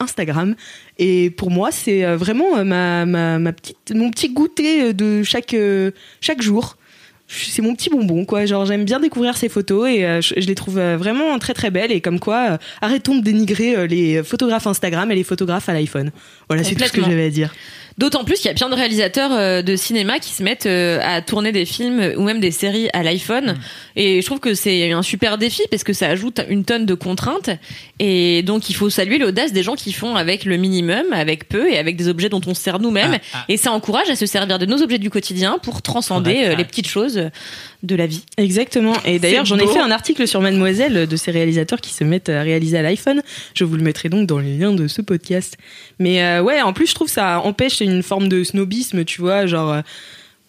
Instagram. 0.00 0.54
Et 0.98 1.30
pour 1.30 1.50
moi, 1.50 1.70
c'est 1.72 2.04
vraiment 2.14 2.62
ma, 2.64 3.06
ma, 3.06 3.38
ma 3.38 3.52
petite, 3.52 3.92
mon 3.94 4.10
petit 4.10 4.28
goûter 4.28 4.92
de 4.92 5.22
chaque, 5.22 5.56
chaque 6.20 6.42
jour. 6.42 6.76
C'est 7.28 7.62
mon 7.62 7.74
petit 7.74 7.88
bonbon, 7.88 8.26
quoi. 8.26 8.44
Genre, 8.44 8.66
j'aime 8.66 8.84
bien 8.84 9.00
découvrir 9.00 9.38
ces 9.38 9.48
photos 9.48 9.88
et 9.88 10.02
je, 10.20 10.34
je 10.36 10.46
les 10.46 10.54
trouve 10.54 10.74
vraiment 10.74 11.38
très 11.38 11.54
très 11.54 11.70
belles. 11.70 11.90
Et 11.90 12.02
comme 12.02 12.20
quoi, 12.20 12.58
arrêtons 12.82 13.16
de 13.16 13.22
dénigrer 13.22 13.88
les 13.88 14.22
photographes 14.22 14.66
Instagram 14.66 15.10
et 15.10 15.14
les 15.14 15.24
photographes 15.24 15.68
à 15.70 15.72
l'iPhone. 15.72 16.10
Voilà, 16.50 16.62
c'est 16.62 16.74
tout 16.74 16.84
ce 16.84 16.92
que 16.92 17.00
j'avais 17.00 17.24
à 17.24 17.30
dire. 17.30 17.54
D'autant 17.98 18.24
plus 18.24 18.36
qu'il 18.36 18.46
y 18.46 18.50
a 18.50 18.54
plein 18.54 18.68
de 18.68 18.74
réalisateurs 18.74 19.32
euh, 19.32 19.62
de 19.62 19.76
cinéma 19.76 20.18
qui 20.18 20.32
se 20.32 20.42
mettent 20.42 20.66
euh, 20.66 20.98
à 21.02 21.20
tourner 21.22 21.52
des 21.52 21.64
films 21.64 22.14
ou 22.16 22.22
même 22.22 22.40
des 22.40 22.50
séries 22.50 22.88
à 22.92 23.02
l'iPhone. 23.02 23.56
Et 23.96 24.20
je 24.20 24.26
trouve 24.26 24.40
que 24.40 24.54
c'est 24.54 24.92
un 24.92 25.02
super 25.02 25.38
défi 25.38 25.62
parce 25.70 25.84
que 25.84 25.92
ça 25.92 26.08
ajoute 26.08 26.40
une 26.48 26.64
tonne 26.64 26.86
de 26.86 26.94
contraintes. 26.94 27.50
Et 27.98 28.42
donc 28.42 28.70
il 28.70 28.74
faut 28.74 28.90
saluer 28.90 29.18
l'audace 29.18 29.52
des 29.52 29.62
gens 29.62 29.74
qui 29.74 29.92
font 29.92 30.16
avec 30.16 30.44
le 30.44 30.56
minimum, 30.56 31.12
avec 31.12 31.48
peu 31.48 31.70
et 31.70 31.78
avec 31.78 31.96
des 31.96 32.08
objets 32.08 32.28
dont 32.28 32.40
on 32.46 32.54
se 32.54 32.62
sert 32.62 32.78
nous-mêmes. 32.78 33.18
Ah, 33.32 33.38
ah. 33.38 33.44
Et 33.48 33.56
ça 33.56 33.72
encourage 33.72 34.08
à 34.10 34.16
se 34.16 34.26
servir 34.26 34.58
de 34.58 34.66
nos 34.66 34.82
objets 34.82 34.98
du 34.98 35.10
quotidien 35.10 35.58
pour 35.62 35.82
transcender 35.82 36.44
euh, 36.44 36.56
les 36.56 36.64
petites 36.64 36.88
choses 36.88 37.30
de 37.82 37.96
la 37.96 38.06
vie. 38.06 38.24
Exactement. 38.36 38.94
Et 39.04 39.18
d'ailleurs, 39.18 39.44
j'en 39.44 39.58
ai 39.58 39.66
fait 39.66 39.80
un 39.80 39.90
article 39.90 40.26
sur 40.28 40.40
Mademoiselle 40.40 41.06
de 41.06 41.16
ces 41.16 41.30
réalisateurs 41.30 41.80
qui 41.80 41.92
se 41.92 42.04
mettent 42.04 42.28
à 42.28 42.42
réaliser 42.42 42.78
à 42.78 42.82
l'iPhone. 42.82 43.22
Je 43.54 43.64
vous 43.64 43.76
le 43.76 43.82
mettrai 43.82 44.08
donc 44.08 44.26
dans 44.26 44.38
les 44.38 44.56
liens 44.56 44.72
de 44.72 44.86
ce 44.88 45.02
podcast. 45.02 45.56
Mais 45.98 46.22
euh, 46.22 46.42
ouais, 46.42 46.60
en 46.62 46.72
plus, 46.72 46.86
je 46.86 46.94
trouve 46.94 47.08
ça 47.08 47.40
empêche 47.40 47.80
une 47.80 48.02
forme 48.02 48.28
de 48.28 48.44
snobisme, 48.44 49.04
tu 49.04 49.20
vois, 49.20 49.46
genre. 49.46 49.72
euh, 49.72 49.80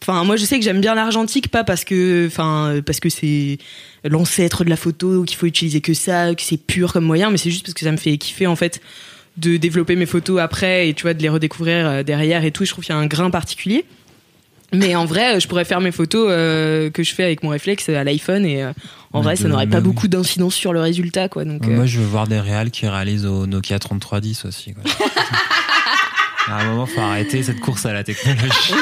Enfin, 0.05 0.25
moi, 0.25 0.35
je 0.35 0.43
sais 0.43 0.59
que 0.59 0.65
j'aime 0.65 0.81
bien 0.81 0.95
l'argentique, 0.95 1.47
pas 1.47 1.63
parce 1.63 1.85
que, 1.85 2.27
enfin, 2.27 2.81
parce 2.85 2.99
que 2.99 3.07
c'est 3.07 3.57
l'ancêtre 4.03 4.65
de 4.65 4.69
la 4.69 4.75
photo, 4.75 5.23
qu'il 5.23 5.37
faut 5.37 5.45
utiliser 5.45 5.79
que 5.79 5.93
ça, 5.93 6.35
que 6.35 6.41
c'est 6.41 6.57
pur 6.57 6.91
comme 6.91 7.05
moyen, 7.05 7.29
mais 7.31 7.37
c'est 7.37 7.49
juste 7.49 7.63
parce 7.65 7.73
que 7.73 7.85
ça 7.85 7.91
me 7.93 7.95
fait 7.95 8.17
kiffer 8.17 8.45
en 8.45 8.57
fait 8.57 8.81
de 9.37 9.55
développer 9.55 9.95
mes 9.95 10.05
photos 10.05 10.41
après 10.41 10.89
et 10.89 10.93
tu 10.93 11.03
vois 11.03 11.13
de 11.13 11.21
les 11.23 11.29
redécouvrir 11.29 11.87
euh, 11.87 12.03
derrière 12.03 12.43
et 12.43 12.51
tout. 12.51 12.65
Je 12.65 12.71
trouve 12.71 12.83
qu'il 12.83 12.93
y 12.93 12.97
a 12.97 12.99
un 12.99 13.07
grain 13.07 13.29
particulier. 13.29 13.85
Mais 14.73 14.95
en 14.95 15.05
vrai, 15.05 15.35
euh, 15.35 15.39
je 15.39 15.47
pourrais 15.47 15.65
faire 15.65 15.81
mes 15.81 15.91
photos 15.91 16.27
euh, 16.29 16.89
que 16.89 17.03
je 17.03 17.13
fais 17.13 17.23
avec 17.23 17.43
mon 17.43 17.49
réflexe 17.49 17.89
à 17.89 18.03
l'iPhone 18.03 18.45
et 18.45 18.63
euh, 18.63 18.71
en 19.13 19.19
Mais 19.19 19.25
vrai, 19.25 19.35
ça 19.35 19.47
n'aurait 19.47 19.67
pas 19.67 19.77
oui. 19.77 19.83
beaucoup 19.83 20.07
d'incidence 20.07 20.55
sur 20.55 20.73
le 20.73 20.81
résultat, 20.81 21.29
quoi. 21.29 21.45
Donc, 21.45 21.67
euh, 21.67 21.69
Moi, 21.69 21.85
je 21.85 21.99
veux 21.99 22.05
voir 22.05 22.27
des 22.27 22.39
réals 22.39 22.71
qui 22.71 22.87
réalisent 22.87 23.25
au 23.25 23.45
Nokia 23.45 23.79
3310 23.79 24.45
aussi. 24.45 24.73
Quoi. 24.73 24.83
à 26.53 26.61
un 26.61 26.65
moment, 26.65 26.85
faut 26.85 27.01
arrêter 27.01 27.43
cette 27.43 27.59
course 27.59 27.85
à 27.85 27.93
la 27.93 28.03
technologie. 28.03 28.47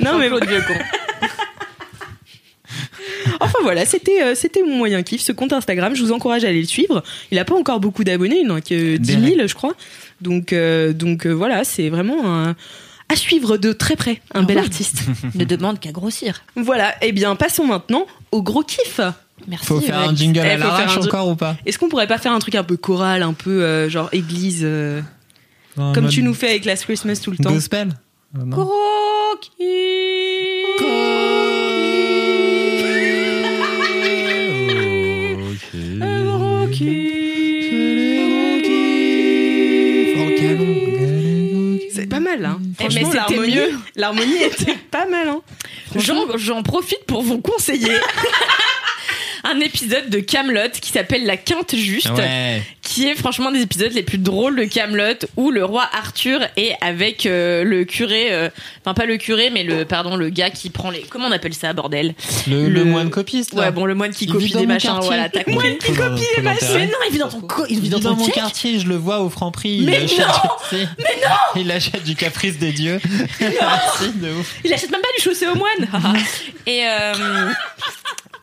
non 0.00 0.18
mais 0.18 0.28
enfin 3.40 3.58
voilà, 3.62 3.86
c'était 3.86 4.22
euh, 4.22 4.34
c'était 4.34 4.62
mon 4.62 4.76
moyen 4.76 5.02
kiff, 5.02 5.20
ce 5.20 5.32
compte 5.32 5.52
Instagram. 5.52 5.94
Je 5.94 6.02
vous 6.02 6.12
encourage 6.12 6.44
à 6.44 6.48
aller 6.48 6.60
le 6.60 6.66
suivre. 6.66 7.02
Il 7.30 7.38
a 7.38 7.44
pas 7.44 7.54
encore 7.54 7.80
beaucoup 7.80 8.04
d'abonnés, 8.04 8.40
il 8.40 8.46
n'en 8.46 8.56
a 8.56 8.60
que 8.60 8.96
10 8.96 9.34
000, 9.36 9.46
je 9.46 9.54
crois. 9.54 9.74
Donc 10.20 10.52
euh, 10.52 10.92
donc 10.92 11.26
euh, 11.26 11.32
voilà, 11.32 11.64
c'est 11.64 11.88
vraiment 11.88 12.26
un 12.26 12.56
à 13.08 13.16
suivre 13.16 13.56
de 13.56 13.72
très 13.72 13.96
près, 13.96 14.20
un 14.34 14.42
bel 14.42 14.58
artiste. 14.58 15.02
Ne 15.34 15.44
demande 15.44 15.78
qu'à 15.80 15.92
grossir. 15.92 16.42
Voilà, 16.56 16.94
et 17.04 17.12
bien 17.12 17.36
passons 17.36 17.66
maintenant 17.66 18.06
au 18.32 18.42
gros 18.42 18.62
kiff. 18.62 19.00
Merci. 19.48 19.66
Faut 19.66 19.80
faire 19.80 19.98
un 19.98 20.14
jingle 20.14 20.38
Eh, 20.44 20.50
à 20.50 20.58
faire 20.58 20.58
l'arrache 20.58 20.96
encore 20.98 21.28
ou 21.28 21.34
pas 21.36 21.56
Est-ce 21.66 21.78
qu'on 21.78 21.88
pourrait 21.88 22.06
pas 22.06 22.18
faire 22.18 22.32
un 22.32 22.38
truc 22.38 22.54
un 22.54 22.62
peu 22.64 22.76
choral, 22.76 23.22
un 23.22 23.32
peu 23.32 23.62
euh, 23.62 23.88
genre 23.90 24.08
église, 24.12 24.60
euh, 24.62 25.02
comme 25.76 26.08
tu 26.08 26.22
nous 26.22 26.34
fais 26.34 26.50
avec 26.50 26.64
Last 26.64 26.84
Christmas 26.84 27.20
tout 27.22 27.30
le 27.32 27.36
temps 27.38 27.52
Gospel 27.52 27.88
Euh. 28.36 28.44
Gros 28.46 28.72
C'est 29.58 30.84
mal, 42.36 42.44
hein. 42.46 42.60
Franchement, 42.78 43.10
c'était 43.10 43.16
l'harmonie, 43.16 43.54
mieux. 43.54 43.78
l'harmonie 43.96 44.42
était 44.42 44.76
pas 44.90 45.06
mal, 45.06 45.28
hein. 45.28 45.40
J'en 45.96 46.36
j'en 46.36 46.62
profite 46.62 47.04
pour 47.06 47.22
vous 47.22 47.40
conseiller 47.40 47.92
un 49.44 49.60
épisode 49.60 50.08
de 50.10 50.20
Camelot 50.20 50.70
qui 50.80 50.90
s'appelle 50.90 51.24
La 51.26 51.36
Quinte 51.36 51.74
Juste. 51.76 52.10
Ouais. 52.10 52.62
Qui 52.94 53.08
est 53.08 53.14
franchement 53.16 53.50
des 53.50 53.60
épisodes 53.62 53.92
les 53.92 54.04
plus 54.04 54.18
drôles 54.18 54.54
de 54.56 54.64
Camelot 54.64 55.14
où 55.36 55.50
le 55.50 55.64
roi 55.64 55.88
Arthur 55.92 56.40
est 56.56 56.74
avec 56.80 57.26
euh, 57.26 57.64
le 57.64 57.84
curé 57.84 58.32
euh, 58.32 58.48
enfin 58.82 58.94
pas 58.94 59.04
le 59.06 59.16
curé 59.16 59.50
mais 59.50 59.64
le 59.64 59.84
pardon 59.84 60.14
le 60.16 60.28
gars 60.28 60.50
qui 60.50 60.70
prend 60.70 60.90
les 60.90 61.00
comment 61.02 61.26
on 61.26 61.32
appelle 61.32 61.54
ça 61.54 61.72
bordel? 61.72 62.14
Le, 62.48 62.68
Le- 62.68 62.68
le 62.68 62.84
moine 62.84 63.10
copiste. 63.10 63.52
là. 63.54 63.62
ouais 63.62 63.70
bon 63.72 63.84
le 63.84 63.94
moine 63.96 64.12
qui 64.12 64.26
Il 64.26 64.32
copie 64.32 64.50
dans 64.52 64.60
des 64.60 64.66
machins 64.66 64.90
quartier. 64.90 65.08
voilà 65.08 65.28
t'as 65.28 65.42
compris 65.42 65.54
Moine 65.70 65.78
qui 65.78 65.92
copie 65.92 66.22
les 66.36 66.42
machins. 66.42 66.68
mais 66.74 66.86
non 66.86 66.92
il 67.08 67.12
vit 67.12 67.18
dans 67.18 67.28
ton 67.28 67.40
co- 67.40 67.66
il 67.68 67.80
vit 67.80 67.88
dans, 67.88 67.98
ton 68.00 68.14
mon 68.14 68.28
quartier, 68.28 68.78
je 68.78 68.86
le 68.86 68.94
vois 68.96 69.20
au 69.20 69.28
Franprix. 69.28 69.78
Il 69.78 69.86
Mais 69.86 70.04
achète, 70.04 70.18
non 70.20 70.26
tu 70.70 70.76
sais, 70.76 70.88
Il 71.56 71.70
achète 71.72 72.04
du 72.04 72.14
caprice 72.14 72.58
des 72.58 72.72
dieux. 72.72 73.00
De 73.40 74.30
ouf. 74.38 74.54
il 74.64 74.72
achète 74.72 74.90
même 74.90 75.00
pas 75.00 75.08
du 75.16 75.22
chaussé 75.22 75.46
au 75.46 75.54
moine 75.54 76.14
et 76.66 76.82
euh, 76.86 77.50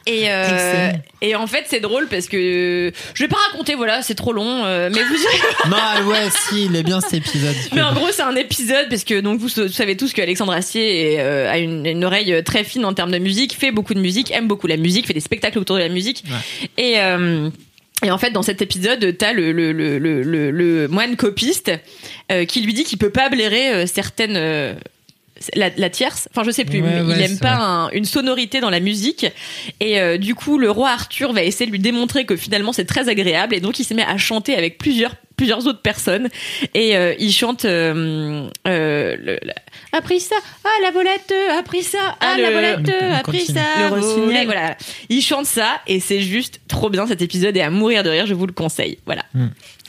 et, 0.07 0.23
euh, 0.31 0.91
et 1.21 1.35
en 1.35 1.45
fait 1.45 1.65
c'est 1.69 1.79
drôle 1.79 2.07
parce 2.07 2.27
que 2.27 2.91
je 3.13 3.23
vais 3.23 3.27
pas 3.27 3.37
raconter 3.51 3.75
voilà 3.75 4.01
c'est 4.01 4.15
trop 4.15 4.33
long 4.33 4.40
euh, 4.43 4.89
mais 4.93 5.01
vous 5.03 5.69
Non, 5.69 6.07
ouais, 6.09 6.29
si, 6.29 6.65
il 6.65 6.75
est 6.75 6.83
bien 6.83 7.01
cet 7.01 7.13
épisode. 7.13 7.55
Mais 7.73 7.81
en 7.81 7.93
gros, 7.93 8.07
c'est 8.11 8.21
un 8.21 8.35
épisode 8.35 8.87
parce 8.89 9.03
que 9.03 9.19
donc 9.19 9.39
vous, 9.39 9.47
vous 9.47 9.67
savez 9.69 9.97
tous 9.97 10.13
que 10.13 10.21
Alexandre 10.21 10.53
Astier 10.53 11.13
est, 11.13 11.19
euh, 11.19 11.51
a 11.51 11.57
une, 11.57 11.85
une 11.85 12.03
oreille 12.03 12.43
très 12.43 12.63
fine 12.63 12.85
en 12.85 12.93
termes 12.93 13.11
de 13.11 13.19
musique, 13.19 13.55
fait 13.55 13.71
beaucoup 13.71 13.93
de 13.93 13.99
musique, 13.99 14.31
aime 14.31 14.47
beaucoup 14.47 14.67
la 14.67 14.77
musique, 14.77 15.07
fait 15.07 15.13
des 15.13 15.19
spectacles 15.19 15.59
autour 15.59 15.75
de 15.75 15.81
la 15.81 15.89
musique. 15.89 16.23
Et 16.77 16.99
euh, 16.99 17.49
et 18.03 18.09
en 18.09 18.17
fait, 18.17 18.31
dans 18.31 18.41
cet 18.41 18.61
épisode, 18.61 19.15
t'as 19.17 19.31
le, 19.31 19.51
le, 19.51 19.71
le, 19.71 20.87
moine 20.87 21.15
copiste 21.15 21.71
euh, 22.31 22.45
qui 22.45 22.61
lui 22.61 22.73
dit 22.73 22.83
qu'il 22.83 22.97
peut 22.97 23.11
pas 23.11 23.29
blairer 23.29 23.69
euh, 23.73 23.85
certaines. 23.85 24.77
La, 25.55 25.69
la 25.75 25.89
tierce, 25.89 26.27
enfin 26.31 26.43
je 26.45 26.51
sais 26.51 26.65
plus, 26.65 26.81
Ouais, 26.81 26.89
il 27.01 27.07
ouais, 27.07 27.21
aime 27.23 27.37
pas 27.39 27.55
un- 27.55 27.89
une 27.91 28.05
sonorité 28.05 28.59
dans 28.61 28.69
la 28.69 28.79
musique. 28.79 29.25
Et 29.79 29.99
euh, 29.99 30.17
du 30.17 30.35
coup 30.35 30.57
le 30.57 30.69
roi 30.71 30.89
Arthur 30.91 31.33
va 31.33 31.43
essayer 31.43 31.65
de 31.65 31.71
lui 31.71 31.79
démontrer 31.79 32.25
que 32.25 32.35
finalement 32.35 32.73
c'est 32.73 32.85
très 32.85 33.09
agréable. 33.09 33.55
Et 33.55 33.59
donc 33.59 33.79
il 33.79 33.83
se 33.83 33.93
met 33.93 34.03
à 34.03 34.17
chanter 34.17 34.55
avec 34.55 34.77
plusieurs 34.77 35.15
plusieurs 35.37 35.65
autres 35.65 35.81
personnes. 35.81 36.29
Et 36.75 36.95
euh, 36.95 37.15
il 37.17 37.31
chante 37.33 37.65
euh, 37.65 38.47
euh, 38.67 39.15
le- 39.19 39.39
la- 39.41 39.55
a 39.93 40.01
pris 40.01 40.19
ça 40.19 40.35
ah 40.63 40.69
la 40.83 40.91
volette 40.91 41.33
a 41.57 41.63
pris 41.63 41.83
ça 41.83 41.97
ah, 42.19 42.33
Ah, 42.35 42.37
la 42.37 42.49
le- 42.49 42.53
volette 42.55 42.87
le- 42.87 43.11
a 43.13 43.23
pris 43.23 43.45
ça 43.45 43.89
Le 43.89 44.45
voilà. 44.45 44.77
Il 45.09 45.21
chante 45.21 45.45
ça 45.47 45.81
et 45.87 45.99
c'est 45.99 46.21
juste 46.21 46.61
trop 46.67 46.89
bien 46.89 47.07
cet 47.07 47.21
épisode. 47.21 47.57
Et 47.57 47.61
à 47.61 47.69
mourir 47.71 48.03
de 48.03 48.09
rire 48.09 48.25
je 48.27 48.33
vous 48.33 48.45
le 48.45 48.53
conseille. 48.53 48.99
Voilà 49.05 49.23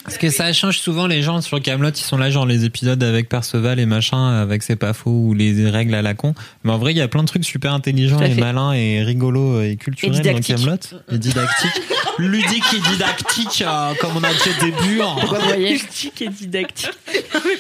Parce 0.05 0.18
que 0.18 0.30
ça 0.30 0.53
change 0.53 0.78
souvent 0.78 1.07
les 1.07 1.22
gens 1.22 1.40
sur 1.40 1.61
Camelot, 1.62 1.90
ils 1.90 1.96
sont 1.96 2.16
là 2.16 2.28
genre 2.30 2.44
les 2.44 2.64
épisodes 2.64 3.03
avec 3.03 3.28
Perceval 3.28 3.78
et 3.78 3.86
machin, 3.86 4.40
avec 4.40 4.62
c'est 4.62 4.76
pas 4.76 4.92
faux 4.92 5.11
ou 5.11 5.34
les 5.34 5.70
règles 5.70 5.94
à 5.94 6.03
la 6.03 6.14
con. 6.14 6.34
Mais 6.64 6.72
en 6.72 6.78
vrai, 6.78 6.92
il 6.92 6.98
y 6.98 7.00
a 7.00 7.09
plein 7.09 7.22
de 7.22 7.28
trucs 7.28 7.44
super 7.44 7.72
intelligents 7.72 8.20
et 8.20 8.34
malins 8.34 8.72
et 8.72 9.03
rigolos 9.03 9.62
et 9.62 9.76
culturels 9.76 10.20
dans. 10.22 10.40
Camelot 10.40 10.76
et 11.12 11.18
didactiques, 11.18 11.82
ludique 12.18 12.64
et 12.74 12.90
didactique, 12.90 13.62
euh, 13.66 13.94
comme 14.00 14.16
on 14.16 14.24
a 14.24 14.32
dit 14.32 14.40
au 14.48 14.64
début. 14.64 15.00
hein. 15.00 15.14
vous 15.20 15.36
voyez 15.46 15.74
Didactique 15.76 16.22
et 16.22 16.28
didactique. 16.28 16.90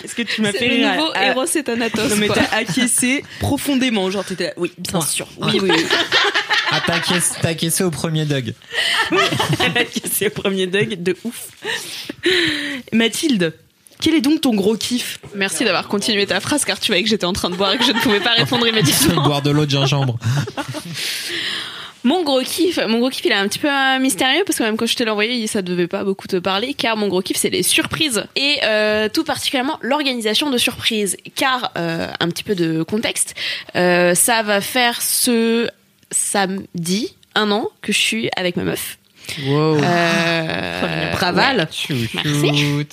Parce 0.02 0.14
que 0.14 0.22
tu 0.22 0.42
m'as 0.42 0.50
fait 0.52 0.58
C'est 0.58 0.68
le 0.78 0.88
nouveau 0.88 1.10
à- 1.14 1.26
Eros 1.26 1.44
et 1.44 1.62
Thanatos. 1.62 2.10
Non 2.10 2.16
mais 2.16 2.28
t'as 2.28 2.56
acquiescé 2.56 3.24
profondément, 3.40 4.10
genre 4.10 4.24
t'étais 4.24 4.46
là, 4.46 4.52
oui, 4.56 4.72
bien 4.78 5.00
sûr, 5.00 5.28
oui, 5.40 5.60
oui, 5.62 5.70
oui. 5.72 5.84
Ah, 6.74 6.80
t'as 6.86 7.00
caissé- 7.00 7.34
t'as 7.40 7.54
caissé 7.54 7.84
au 7.84 7.90
premier 7.90 8.24
Doug. 8.24 8.54
acquiescé 9.76 10.28
au 10.28 10.30
premier 10.30 10.66
Doug, 10.66 11.02
de 11.02 11.14
ouf. 11.24 11.48
Mathilde, 12.92 13.54
quel 14.00 14.14
est 14.14 14.20
donc 14.20 14.40
ton 14.40 14.54
gros 14.54 14.76
kiff? 14.76 15.18
Merci 15.34 15.64
d'avoir 15.64 15.88
continué 15.88 16.26
ta 16.26 16.40
phrase 16.40 16.64
car 16.64 16.80
tu 16.80 16.88
voyais 16.88 17.02
que 17.02 17.08
j'étais 17.08 17.24
en 17.24 17.32
train 17.32 17.50
de 17.50 17.56
boire 17.56 17.72
et 17.72 17.78
que 17.78 17.84
je 17.84 17.92
ne 17.92 18.00
pouvais 18.00 18.20
pas 18.20 18.32
répondre 18.32 18.66
immédiatement. 18.66 19.22
Boire 19.24 19.42
de 19.42 19.50
l'eau 19.50 19.64
de 19.64 19.70
gingembre. 19.70 20.18
Mon 22.04 22.24
gros 22.24 22.40
kiff, 22.40 22.80
mon 22.88 22.98
gros 22.98 23.10
kiff, 23.10 23.24
il 23.26 23.30
est 23.30 23.36
un 23.36 23.46
petit 23.46 23.60
peu 23.60 23.70
euh, 23.70 24.00
mystérieux 24.00 24.42
parce 24.44 24.58
que 24.58 24.64
même 24.64 24.76
quand 24.76 24.86
je 24.86 24.96
te 24.96 25.04
l'ai 25.04 25.10
envoyé, 25.10 25.46
ça 25.46 25.62
devait 25.62 25.86
pas 25.86 26.02
beaucoup 26.02 26.26
te 26.26 26.34
parler 26.36 26.74
car 26.74 26.96
mon 26.96 27.06
gros 27.06 27.22
kiff, 27.22 27.36
c'est 27.36 27.48
les 27.48 27.62
surprises 27.62 28.24
et 28.34 28.58
euh, 28.64 29.08
tout 29.08 29.22
particulièrement 29.22 29.78
l'organisation 29.82 30.50
de 30.50 30.58
surprises. 30.58 31.16
Car 31.36 31.70
euh, 31.78 32.08
un 32.18 32.28
petit 32.28 32.42
peu 32.42 32.56
de 32.56 32.82
contexte, 32.82 33.36
euh, 33.76 34.16
ça 34.16 34.42
va 34.42 34.60
faire 34.60 35.00
ce 35.00 35.68
samedi 36.10 37.14
un 37.36 37.52
an 37.52 37.68
que 37.82 37.92
je 37.92 37.98
suis 37.98 38.30
avec 38.36 38.56
ma 38.56 38.64
meuf. 38.64 38.98
Euh, 39.38 41.10
Braval. 41.12 41.68
Merci. 42.14 42.86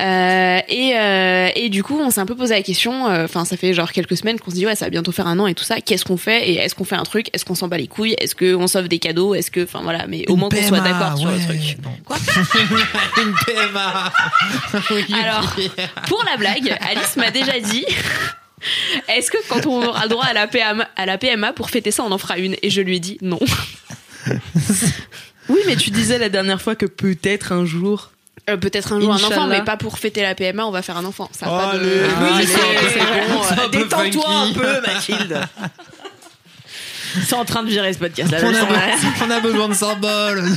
Euh, 0.00 0.60
et, 0.68 0.92
euh, 0.96 1.48
et 1.54 1.68
du 1.68 1.82
coup, 1.82 1.98
on 2.00 2.10
s'est 2.10 2.20
un 2.20 2.26
peu 2.26 2.34
posé 2.34 2.54
la 2.54 2.62
question. 2.62 3.08
euh, 3.08 3.24
Enfin, 3.24 3.44
ça 3.44 3.56
fait 3.56 3.72
genre 3.74 3.92
quelques 3.92 4.16
semaines 4.16 4.38
qu'on 4.40 4.50
se 4.50 4.56
dit 4.56 4.66
ouais, 4.66 4.74
ça 4.74 4.86
va 4.86 4.90
bientôt 4.90 5.12
faire 5.12 5.26
un 5.26 5.38
an 5.38 5.46
et 5.46 5.54
tout 5.54 5.64
ça. 5.64 5.80
Qu'est-ce 5.80 6.04
qu'on 6.04 6.16
fait 6.16 6.48
Et 6.48 6.54
est-ce 6.56 6.74
qu'on 6.74 6.84
fait 6.84 6.96
un 6.96 7.02
truc? 7.04 7.28
Est-ce 7.32 7.44
qu'on 7.44 7.54
s'en 7.54 7.68
bat 7.68 7.76
les 7.78 7.86
couilles? 7.86 8.14
Est-ce 8.18 8.34
qu'on 8.34 8.66
s'offre 8.66 8.88
des 8.88 8.98
cadeaux? 8.98 9.34
Est-ce 9.34 9.50
que, 9.50 9.64
enfin 9.64 9.80
voilà, 9.82 10.06
mais 10.08 10.24
au 10.28 10.36
moins 10.36 10.48
qu'on 10.48 10.62
soit 10.62 10.80
d'accord 10.80 11.16
sur 11.18 11.30
le 11.30 11.38
truc. 11.38 11.76
Quoi? 12.04 12.16
Une 13.22 13.34
PMA. 13.46 14.12
Oui, 14.90 15.04
Alors, 15.22 15.54
pour 16.08 16.24
la 16.30 16.36
blague, 16.36 16.76
Alice 16.90 17.16
m'a 17.16 17.30
déjà 17.30 17.58
dit. 17.60 17.84
Est-ce 19.08 19.30
que 19.30 19.36
quand 19.48 19.66
on 19.66 19.86
aura 19.86 20.04
le 20.04 20.08
droit 20.08 20.24
à 20.24 20.32
la, 20.32 20.46
PMA, 20.46 20.88
à 20.96 21.06
la 21.06 21.18
PMA 21.18 21.52
pour 21.52 21.68
fêter 21.70 21.90
ça, 21.90 22.02
on 22.02 22.12
en 22.12 22.18
fera 22.18 22.38
une? 22.38 22.56
Et 22.62 22.70
je 22.70 22.80
lui 22.80 22.96
ai 22.96 23.00
dit 23.00 23.18
non. 23.20 23.38
Oui, 25.48 25.60
mais 25.66 25.76
tu 25.76 25.90
disais 25.90 26.18
la 26.18 26.28
dernière 26.28 26.60
fois 26.60 26.74
que 26.74 26.86
peut-être 26.86 27.52
un 27.52 27.64
jour. 27.64 28.10
Euh, 28.50 28.58
Peut-être 28.58 28.92
un 28.92 29.00
jour 29.00 29.14
un 29.14 29.22
enfant, 29.22 29.46
mais 29.46 29.64
pas 29.64 29.78
pour 29.78 29.98
fêter 29.98 30.20
la 30.20 30.34
PMA, 30.34 30.66
on 30.66 30.70
va 30.70 30.82
faire 30.82 30.98
un 30.98 31.04
enfant. 31.06 31.30
Ça 31.32 31.46
a 31.46 31.48
Oh, 31.48 31.56
pas 31.72 31.78
de... 31.78 32.06
Oui, 32.20 32.46
c'est- 32.46 32.46
c'est 32.56 32.60
un 32.60 32.74
peu- 32.80 32.88
c'est 32.92 32.98
bon, 33.32 33.42
c'est 33.42 33.54
un 33.54 33.58
euh, 33.64 33.68
Détends-toi 33.68 34.28
un 34.30 34.52
peu, 34.52 34.80
Mathilde. 34.82 35.40
Ils 37.16 37.22
sont 37.24 37.36
en 37.36 37.44
train 37.44 37.62
de 37.62 37.68
virer 37.68 37.92
ce 37.92 37.98
podcast 38.00 38.30
là. 38.32 38.38
On 38.42 38.52
a, 38.54 39.26
on 39.26 39.30
a 39.30 39.40
besoin 39.40 39.68
de 39.68 39.74
symboles. 39.74 40.42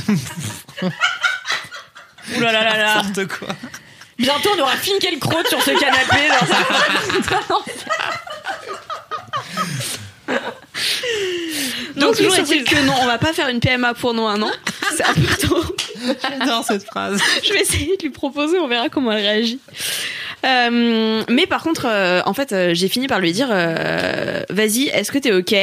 Ouh 0.82 2.40
là 2.40 2.50
là 2.52 2.64
là 2.64 2.76
là. 2.76 2.94
N'importe 3.02 3.26
quoi. 3.38 3.48
Bientôt, 4.18 4.50
on 4.56 4.60
aura 4.62 4.76
Finkielkraut 4.76 5.44
sur 5.48 5.62
ce 5.62 5.70
canapé. 5.70 6.28
Donc, 11.96 12.16
toujours 12.16 12.34
est-il 12.36 12.64
que 12.64 12.86
non, 12.86 12.94
on 13.00 13.06
va 13.06 13.18
pas 13.18 13.32
faire 13.32 13.48
une 13.48 13.60
PMA 13.60 13.94
pour 13.94 14.14
nous 14.14 14.26
un 14.26 14.40
an. 14.42 14.50
C'est 14.96 15.04
un 15.04 15.14
peu 15.14 15.46
tôt. 15.46 15.76
J'adore 16.22 16.64
cette 16.64 16.84
phrase. 16.84 17.20
Je 17.44 17.52
vais 17.52 17.60
essayer 17.60 17.96
de 17.96 18.02
lui 18.02 18.10
proposer, 18.10 18.58
on 18.58 18.68
verra 18.68 18.88
comment 18.88 19.12
elle 19.12 19.22
réagit. 19.22 19.58
Euh, 20.44 21.22
mais 21.28 21.46
par 21.46 21.62
contre, 21.62 21.86
euh, 21.86 22.20
en 22.24 22.32
fait, 22.32 22.52
euh, 22.52 22.72
j'ai 22.72 22.86
fini 22.88 23.08
par 23.08 23.18
lui 23.18 23.32
dire 23.32 23.48
euh, 23.50 24.42
Vas-y, 24.50 24.84
est-ce 24.84 25.10
que 25.10 25.18
t'es 25.18 25.32
OK 25.32 25.54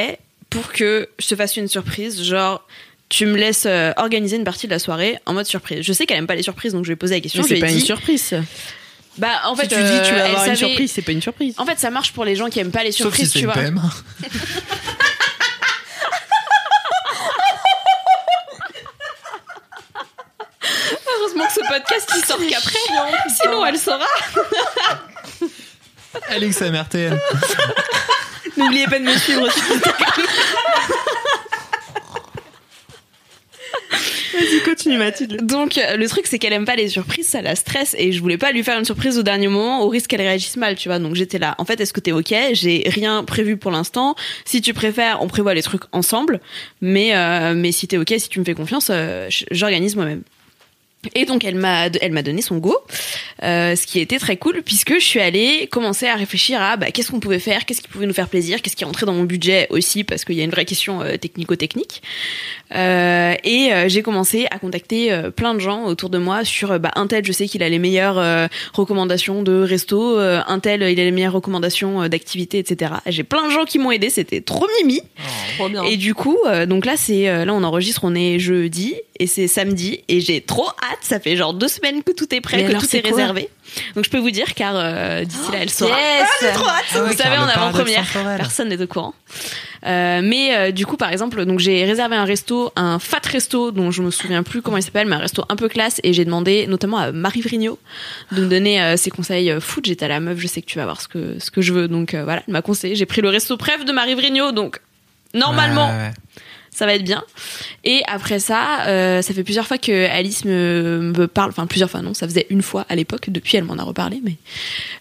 pour 0.50 0.74
que 0.74 1.08
je 1.18 1.28
te 1.28 1.36
fasse 1.36 1.56
une 1.56 1.70
surprise? 1.70 2.22
Genre, 2.22 2.66
tu 3.08 3.26
me 3.26 3.38
laisses 3.38 3.66
euh, 3.66 3.94
organiser 3.96 4.36
une 4.36 4.44
partie 4.44 4.68
de 4.68 4.72
la 4.72 4.80
soirée 4.80 5.18
en 5.26 5.34
mode 5.34 5.46
surprise. 5.46 5.82
Je 5.82 5.94
sais 5.94 6.06
qu'elle 6.06 6.18
aime 6.18 6.28
pas 6.28 6.36
les 6.36 6.44
surprises, 6.44 6.74
donc 6.74 6.84
je 6.84 6.90
lui 6.90 6.94
ai 6.94 6.98
posé 6.98 7.16
la 7.16 7.22
question. 7.22 7.44
C'est 7.44 7.60
pas 7.60 7.68
dit, 7.68 7.76
une 7.76 7.86
surprise. 7.86 8.36
Bah, 9.18 9.42
en 9.46 9.56
fait, 9.56 9.64
si 9.64 9.70
tu 9.70 9.76
dis 9.76 9.82
tu 9.82 9.86
euh, 9.86 9.92
vas 9.92 10.10
elle 10.10 10.22
avoir 10.32 10.46
une 10.46 10.56
savait- 10.56 10.68
surprise, 10.68 10.92
c'est 10.94 11.02
pas 11.02 11.12
une 11.14 11.22
surprise. 11.22 11.56
En 11.58 11.66
fait, 11.66 11.80
ça 11.80 11.90
marche 11.90 12.12
pour 12.12 12.26
les 12.26 12.36
gens 12.36 12.48
qui 12.50 12.60
aiment 12.60 12.72
pas 12.72 12.84
les 12.84 12.92
Sauf 12.92 13.14
si 13.16 13.26
surprises, 13.26 13.32
c'est 13.34 13.40
tu 13.40 13.46
une 13.46 13.80
vois. 13.80 13.90
Heureusement 21.18 21.46
que 21.46 21.54
ce 21.54 21.60
podcast 21.60 22.10
il 22.18 22.26
sort 22.26 22.40
qu'après. 22.50 22.80
Sinon, 23.42 23.66
elle 23.66 23.78
saura. 23.78 24.06
Alex 26.30 26.62
MRTL. 26.62 27.20
N'oubliez 28.58 28.86
pas 28.88 29.00
de 29.00 29.04
me 29.04 29.18
suivre 29.18 29.50
sur 29.52 29.64
Instagram. 29.76 30.25
Donc 35.42 35.78
euh, 35.78 35.98
le 35.98 36.08
truc 36.08 36.28
c'est 36.28 36.40
qu'elle 36.40 36.54
aime 36.54 36.66
pas 36.66 36.76
les 36.76 36.90
surprises, 36.90 37.28
ça 37.28 37.42
la 37.42 37.56
stresse 37.56 37.96
et 37.98 38.12
je 38.12 38.22
voulais 38.22 38.38
pas 38.38 38.52
lui 38.52 38.64
faire 38.64 38.78
une 38.78 38.86
surprise 38.86 39.18
au 39.18 39.24
dernier 39.24 39.48
moment 39.48 39.84
au 39.84 39.90
risque 39.90 40.10
qu'elle 40.10 40.22
réagisse 40.22 40.58
mal, 40.58 40.76
tu 40.76 40.90
vois. 40.90 41.00
Donc 41.00 41.16
j'étais 41.16 41.40
là. 41.40 41.56
En 41.58 41.66
fait, 41.66 41.80
est-ce 41.80 41.94
que 41.94 42.00
t'es 42.00 42.12
ok? 42.12 42.34
J'ai 42.54 42.84
rien 42.88 43.24
prévu 43.24 43.58
pour 43.58 43.72
l'instant. 43.72 44.16
Si 44.46 44.62
tu 44.62 44.74
préfères, 44.74 45.22
on 45.22 45.28
prévoit 45.28 45.54
les 45.54 45.64
trucs 45.64 45.84
ensemble. 45.92 46.40
Mais 46.82 47.16
euh, 47.16 47.54
mais 47.56 47.72
si 47.72 47.88
t'es 47.88 47.98
ok, 47.98 48.14
si 48.18 48.30
tu 48.30 48.40
me 48.40 48.46
fais 48.46 48.54
confiance, 48.54 48.90
euh, 48.92 49.28
j'organise 49.52 49.96
moi-même. 49.96 50.22
Et 51.14 51.26
donc 51.26 51.44
elle 51.44 51.56
m'a 51.56 51.88
elle 52.02 52.12
m'a 52.12 52.24
donné 52.24 52.42
son 52.42 52.58
go, 52.58 52.78
euh, 53.44 53.76
ce 53.76 53.86
qui 53.86 54.00
était 54.00 54.20
très 54.20 54.38
cool 54.38 54.62
puisque 54.64 54.96
je 54.96 55.04
suis 55.04 55.20
allée 55.20 55.68
commencer 55.72 56.08
à 56.08 56.16
réfléchir 56.16 56.62
à 56.62 56.78
bah, 56.78 56.92
qu'est-ce 56.92 57.12
qu'on 57.12 57.20
pouvait 57.20 57.40
faire, 57.40 57.66
qu'est-ce 57.66 57.82
qui 57.82 57.88
pouvait 57.88 58.08
nous 58.08 58.14
faire 58.14 58.30
plaisir, 58.30 58.62
qu'est-ce 58.62 58.76
qui 58.76 58.86
rentrait 58.86 59.06
dans 59.06 59.14
mon 59.14 59.24
budget 59.24 59.68
aussi 59.70 60.04
parce 60.04 60.26
qu'il 60.26 60.36
y 60.36 60.42
a 60.42 60.44
une 60.44 60.52
vraie 60.52 60.66
question 60.66 61.02
euh, 61.02 61.18
technico-technique. 61.18 62.02
Euh, 62.76 63.36
et 63.44 63.72
euh, 63.74 63.88
j'ai 63.88 64.02
commencé 64.02 64.48
à 64.50 64.60
contacter 64.60 65.12
euh, 65.12 65.30
plein 65.30 65.54
de 65.54 65.60
gens 65.60 65.86
autour 65.86 66.10
de 66.10 66.18
moi 66.18 66.44
sur 66.44 66.72
euh, 66.72 66.80
bah, 66.80 66.92
un 66.96 67.08
tel 67.08 67.24
je 67.26 67.32
sais 67.32 67.48
qu'il 67.48 67.62
a 67.64 67.70
les 67.70 67.80
meilleures 67.80 68.18
euh, 68.18 68.48
recommandations 68.74 69.44
de 69.44 69.62
resto, 69.62 70.18
euh, 70.18 70.42
un 70.48 70.60
tel 70.60 70.82
il 70.82 71.00
a 71.00 71.04
les 71.04 71.12
meilleures 71.12 71.34
recommandations 71.34 72.08
d'activités 72.08 72.60
etc. 72.60 72.94
J'ai 73.08 73.24
plein 73.24 73.46
de 73.48 73.52
gens 73.52 73.66
qui 73.66 73.80
m'ont 73.80 73.92
aidé, 73.92 74.10
c'était 74.10 74.42
trop 74.42 74.68
mimi. 74.82 75.02
Trop 75.58 75.70
bien. 75.70 75.84
Et 75.84 75.98
du 75.98 76.14
coup, 76.14 76.38
euh, 76.46 76.66
donc 76.66 76.86
là, 76.86 76.98
c'est 76.98 77.30
euh, 77.30 77.46
là 77.46 77.54
on 77.54 77.64
enregistre, 77.64 78.02
on 78.04 78.16
est 78.16 78.40
jeudi 78.40 78.96
et 79.20 79.28
c'est 79.28 79.48
samedi 79.48 80.02
et 80.08 80.20
j'ai 80.20 80.42
trop 80.42 80.68
hâte. 80.68 81.00
Ça 81.02 81.20
fait 81.20 81.36
genre 81.36 81.54
deux 81.54 81.68
semaines 81.68 82.04
que 82.04 82.12
tout 82.12 82.34
est 82.34 82.42
prêt, 82.42 82.58
Mais 82.58 82.64
que 82.64 82.70
alors, 82.70 82.82
tout 82.82 82.88
c'est 82.90 83.00
est 83.00 83.08
réservé. 83.08 83.50
Donc 83.96 84.06
je 84.06 84.10
peux 84.10 84.18
vous 84.20 84.32
dire 84.32 84.54
car 84.54 84.74
euh, 84.76 85.24
d'ici 85.24 85.52
là 85.52 85.58
elle 85.62 85.70
saura. 85.70 85.98
yes 85.98 86.28
Ah, 86.30 86.36
j'ai 86.42 86.52
trop 86.52 86.68
hâte. 86.68 86.84
Ah 86.94 87.04
ouais, 87.04 87.10
vous 87.12 87.18
savez 87.18 87.38
en 87.38 87.48
avant-première. 87.48 88.06
Personne 88.38 88.70
n'est 88.70 88.82
au 88.82 88.88
courant. 88.88 89.14
Euh, 89.86 90.22
mais 90.24 90.56
euh, 90.56 90.72
du 90.72 90.86
coup, 90.86 90.98
par 90.98 91.12
exemple, 91.12 91.46
donc 91.46 91.60
j'ai 91.60 91.86
réservé 91.86 92.16
un 92.16 92.26
resto, 92.26 92.72
un 92.76 92.98
fat 92.98 93.22
resto 93.32 93.72
dont 93.72 93.92
je 93.92 94.02
me 94.02 94.10
souviens 94.10 94.42
plus 94.42 94.62
comment 94.62 94.78
il 94.78 94.84
s'appelle, 94.84 95.08
mais 95.08 95.16
un 95.16 95.20
resto 95.20 95.46
un 95.48 95.56
peu 95.56 95.68
classe 95.70 96.00
et 96.04 96.12
j'ai 96.14 96.26
demandé 96.26 96.66
notamment 96.68 96.98
à 96.98 97.12
Marie 97.12 97.42
Vrigno 97.42 97.78
de 98.32 98.42
me 98.42 98.48
donner 98.50 98.82
euh, 98.82 98.98
ses 98.98 99.12
conseils 99.12 99.52
euh, 99.52 99.60
foot. 99.60 99.86
J'étais 99.86 100.06
à 100.06 100.10
la 100.10 100.20
meuf, 100.20 100.40
je 100.40 100.48
sais 100.48 100.62
que 100.62 100.68
tu 100.68 100.80
vas 100.80 100.86
voir 100.86 101.02
ce 101.02 101.08
que 101.08 101.38
ce 101.40 101.52
que 101.52 101.62
je 101.62 101.72
veux, 101.74 101.88
donc 101.88 102.14
euh, 102.14 102.24
voilà, 102.24 102.42
elle 102.48 102.52
m'a 102.54 102.62
conseillé. 102.62 102.96
J'ai 102.96 103.06
pris 103.06 103.22
le 103.22 103.30
resto 103.30 103.58
préf 103.58 103.86
de 103.86 103.92
Marie 103.92 104.16
Vrigno, 104.16 104.52
donc 104.52 104.80
normalement 105.34 105.88
Ouais, 105.88 105.94
ouais, 105.94 105.98
ouais. 106.08 106.14
Ça 106.76 106.86
va 106.86 106.94
être 106.94 107.04
bien. 107.04 107.24
Et 107.86 108.02
après 108.06 108.40
ça, 108.40 108.86
euh, 108.88 109.22
ça 109.22 109.34
fait 109.34 109.44
plusieurs 109.44 109.66
fois 109.66 109.78
que 109.78 110.10
Alice 110.10 110.44
me, 110.44 111.26
parle, 111.34 111.50
enfin 111.50 111.68
plusieurs 111.68 111.90
fois 111.90 112.02
non, 112.02 112.14
ça 112.14 112.28
faisait 112.28 112.48
une 112.50 112.62
fois 112.62 112.86
à 112.90 112.96
l'époque, 112.96 113.30
depuis 113.30 113.56
elle 113.56 113.64
m'en 113.64 113.78
a 113.78 113.84
reparlé, 113.84 114.20
mais 114.22 114.36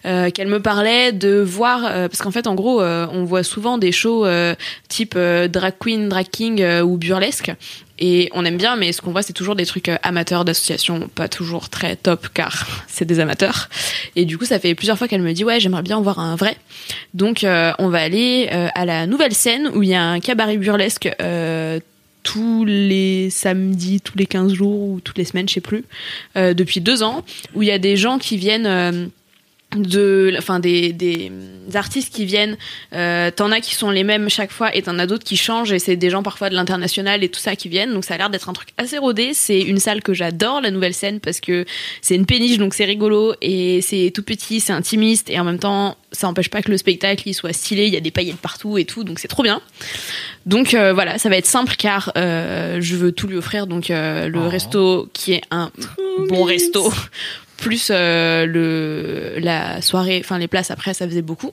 euh, 0.05 0.29
qu'elle 0.29 0.47
me 0.47 0.61
parlait 0.61 1.11
de 1.11 1.41
voir, 1.41 1.83
euh, 1.83 2.07
parce 2.07 2.21
qu'en 2.21 2.31
fait 2.31 2.47
en 2.47 2.55
gros, 2.55 2.81
euh, 2.81 3.07
on 3.11 3.25
voit 3.25 3.43
souvent 3.43 3.77
des 3.77 3.91
shows 3.91 4.25
euh, 4.25 4.55
type 4.87 5.15
euh, 5.17 5.49
drag 5.49 5.73
queen, 5.77 6.07
drag 6.07 6.27
king 6.31 6.65
ou 6.81 6.97
burlesque. 6.97 7.53
Et 7.97 8.29
on 8.33 8.43
aime 8.43 8.57
bien, 8.57 8.75
mais 8.75 8.91
ce 8.91 9.01
qu'on 9.01 9.11
voit, 9.11 9.21
c'est 9.21 9.33
toujours 9.33 9.55
des 9.55 9.65
trucs 9.65 9.87
euh, 9.87 9.97
amateurs 10.03 10.43
d'associations, 10.43 11.07
pas 11.13 11.29
toujours 11.29 11.69
très 11.69 11.95
top, 11.95 12.27
car 12.33 12.67
c'est 12.87 13.05
des 13.05 13.19
amateurs. 13.19 13.69
Et 14.15 14.25
du 14.25 14.37
coup, 14.37 14.45
ça 14.45 14.59
fait 14.59 14.75
plusieurs 14.75 14.97
fois 14.97 15.07
qu'elle 15.07 15.21
me 15.21 15.33
dit, 15.33 15.43
ouais, 15.43 15.59
j'aimerais 15.59 15.83
bien 15.83 15.97
en 15.97 16.01
voir 16.01 16.19
un 16.19 16.35
vrai. 16.35 16.57
Donc, 17.13 17.43
euh, 17.43 17.71
on 17.79 17.87
va 17.89 17.99
aller 17.99 18.49
euh, 18.51 18.67
à 18.75 18.85
la 18.85 19.07
nouvelle 19.07 19.33
scène 19.33 19.69
où 19.73 19.83
il 19.83 19.89
y 19.89 19.95
a 19.95 20.03
un 20.03 20.19
cabaret 20.19 20.57
burlesque 20.57 21.09
tous 22.23 22.65
les 22.65 23.29
samedis, 23.29 24.01
tous 24.01 24.17
les 24.17 24.25
15 24.25 24.51
jours 24.51 24.89
ou 24.89 24.99
toutes 24.99 25.19
les 25.19 25.25
semaines, 25.25 25.47
je 25.47 25.53
sais 25.53 25.61
plus, 25.61 25.85
depuis 26.35 26.81
deux 26.81 27.03
ans, 27.03 27.23
où 27.53 27.61
il 27.61 27.67
y 27.67 27.71
a 27.71 27.77
des 27.77 27.97
gens 27.97 28.17
qui 28.17 28.35
viennent... 28.35 29.11
de 29.81 30.33
enfin 30.37 30.59
des, 30.59 30.93
des 30.93 31.31
artistes 31.73 32.13
qui 32.13 32.25
viennent 32.25 32.57
euh, 32.93 33.31
t'en 33.31 33.51
as 33.51 33.59
qui 33.59 33.75
sont 33.75 33.89
les 33.89 34.03
mêmes 34.03 34.29
chaque 34.29 34.51
fois 34.51 34.75
et 34.75 34.81
t'en 34.83 34.99
as 34.99 35.05
d'autres 35.07 35.23
qui 35.23 35.37
changent 35.37 35.71
et 35.71 35.79
c'est 35.79 35.95
des 35.95 36.09
gens 36.09 36.23
parfois 36.23 36.49
de 36.49 36.55
l'international 36.55 37.23
et 37.23 37.29
tout 37.29 37.39
ça 37.39 37.55
qui 37.55 37.69
viennent. 37.69 37.93
Donc 37.93 38.05
ça 38.05 38.15
a 38.15 38.17
l'air 38.17 38.29
d'être 38.29 38.49
un 38.49 38.53
truc 38.53 38.69
assez 38.77 38.97
rodé. 38.97 39.33
C'est 39.33 39.61
une 39.61 39.79
salle 39.79 40.01
que 40.01 40.13
j'adore 40.13 40.61
la 40.61 40.71
nouvelle 40.71 40.93
scène 40.93 41.19
parce 41.19 41.39
que 41.39 41.65
c'est 42.01 42.15
une 42.15 42.25
péniche 42.25 42.57
donc 42.57 42.73
c'est 42.73 42.85
rigolo 42.85 43.33
et 43.41 43.81
c'est 43.81 44.11
tout 44.13 44.23
petit 44.23 44.59
c'est 44.59 44.73
intimiste 44.73 45.29
et 45.29 45.39
en 45.39 45.43
même 45.43 45.59
temps 45.59 45.97
ça 46.11 46.27
empêche 46.27 46.49
pas 46.49 46.61
que 46.61 46.71
le 46.71 46.77
spectacle 46.77 47.23
il 47.27 47.33
soit 47.33 47.53
stylé 47.53 47.87
il 47.87 47.93
y 47.93 47.97
a 47.97 48.01
des 48.01 48.11
paillettes 48.11 48.37
partout 48.37 48.77
et 48.77 48.85
tout 48.85 49.03
donc 49.03 49.19
c'est 49.19 49.27
trop 49.27 49.43
bien. 49.43 49.61
Donc 50.45 50.73
euh, 50.73 50.93
voilà 50.93 51.17
ça 51.17 51.29
va 51.29 51.37
être 51.37 51.45
simple 51.45 51.75
car 51.77 52.11
euh, 52.17 52.79
je 52.81 52.95
veux 52.95 53.11
tout 53.11 53.27
lui 53.27 53.37
offrir. 53.37 53.67
Donc 53.67 53.89
le 53.89 54.47
resto 54.47 55.09
qui 55.13 55.33
est 55.33 55.43
un 55.51 55.71
bon 56.29 56.43
resto 56.43 56.91
plus 57.57 57.89
euh, 57.91 58.45
le 58.45 59.39
la 59.39 59.81
soirée 59.81 60.21
enfin 60.23 60.37
les 60.37 60.47
places 60.47 60.71
après 60.71 60.93
ça 60.93 61.07
faisait 61.07 61.21
beaucoup. 61.21 61.51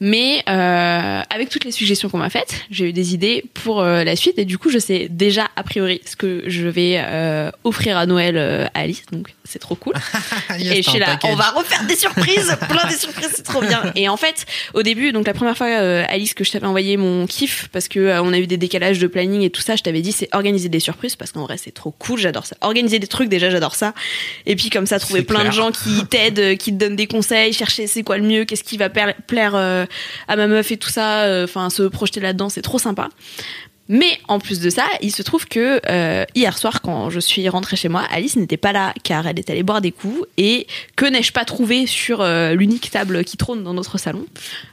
Mais 0.00 0.42
euh, 0.48 1.22
avec 1.30 1.48
toutes 1.48 1.64
les 1.64 1.72
suggestions 1.72 2.08
qu'on 2.08 2.18
m'a 2.18 2.30
faites 2.30 2.54
j'ai 2.70 2.88
eu 2.88 2.92
des 2.92 3.14
idées 3.14 3.44
pour 3.54 3.80
euh, 3.80 4.04
la 4.04 4.16
suite. 4.16 4.38
Et 4.38 4.44
du 4.44 4.58
coup 4.58 4.70
je 4.70 4.78
sais 4.78 5.08
déjà 5.10 5.48
a 5.56 5.62
priori 5.62 6.00
ce 6.04 6.16
que 6.16 6.44
je 6.46 6.68
vais 6.68 6.96
euh, 6.98 7.50
offrir 7.64 7.96
à 7.96 8.06
Noël 8.06 8.36
euh, 8.36 8.66
à 8.74 8.80
Alice 8.80 9.04
donc 9.12 9.28
c'est 9.48 9.58
trop 9.58 9.74
cool 9.74 9.94
Yes, 10.58 10.76
et 10.76 10.82
je 10.82 10.90
suis 10.90 10.98
là, 10.98 11.06
package. 11.06 11.30
on 11.32 11.36
va 11.36 11.50
refaire 11.50 11.84
des 11.86 11.96
surprises, 11.96 12.56
plein 12.68 12.86
de 12.86 12.94
surprises, 12.94 13.32
c'est 13.34 13.42
trop 13.42 13.60
bien. 13.60 13.82
Et 13.94 14.08
en 14.08 14.16
fait, 14.16 14.44
au 14.74 14.82
début, 14.82 15.12
donc 15.12 15.26
la 15.26 15.34
première 15.34 15.56
fois, 15.56 15.68
euh, 15.68 16.04
Alice, 16.08 16.34
que 16.34 16.44
je 16.44 16.50
t'avais 16.50 16.66
envoyé 16.66 16.96
mon 16.96 17.26
kiff, 17.26 17.68
parce 17.72 17.88
que 17.88 17.98
euh, 17.98 18.22
on 18.22 18.32
a 18.32 18.38
eu 18.38 18.46
des 18.46 18.56
décalages 18.56 18.98
de 18.98 19.06
planning 19.06 19.42
et 19.42 19.50
tout 19.50 19.60
ça, 19.60 19.76
je 19.76 19.82
t'avais 19.82 20.02
dit, 20.02 20.12
c'est 20.12 20.28
organiser 20.32 20.68
des 20.68 20.80
surprises, 20.80 21.16
parce 21.16 21.32
qu'en 21.32 21.44
vrai, 21.44 21.56
c'est 21.56 21.72
trop 21.72 21.92
cool, 21.92 22.18
j'adore 22.18 22.44
ça. 22.44 22.56
Organiser 22.60 22.98
des 22.98 23.06
trucs, 23.06 23.28
déjà, 23.28 23.48
j'adore 23.48 23.74
ça. 23.74 23.94
Et 24.44 24.54
puis, 24.56 24.68
comme 24.68 24.86
ça, 24.86 24.98
trouver 24.98 25.22
plein 25.22 25.44
de 25.44 25.52
gens 25.52 25.72
qui 25.72 26.04
t'aident, 26.10 26.38
euh, 26.38 26.56
qui 26.56 26.72
te 26.72 26.76
donnent 26.76 26.96
des 26.96 27.06
conseils, 27.06 27.52
chercher 27.52 27.86
c'est 27.86 28.02
quoi 28.02 28.18
le 28.18 28.24
mieux, 28.24 28.44
qu'est-ce 28.44 28.64
qui 28.64 28.76
va 28.76 28.90
plaire, 28.90 29.54
euh, 29.54 29.86
à 30.28 30.36
ma 30.36 30.46
meuf 30.46 30.70
et 30.70 30.76
tout 30.76 30.90
ça, 30.90 31.42
enfin, 31.44 31.70
se 31.70 31.84
projeter 31.84 32.20
là-dedans, 32.20 32.48
c'est 32.48 32.62
trop 32.62 32.78
sympa. 32.78 33.08
Mais 33.88 34.18
en 34.28 34.38
plus 34.38 34.60
de 34.60 34.70
ça, 34.70 34.84
il 35.00 35.10
se 35.10 35.22
trouve 35.22 35.46
que 35.46 35.80
euh, 35.88 36.24
hier 36.34 36.56
soir, 36.58 36.82
quand 36.82 37.08
je 37.10 37.20
suis 37.20 37.48
rentrée 37.48 37.76
chez 37.76 37.88
moi, 37.88 38.02
Alice 38.10 38.36
n'était 38.36 38.56
pas 38.56 38.72
là 38.72 38.92
car 39.02 39.26
elle 39.26 39.38
est 39.38 39.48
allée 39.50 39.62
boire 39.62 39.80
des 39.80 39.92
coups. 39.92 40.26
Et 40.36 40.66
que 40.96 41.06
n'ai-je 41.06 41.32
pas 41.32 41.44
trouvé 41.44 41.86
sur 41.86 42.20
euh, 42.20 42.54
l'unique 42.54 42.90
table 42.90 43.24
qui 43.24 43.36
trône 43.36 43.64
dans 43.64 43.74
notre 43.74 43.98
salon? 43.98 44.26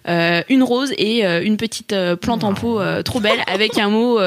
Euh, 0.07 0.41
Une 0.49 0.63
rose 0.63 0.91
et 0.97 1.25
une 1.25 1.57
petite 1.57 1.95
plante 2.21 2.43
en 2.43 2.53
pot 2.53 2.79
euh, 2.79 3.03
trop 3.03 3.19
belle 3.19 3.39
avec 3.47 3.77
un 3.77 3.89
mot 3.89 4.19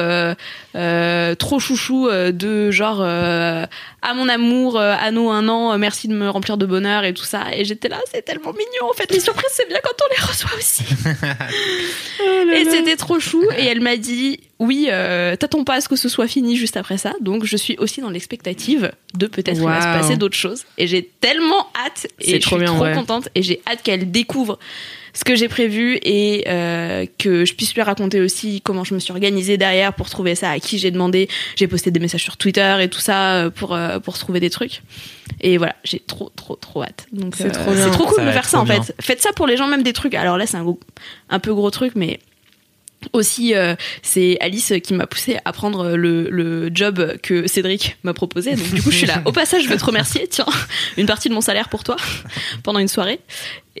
euh, 0.75 1.35
trop 1.35 1.59
chouchou 1.59 2.07
euh, 2.07 2.31
de 2.31 2.71
genre 2.71 2.99
euh, 3.01 3.65
à 4.01 4.13
mon 4.13 4.29
amour, 4.29 4.79
à 4.79 5.11
nos 5.11 5.29
un 5.29 5.47
an, 5.47 5.77
merci 5.77 6.07
de 6.07 6.13
me 6.13 6.29
remplir 6.29 6.57
de 6.57 6.65
bonheur 6.65 7.03
et 7.03 7.13
tout 7.13 7.23
ça. 7.23 7.45
Et 7.53 7.65
j'étais 7.65 7.89
là, 7.89 7.99
c'est 8.11 8.23
tellement 8.23 8.51
mignon. 8.53 8.89
En 8.89 8.93
fait, 8.93 9.11
les 9.11 9.19
surprises, 9.19 9.51
c'est 9.51 9.67
bien 9.67 9.79
quand 9.83 9.95
on 10.03 10.13
les 10.15 10.27
reçoit 10.27 10.57
aussi. 10.57 10.83
Et 12.55 12.65
c'était 12.65 12.95
trop 12.95 13.19
chou. 13.19 13.43
Et 13.57 13.65
elle 13.65 13.81
m'a 13.81 13.97
dit 13.97 14.39
oui, 14.59 14.87
euh, 14.89 15.37
t'attends 15.37 15.63
pas 15.63 15.75
à 15.75 15.81
ce 15.81 15.87
que 15.87 15.95
ce 15.95 16.09
soit 16.09 16.27
fini 16.27 16.57
juste 16.57 16.75
après 16.75 16.97
ça. 16.97 17.13
Donc 17.21 17.45
je 17.45 17.55
suis 17.55 17.77
aussi 17.77 18.01
dans 18.01 18.09
l'expectative 18.09 18.91
de 19.13 19.27
peut-être 19.27 19.57
il 19.57 19.63
va 19.63 19.81
se 19.81 19.99
passer 19.99 20.17
d'autres 20.17 20.37
choses. 20.37 20.65
Et 20.77 20.85
j'ai 20.85 21.09
tellement 21.21 21.67
hâte 21.75 22.07
et 22.19 22.41
je 22.41 22.45
suis 22.47 22.57
bien, 22.57 22.73
trop 22.73 22.83
ouais. 22.83 22.93
contente 22.93 23.29
et 23.35 23.41
j'ai 23.41 23.61
hâte 23.65 23.81
qu'elle 23.83 24.11
découvre 24.11 24.59
ce 25.13 25.23
que 25.23 25.35
j'ai 25.35 25.47
prévu 25.47 25.97
et 26.03 26.45
euh, 26.47 27.05
que 27.17 27.45
je 27.45 27.53
puisse 27.53 27.73
lui 27.73 27.81
raconter 27.81 28.19
aussi 28.21 28.61
comment 28.61 28.83
je 28.83 28.93
me 28.93 28.99
suis 28.99 29.11
organisée 29.11 29.57
derrière 29.57 29.93
pour 29.93 30.09
trouver 30.09 30.35
ça, 30.35 30.51
à 30.51 30.59
qui 30.59 30.77
j'ai 30.79 30.91
demandé. 30.91 31.27
J'ai 31.55 31.67
posté 31.67 31.91
des 31.91 31.99
messages 31.99 32.23
sur 32.23 32.37
Twitter 32.37 32.77
et 32.81 32.89
tout 32.89 32.99
ça 32.99 33.35
euh, 33.35 33.49
pour 33.49 33.73
euh, 33.75 33.99
pour 33.99 34.17
trouver 34.17 34.39
des 34.39 34.49
trucs. 34.49 34.81
Et 35.41 35.57
voilà, 35.57 35.75
j'ai 35.83 35.99
trop 35.99 36.29
trop 36.35 36.55
trop 36.55 36.83
hâte. 36.83 37.07
Donc 37.13 37.35
C'est 37.37 37.45
euh, 37.47 37.49
trop 37.51 37.71
bien. 37.71 37.83
c'est 37.85 37.91
trop 37.91 38.05
cool 38.05 38.15
Ça 38.17 38.25
de 38.25 38.31
faire 38.31 38.49
ça 38.49 38.59
en 38.59 38.63
bien. 38.65 38.81
fait. 38.83 38.93
Faites 38.99 39.21
ça 39.21 39.31
pour 39.33 39.47
les 39.47 39.57
gens 39.57 39.67
même 39.67 39.83
des 39.83 39.93
trucs. 39.93 40.13
Alors 40.15 40.37
là, 40.37 40.45
c'est 40.45 40.57
un, 40.57 40.63
gros- 40.63 40.79
un 41.29 41.39
peu 41.39 41.53
gros 41.53 41.71
truc, 41.71 41.93
mais 41.95 42.19
aussi, 43.13 43.55
euh, 43.55 43.75
c'est 44.01 44.37
Alice 44.41 44.73
qui 44.83 44.93
m'a 44.93 45.07
poussé 45.07 45.37
à 45.45 45.53
prendre 45.53 45.95
le, 45.95 46.29
le 46.29 46.69
job 46.73 47.15
que 47.23 47.47
Cédric 47.47 47.97
m'a 48.03 48.13
proposé. 48.13 48.55
Donc 48.55 48.73
du 48.73 48.81
coup, 48.81 48.91
je 48.91 48.97
suis 48.97 49.07
là. 49.07 49.21
Au 49.25 49.31
passage, 49.31 49.63
je 49.63 49.69
veux 49.69 49.77
te 49.77 49.85
remercier. 49.85 50.27
Tiens, 50.27 50.45
une 50.97 51.05
partie 51.05 51.29
de 51.29 51.33
mon 51.33 51.41
salaire 51.41 51.69
pour 51.69 51.83
toi 51.83 51.95
pendant 52.63 52.79
une 52.79 52.87
soirée. 52.87 53.19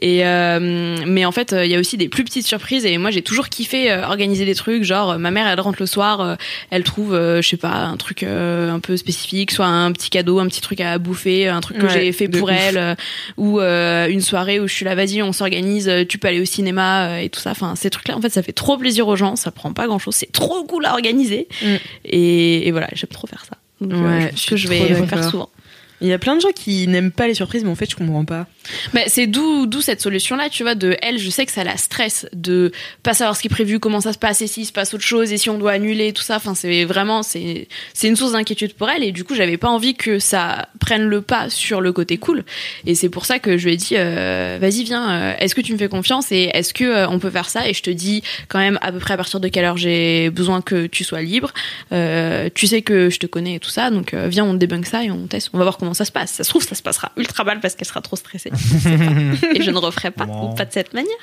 Et 0.01 0.25
euh, 0.25 0.95
mais 1.05 1.25
en 1.25 1.33
fait, 1.33 1.53
il 1.57 1.69
y 1.69 1.75
a 1.75 1.79
aussi 1.79 1.97
des 1.97 2.07
plus 2.07 2.23
petites 2.23 2.47
surprises. 2.47 2.85
Et 2.85 2.97
moi, 2.97 3.11
j'ai 3.11 3.21
toujours 3.21 3.49
kiffé 3.49 3.91
euh, 3.91 4.05
organiser 4.05 4.45
des 4.45 4.55
trucs. 4.55 4.83
Genre, 4.83 5.19
ma 5.19 5.29
mère, 5.31 5.45
elle 5.47 5.59
rentre 5.59 5.79
le 5.81 5.87
soir, 5.87 6.37
elle 6.69 6.83
trouve, 6.83 7.13
je 7.13 7.45
sais 7.45 7.57
pas, 7.57 7.73
un 7.73 7.97
truc 7.97 8.23
un 8.23 8.79
peu 8.79 8.95
spécifique, 8.95 9.51
soit 9.51 9.65
un 9.65 9.91
petit 9.91 10.09
cadeau, 10.09 10.39
un 10.39 10.47
petit 10.47 10.61
truc 10.61 10.79
à 10.79 10.97
bouffer, 10.97 11.49
un 11.49 11.59
truc 11.59 11.79
que 11.79 11.87
Ouais, 11.87 11.91
j'ai 11.91 12.11
fait 12.13 12.29
pour 12.29 12.49
ouf. 12.49 12.55
elle, 12.57 12.95
ou 13.35 13.59
une 13.59 14.21
soirée 14.21 14.61
où 14.61 14.67
je 14.67 14.73
suis 14.73 14.85
là, 14.85 14.95
vas-y, 14.95 15.21
on 15.21 15.33
s'organise, 15.33 15.91
tu 16.07 16.17
peux 16.17 16.29
aller 16.29 16.39
au 16.39 16.45
cinéma 16.45 17.21
et 17.21 17.29
tout 17.29 17.41
ça. 17.41 17.51
Enfin, 17.51 17.75
ces 17.75 17.89
trucs-là, 17.89 18.15
en 18.15 18.21
fait, 18.21 18.29
ça 18.29 18.41
fait 18.43 18.53
trop 18.53 18.77
plaisir 18.77 19.08
aux 19.09 19.15
gens. 19.15 19.35
Ça 19.35 19.51
prend 19.51 19.73
pas 19.73 19.87
grand-chose. 19.87 20.15
C'est 20.15 20.31
trop 20.31 20.63
cool 20.63 20.85
à 20.85 20.93
organiser. 20.93 21.47
Mm. 21.61 21.75
Et, 22.05 22.67
et 22.67 22.71
voilà, 22.71 22.87
j'aime 22.93 23.09
trop 23.09 23.27
faire 23.27 23.45
ça. 23.45 23.57
Donc, 23.81 23.93
euh, 23.93 24.19
Ouais, 24.19 24.31
je 24.35 24.49
que 24.49 24.55
je 24.55 24.67
vais 24.67 24.79
refaire 24.93 25.05
d'accord. 25.05 25.31
souvent. 25.31 25.49
Il 26.01 26.07
y 26.07 26.13
a 26.13 26.19
plein 26.19 26.35
de 26.35 26.41
gens 26.41 26.51
qui 26.53 26.87
n'aiment 26.87 27.11
pas 27.11 27.27
les 27.27 27.33
surprises, 27.33 27.63
mais 27.63 27.69
en 27.69 27.75
fait, 27.75 27.89
je 27.89 27.95
comprends 27.95 28.25
pas. 28.25 28.47
Bah, 28.93 29.01
c'est 29.07 29.27
d'où 29.27 29.65
d'où 29.65 29.81
cette 29.81 30.01
solution 30.01 30.35
là 30.35 30.49
tu 30.49 30.63
vois 30.63 30.75
de 30.75 30.95
elle 31.01 31.17
je 31.17 31.29
sais 31.29 31.45
que 31.45 31.51
ça 31.51 31.63
la 31.63 31.77
stresse 31.77 32.27
de 32.33 32.71
pas 33.03 33.13
savoir 33.13 33.35
ce 33.35 33.41
qui 33.41 33.47
est 33.47 33.49
prévu 33.49 33.79
comment 33.79 34.01
ça 34.01 34.13
se 34.13 34.17
passe 34.19 34.41
et 34.41 34.47
s'il 34.47 34.65
se 34.65 34.71
passe 34.71 34.93
autre 34.93 35.03
chose 35.03 35.31
et 35.31 35.37
si 35.37 35.49
on 35.49 35.57
doit 35.57 35.71
annuler 35.71 36.13
tout 36.13 36.21
ça. 36.23 36.35
Enfin 36.35 36.55
c'est 36.55 36.85
vraiment 36.85 37.23
c'est 37.23 37.67
c'est 37.93 38.07
une 38.07 38.15
source 38.15 38.33
d'inquiétude 38.33 38.73
pour 38.73 38.89
elle 38.89 39.03
et 39.03 39.11
du 39.11 39.23
coup 39.23 39.35
j'avais 39.35 39.57
pas 39.57 39.69
envie 39.69 39.95
que 39.95 40.19
ça 40.19 40.69
prenne 40.79 41.03
le 41.03 41.21
pas 41.21 41.49
sur 41.49 41.81
le 41.81 41.91
côté 41.91 42.17
cool. 42.17 42.43
Et 42.85 42.95
c'est 42.95 43.09
pour 43.09 43.25
ça 43.25 43.39
que 43.39 43.57
je 43.57 43.65
lui 43.65 43.73
ai 43.73 43.77
dit 43.77 43.95
euh, 43.95 44.57
vas-y 44.61 44.83
viens 44.83 45.11
euh, 45.11 45.33
est-ce 45.39 45.55
que 45.55 45.61
tu 45.61 45.73
me 45.73 45.77
fais 45.77 45.89
confiance 45.89 46.31
et 46.31 46.51
est-ce 46.53 46.73
que 46.73 46.83
euh, 46.83 47.09
on 47.09 47.19
peut 47.19 47.31
faire 47.31 47.49
ça? 47.49 47.67
Et 47.67 47.73
je 47.73 47.81
te 47.81 47.89
dis 47.89 48.23
quand 48.47 48.59
même 48.59 48.77
à 48.81 48.91
peu 48.91 48.99
près 48.99 49.13
à 49.15 49.17
partir 49.17 49.39
de 49.39 49.47
quelle 49.47 49.65
heure 49.65 49.77
j'ai 49.77 50.29
besoin 50.29 50.61
que 50.61 50.87
tu 50.87 51.03
sois 51.03 51.21
libre. 51.21 51.53
Euh, 51.91 52.49
tu 52.53 52.67
sais 52.67 52.81
que 52.81 53.09
je 53.09 53.19
te 53.19 53.25
connais 53.25 53.55
et 53.55 53.59
tout 53.59 53.69
ça 53.69 53.89
donc 53.89 54.13
euh, 54.13 54.27
viens 54.27 54.45
on 54.45 54.53
débunk 54.53 54.85
ça 54.85 55.03
et 55.03 55.11
on 55.11 55.27
teste. 55.27 55.49
On 55.53 55.57
va 55.57 55.63
voir 55.63 55.77
comment 55.77 55.88
ça 55.93 56.05
se 56.05 56.11
passe 56.11 56.31
ça 56.31 56.43
se 56.43 56.49
trouve 56.49 56.63
ça 56.63 56.75
se 56.75 56.81
passera 56.81 57.11
ultra 57.17 57.43
mal 57.43 57.59
parce 57.59 57.75
qu'elle 57.75 57.87
sera 57.87 58.01
trop 58.01 58.15
stressée 58.15 58.51
et 59.55 59.61
je 59.61 59.71
ne 59.71 59.77
referai 59.77 60.11
pas 60.11 60.25
ou 60.25 60.53
pas 60.55 60.65
de 60.65 60.71
cette 60.73 60.93
manière. 60.93 61.15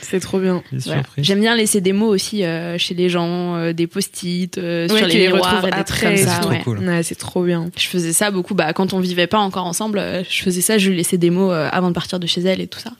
C'est 0.00 0.20
trop 0.20 0.38
bien. 0.38 0.62
Voilà. 0.72 1.02
J'aime 1.18 1.40
bien 1.40 1.56
laisser 1.56 1.80
des 1.80 1.92
mots 1.92 2.06
aussi 2.06 2.44
euh, 2.44 2.78
chez 2.78 2.94
les 2.94 3.08
gens, 3.08 3.56
euh, 3.56 3.72
des 3.72 3.86
post-it 3.86 4.56
euh, 4.56 4.88
Ouais, 4.88 4.96
sur 4.96 5.06
les 5.08 5.14
les 5.14 5.28
miroirs 5.28 5.66
et 5.66 5.70
des 5.70 5.84
trucs 5.84 6.02
comme 6.02 6.16
c'est 6.16 6.24
ça. 6.24 6.38
trop 6.38 6.50
ouais. 6.50 6.60
cool. 6.62 6.78
Ouais, 6.78 7.02
c'est 7.02 7.16
trop 7.16 7.42
bien. 7.42 7.68
Je 7.76 7.88
faisais 7.88 8.12
ça 8.12 8.30
beaucoup. 8.30 8.54
Bah, 8.54 8.72
quand 8.72 8.92
on 8.92 9.00
vivait 9.00 9.26
pas 9.26 9.38
encore 9.38 9.66
ensemble, 9.66 9.98
euh, 9.98 10.22
je 10.28 10.42
faisais 10.42 10.60
ça. 10.60 10.78
Je 10.78 10.88
lui 10.90 10.96
laissais 10.96 11.18
des 11.18 11.30
mots 11.30 11.50
euh, 11.50 11.68
avant 11.72 11.88
de 11.88 11.94
partir 11.94 12.20
de 12.20 12.26
chez 12.26 12.40
elle 12.42 12.60
et 12.60 12.68
tout 12.68 12.78
ça. 12.78 12.92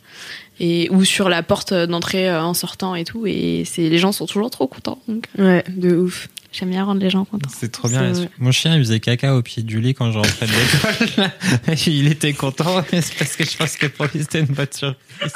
Et 0.61 0.89
ou 0.91 1.05
sur 1.05 1.29
la 1.29 1.43
porte 1.43 1.73
d'entrée 1.73 2.29
euh, 2.29 2.43
en 2.43 2.55
sortant 2.55 2.95
et 2.95 3.05
tout. 3.05 3.27
Et 3.27 3.65
c'est 3.65 3.89
les 3.89 3.99
gens 3.99 4.13
sont 4.13 4.27
toujours 4.27 4.51
trop 4.51 4.67
contents. 4.67 5.01
Donc 5.09 5.27
Ouais, 5.39 5.65
de 5.69 5.97
ouf. 5.97 6.29
j'aime 6.53 6.71
bien 6.71 6.85
rendre 6.85 7.01
les 7.01 7.11
gens 7.11 7.25
contents. 7.25 7.49
C'est 7.57 7.71
trop 7.71 7.89
bien. 7.89 8.13
Mon 8.39 8.51
chien, 8.53 8.75
il 8.75 8.81
faisait 8.81 9.01
caca 9.01 9.37
au 9.37 9.43
pied 9.43 9.63
du 9.63 9.81
lit 9.81 9.95
quand 9.95 10.11
je 10.11 10.19
rentrais 10.19 10.47
de 10.47 10.53
l'école. 10.53 11.77
il 11.87 12.09
était 12.09 12.33
content, 12.33 12.83
mais 12.93 13.03
c'est 13.03 13.15
parce 13.17 13.37
que 13.37 13.45
je 13.45 13.57
pense 13.57 13.77
que 13.77 13.87
pour 13.87 14.07
lui, 14.07 14.21
c'était 14.21 14.41
une 14.41 14.47
bonne 14.47 14.67
surprise. 14.73 15.33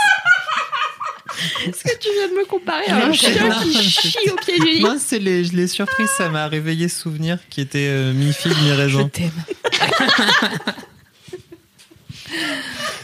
Est-ce 1.66 1.82
que 1.82 1.98
tu 1.98 2.08
viens 2.12 2.28
de 2.28 2.34
me 2.34 2.44
comparer 2.44 2.86
à 2.88 3.06
un 3.06 3.12
chien 3.12 3.30
chien 3.32 3.50
qui 3.62 3.72
chie 3.82 4.30
au 4.30 4.36
pied 4.36 4.58
du 4.60 4.66
lit? 4.74 4.82
Non, 4.82 4.96
c'est 4.98 5.18
les, 5.18 5.42
les 5.44 5.66
surprises, 5.66 6.10
ça 6.16 6.28
m'a 6.28 6.46
réveillé 6.46 6.88
souvenirs 6.88 7.38
qui 7.48 7.60
étaient 7.60 7.88
euh, 7.88 8.12
mi-figue, 8.12 8.52
mi-raisin. 8.62 9.08
t'aime. 9.08 9.30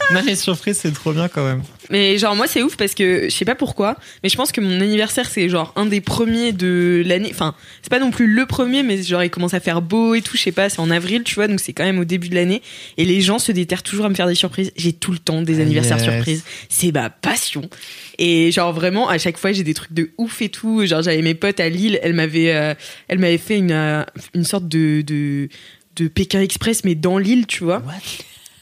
Non, 0.13 0.21
les 0.25 0.35
surprises, 0.35 0.77
c'est 0.81 0.91
trop 0.93 1.13
bien 1.13 1.27
quand 1.27 1.45
même. 1.45 1.61
Mais 1.91 2.17
genre 2.17 2.35
moi 2.35 2.45
c'est 2.47 2.61
ouf 2.63 2.75
parce 2.77 2.93
que 2.95 3.25
je 3.25 3.29
sais 3.29 3.45
pas 3.45 3.55
pourquoi, 3.55 3.95
mais 4.23 4.29
je 4.29 4.35
pense 4.35 4.51
que 4.51 4.59
mon 4.61 4.79
anniversaire 4.81 5.27
c'est 5.29 5.49
genre 5.49 5.71
un 5.75 5.85
des 5.87 6.01
premiers 6.01 6.51
de 6.51 7.01
l'année. 7.05 7.29
Enfin 7.31 7.55
c'est 7.81 7.89
pas 7.89 7.99
non 7.99 8.11
plus 8.11 8.27
le 8.27 8.45
premier, 8.45 8.83
mais 8.83 9.01
genre 9.03 9.23
il 9.23 9.29
commence 9.29 9.53
à 9.55 9.59
faire 9.59 9.81
beau 9.81 10.13
et 10.15 10.21
tout. 10.21 10.37
Je 10.37 10.41
sais 10.43 10.51
pas, 10.51 10.69
c'est 10.69 10.79
en 10.79 10.89
avril, 10.91 11.23
tu 11.23 11.35
vois, 11.35 11.47
donc 11.47 11.59
c'est 11.59 11.73
quand 11.73 11.83
même 11.83 11.99
au 11.99 12.05
début 12.05 12.29
de 12.29 12.35
l'année. 12.35 12.61
Et 12.97 13.05
les 13.05 13.21
gens 13.21 13.39
se 13.39 13.51
déterrent 13.51 13.83
toujours 13.83 14.05
à 14.05 14.09
me 14.09 14.15
faire 14.15 14.27
des 14.27 14.35
surprises. 14.35 14.71
J'ai 14.75 14.93
tout 14.93 15.11
le 15.11 15.19
temps 15.19 15.41
des 15.41 15.59
Ah, 15.59 15.63
anniversaires 15.63 15.97
yes. 15.97 16.05
surprises. 16.13 16.43
C'est 16.69 16.91
ma 16.91 17.09
passion. 17.09 17.69
Et 18.17 18.51
genre 18.51 18.73
vraiment 18.73 19.09
à 19.09 19.17
chaque 19.17 19.37
fois 19.37 19.51
j'ai 19.51 19.63
des 19.63 19.73
trucs 19.73 19.93
de 19.93 20.11
ouf 20.17 20.41
et 20.41 20.49
tout. 20.49 20.85
Genre 20.85 21.01
j'avais 21.01 21.21
mes 21.21 21.35
potes 21.35 21.59
à 21.59 21.69
Lille, 21.69 21.99
elle 22.03 22.13
m'avait, 22.13 22.53
euh, 22.55 22.73
elle 23.07 23.19
m'avait 23.19 23.37
fait 23.39 23.57
une 23.57 23.71
euh, 23.71 24.03
une 24.35 24.43
sorte 24.43 24.67
de 24.67 25.01
de 25.01 25.49
de 25.95 26.07
Pékin 26.07 26.41
Express 26.41 26.83
mais 26.83 26.95
dans 26.95 27.17
l'île, 27.17 27.45
tu 27.47 27.63
vois. 27.63 27.81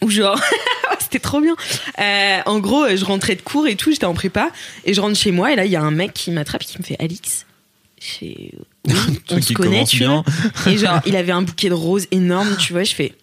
Ou 0.03 0.11
genre, 0.11 0.39
c'était 1.07 1.19
trop 1.19 1.39
bien. 1.39 1.55
Euh, 1.99 2.39
en 2.45 2.59
gros, 2.59 2.83
euh, 2.83 2.97
je 2.97 3.05
rentrais 3.05 3.35
de 3.35 3.41
cours 3.41 3.67
et 3.67 3.75
tout, 3.75 3.91
j'étais 3.91 4.05
en 4.05 4.13
prépa, 4.13 4.51
et 4.83 4.93
je 4.93 4.99
rentre 4.99 5.15
chez 5.15 5.31
moi, 5.31 5.53
et 5.53 5.55
là, 5.55 5.65
il 5.65 5.71
y 5.71 5.77
a 5.77 5.81
un 5.81 5.91
mec 5.91 6.13
qui 6.13 6.31
m'attrape, 6.31 6.63
qui 6.63 6.77
me 6.79 6.83
fait 6.83 6.97
Alix. 6.99 7.45
Je 7.99 8.05
fais, 8.05 8.51
oui, 8.87 9.19
on 9.29 9.41
se 9.41 9.53
connaît, 9.53 9.85
tu 9.85 10.03
vois. 10.03 10.23
Et 10.67 10.77
genre, 10.77 10.99
il 11.05 11.15
avait 11.15 11.31
un 11.31 11.41
bouquet 11.41 11.69
de 11.69 11.73
roses 11.73 12.07
énorme, 12.11 12.57
tu 12.57 12.73
vois, 12.73 12.83
je 12.83 12.93
fais. 12.93 13.13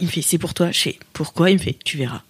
Il 0.00 0.06
me 0.06 0.10
fait, 0.10 0.22
c'est 0.22 0.38
pour 0.38 0.54
toi. 0.54 0.72
Je 0.72 0.78
fais, 0.78 0.98
pourquoi? 1.12 1.50
Il 1.50 1.58
me 1.58 1.62
fait, 1.62 1.76
tu 1.84 1.98
verras. 1.98 2.22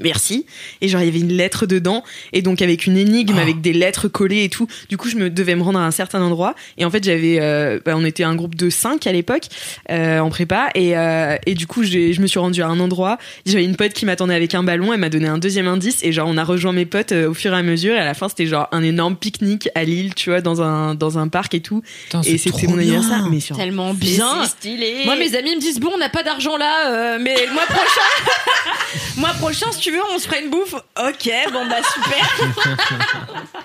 Merci. 0.00 0.46
Et 0.80 0.88
genre, 0.88 1.00
il 1.02 1.06
y 1.06 1.08
avait 1.08 1.20
une 1.20 1.32
lettre 1.32 1.66
dedans. 1.66 2.02
Et 2.32 2.42
donc, 2.42 2.62
avec 2.62 2.86
une 2.86 2.96
énigme, 2.96 3.34
Ah. 3.38 3.42
avec 3.42 3.60
des 3.60 3.72
lettres 3.72 4.08
collées 4.08 4.44
et 4.44 4.48
tout. 4.48 4.66
Du 4.88 4.96
coup, 4.96 5.08
je 5.08 5.16
me 5.16 5.30
devais 5.30 5.54
me 5.54 5.62
rendre 5.62 5.78
à 5.78 5.84
un 5.86 5.90
certain 5.90 6.20
endroit. 6.22 6.54
Et 6.78 6.84
en 6.84 6.90
fait, 6.90 7.04
j'avais, 7.04 7.38
euh, 7.40 7.78
bah, 7.84 7.92
on 7.96 8.04
était 8.04 8.24
un 8.24 8.34
groupe 8.34 8.54
de 8.54 8.70
cinq 8.70 9.06
à 9.06 9.12
l'époque, 9.12 9.44
euh, 9.90 10.18
en 10.20 10.30
prépa. 10.30 10.68
Et, 10.74 10.96
euh, 10.96 11.36
et 11.46 11.54
du 11.54 11.66
coup, 11.66 11.82
j'ai- 11.84 12.12
je 12.12 12.20
me 12.20 12.26
suis 12.26 12.38
rendue 12.38 12.62
à 12.62 12.66
un 12.68 12.80
endroit. 12.80 13.18
J'avais 13.46 13.64
une 13.64 13.76
pote 13.76 13.92
qui 13.92 14.06
m'attendait 14.06 14.34
avec 14.34 14.54
un 14.54 14.62
ballon. 14.62 14.92
Elle 14.92 15.00
m'a 15.00 15.08
donné 15.08 15.28
un 15.28 15.38
deuxième 15.38 15.68
indice. 15.68 15.98
Et 16.02 16.12
genre, 16.12 16.28
on 16.28 16.36
a 16.36 16.44
rejoint 16.44 16.72
mes 16.72 16.86
potes 16.86 17.12
euh, 17.12 17.28
au 17.30 17.34
fur 17.34 17.52
et 17.52 17.56
à 17.56 17.62
mesure. 17.62 17.94
Et 17.94 17.98
à 17.98 18.04
la 18.04 18.14
fin, 18.14 18.28
c'était 18.28 18.46
genre 18.46 18.68
un 18.72 18.82
énorme 18.82 19.16
pique-nique 19.16 19.68
à 19.74 19.84
Lille, 19.84 20.14
tu 20.14 20.30
vois, 20.30 20.40
dans 20.40 20.62
un, 20.62 20.94
dans 20.94 21.18
un 21.18 21.28
parc 21.28 21.54
et 21.54 21.60
tout. 21.60 21.82
Putain, 22.04 22.22
et 22.22 22.38
c'était 22.38 22.50
trop 22.50 22.68
mon 22.68 22.76
bien. 22.76 22.94
anniversaire. 22.94 23.28
Mais 23.30 23.40
sur 23.40 23.56
Tellement 23.56 23.94
bien. 23.94 24.44
stylé. 24.44 25.02
Moi, 25.04 25.16
mes 25.16 25.34
amis 25.36 25.54
me 25.56 25.60
disent 25.60 25.80
bon, 25.80 25.90
on 25.94 25.98
n'a 25.98 26.08
pas 26.08 26.22
d'argent 26.22 26.56
là, 26.56 26.90
euh, 26.92 27.18
mais 27.20 27.34
le 27.46 27.52
mois 27.52 27.66
prochain, 27.66 28.40
mois 29.16 29.32
prochain, 29.34 29.66
si 29.72 29.80
tu 29.80 29.89
veux, 29.92 30.00
on 30.14 30.18
se 30.18 30.26
fera 30.26 30.38
une 30.40 30.50
bouffe. 30.50 30.74
Ok, 30.74 31.30
bon 31.52 31.66
bah 31.66 31.76
super. 31.94 33.46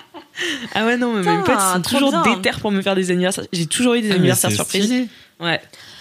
Ah 0.74 0.84
ouais, 0.84 0.98
non, 0.98 1.14
mais 1.14 1.22
mes 1.36 1.42
potes 1.44 1.58
sont 1.58 1.80
toujours 1.80 2.10
bien. 2.10 2.36
déter 2.36 2.50
pour 2.60 2.70
me 2.70 2.82
faire 2.82 2.94
des 2.94 3.10
anniversaires. 3.10 3.44
J'ai 3.54 3.64
toujours 3.66 3.94
eu 3.94 4.02
des 4.02 4.10
Ah, 4.12 4.16
anniversaires 4.16 4.52
surprises. 4.52 4.92
Ouais. 5.40 5.60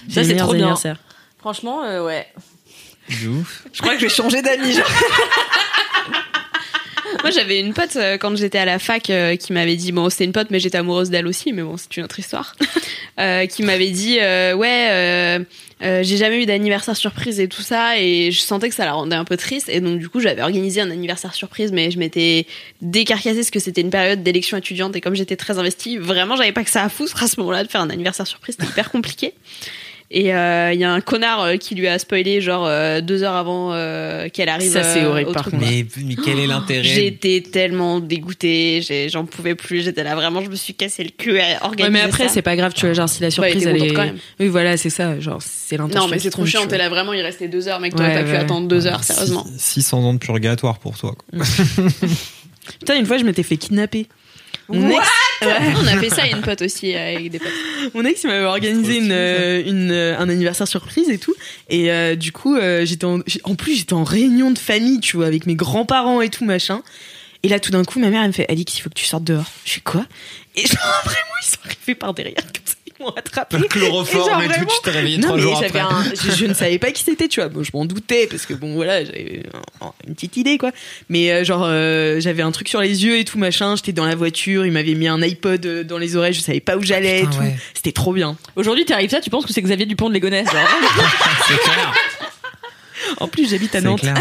Ça, 0.10 0.26
c'est 0.26 0.36
trop 0.36 0.54
bien. 0.54 0.76
Franchement, 1.40 1.84
euh, 1.84 2.04
ouais. 2.04 2.28
De 3.24 3.30
ouf. 3.30 3.64
Je 3.72 3.82
crois 3.82 3.94
que 3.94 4.00
je 4.02 4.08
vais 4.08 4.14
changer 4.14 4.42
d'amis. 4.42 4.74
genre. 4.74 4.86
Moi, 7.22 7.32
j'avais 7.32 7.60
une 7.60 7.74
pote 7.74 7.96
euh, 7.96 8.18
quand 8.18 8.36
j'étais 8.36 8.58
à 8.58 8.66
la 8.66 8.78
fac 8.78 9.10
euh, 9.10 9.36
qui 9.36 9.54
m'avait 9.54 9.76
dit, 9.78 9.92
bon, 9.92 10.10
c'était 10.10 10.26
une 10.26 10.32
pote, 10.34 10.48
mais 10.52 10.60
j'étais 10.60 10.78
amoureuse 10.78 11.10
d'elle 11.10 11.28
aussi, 11.28 11.54
mais 11.54 11.64
bon, 11.64 11.78
c'est 11.78 11.96
une 11.98 12.04
autre 12.04 12.20
histoire, 12.20 12.56
euh, 13.20 13.46
qui 13.46 13.64
m'avait 13.64 13.90
dit, 13.92 14.20
euh, 14.20 14.54
ouais, 14.54 15.40
euh, 15.82 16.04
j'ai 16.04 16.18
jamais 16.18 16.42
eu 16.42 16.46
d'anniversaire 16.46 16.96
surprise 16.96 17.40
et 17.40 17.48
tout 17.48 17.62
ça, 17.62 18.00
et 18.00 18.32
je 18.32 18.40
sentais 18.40 18.70
que 18.70 18.76
ça 18.76 18.86
la 18.86 18.94
rendait 18.94 19.16
un 19.16 19.26
peu 19.26 19.38
triste, 19.38 19.68
et 19.70 19.82
donc 19.82 20.00
du 20.00 20.08
coup, 20.08 20.20
j'avais 20.20 20.42
organisé 20.42 20.82
un 20.82 20.90
anniversaire 20.90 21.34
surprise, 21.34 21.72
mais 21.72 21.92
je 21.92 22.00
m'étais 22.00 22.48
décarcassée 22.82 23.38
parce 23.38 23.52
que 23.52 23.60
c'était 23.60 23.82
une 23.82 23.90
période 23.90 24.24
d'élection 24.24 24.58
étudiante, 24.58 24.96
et 24.96 25.02
comme 25.02 25.16
j'étais 25.16 25.36
très 25.36 25.60
investie, 25.60 25.98
vraiment, 25.98 26.36
j'avais 26.36 26.54
pas 26.54 26.64
que 26.64 26.70
ça 26.72 26.84
à 26.84 26.90
foutre 26.90 27.22
à 27.24 27.28
ce 27.28 27.40
moment-là 27.42 27.64
de 27.64 27.70
faire 27.70 27.82
un 27.82 27.90
anniversaire 27.90 28.28
surprise, 28.28 28.56
c'était 28.58 28.72
hyper 28.72 28.90
compliqué. 28.90 29.34
Et 30.12 30.34
euh, 30.36 30.72
il 30.72 30.80
y 30.80 30.84
a 30.84 30.94
un 30.94 31.02
connard 31.02 31.42
euh, 31.42 31.58
qui 31.58 31.74
lui 31.74 31.88
a 31.88 31.98
spoilé 31.98 32.40
genre 32.40 32.66
euh, 32.68 33.02
deux 33.02 33.24
heures 33.24 33.36
avant 33.36 33.74
euh, 33.74 34.30
qu'elle 34.30 34.50
arrive. 34.50 34.72
Ça, 34.72 34.84
c'est 34.84 35.04
horrible, 35.04 35.32
par 35.32 35.46
contre. 35.46 35.58
Mais, 35.60 35.86
mais 35.98 36.16
quel 36.16 36.40
est 36.40 36.46
l'intérêt? 36.46 36.84
J'étais 36.84 37.42
tellement 37.42 38.00
dégoûtée, 38.00 38.82
j'en 39.12 39.26
pouvais 39.26 39.56
plus, 39.56 39.84
j'étais 39.84 40.04
là 40.04 40.14
vraiment, 40.16 40.42
je 40.42 40.50
me 40.52 40.56
suis 40.56 40.76
cassé 40.76 41.04
le 41.04 41.10
cul 41.10 41.40
à 41.40 41.66
organiser 41.66 41.84
Ouais, 41.84 41.90
mais 41.90 42.02
après, 42.02 42.30
c'est 42.30 42.44
pas 42.44 42.56
grave, 42.56 42.74
tu 42.76 42.86
vois, 42.86 42.94
genre, 42.94 43.10
si 43.10 43.22
la 43.24 43.32
surprise, 43.32 43.64
t'es 43.64 43.70
elle 43.70 43.84
est. 43.84 43.94
quand 43.94 44.06
même. 44.06 44.18
Oui, 44.40 44.48
voilà, 44.48 44.78
c'est 44.78 44.92
ça, 44.92 45.20
genre, 45.20 45.40
c'est 45.42 45.76
l'intention. 45.78 46.02
Non, 46.02 46.08
mais 46.08 46.20
c'est 46.20 46.30
trop 46.30 46.46
chiant, 46.46 46.68
t'es 46.68 46.78
là 46.78 46.88
vraiment, 46.90 47.14
il 47.14 47.22
restait 47.22 47.48
deux 47.48 47.68
heures, 47.68 47.80
mec, 47.80 47.94
Ouais, 47.98 48.14
pas 48.14 48.24
pu 48.24 48.30
ouais. 48.30 48.38
attendre 48.38 48.68
deux 48.68 48.86
heures, 48.86 49.04
sérieusement. 49.04 49.46
600 49.58 50.04
ans 50.04 50.14
de 50.14 50.20
purgatoire 50.20 50.78
pour 50.78 50.98
toi. 51.00 51.16
quoi. 51.32 51.46
Putain, 52.80 52.96
une 53.00 53.06
fois, 53.06 53.18
je 53.18 53.24
m'étais 53.24 53.44
fait 53.44 53.58
kidnapper. 53.58 54.08
Mon 54.70 54.88
ex, 54.90 54.98
Ouais, 55.00 55.04
on 55.48 55.88
a 55.88 55.98
fait 56.00 56.10
ça 56.10 56.24
à 56.24 56.28
une 56.28 56.42
pote 56.42 56.62
aussi, 56.62 56.96
euh, 56.96 57.16
avec 57.16 57.30
des 57.30 57.40
potes. 57.40 57.52
mon 57.94 58.04
ex, 58.06 58.24
il 58.24 58.28
m'avait 58.28 58.46
organisé 58.46 58.98
une, 58.98 59.12
euh, 59.12 59.64
une, 59.66 59.92
un 59.92 60.30
anniversaire 60.30 60.68
surprise 60.68 61.10
et 61.10 61.18
tout. 61.18 61.34
Et 61.70 61.92
euh, 61.92 62.16
du 62.16 62.32
coup, 62.32 62.56
euh, 62.56 62.86
j'étais 62.86 63.06
en, 63.06 63.56
plus, 63.56 63.76
j'étais 63.76 63.94
en 63.94 64.04
réunion 64.04 64.52
de 64.52 64.60
famille, 64.60 65.00
tu 65.00 65.18
vois, 65.18 65.28
avec 65.28 65.46
mes 65.46 65.56
grands-parents 65.56 66.22
et 66.22 66.30
tout, 66.30 66.46
machin. 66.46 66.82
Et 67.44 67.48
là, 67.48 67.60
tout 67.60 67.72
d'un 67.72 67.84
coup, 67.84 68.00
ma 68.00 68.10
mère, 68.10 68.22
elle 68.22 68.30
me 68.30 68.34
fait 68.34 68.50
Alix, 68.50 68.78
il 68.78 68.82
faut 68.82 68.90
que 68.90 68.96
tu 68.96 69.06
sortes 69.06 69.24
dehors. 69.24 69.52
Je 69.66 69.72
suis 69.72 69.82
quoi? 69.82 70.06
Et 70.56 70.66
genre, 70.66 71.02
vraiment, 71.04 71.36
ils 71.42 71.46
sont 71.46 71.60
arrivés 71.66 71.96
par 71.96 72.14
derrière, 72.14 72.36
comme 72.36 72.66
ça, 72.66 72.76
m'ont 73.04 73.10
attrapé. 73.10 73.58
Le 73.58 73.64
chloroforme 73.68 74.30
genre, 74.30 74.42
et 74.42 74.46
tout, 74.48 74.52
vraiment- 74.54 74.68
tu 74.68 74.82
t'es 74.84 74.92
réveillé 74.92 75.18
Non, 75.18 75.24
trois 75.24 75.36
mais 75.38 75.42
jours 75.42 75.56
j'avais 75.62 75.80
après. 75.80 75.96
un- 75.96 76.14
je, 76.16 76.32
je 76.36 76.46
ne 76.46 76.54
savais 76.54 76.80
pas 76.80 76.92
qui 76.92 77.04
c'était, 77.04 77.28
tu 77.28 77.40
vois. 77.42 77.50
Bon, 77.50 77.64
je 77.64 77.72
m'en 77.74 77.86
doutais 77.86 78.28
parce 78.28 78.46
que 78.46 78.54
bon, 78.54 78.74
voilà, 78.76 79.04
j'avais 79.04 79.44
un- 79.82 79.92
une 80.08 80.16
petite 80.16 80.38
idée, 80.38 80.58
quoi. 80.58 80.72
Mais 81.10 81.32
euh, 81.32 81.44
genre, 81.44 81.64
euh, 81.66 82.20
j'avais 82.20 82.42
un 82.44 82.52
truc 82.52 82.70
sur 82.70 82.82
les 82.82 83.04
yeux 83.06 83.18
et 83.20 83.26
tout 83.26 83.38
machin. 83.38 83.76
J'étais 83.76 83.92
dans 83.94 84.06
la 84.06 84.16
voiture, 84.16 84.66
il 84.66 84.72
m'avait 84.72 84.94
mis 84.96 85.08
un 85.08 85.22
iPod 85.22 85.66
euh, 85.66 85.84
dans 85.84 85.98
les 85.98 86.16
oreilles, 86.16 86.34
je 86.34 86.42
savais 86.42 86.60
pas 86.62 86.78
où 86.78 86.82
j'allais 86.84 87.20
et 87.20 87.22
putain, 87.24 87.32
tout. 87.38 87.44
ouais. 87.44 87.56
C'était 87.74 87.92
trop 87.92 88.14
bien. 88.14 88.38
Aujourd'hui, 88.56 88.86
t'arrives 88.86 89.10
ça, 89.10 89.22
tu 89.22 89.30
penses 89.30 89.46
que 89.46 89.54
c'est 89.54 89.62
Xavier 89.62 89.86
Dupont 89.86 90.10
de 90.10 90.14
Ligonnès. 90.14 90.46
genre. 90.46 90.56
C'est 91.48 91.58
clair. 91.60 91.94
En 93.20 93.28
plus, 93.28 93.50
j'habite 93.50 93.76
à 93.76 93.80
C'est 93.82 93.86
Nantes. 93.86 94.00
clair. 94.02 94.16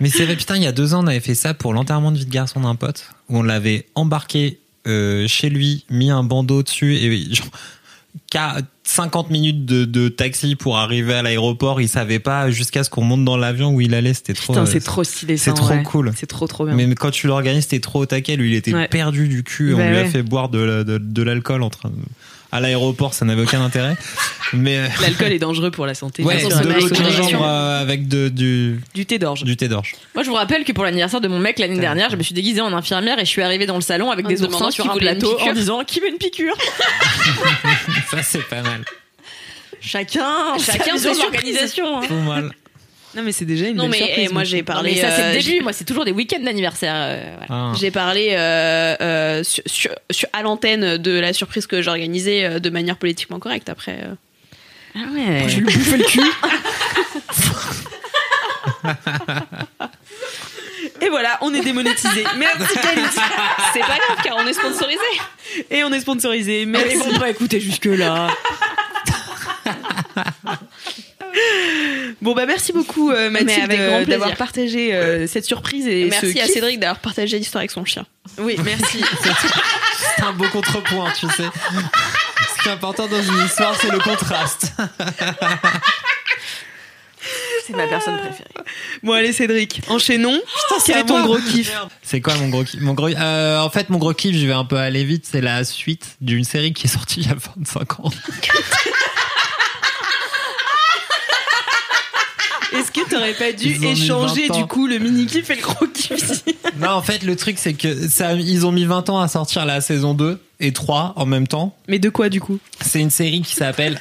Mais 0.00 0.08
c'est 0.10 0.24
vrai, 0.24 0.36
putain, 0.36 0.56
il 0.56 0.62
y 0.62 0.66
a 0.66 0.72
deux 0.72 0.92
ans, 0.94 1.04
on 1.04 1.06
avait 1.06 1.20
fait 1.20 1.34
ça 1.36 1.54
pour 1.54 1.72
l'enterrement 1.72 2.10
de 2.12 2.18
vie 2.18 2.26
de 2.26 2.30
garçon 2.30 2.60
d'un 2.60 2.74
pote, 2.74 3.04
où 3.28 3.38
on 3.38 3.42
l'avait 3.42 3.86
embarqué 3.94 4.58
euh, 4.86 5.26
chez 5.28 5.50
lui, 5.50 5.84
mis 5.90 6.10
un 6.10 6.22
bandeau 6.24 6.62
dessus 6.62 6.94
et 6.96 7.34
genre, 7.34 7.46
qu'à 8.30 8.56
50 8.84 9.30
minutes 9.30 9.64
de, 9.64 9.84
de 9.86 10.08
taxi 10.08 10.56
pour 10.56 10.76
arriver 10.76 11.14
à 11.14 11.22
l'aéroport. 11.22 11.80
Il 11.80 11.88
savait 11.88 12.18
pas 12.18 12.50
jusqu'à 12.50 12.84
ce 12.84 12.90
qu'on 12.90 13.02
monte 13.02 13.24
dans 13.24 13.36
l'avion 13.36 13.70
où 13.72 13.80
il 13.80 13.94
allait. 13.94 14.14
C'était 14.14 14.34
trop. 14.34 14.52
Putain, 14.52 14.64
euh, 14.64 14.66
c'est 14.70 14.80
trop 14.80 15.04
stylé. 15.04 15.36
c'est 15.36 15.50
en 15.50 15.54
trop 15.54 15.74
cool. 15.84 16.12
C'est 16.14 16.26
trop 16.26 16.46
trop 16.46 16.66
bien. 16.66 16.74
Mais 16.74 16.94
quand 16.94 17.10
tu 17.10 17.26
l'organises, 17.26 17.66
t'es 17.68 17.80
trop 17.80 18.00
au 18.02 18.06
taquet. 18.06 18.36
Lui, 18.36 18.50
il 18.50 18.54
était 18.54 18.74
Ouais. 18.74 18.88
perdu 18.88 19.26
du 19.28 19.42
cul. 19.42 19.74
Bah 19.74 19.82
on 19.84 19.90
lui 19.90 19.96
a 19.96 20.04
fait 20.04 20.22
boire 20.22 20.48
de, 20.50 20.82
de, 20.82 20.98
de 20.98 21.22
l'alcool 21.22 21.62
entre 21.62 21.90
à 22.54 22.60
l'aéroport. 22.60 23.12
Ça 23.12 23.24
n'avait 23.26 23.42
aucun 23.42 23.62
intérêt. 23.62 23.96
Mais 24.52 24.78
euh, 24.78 24.86
L'alcool 25.02 25.32
est 25.32 25.38
dangereux 25.38 25.70
pour 25.70 25.84
la 25.86 25.94
santé. 25.94 26.22
ouais, 26.22 26.36
de 26.36 26.42
l'eau 26.48 26.54
avec 26.56 26.88
de 26.88 26.94
gingembre 26.94 27.44
euh, 27.44 27.80
avec 27.82 28.06
de, 28.08 28.28
du 28.28 28.80
Du 28.94 29.04
thé 29.04 29.18
d'orge. 29.18 29.42
du 29.44 29.56
thé 29.56 29.68
d'orge. 29.68 29.94
Moi, 30.14 30.22
je 30.22 30.28
vous 30.30 30.36
rappelle 30.36 30.64
que 30.64 30.72
pour 30.72 30.84
l'anniversaire 30.84 31.20
de 31.20 31.28
mon 31.28 31.38
mec 31.40 31.58
l'année 31.58 31.78
dernière, 31.80 32.08
je 32.10 32.16
me 32.16 32.22
suis 32.22 32.34
déguisée 32.34 32.60
en 32.60 32.72
infirmière 32.72 33.18
et 33.18 33.24
je 33.24 33.30
suis 33.30 33.42
arrivée 33.42 33.66
dans 33.66 33.74
le 33.74 33.80
salon 33.82 34.10
avec 34.10 34.24
En 34.26 34.28
des 34.28 34.42
oursins 34.42 34.68
qui 34.68 34.72
sur 34.76 34.90
un 34.90 34.96
plateau 34.96 35.38
en 35.40 35.52
disant 35.52 35.82
qui 35.84 36.00
veut 36.00 36.08
une 36.08 36.18
piqûre. 36.18 36.56
Ça, 38.10 38.22
c'est 38.22 38.46
pas 38.48 38.62
mal. 38.62 38.84
Chacun, 39.80 40.56
Chacun 40.64 40.96
ses 40.96 41.08
son 41.08 41.14
surprises. 41.14 41.56
organisation. 41.56 41.98
hein. 41.98 42.02
Trop 42.04 42.14
mal. 42.20 42.50
Non, 43.16 43.22
mais 43.22 43.32
c'est 43.32 43.44
déjà 43.44 43.66
une 43.68 43.76
Non, 43.76 43.84
belle 43.84 43.92
mais 43.92 43.96
surprise, 43.98 44.28
eh, 44.30 44.32
moi 44.32 44.44
j'ai 44.44 44.58
Non, 44.58 44.64
parlé. 44.64 44.92
mais 44.94 45.00
ça, 45.00 45.10
c'est 45.10 45.22
euh, 45.22 45.32
le 45.34 45.38
j'ai- 45.40 45.50
début. 45.52 45.62
Moi, 45.62 45.72
c'est 45.72 45.84
toujours 45.84 46.04
des 46.04 46.10
week-ends 46.12 46.40
d'anniversaire. 46.42 46.94
euh, 46.96 47.34
voilà. 47.46 47.46
Ah. 47.70 47.72
J'ai 47.78 47.90
parlé 47.90 48.30
euh, 48.32 48.96
euh, 49.00 49.44
sur, 49.44 49.62
sur- 49.66 49.94
sur- 50.10 50.28
à 50.32 50.42
l'antenne 50.42 50.96
de 50.98 51.18
la 51.20 51.32
surprise 51.32 51.66
que 51.66 51.80
j'organisais 51.82 52.44
euh, 52.44 52.58
de 52.58 52.70
manière 52.70 52.96
politiquement 52.96 53.38
correcte. 53.38 53.68
Après, 53.68 54.00
euh. 54.02 54.14
Ah 54.96 55.00
ouais. 55.14 55.48
Je 55.48 55.56
vais 55.60 55.60
lui 55.70 55.76
bouffer 55.76 55.96
le 55.96 56.04
cul. 56.04 56.20
Et 61.00 61.08
voilà, 61.08 61.38
on 61.40 61.52
est 61.54 61.60
démonétisé. 61.60 62.24
Merci 62.36 62.74
Khalid. 62.74 63.04
c'est 63.72 63.80
pas 63.80 63.86
grave 63.98 64.18
car 64.22 64.36
on 64.38 64.46
est 64.46 64.52
sponsorisé. 64.52 65.00
Et 65.70 65.82
on 65.84 65.92
est 65.92 66.00
sponsorisé. 66.00 66.64
Mais 66.66 66.78
Merci. 66.94 67.18
pas 67.18 67.30
écouter 67.30 67.60
jusque 67.60 67.84
là. 67.86 68.28
Bon 72.22 72.34
bah 72.34 72.46
merci 72.46 72.72
beaucoup 72.72 73.10
euh, 73.10 73.28
Mathilde 73.28 73.70
euh, 73.70 74.04
d'avoir 74.04 74.34
partagé 74.36 74.94
euh, 74.94 75.26
cette 75.26 75.44
surprise 75.44 75.86
et 75.86 76.06
Merci 76.06 76.32
ce 76.32 76.38
à 76.38 76.44
kiff. 76.44 76.54
Cédric 76.54 76.80
d'avoir 76.80 77.00
partagé 77.00 77.38
l'histoire 77.38 77.60
avec 77.60 77.70
son 77.70 77.84
chien. 77.84 78.06
Oui, 78.38 78.56
merci. 78.64 79.04
C'est 80.16 80.22
un 80.22 80.32
beau 80.32 80.48
contrepoint, 80.48 81.12
tu 81.18 81.26
sais. 81.26 81.42
Ce 82.56 82.62
qui 82.62 82.68
est 82.68 82.72
important 82.72 83.06
dans 83.08 83.22
une 83.22 83.44
histoire, 83.44 83.74
c'est 83.78 83.90
le 83.90 83.98
contraste. 83.98 84.72
C'est 87.66 87.74
ma 87.74 87.86
personne 87.86 88.18
préférée. 88.18 88.50
bon 89.02 89.12
allez 89.12 89.32
Cédric, 89.32 89.80
enchaînons. 89.88 90.38
Quel 90.84 90.96
à 90.96 90.98
est 91.00 91.04
ton 91.04 91.24
gros 91.24 91.38
kiff? 91.38 91.72
C'est 92.02 92.20
quoi 92.20 92.34
mon 92.36 92.48
gros 92.48 92.62
kiff? 92.64 92.80
Mon 92.80 92.92
gros, 92.92 93.08
euh, 93.08 93.58
En 93.60 93.70
fait, 93.70 93.88
mon 93.88 93.98
gros 93.98 94.12
kiff, 94.12 94.36
je 94.36 94.46
vais 94.46 94.52
un 94.52 94.66
peu 94.66 94.76
aller 94.76 95.04
vite. 95.04 95.26
C'est 95.30 95.40
la 95.40 95.64
suite 95.64 96.16
d'une 96.20 96.44
série 96.44 96.74
qui 96.74 96.86
est 96.86 96.90
sortie 96.90 97.20
il 97.20 97.28
y 97.28 97.30
a 97.30 97.36
25 97.56 98.00
ans. 98.00 98.10
Est-ce 102.74 102.92
que 102.92 103.08
t'aurais 103.08 103.34
pas 103.34 103.52
dû 103.52 103.68
Ils 103.68 103.84
échanger 103.84 104.48
20 104.48 104.54
ans. 104.54 104.58
du 104.58 104.66
coup 104.66 104.86
le 104.86 104.98
mini 104.98 105.26
kiff 105.26 105.48
et 105.50 105.56
le 105.56 105.62
gros 105.62 105.86
kiff 105.86 106.44
non, 106.80 106.90
en 106.90 107.02
fait, 107.02 107.22
le 107.22 107.36
truc, 107.36 107.58
c'est 107.58 107.74
que 107.74 108.08
ça, 108.08 108.34
ils 108.34 108.66
ont 108.66 108.72
mis 108.72 108.84
20 108.84 109.10
ans 109.10 109.20
à 109.20 109.28
sortir 109.28 109.64
la 109.64 109.80
saison 109.80 110.14
2 110.14 110.40
et 110.60 110.72
3 110.72 111.14
en 111.16 111.26
même 111.26 111.46
temps. 111.46 111.76
Mais 111.88 111.98
de 111.98 112.08
quoi 112.08 112.28
du 112.28 112.40
coup? 112.40 112.58
C'est 112.80 113.00
une 113.00 113.10
série 113.10 113.42
qui 113.42 113.54
s'appelle 113.54 114.00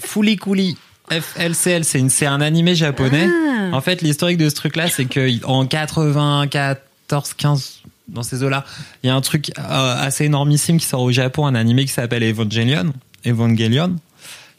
Fully 0.00 0.36
Cooley 0.36 0.74
FLCL. 1.10 1.84
C'est 1.84 1.98
une, 1.98 2.10
c'est 2.10 2.26
un 2.26 2.40
animé 2.40 2.74
japonais. 2.74 3.28
En 3.72 3.80
fait, 3.80 4.02
l'historique 4.02 4.38
de 4.38 4.48
ce 4.48 4.54
truc-là, 4.54 4.88
c'est 4.88 5.06
que 5.06 5.44
en 5.44 5.66
94, 5.66 7.34
15, 7.34 7.80
dans 8.08 8.22
ces 8.22 8.42
eaux-là, 8.42 8.64
il 9.02 9.08
y 9.08 9.10
a 9.10 9.14
un 9.14 9.20
truc 9.20 9.50
euh, 9.58 9.62
assez 9.98 10.24
énormissime 10.24 10.78
qui 10.78 10.86
sort 10.86 11.02
au 11.02 11.10
Japon, 11.12 11.46
un 11.46 11.54
animé 11.54 11.84
qui 11.84 11.92
s'appelle 11.92 12.22
Evangelion. 12.22 12.92
Evangelion. 13.26 13.96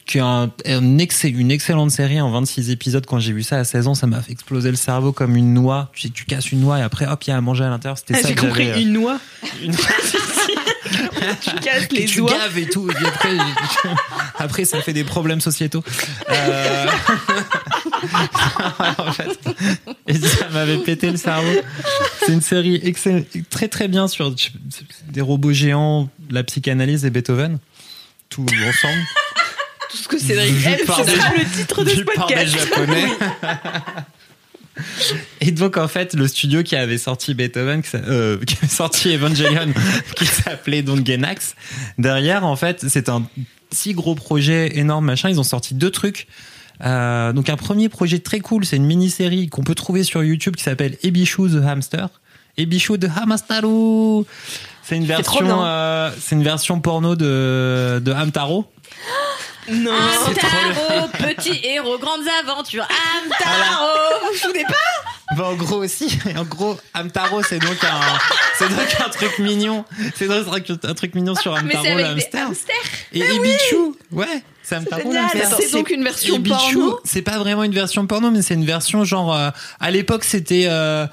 Qui 0.06 0.19
est 0.19 0.22
un, 0.22 0.52
un 0.68 0.98
excell- 0.99 1.36
une 1.36 1.49
excellente 1.52 1.90
série 1.90 2.22
en 2.22 2.30
26 2.30 2.69
épisodes. 2.69 3.06
Quand 3.07 3.18
j'ai 3.19 3.34
vu 3.34 3.41
ça 3.41 3.57
à 3.57 3.64
16 3.64 3.88
ans, 3.88 3.95
ça 3.95 4.06
m'a 4.06 4.22
fait 4.22 4.32
exploser 4.34 4.69
le 4.69 4.76
cerveau 4.77 5.11
comme 5.11 5.36
une 5.36 5.52
noix. 5.53 5.90
Tu 5.94 6.02
sais, 6.02 6.10
tu 6.10 6.26
casses 6.26 6.52
une 6.52 6.60
noix 6.61 6.77
et 6.77 6.84
après, 6.84 7.07
hop, 7.07 7.23
il 7.23 7.32
y 7.32 7.34
a 7.34 7.38
à 7.38 7.41
manger 7.41 7.64
à 7.64 7.69
l'intérieur. 7.69 7.98
C'était 7.98 8.14
Ah, 8.15 8.22
ça 8.22 8.27
J'ai 8.27 8.36
compris 8.36 8.69
euh, 8.69 8.80
une 8.80 8.94
noix. 8.94 9.19
une- 9.64 9.76
Tu 11.41 11.49
casses 11.56 11.91
les 11.91 12.06
tu 12.06 12.19
doigts. 12.19 12.30
gaves 12.32 12.57
et 12.60 12.69
tout. 12.69 12.88
Et 12.90 12.94
puis 12.94 13.06
après, 13.07 13.36
après, 14.38 14.64
ça 14.65 14.80
fait 14.82 14.94
des 14.94 15.03
problèmes 15.03 15.41
sociétaux. 15.41 15.84
Euh, 16.30 16.86
en 18.99 19.11
fait. 19.11 19.40
Et 20.07 20.14
ça 20.19 20.49
m'avait 20.49 20.77
pété 20.77 21.10
le 21.10 21.18
cerveau. 21.18 21.49
C'est 22.26 22.34
une 22.34 22.41
série 22.41 22.94
très 23.49 23.68
très 23.69 23.88
bien 23.88 24.07
sur 24.07 24.34
des 25.10 25.22
robots 25.22 25.52
géants, 25.52 26.10
la 26.30 26.44
psychanalyse 26.44 27.06
et 27.06 27.10
Beethoven. 27.10 27.57
Tout 28.30 28.44
ensemble. 28.44 29.02
Tout 29.91 29.98
ce 29.98 30.07
que 30.07 30.18
Cédric 30.18 30.66
aime, 30.66 30.80
ce 30.80 31.12
sera 31.12 31.34
le 31.34 31.57
titre 31.57 31.84
de 31.84 31.90
ce 31.90 32.02
podcast. 32.02 32.57
japonais. 32.57 33.07
Et 35.41 35.52
donc 35.52 35.78
en 35.78 35.88
fait 35.88 36.14
le 36.14 36.28
studio 36.28 36.64
qui 36.64 36.76
avait 36.76 36.98
sorti 36.98 37.34
Beethoven, 37.34 37.82
qui, 37.82 37.90
euh, 37.95 38.38
qui 38.45 38.57
avait 38.57 38.68
sorti 38.68 39.14
Evangelion, 39.14 39.74
qui 40.16 40.26
s'appelait 40.26 40.82
donc 40.82 41.06
Genax, 41.06 41.56
derrière 41.98 42.45
en 42.45 42.56
fait 42.56 42.86
c'est 42.88 43.10
un 43.10 43.24
si 43.72 43.94
gros 43.94 44.16
projet 44.16 44.78
énorme 44.78 45.06
machin, 45.06 45.30
ils 45.30 45.40
ont 45.40 45.44
sorti 45.44 45.74
deux 45.74 45.91
trucs. 45.91 46.28
Euh, 46.84 47.32
donc 47.32 47.49
un 47.49 47.56
premier 47.56 47.88
projet 47.88 48.20
très 48.20 48.41
cool, 48.41 48.66
c'est 48.66 48.76
une 48.76 48.86
mini-série 48.86 49.48
qu'on 49.48 49.64
peut 49.64 49.76
trouver 49.76 50.03
sur 50.03 50.24
YouTube 50.24 50.57
qui 50.57 50.64
s'appelle 50.64 50.98
Ebishu 51.03 51.49
the 51.49 51.66
Hamster. 51.66 52.10
Ebishu 52.57 52.99
the 52.99 53.07
Hamstaru. 53.16 54.26
C'est 54.84 54.98
une 54.98 55.06
version, 55.06 55.64
euh, 55.64 56.12
c'est 56.20 56.36
une 56.36 56.44
version 56.44 56.80
porno 56.80 57.16
de 57.16 58.02
de 58.03 58.12
Hamtaro. 58.12 58.66
Non. 59.70 59.92
Amtaro, 59.94 61.08
petit 61.14 61.60
héros, 61.64 61.98
grandes 61.98 62.26
aventures. 62.44 62.88
Amtaro, 62.88 63.88
vous 64.22 64.28
vous 64.34 64.38
souvenez 64.38 64.64
pas 64.64 65.36
Bah, 65.36 65.46
en 65.48 65.56
gros 65.56 65.84
aussi, 65.84 66.18
en 66.38 66.44
gros, 66.44 66.78
Hamtaro, 66.94 67.42
c'est 67.44 67.60
donc 67.60 67.84
un, 67.84 68.00
c'est 68.60 68.70
donc 68.70 68.96
un 69.06 69.10
truc 69.10 69.40
mignon. 69.40 69.86
C'est 70.16 70.28
donc 70.28 70.48
un 70.48 70.62
truc, 70.62 70.80
un 70.84 70.94
truc 70.94 71.16
mignon 71.16 71.36
sur 71.36 71.54
Mais 71.64 71.76
des 71.82 71.96
l'hamster. 71.96 72.42
hamsters. 72.42 72.76
Et 73.14 73.20
Ibichu, 73.20 73.76
ouais, 74.12 74.44
c'est. 74.62 74.76
Attends, 74.76 74.98
c'est 75.60 75.72
donc 75.72 75.90
une 75.90 76.04
version 76.04 76.36
Ibichu, 76.36 76.56
porno 76.76 77.00
C'est 77.04 77.22
pas 77.22 77.38
vraiment 77.40 77.64
une 77.64 77.74
version 77.74 78.06
porno, 78.08 78.30
mais 78.32 78.42
c'est 78.42 78.54
une 78.54 78.66
version 78.66 79.04
genre, 79.04 79.34
euh, 79.36 79.50
à 79.80 79.90
l'époque, 79.92 80.24
c'était, 80.24 80.66
euh, 80.68 81.08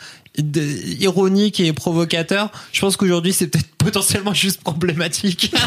ironique 1.01 1.61
et 1.61 1.73
provocateur. 1.73 2.51
Je 2.73 2.81
pense 2.81 2.97
qu'aujourd'hui, 2.97 3.33
c'est 3.33 3.49
peut-être 3.49 3.69
potentiellement 3.77 4.35
juste 4.35 4.63
problématique. 4.63 5.55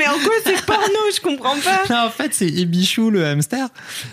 Mais 0.00 0.08
en 0.08 0.18
quoi 0.18 0.34
c'est 0.42 0.64
porno 0.64 0.98
Je 1.14 1.20
comprends 1.20 1.58
pas. 1.60 1.82
Non, 1.90 2.06
en 2.06 2.10
fait, 2.10 2.32
c'est 2.32 2.48
Ebichou, 2.48 3.10
le 3.10 3.26
hamster. 3.26 3.68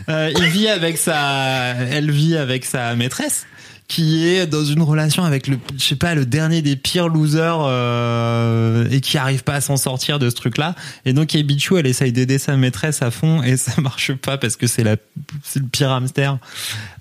Euh, 0.09 0.33
il 0.35 0.45
vit 0.49 0.67
avec 0.67 0.97
sa, 0.97 1.75
elle 1.75 2.11
vit 2.11 2.35
avec 2.35 2.65
sa 2.65 2.93
maîtresse 2.95 3.45
qui 3.87 4.27
est 4.27 4.47
dans 4.47 4.65
une 4.65 4.81
relation 4.81 5.23
avec 5.23 5.47
le, 5.47 5.57
je 5.77 5.83
sais 5.83 5.95
pas, 5.95 6.13
le 6.13 6.25
dernier 6.25 6.61
des 6.61 6.75
pires 6.75 7.07
losers 7.07 7.59
euh, 7.61 8.85
et 8.91 8.99
qui 8.99 9.17
arrive 9.17 9.43
pas 9.43 9.55
à 9.55 9.61
s'en 9.61 9.77
sortir 9.77 10.19
de 10.19 10.29
ce 10.29 10.35
truc-là. 10.35 10.75
Et 11.05 11.13
donc 11.13 11.33
Ebichou, 11.35 11.77
elle 11.77 11.87
essaye 11.87 12.11
d'aider 12.11 12.37
sa 12.37 12.57
maîtresse 12.57 13.01
à 13.01 13.11
fond 13.11 13.41
et 13.43 13.55
ça 13.55 13.79
marche 13.79 14.11
pas 14.11 14.37
parce 14.37 14.57
que 14.57 14.67
c'est 14.67 14.83
la, 14.83 14.97
c'est 15.41 15.61
le 15.61 15.67
pire 15.67 15.91
hamster. 15.91 16.37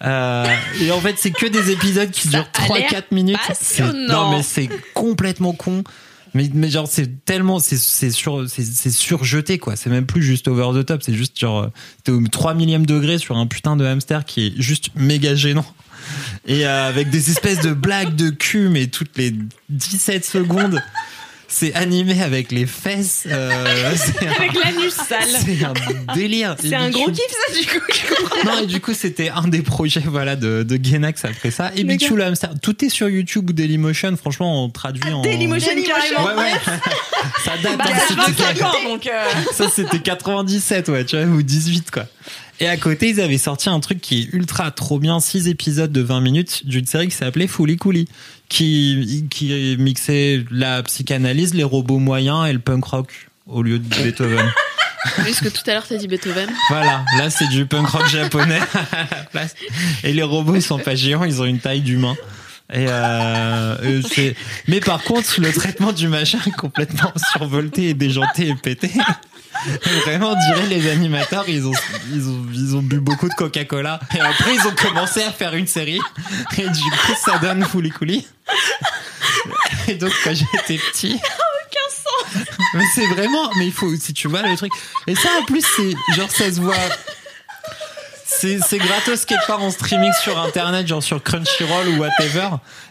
Euh, 0.05 0.47
et 0.81 0.93
en 0.93 1.01
fait, 1.01 1.17
c'est 1.19 1.33
que 1.33 1.47
des 1.47 1.73
épisodes 1.73 2.11
qui 2.13 2.29
durent 2.29 2.49
a 2.55 2.63
3-4 2.63 2.91
l'air 2.91 3.03
minutes. 3.11 3.39
Non, 4.09 4.31
mais 4.31 4.45
c'est 4.45 4.71
complètement 4.95 5.55
con. 5.55 5.83
Mais, 6.37 6.71
genre 6.71 6.87
c'est 6.89 7.25
tellement 7.25 7.59
c'est 7.59 7.79
c'est 7.79 8.11
sur 8.11 8.49
c'est 8.49 8.91
surjeté 8.91 9.59
quoi. 9.59 9.77
C'est 9.77 9.91
même 9.91 10.07
plus 10.07 10.23
juste 10.23 10.49
over 10.49 10.79
the 10.79 10.85
top. 10.85 11.03
C'est 11.03 11.15
juste 11.15 11.39
genre 11.39 11.63
euh, 11.63 11.69
t'es 12.05 12.13
au 12.13 12.21
3 12.21 12.55
millième 12.55 12.85
degré 12.85 13.19
sur 13.19 13.37
un 13.37 13.47
putain 13.47 13.77
de 13.77 13.85
hamster 13.85 14.25
qui 14.25 14.47
est 14.47 14.53
juste 14.61 14.91
méga 14.95 15.35
gênant. 15.35 15.67
Et 16.47 16.67
euh, 16.67 16.89
avec 16.89 17.11
des 17.11 17.31
espèces 17.31 17.61
de 17.61 17.73
blagues 17.73 18.15
de 18.15 18.31
cul 18.31 18.69
mais 18.69 18.87
toutes 18.87 19.17
les 19.17 19.35
17 19.71 20.25
secondes 20.25 20.81
c'est 21.49 21.75
animé 21.75 22.23
avec 22.23 22.51
les 22.53 22.67
fesses 22.67 23.25
euh, 23.31 23.65
Avec 24.39 24.53
l'anus 24.55 24.95
sale. 24.95 25.25
c'est 25.45 25.65
un 25.65 26.15
délire 26.15 26.57
C'est 26.61 26.75
un 26.75 26.91
gros 26.91 27.11
kiff 27.11 27.23
ça 27.31 27.59
du 27.61 27.67
coup. 27.67 28.47
non, 28.47 28.59
et 28.63 28.67
du 28.67 28.81
coup, 28.81 28.95
c'était 28.95 29.29
un 29.29 29.47
des 29.49 29.63
projets 29.63 30.03
voilà, 30.05 30.37
de, 30.37 30.63
de 30.63 30.79
Genax 30.85 31.25
après 31.25 31.51
ça. 31.51 31.71
Et 31.77 31.85
Bichou 31.85 32.17
le 32.17 32.25
hamster. 32.25 32.51
Tout 32.61 32.85
est 32.85 32.89
sur 32.89 33.09
YouTube 33.09 33.51
ou 33.51 33.53
Dailymotion. 33.53 34.17
Franchement, 34.17 34.65
on 34.65 34.71
traduit 34.71 35.13
en. 35.13 35.23
Dailymotion 35.23 35.71
carrément. 35.87 36.27
Ouais, 36.37 36.43
ouais. 36.43 36.53
ça 37.45 37.53
date. 37.63 37.79
Bah, 37.79 37.85
hein, 37.89 38.15
25 38.29 38.63
ans, 38.63 38.73
donc. 38.85 39.07
euh, 39.07 39.25
ça, 39.53 39.69
c'était 39.69 40.01
97, 40.01 40.89
ouais, 40.89 41.05
tu 41.05 41.17
vois, 41.17 41.27
ou 41.27 41.43
18, 41.43 41.91
quoi. 41.91 42.07
Et 42.61 42.69
à 42.69 42.77
côté, 42.77 43.11
ils 43.11 43.21
avaient 43.21 43.39
sorti 43.39 43.69
un 43.69 43.81
truc 43.81 44.01
qui 44.01 44.23
est 44.23 44.29
ultra 44.35 44.71
trop 44.71 44.99
bien, 44.99 45.21
6 45.21 45.49
épisodes 45.49 45.93
de 45.93 46.01
20 46.01 46.21
minutes 46.21 46.67
d'une 46.67 46.87
série 46.87 47.09
qui 47.09 47.15
s'appelait 47.15 47.47
Fully 47.47 47.77
Cooley, 47.77 48.07
qui, 48.49 49.27
qui 49.31 49.77
mixait 49.79 50.45
la 50.51 50.83
psychanalyse, 50.83 51.53
les 51.55 51.65
robots 51.65 51.99
moyens 51.99 52.49
et 52.49 52.53
le 52.53 52.59
punk 52.59 52.85
rock 52.85 53.29
au 53.47 53.63
lieu 53.63 53.79
de 53.79 53.87
Beethoven. 54.03 54.51
Parce 55.17 55.41
que 55.41 55.49
tout 55.49 55.63
à 55.67 55.75
l'heure, 55.75 55.87
t'as 55.87 55.97
dit 55.99 56.09
Beethoven. 56.09 56.49
Voilà, 56.71 57.05
là 57.19 57.31
c'est 57.31 57.47
du 57.49 57.67
punk 57.67 57.87
rock 57.89 58.09
japonais. 58.09 58.59
Et 60.03 60.13
les 60.13 60.23
robots 60.23 60.55
ils 60.57 60.63
sont 60.63 60.79
pas 60.79 60.95
géants, 60.95 61.25
ils 61.25 61.41
ont 61.41 61.45
une 61.45 61.61
taille 61.61 61.81
d'humain. 61.83 62.17
Et 62.73 62.87
euh, 62.89 64.03
c'est- 64.03 64.35
Mais 64.67 64.81
par 64.81 65.03
contre, 65.05 65.41
le 65.41 65.53
traitement 65.53 65.93
du 65.93 66.09
machin 66.09 66.39
est 66.47 66.57
complètement 66.57 67.13
survolté 67.33 67.91
et 67.91 67.95
déjanté 67.95 68.49
et 68.49 68.55
pété. 68.57 68.91
Vraiment, 70.05 70.33
on 70.33 70.55
dirait 70.55 70.67
les 70.69 70.91
animateurs, 70.91 71.49
ils 71.49 71.67
ont, 71.67 71.73
ils 72.13 72.29
ont, 72.29 72.47
ils 72.53 72.77
ont 72.77 72.83
bu 72.83 73.01
beaucoup 73.01 73.29
de 73.29 73.35
Coca-Cola. 73.35 74.01
Et 74.15 74.21
après, 74.21 74.55
ils 74.55 74.67
ont 74.67 74.75
commencé 74.75 75.23
à 75.23 75.33
faire 75.33 75.55
une 75.55 75.67
série. 75.67 76.01
Et 76.59 76.69
du 76.69 76.91
coup, 76.91 77.13
ça 77.25 77.39
donne 77.39 77.65
Fouli 77.65 77.91
Couli. 77.91 78.27
Et 79.89 79.95
donc, 79.95 80.13
quand 80.25 80.35
j'étais 80.35 80.79
petit. 80.79 81.21
Mais 82.75 82.85
c'est 82.95 83.07
vraiment, 83.07 83.51
mais 83.57 83.67
il 83.67 83.73
faut, 83.73 83.95
si 83.97 84.13
tu 84.13 84.29
vois 84.29 84.43
le 84.43 84.57
truc. 84.57 84.73
Et 85.07 85.15
ça, 85.15 85.29
en 85.41 85.45
plus, 85.45 85.65
c'est, 85.77 85.93
genre, 86.15 86.31
ça 86.31 86.53
se 86.53 86.61
voit. 86.61 86.75
C'est, 88.25 88.59
c'est 88.61 88.79
gratos 88.79 89.25
quelque 89.25 89.47
part 89.47 89.63
en 89.63 89.71
streaming 89.71 90.13
sur 90.23 90.39
internet, 90.39 90.87
genre 90.87 91.03
sur 91.03 91.23
Crunchyroll 91.23 91.89
ou 91.89 91.97
whatever. 91.99 92.49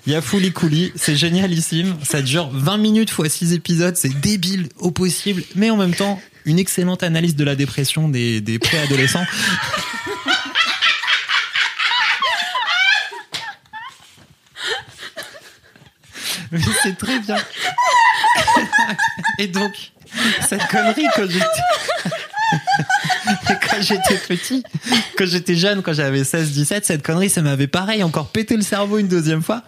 Il 0.07 0.14
y 0.14 0.15
a 0.15 0.22
Fouli 0.22 0.52
Couli, 0.52 0.91
c'est 0.95 1.15
génialissime. 1.15 1.95
Ça 2.03 2.22
dure 2.22 2.49
20 2.52 2.77
minutes 2.77 3.10
fois 3.11 3.30
6 3.30 3.53
épisodes, 3.53 3.95
c'est 3.95 4.19
débile 4.22 4.69
au 4.80 4.91
possible, 4.91 5.43
mais 5.56 5.69
en 5.69 5.77
même 5.77 5.93
temps, 5.93 6.19
une 6.45 6.59
excellente 6.59 7.03
analyse 7.03 7.35
de 7.35 7.43
la 7.43 7.55
dépression 7.55 8.07
des, 8.07 8.39
des 8.41 8.59
préadolescents. 8.59 9.26
Mais 16.51 16.59
c'est 16.84 16.97
très 16.97 17.19
bien. 17.19 17.38
Et 19.39 19.47
donc, 19.47 19.73
cette 20.47 20.65
connerie, 20.67 21.07
quand 21.15 21.27
j'étais, 21.30 21.45
quand 23.76 23.81
j'étais 23.81 24.18
petit, 24.27 24.64
quand 25.18 25.26
j'étais 25.26 25.56
jeune, 25.56 25.81
quand 25.81 25.93
j'avais 25.93 26.23
16, 26.23 26.52
17, 26.52 26.85
cette 26.85 27.03
connerie, 27.03 27.30
ça 27.30 27.41
m'avait 27.41 27.68
pareil, 27.68 28.03
encore 28.03 28.27
pété 28.27 28.56
le 28.56 28.61
cerveau 28.61 28.97
une 28.97 29.07
deuxième 29.07 29.41
fois. 29.41 29.64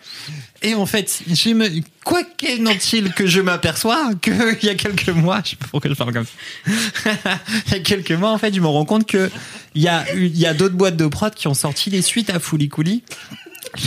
Et 0.62 0.74
en 0.74 0.86
fait, 0.86 1.22
j'ai 1.28 1.54
me... 1.54 1.70
quoi 2.04 2.24
qu'en-il 2.24 3.14
que 3.14 3.28
je 3.28 3.42
m'aperçois 3.42 4.12
qu'il 4.22 4.34
y 4.64 4.70
a 4.70 4.76
quelques 4.76 5.10
mois, 5.10 5.42
je 5.44 5.52
sais 5.52 5.56
pas 5.56 5.68
pourquoi 5.70 5.92
je 5.92 5.96
parle 5.96 6.14
comme 6.14 6.26
ça, 6.26 7.12
il 7.68 7.74
y 7.74 7.76
a 7.76 7.80
quelques 7.80 8.12
mois, 8.12 8.32
en 8.32 8.38
fait, 8.38 8.54
je 8.54 8.62
me 8.62 8.68
rends 8.68 8.86
compte 8.86 9.06
que 9.06 9.30
il 9.76 9.82
y 9.82 9.88
a, 9.88 10.06
il 10.16 10.38
y 10.38 10.46
a 10.46 10.54
d'autres 10.54 10.76
boîtes 10.76 10.98
de 10.98 11.08
prod 11.08 11.34
qui 11.34 11.48
ont 11.48 11.54
sorti 11.54 11.90
les 11.90 12.02
suites 12.02 12.30
à 12.30 12.40
Fouli 12.40 12.70
Couli 12.70 13.04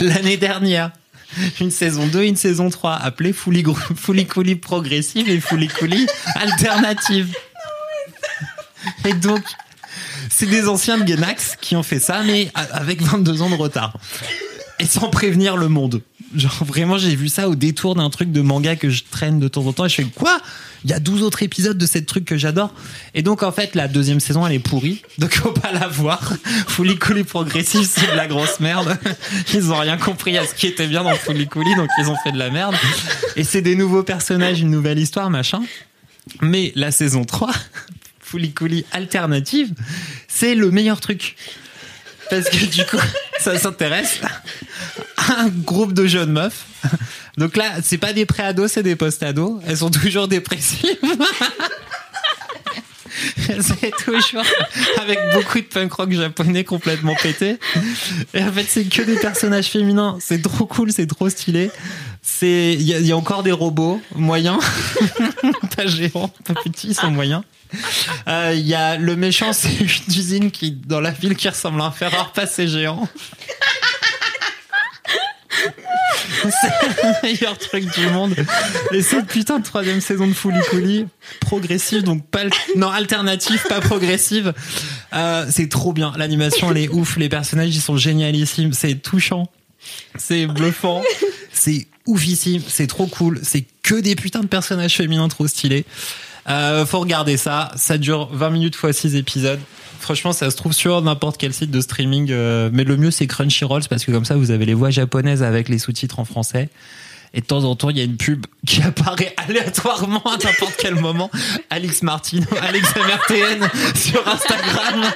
l'année 0.01 0.37
dernière. 0.37 0.91
Une 1.61 1.71
saison 1.71 2.07
2 2.07 2.23
et 2.23 2.27
une 2.27 2.35
saison 2.35 2.69
3 2.69 2.93
appelée 2.93 3.31
Fouli, 3.31 3.63
Couli 4.27 4.55
progressive 4.55 5.29
et 5.29 5.39
Fouli 5.39 5.69
Couli 5.69 6.05
alternative. 6.35 7.33
Et 9.05 9.13
donc, 9.13 9.41
c'est 10.29 10.45
des 10.45 10.67
anciens 10.67 10.97
de 10.97 11.07
Genax 11.07 11.57
qui 11.59 11.75
ont 11.75 11.83
fait 11.83 11.99
ça, 11.99 12.23
mais 12.23 12.51
avec 12.53 13.01
22 13.01 13.41
ans 13.41 13.49
de 13.49 13.55
retard. 13.55 13.93
Et 14.79 14.85
sans 14.85 15.09
prévenir 15.09 15.57
le 15.57 15.67
monde. 15.67 16.01
Genre, 16.35 16.63
vraiment, 16.63 16.97
j'ai 16.97 17.15
vu 17.15 17.27
ça 17.27 17.49
au 17.49 17.55
détour 17.55 17.93
d'un 17.95 18.09
truc 18.09 18.31
de 18.31 18.41
manga 18.41 18.75
que 18.75 18.89
je 18.89 19.03
traîne 19.09 19.39
de 19.39 19.47
temps 19.47 19.65
en 19.65 19.73
temps 19.73 19.85
et 19.85 19.89
je 19.89 19.95
fais 19.95 20.05
quoi? 20.05 20.39
Il 20.83 20.89
y 20.89 20.93
a 20.93 20.99
12 20.99 21.21
autres 21.21 21.43
épisodes 21.43 21.77
de 21.77 21.85
cette 21.85 22.07
truc 22.07 22.25
que 22.25 22.37
j'adore. 22.37 22.73
Et 23.13 23.21
donc, 23.21 23.43
en 23.43 23.51
fait, 23.51 23.75
la 23.75 23.87
deuxième 23.87 24.19
saison, 24.19 24.47
elle 24.47 24.53
est 24.53 24.59
pourrie. 24.59 25.03
Donc, 25.19 25.33
faut 25.33 25.51
pas 25.51 25.71
la 25.71 25.87
voir. 25.87 26.33
Fouli 26.67 26.97
Couli 26.97 27.23
progressif, 27.23 27.87
c'est 27.87 28.09
de 28.11 28.15
la 28.15 28.27
grosse 28.27 28.59
merde. 28.59 28.97
Ils 29.53 29.71
ont 29.71 29.77
rien 29.77 29.97
compris 29.97 30.37
à 30.37 30.47
ce 30.47 30.55
qui 30.55 30.65
était 30.67 30.87
bien 30.87 31.03
dans 31.03 31.13
Fouli 31.15 31.47
Couli, 31.47 31.75
donc 31.75 31.89
ils 31.99 32.07
ont 32.07 32.17
fait 32.23 32.31
de 32.31 32.39
la 32.39 32.49
merde. 32.49 32.75
Et 33.35 33.43
c'est 33.43 33.61
des 33.61 33.75
nouveaux 33.75 34.03
personnages, 34.03 34.61
une 34.61 34.71
nouvelle 34.71 34.97
histoire, 34.97 35.29
machin. 35.29 35.61
Mais 36.41 36.71
la 36.75 36.91
saison 36.91 37.25
3, 37.25 37.51
Fouli 38.31 38.53
Couli 38.53 38.85
alternative, 38.93 39.73
c'est 40.29 40.55
le 40.55 40.71
meilleur 40.71 41.01
truc. 41.01 41.35
Parce 42.29 42.49
que 42.49 42.65
du 42.65 42.85
coup, 42.85 42.95
ça 43.41 43.57
s'intéresse 43.59 44.21
à 45.17 45.41
un 45.41 45.49
groupe 45.49 45.91
de 45.91 46.07
jeunes 46.07 46.31
meufs. 46.31 46.65
Donc 47.37 47.57
là, 47.57 47.73
c'est 47.83 47.97
pas 47.97 48.13
des 48.13 48.25
pré-ados, 48.25 48.71
c'est 48.71 48.83
des 48.83 48.95
post-ados. 48.95 49.61
Elles 49.67 49.79
sont 49.79 49.91
toujours 49.91 50.29
dépressives. 50.29 50.97
c'est 53.35 53.91
toujours 53.97 54.45
avec 55.01 55.19
beaucoup 55.33 55.59
de 55.59 55.65
punk 55.65 55.91
rock 55.91 56.13
japonais 56.13 56.63
complètement 56.63 57.15
pété. 57.21 57.57
Et 58.33 58.41
en 58.41 58.51
fait, 58.53 58.65
c'est 58.65 58.85
que 58.85 59.01
des 59.01 59.17
personnages 59.17 59.67
féminins. 59.67 60.17
C'est 60.21 60.41
trop 60.41 60.65
cool, 60.65 60.93
c'est 60.93 61.07
trop 61.07 61.27
stylé. 61.29 61.69
C'est, 62.21 62.75
il 62.75 62.83
y, 62.83 63.07
y 63.07 63.11
a 63.11 63.17
encore 63.17 63.43
des 63.43 63.51
robots 63.51 63.99
moyens, 64.15 64.63
pas 65.75 65.85
géants, 65.85 66.31
pas 66.45 66.53
petits, 66.53 66.89
ils 66.89 66.95
sont 66.95 67.11
moyens. 67.11 67.43
Euh, 68.27 68.53
y 68.55 68.73
a 68.73 68.97
le 68.97 69.15
méchant, 69.15 69.53
c'est 69.53 69.73
une 69.79 70.13
usine 70.15 70.51
qui 70.51 70.71
dans 70.71 70.99
la 70.99 71.11
ville 71.11 71.35
qui 71.35 71.49
ressemble 71.49 71.81
à 71.81 71.85
un 71.85 71.91
fer 71.91 72.13
à 72.13 72.23
repasser 72.23 72.67
géant. 72.67 73.07
C'est 76.43 77.03
le 77.03 77.21
meilleur 77.23 77.57
truc 77.57 77.85
du 77.95 78.07
monde. 78.07 78.33
Et 78.91 79.01
cette 79.01 79.27
putain 79.27 79.59
de 79.59 79.63
troisième 79.63 80.01
saison 80.01 80.27
de 80.27 80.33
Fouli 80.33 80.59
Couli, 80.69 81.07
progressive, 81.39 82.03
donc 82.03 82.25
pas, 82.27 82.45
non, 82.75 82.89
alternative, 82.89 83.61
pas 83.69 83.79
progressive. 83.79 84.53
Euh, 85.13 85.45
c'est 85.51 85.69
trop 85.69 85.93
bien. 85.93 86.13
L'animation, 86.17 86.71
elle 86.71 86.77
est 86.77 86.89
ouf. 86.89 87.17
Les 87.17 87.29
personnages, 87.29 87.75
ils 87.75 87.81
sont 87.81 87.97
génialissimes. 87.97 88.73
C'est 88.73 88.95
touchant. 88.95 89.49
C'est 90.17 90.47
bluffant. 90.47 91.03
C'est 91.53 91.87
oufissime. 92.07 92.63
C'est 92.67 92.87
trop 92.87 93.07
cool. 93.07 93.39
C'est 93.43 93.65
que 93.83 93.95
des 93.95 94.15
putains 94.15 94.41
de 94.41 94.47
personnages 94.47 94.97
féminins 94.97 95.27
trop 95.27 95.47
stylés. 95.47 95.85
Euh, 96.49 96.85
faut 96.85 96.99
regarder 96.99 97.37
ça. 97.37 97.71
Ça 97.75 97.97
dure 97.97 98.29
20 98.31 98.49
minutes 98.49 98.75
fois 98.75 98.93
6 98.93 99.15
épisodes. 99.15 99.59
Franchement, 99.99 100.33
ça 100.33 100.49
se 100.49 100.55
trouve 100.55 100.73
sur 100.73 101.01
n'importe 101.01 101.37
quel 101.37 101.53
site 101.53 101.69
de 101.69 101.79
streaming. 101.79 102.29
euh, 102.31 102.69
mais 102.73 102.83
le 102.83 102.97
mieux, 102.97 103.11
c'est 103.11 103.27
Crunchyroll, 103.27 103.83
parce 103.87 104.03
que 104.03 104.11
comme 104.11 104.25
ça, 104.25 104.35
vous 104.35 104.49
avez 104.51 104.65
les 104.65 104.73
voix 104.73 104.89
japonaises 104.89 105.43
avec 105.43 105.69
les 105.69 105.77
sous-titres 105.77 106.19
en 106.19 106.25
français. 106.25 106.69
Et 107.33 107.39
de 107.39 107.45
temps 107.45 107.63
en 107.63 107.75
temps, 107.75 107.89
il 107.89 107.97
y 107.97 108.01
a 108.01 108.03
une 108.03 108.17
pub 108.17 108.45
qui 108.65 108.81
apparaît 108.83 109.33
aléatoirement 109.37 110.23
à 110.25 110.37
n'importe 110.43 110.75
quel 110.77 110.95
moment. 110.95 111.29
Alex 111.69 112.01
Martino, 112.01 112.47
Alex 112.61 112.93
MRTN 112.95 113.69
sur 113.95 114.27
Instagram. 114.27 115.11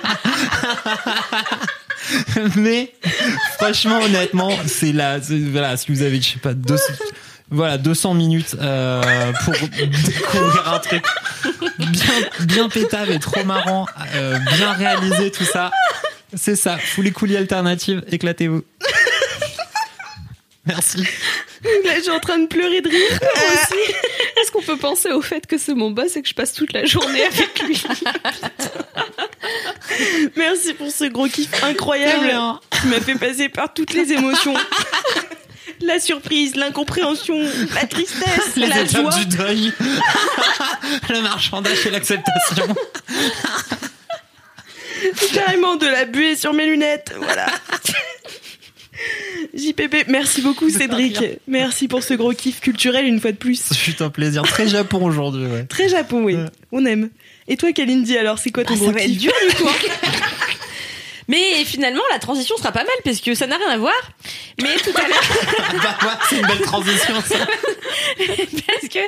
Mais 2.55 2.93
franchement, 3.57 3.99
honnêtement, 4.01 4.51
c'est 4.67 4.91
là, 4.91 5.17
voilà, 5.51 5.75
si 5.77 5.91
vous 5.91 6.03
avez, 6.03 6.21
je 6.21 6.33
sais 6.33 6.39
pas, 6.39 6.53
200, 6.53 6.83
voilà, 7.51 7.77
200 7.77 8.13
minutes 8.15 8.55
euh, 8.59 9.31
pour 9.43 9.53
découvrir 9.53 10.73
un 10.73 10.79
truc 10.79 11.05
bien, 11.77 12.13
bien 12.41 12.69
pétave 12.69 13.11
et 13.11 13.19
trop 13.19 13.43
marrant, 13.43 13.85
euh, 14.15 14.37
bien 14.55 14.73
réalisé, 14.73 15.31
tout 15.31 15.45
ça. 15.45 15.71
C'est 16.33 16.55
ça, 16.55 16.77
Fouli 16.77 17.11
Couli 17.11 17.37
alternative, 17.37 18.03
éclatez-vous. 18.11 18.63
Merci. 20.65 20.97
Là, 21.83 21.95
je 21.97 22.01
suis 22.01 22.11
en 22.11 22.19
train 22.19 22.39
de 22.39 22.47
pleurer 22.47 22.81
de 22.81 22.89
rire. 22.89 23.19
moi 23.21 23.43
aussi. 23.53 23.93
Est-ce 24.41 24.51
qu'on 24.51 24.61
peut 24.61 24.77
penser 24.77 25.11
au 25.11 25.21
fait 25.21 25.45
que 25.45 25.57
c'est 25.57 25.73
mon 25.73 25.91
boss 25.91 26.15
et 26.15 26.21
que 26.21 26.27
je 26.27 26.33
passe 26.33 26.53
toute 26.53 26.73
la 26.73 26.85
journée 26.85 27.23
avec 27.23 27.59
lui? 27.63 27.83
Merci 30.35 30.73
pour 30.73 30.91
ce 30.91 31.05
gros 31.05 31.27
kiff 31.27 31.63
incroyable 31.63 32.33
qui 32.71 32.87
m'a 32.87 32.99
fait 32.99 33.15
passer 33.15 33.49
par 33.49 33.73
toutes 33.73 33.93
les 33.93 34.11
émotions. 34.11 34.55
La 35.81 35.99
surprise, 35.99 36.55
l'incompréhension, 36.55 37.37
la 37.73 37.85
tristesse, 37.85 38.55
Les 38.55 38.67
la 38.67 38.85
joie. 38.85 39.09
du 39.13 39.25
deuil, 39.25 39.73
le 41.09 41.21
marchandage 41.21 41.85
et 41.85 41.89
l'acceptation. 41.91 42.65
Carrément 45.33 45.75
de 45.75 45.85
la 45.85 46.05
buée 46.05 46.35
sur 46.35 46.53
mes 46.53 46.65
lunettes. 46.65 47.13
Voilà. 47.19 47.47
JPP, 49.53 50.07
merci 50.07 50.41
beaucoup 50.41 50.69
Cédric. 50.69 51.19
Merci 51.47 51.87
pour 51.87 52.01
ce 52.03 52.13
gros 52.13 52.31
kiff 52.33 52.59
culturel 52.61 53.05
une 53.05 53.19
fois 53.19 53.31
de 53.31 53.37
plus. 53.37 53.61
Ce 53.61 53.73
fut 53.73 54.01
un 54.01 54.09
plaisir. 54.09 54.43
Très 54.43 54.67
Japon 54.67 55.03
aujourd'hui, 55.05 55.45
ouais. 55.45 55.65
Très 55.65 55.89
Japon, 55.89 56.23
oui. 56.23 56.37
On 56.71 56.85
aime. 56.85 57.09
Et 57.47 57.57
toi, 57.57 57.71
Kalindi, 57.73 58.17
alors, 58.17 58.39
c'est 58.39 58.51
quoi 58.51 58.63
ton 58.63 58.73
Bah, 58.73 58.79
gros 58.79 58.87
ça 58.87 58.91
va 58.93 59.01
être 59.03 59.17
dur 59.17 59.31
du 59.49 59.55
coup. 59.55 59.69
Mais 61.27 61.65
finalement, 61.65 62.03
la 62.11 62.19
transition 62.19 62.55
sera 62.57 62.71
pas 62.71 62.83
mal 62.83 62.95
parce 63.03 63.19
que 63.19 63.33
ça 63.33 63.47
n'a 63.47 63.57
rien 63.57 63.69
à 63.69 63.77
voir. 63.77 63.93
Mais 64.61 64.75
tout 64.75 64.93
à 64.95 65.07
l'heure, 65.07 65.23
Bah, 65.83 65.97
ouais, 66.03 66.13
c'est 66.29 66.37
une 66.37 66.45
belle 66.47 66.61
transition, 66.61 67.15
ça. 67.21 67.37
parce 68.67 68.87
que 68.87 68.99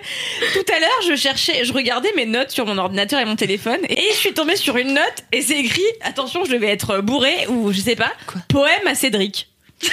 tout 0.54 0.74
à 0.74 0.80
l'heure, 0.80 1.02
je 1.08 1.16
cherchais, 1.16 1.64
je 1.64 1.74
regardais 1.74 2.12
mes 2.16 2.26
notes 2.26 2.52
sur 2.52 2.66
mon 2.66 2.78
ordinateur 2.78 3.20
et 3.20 3.26
mon 3.26 3.36
téléphone 3.36 3.80
et 3.90 4.04
je 4.12 4.18
suis 4.18 4.34
tombée 4.34 4.56
sur 4.56 4.78
une 4.78 4.94
note 4.94 5.24
et 5.32 5.42
c'est 5.42 5.58
écrit, 5.60 5.84
attention, 6.02 6.44
je 6.46 6.52
devais 6.52 6.70
être 6.70 7.02
bourré 7.02 7.48
ou 7.50 7.72
je 7.72 7.80
sais 7.82 7.96
pas, 7.96 8.12
poème 8.50 8.88
à 8.88 8.96
Cédric. 8.96 9.50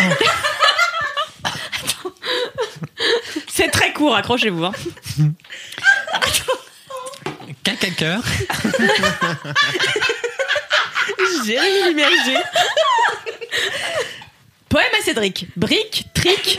Attends. 1.44 2.10
C'est 3.48 3.68
très 3.68 3.92
court, 3.92 4.16
accrochez-vous. 4.16 4.64
Hein. 4.64 4.72
Caca 7.62 7.90
cœur. 7.90 8.20
Jérémy 11.44 11.88
Limerger. 11.88 12.38
Poème 14.68 14.94
à 14.98 15.02
Cédric. 15.04 15.46
Brique, 15.56 16.06
trick. 16.14 16.58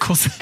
Conseil. 0.00 0.32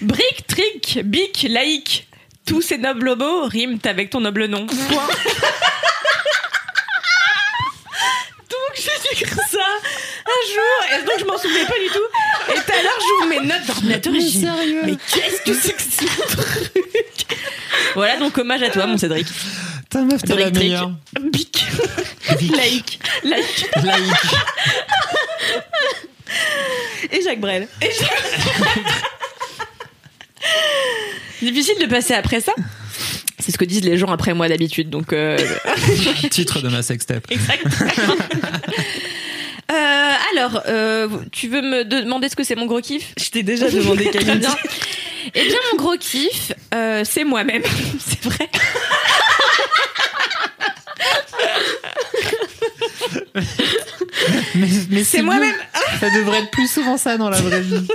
Brique, 0.00 0.46
trick, 0.46 1.00
bic, 1.04 1.46
laïque. 1.48 2.08
Tous 2.46 2.60
ces 2.60 2.78
nobles 2.78 3.14
mots 3.16 3.46
riment 3.46 3.78
avec 3.84 4.10
ton 4.10 4.20
noble 4.20 4.46
nom. 4.46 4.66
Point. 4.66 5.06
donc 8.50 8.74
j'ai 8.74 8.82
dû 8.82 9.12
écrire 9.12 9.44
ça 9.48 9.66
un 10.26 10.42
jour, 10.52 10.78
et 10.92 11.02
donc 11.04 11.18
je 11.20 11.24
m'en 11.24 11.38
souvenais 11.38 11.64
pas 11.64 11.78
du 11.78 11.88
tout. 11.88 12.08
Et 12.50 12.54
tout 12.54 12.72
à 12.72 12.82
l'heure, 12.82 12.98
j'ouvre 13.00 13.26
mes 13.28 13.40
notes 13.40 13.66
d'ordinateur 13.66 14.14
et 14.14 14.20
je 14.20 14.26
dis, 14.26 14.46
mais 14.84 14.96
qu'est-ce 15.12 15.42
que 15.42 15.54
c'est 15.54 15.72
que 15.72 15.82
ce 15.82 16.36
truc? 16.36 17.36
Voilà, 17.94 18.16
donc 18.16 18.36
hommage 18.38 18.62
à 18.62 18.70
toi, 18.70 18.86
mon 18.86 18.98
Cédric. 18.98 19.26
Ta 19.92 20.00
meuf, 20.02 20.22
t'es 20.22 20.34
la 20.34 20.50
meilleure. 20.50 20.90
Bic. 21.32 21.64
Laïque. 22.56 22.98
Laïque. 23.24 23.66
Laïque. 23.82 24.14
Et 27.12 27.22
Jacques 27.22 27.40
Brel. 27.40 27.68
Et 27.82 27.90
Difficile 31.42 31.78
de 31.80 31.86
passer 31.86 32.14
après 32.14 32.40
ça. 32.40 32.52
C'est 33.38 33.50
ce 33.52 33.58
que 33.58 33.64
disent 33.64 33.84
les 33.84 33.98
gens 33.98 34.06
après 34.06 34.32
moi 34.34 34.48
d'habitude, 34.48 34.88
donc 34.88 35.12
euh, 35.12 35.36
Titre 36.30 36.60
de 36.62 36.68
ma 36.68 36.82
sextape. 36.82 37.26
exactement. 37.30 38.14
Euh, 39.70 40.12
alors, 40.32 40.60
euh, 40.66 41.08
tu 41.30 41.48
veux 41.48 41.62
me 41.62 41.84
demander 41.84 42.28
ce 42.28 42.36
que 42.36 42.44
c'est 42.44 42.56
mon 42.56 42.66
gros 42.66 42.82
kiff? 42.82 43.14
Je 43.18 43.30
t'ai 43.30 43.42
déjà 43.42 43.70
demandé 43.70 44.04
Camille. 44.12 44.36
bien. 44.36 44.54
Eh 45.34 45.44
bien, 45.46 45.56
mon 45.70 45.78
gros 45.78 45.96
kiff, 45.98 46.52
euh, 46.74 47.04
c'est 47.06 47.24
moi-même. 47.24 47.62
c'est 47.98 48.22
vrai. 48.24 48.50
Mais, 54.54 54.66
mais 54.90 55.04
C'est 55.04 55.22
moi-même. 55.22 55.54
Ça 56.00 56.10
devrait 56.10 56.40
être 56.40 56.50
plus 56.50 56.70
souvent 56.70 56.96
ça 56.96 57.16
dans 57.16 57.30
la 57.30 57.40
vraie 57.40 57.60
vie. 57.60 57.86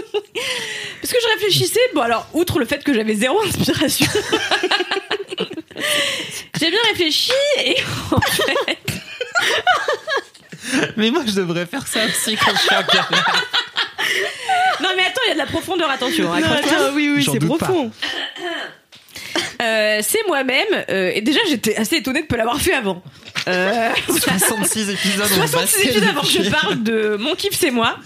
Parce 1.01 1.13
que 1.13 1.19
je 1.21 1.27
réfléchissais, 1.35 1.79
bon 1.93 2.01
alors, 2.01 2.27
outre 2.33 2.59
le 2.59 2.65
fait 2.65 2.83
que 2.83 2.93
j'avais 2.93 3.15
zéro 3.15 3.41
inspiration, 3.43 4.07
j'ai 6.59 6.69
bien 6.69 6.79
réfléchi 6.91 7.31
et 7.59 7.75
en 8.11 8.19
fait, 8.21 8.77
Mais 10.97 11.11
moi, 11.11 11.23
je 11.25 11.31
devrais 11.33 11.65
faire 11.65 11.87
ça 11.87 12.05
aussi 12.05 12.35
quand 12.35 12.51
je 12.55 12.59
suis 12.59 12.75
en 12.75 12.81
galère. 12.81 13.45
non 14.81 14.89
mais 14.97 15.03
attends, 15.03 15.21
il 15.25 15.29
y 15.29 15.31
a 15.31 15.33
de 15.35 15.39
la 15.39 15.45
profondeur, 15.45 15.89
attention. 15.89 16.25
Non, 16.25 16.33
attends, 16.33 16.91
oui, 16.93 17.11
oui, 17.15 17.21
J'en 17.21 17.33
c'est 17.33 17.39
doute 17.39 17.59
pas. 17.59 17.67
Euh, 19.61 19.99
c'est 20.03 20.25
moi-même, 20.27 20.85
euh, 20.89 21.11
et 21.13 21.21
déjà 21.21 21.39
j'étais 21.49 21.75
assez 21.75 21.97
étonnée 21.97 22.21
de 22.21 22.27
pas 22.27 22.37
l'avoir 22.37 22.61
fait 22.61 22.73
avant. 22.73 23.01
Euh, 23.47 23.89
66 24.07 24.89
épisodes. 24.91 25.25
ont 25.25 25.35
66 25.35 25.57
passé 25.57 25.87
épisodes 25.87 26.09
avant 26.09 26.21
que 26.21 26.27
je 26.27 26.49
parle 26.49 26.83
de 26.83 27.17
mon 27.19 27.33
kiff, 27.35 27.57
c'est 27.57 27.71
moi. 27.71 27.97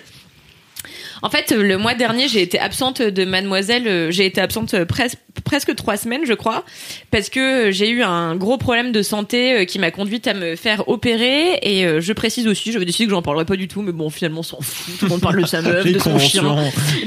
En 1.25 1.31
fait, 1.31 1.53
le 1.53 1.79
mois 1.79 1.95
dernier, 1.95 2.29
j'ai 2.29 2.43
été 2.43 2.59
absente 2.59 3.01
de 3.01 3.25
Mademoiselle. 3.25 3.89
euh, 3.89 4.11
J'ai 4.11 4.27
été 4.27 4.41
absente 4.43 4.75
euh, 4.75 4.85
pres- 4.85 5.15
presque 5.43 5.75
trois 5.75 5.97
semaines, 5.97 6.21
je 6.27 6.35
crois, 6.35 6.65
parce 7.11 7.31
que 7.31 7.71
j'ai 7.73 7.89
eu 7.89 8.03
un 8.03 8.37
gros 8.37 8.59
problème 8.59 8.93
de 8.93 9.01
santé 9.03 9.55
euh, 9.55 9.65
qui 9.65 9.79
m'a 9.79 9.91
conduite 9.91 10.29
à 10.29 10.35
me 10.35 10.55
faire 10.55 10.87
opérer. 10.89 11.59
Et 11.63 11.87
euh, 11.87 12.01
je 12.03 12.13
précise 12.13 12.47
aussi, 12.47 12.73
j'avais 12.73 12.85
décidé 12.85 13.07
que 13.07 13.11
j'en 13.11 13.23
parlerai 13.23 13.47
pas 13.47 13.57
du 13.57 13.69
tout, 13.69 13.81
mais 13.81 13.93
bon, 13.93 14.11
finalement, 14.11 14.41
on 14.41 14.43
s'en 14.43 14.61
fout. 14.61 14.99
Tout 14.99 15.07
le 15.07 15.11
monde 15.13 15.21
parle 15.23 15.41
de 15.41 15.47
sa 15.47 15.63
meuf, 15.63 15.85
de 15.91 15.99
son 15.99 16.19
chien. 16.19 16.43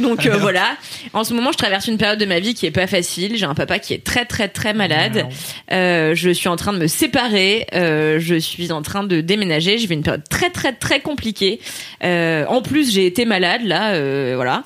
Donc 0.01 0.25
euh, 0.25 0.35
voilà. 0.39 0.75
En 1.13 1.23
ce 1.23 1.35
moment, 1.35 1.51
je 1.51 1.57
traverse 1.57 1.87
une 1.87 1.97
période 1.97 2.19
de 2.19 2.25
ma 2.25 2.39
vie 2.39 2.55
qui 2.55 2.65
est 2.65 2.71
pas 2.71 2.87
facile. 2.87 3.37
J'ai 3.37 3.45
un 3.45 3.53
papa 3.55 3.77
qui 3.77 3.93
est 3.93 4.03
très 4.03 4.25
très 4.25 4.47
très 4.49 4.73
malade. 4.73 5.27
Euh, 5.71 6.15
je 6.15 6.31
suis 6.31 6.49
en 6.49 6.55
train 6.55 6.73
de 6.73 6.79
me 6.79 6.87
séparer. 6.87 7.67
Euh, 7.75 8.17
je 8.19 8.33
suis 8.35 8.71
en 8.71 8.81
train 8.81 9.03
de 9.03 9.21
déménager. 9.21 9.77
J'ai 9.77 9.85
fait 9.87 9.93
une 9.93 10.01
période 10.03 10.27
très 10.27 10.49
très 10.49 10.73
très 10.73 11.01
compliquée. 11.01 11.59
Euh, 12.03 12.45
en 12.47 12.63
plus, 12.63 12.91
j'ai 12.91 13.05
été 13.05 13.23
malade 13.25 13.61
là. 13.63 13.93
Euh, 14.07 14.35
voilà. 14.35 14.63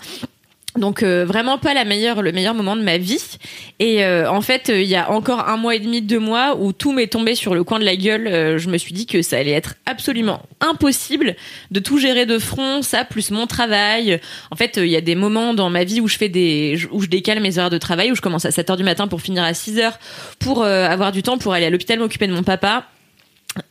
Donc 0.77 1.03
euh, 1.03 1.25
vraiment 1.25 1.57
pas 1.57 1.73
la 1.73 1.83
meilleure, 1.83 2.21
le 2.21 2.31
meilleur 2.31 2.53
moment 2.53 2.77
de 2.77 2.81
ma 2.81 2.97
vie. 2.97 3.37
Et 3.79 4.05
euh, 4.05 4.31
en 4.31 4.39
fait, 4.39 4.71
il 4.73 4.85
y 4.85 4.95
a 4.95 5.11
encore 5.11 5.49
un 5.49 5.57
mois 5.57 5.75
et 5.75 5.79
demi, 5.79 6.01
deux 6.01 6.19
mois, 6.19 6.55
où 6.57 6.71
tout 6.71 6.93
m'est 6.93 7.07
tombé 7.07 7.35
sur 7.35 7.53
le 7.53 7.65
coin 7.65 7.77
de 7.77 7.83
la 7.83 7.97
gueule. 7.97 8.57
je 8.57 8.69
me 8.69 8.77
suis 8.77 8.93
dit 8.93 9.05
que 9.05 9.21
ça 9.21 9.37
allait 9.37 9.51
être 9.51 9.75
absolument 9.85 10.43
impossible 10.61 11.35
de 11.71 11.79
tout 11.81 11.97
gérer 11.97 12.25
de 12.25 12.39
front, 12.39 12.83
ça 12.83 13.03
plus 13.03 13.31
mon 13.31 13.47
travail. 13.47 14.21
En 14.49 14.55
fait, 14.55 14.77
il 14.77 14.87
y 14.87 14.95
a 14.95 15.01
des 15.01 15.15
moments 15.15 15.53
dans 15.53 15.69
ma 15.69 15.83
vie 15.83 15.99
où 15.99 16.07
je 16.07 16.17
fais 16.17 16.29
des, 16.29 16.79
où 16.91 17.01
je 17.01 17.07
décale 17.07 17.41
mes 17.41 17.59
heures 17.59 17.69
de 17.69 17.77
travail, 17.77 18.13
où 18.13 18.15
je 18.15 18.21
commence 18.21 18.45
à 18.45 18.51
7 18.51 18.69
heures 18.69 18.77
du 18.77 18.83
matin 18.83 19.09
pour 19.09 19.21
finir 19.21 19.43
à 19.43 19.53
6 19.53 19.77
heures, 19.79 19.99
pour 20.39 20.63
avoir 20.63 21.11
du 21.11 21.21
temps 21.21 21.37
pour 21.37 21.51
aller 21.51 21.65
à 21.65 21.69
l'hôpital 21.69 21.99
m'occuper 21.99 22.27
de 22.27 22.33
mon 22.33 22.43
papa. 22.43 22.85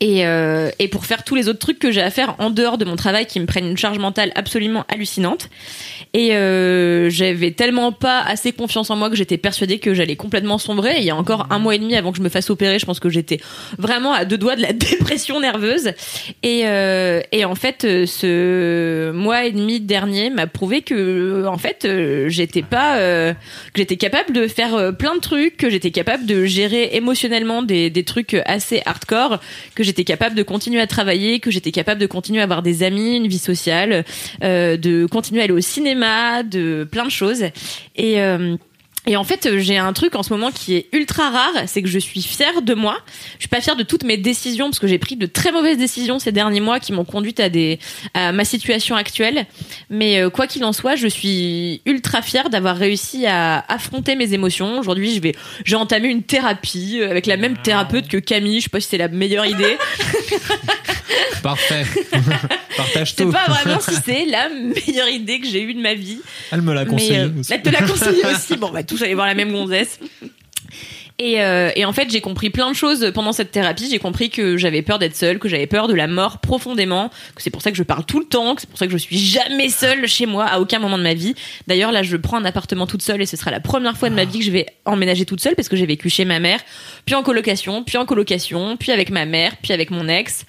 Et, 0.00 0.26
euh, 0.26 0.70
et 0.78 0.88
pour 0.88 1.06
faire 1.06 1.24
tous 1.24 1.34
les 1.34 1.48
autres 1.48 1.58
trucs 1.58 1.78
que 1.78 1.90
j'ai 1.90 2.02
à 2.02 2.10
faire 2.10 2.34
en 2.38 2.50
dehors 2.50 2.76
de 2.76 2.84
mon 2.84 2.96
travail 2.96 3.26
qui 3.26 3.40
me 3.40 3.46
prennent 3.46 3.66
une 3.66 3.78
charge 3.78 3.98
mentale 3.98 4.30
absolument 4.34 4.84
hallucinante. 4.88 5.48
Et 6.12 6.34
euh, 6.34 7.08
j'avais 7.08 7.52
tellement 7.52 7.92
pas 7.92 8.20
assez 8.20 8.52
confiance 8.52 8.90
en 8.90 8.96
moi 8.96 9.08
que 9.08 9.16
j'étais 9.16 9.38
persuadée 9.38 9.78
que 9.78 9.94
j'allais 9.94 10.16
complètement 10.16 10.58
sombrer. 10.58 10.96
Il 10.98 11.04
y 11.04 11.10
a 11.10 11.16
encore 11.16 11.46
un 11.50 11.58
mois 11.58 11.74
et 11.74 11.78
demi 11.78 11.96
avant 11.96 12.12
que 12.12 12.18
je 12.18 12.22
me 12.22 12.28
fasse 12.28 12.50
opérer, 12.50 12.78
je 12.78 12.86
pense 12.86 13.00
que 13.00 13.08
j'étais 13.08 13.40
vraiment 13.78 14.12
à 14.12 14.24
deux 14.24 14.36
doigts 14.36 14.56
de 14.56 14.62
la 14.62 14.72
dépression 14.74 15.40
nerveuse. 15.40 15.92
Et, 16.42 16.62
euh, 16.64 17.20
et 17.32 17.44
en 17.44 17.54
fait, 17.54 17.84
euh, 17.84 18.06
ce 18.06 19.12
mois 19.12 19.44
et 19.44 19.52
demi 19.52 19.80
dernier 19.80 20.30
m'a 20.30 20.46
prouvé 20.46 20.82
que, 20.82 21.46
en 21.46 21.58
fait, 21.58 21.84
euh, 21.84 22.28
j'étais 22.28 22.62
pas, 22.62 22.98
euh, 22.98 23.32
que 23.32 23.78
j'étais 23.80 23.96
capable 23.96 24.32
de 24.32 24.46
faire 24.46 24.74
euh, 24.74 24.92
plein 24.92 25.14
de 25.14 25.20
trucs, 25.20 25.56
que 25.56 25.70
j'étais 25.70 25.90
capable 25.90 26.26
de 26.26 26.44
gérer 26.44 26.90
émotionnellement 26.92 27.62
des 27.62 28.04
trucs 28.04 28.34
assez 28.44 28.82
hardcore, 28.84 29.40
que 29.74 29.84
j'étais 29.84 30.04
capable 30.04 30.34
de 30.34 30.42
continuer 30.42 30.80
à 30.80 30.86
travailler, 30.86 31.40
que 31.40 31.50
j'étais 31.50 31.72
capable 31.72 32.00
de 32.00 32.06
continuer 32.06 32.40
à 32.40 32.44
avoir 32.44 32.62
des 32.62 32.82
amis, 32.82 33.16
une 33.16 33.28
vie 33.28 33.38
sociale, 33.38 34.04
euh, 34.42 34.76
de 34.76 35.06
continuer 35.06 35.40
à 35.40 35.44
aller 35.44 35.52
au 35.52 35.60
cinéma, 35.60 36.42
de 36.42 36.86
plein 36.90 37.04
de 37.04 37.10
choses. 37.10 37.44
Et 37.96 38.20
euh, 38.20 38.56
et 39.06 39.16
en 39.16 39.24
fait, 39.24 39.58
j'ai 39.58 39.78
un 39.78 39.92
truc 39.94 40.14
en 40.14 40.22
ce 40.22 40.30
moment 40.30 40.50
qui 40.50 40.74
est 40.74 40.88
ultra 40.92 41.30
rare, 41.30 41.52
c'est 41.66 41.82
que 41.82 41.88
je 41.88 41.98
suis 41.98 42.20
fière 42.22 42.60
de 42.60 42.74
moi. 42.74 42.98
Je 43.36 43.40
suis 43.40 43.48
pas 43.48 43.62
fière 43.62 43.76
de 43.76 43.82
toutes 43.82 44.04
mes 44.04 44.18
décisions 44.18 44.66
parce 44.66 44.78
que 44.78 44.86
j'ai 44.86 44.98
pris 44.98 45.16
de 45.16 45.24
très 45.24 45.52
mauvaises 45.52 45.78
décisions 45.78 46.18
ces 46.18 46.32
derniers 46.32 46.60
mois 46.60 46.80
qui 46.80 46.92
m'ont 46.92 47.06
conduite 47.06 47.40
à 47.40 47.48
des 47.48 47.78
à 48.12 48.32
ma 48.32 48.44
situation 48.44 48.96
actuelle. 48.96 49.46
Mais 49.88 50.20
euh, 50.20 50.28
quoi 50.28 50.46
qu'il 50.46 50.64
en 50.64 50.74
soit, 50.74 50.96
je 50.96 51.06
suis 51.06 51.80
ultra 51.86 52.20
fière 52.20 52.50
d'avoir 52.50 52.76
réussi 52.76 53.24
à 53.26 53.64
affronter 53.68 54.16
mes 54.16 54.34
émotions. 54.34 54.78
Aujourd'hui, 54.78 55.14
je 55.14 55.20
vais 55.20 55.34
j'ai 55.64 55.76
entamé 55.76 56.08
une 56.08 56.22
thérapie 56.22 56.98
euh, 57.00 57.10
avec 57.10 57.24
la 57.24 57.38
même 57.38 57.56
thérapeute 57.56 58.06
que 58.06 58.18
Camille. 58.18 58.60
Je 58.60 58.64
sais 58.64 58.70
pas 58.70 58.80
si 58.80 58.88
c'est 58.88 58.98
la 58.98 59.08
meilleure 59.08 59.46
idée. 59.46 59.78
Parfait. 61.42 61.84
Partage 62.76 63.16
tout. 63.16 63.30
pas 63.30 63.46
vraiment 63.46 63.80
si 63.80 63.94
c'est 64.04 64.24
la 64.26 64.48
meilleure 64.48 65.08
idée 65.08 65.40
que 65.40 65.46
j'ai 65.46 65.62
eue 65.62 65.74
de 65.74 65.80
ma 65.80 65.94
vie. 65.94 66.20
Elle 66.52 66.62
me 66.62 66.72
l'a 66.72 66.84
conseillé 66.84 67.20
euh, 67.20 67.30
aussi. 67.38 67.52
Elle 67.52 67.62
te 67.62 67.68
l'a 67.68 67.82
conseillé 67.82 68.24
aussi. 68.26 68.56
Bon, 68.56 68.68
on 68.68 68.72
va 68.72 68.82
tous 68.82 69.02
aller 69.02 69.14
voir 69.14 69.26
la 69.26 69.34
même 69.34 69.52
gonzesse. 69.52 69.98
Et, 71.22 71.42
euh, 71.42 71.70
et 71.76 71.84
en 71.84 71.92
fait, 71.92 72.10
j'ai 72.10 72.22
compris 72.22 72.48
plein 72.48 72.70
de 72.70 72.74
choses 72.74 73.12
pendant 73.12 73.32
cette 73.32 73.50
thérapie. 73.50 73.88
J'ai 73.90 73.98
compris 73.98 74.30
que 74.30 74.56
j'avais 74.56 74.80
peur 74.80 74.98
d'être 74.98 75.14
seule, 75.14 75.38
que 75.38 75.50
j'avais 75.50 75.66
peur 75.66 75.86
de 75.86 75.92
la 75.92 76.06
mort 76.06 76.38
profondément, 76.38 77.10
que 77.34 77.42
c'est 77.42 77.50
pour 77.50 77.60
ça 77.60 77.70
que 77.70 77.76
je 77.76 77.82
parle 77.82 78.06
tout 78.06 78.20
le 78.20 78.24
temps, 78.24 78.54
que 78.54 78.62
c'est 78.62 78.70
pour 78.70 78.78
ça 78.78 78.86
que 78.86 78.92
je 78.92 78.96
suis 78.96 79.18
jamais 79.18 79.68
seule 79.68 80.06
chez 80.06 80.24
moi 80.24 80.46
à 80.46 80.60
aucun 80.60 80.78
moment 80.78 80.96
de 80.96 81.02
ma 81.02 81.12
vie. 81.12 81.34
D'ailleurs, 81.66 81.92
là, 81.92 82.02
je 82.02 82.16
prends 82.16 82.38
un 82.38 82.44
appartement 82.46 82.86
toute 82.86 83.02
seule 83.02 83.20
et 83.20 83.26
ce 83.26 83.36
sera 83.36 83.50
la 83.50 83.60
première 83.60 83.98
fois 83.98 84.08
de 84.08 84.14
ma 84.14 84.24
vie 84.24 84.38
que 84.38 84.46
je 84.46 84.50
vais 84.50 84.64
emménager 84.86 85.26
toute 85.26 85.42
seule 85.42 85.54
parce 85.54 85.68
que 85.68 85.76
j'ai 85.76 85.84
vécu 85.84 86.08
chez 86.08 86.24
ma 86.24 86.40
mère, 86.40 86.60
puis 87.04 87.14
en 87.14 87.22
colocation, 87.22 87.84
puis 87.84 87.98
en 87.98 88.06
colocation, 88.06 88.78
puis 88.78 88.90
avec 88.90 89.10
ma 89.10 89.26
mère, 89.26 89.52
puis 89.62 89.74
avec 89.74 89.90
mon 89.90 90.08
ex. 90.08 90.46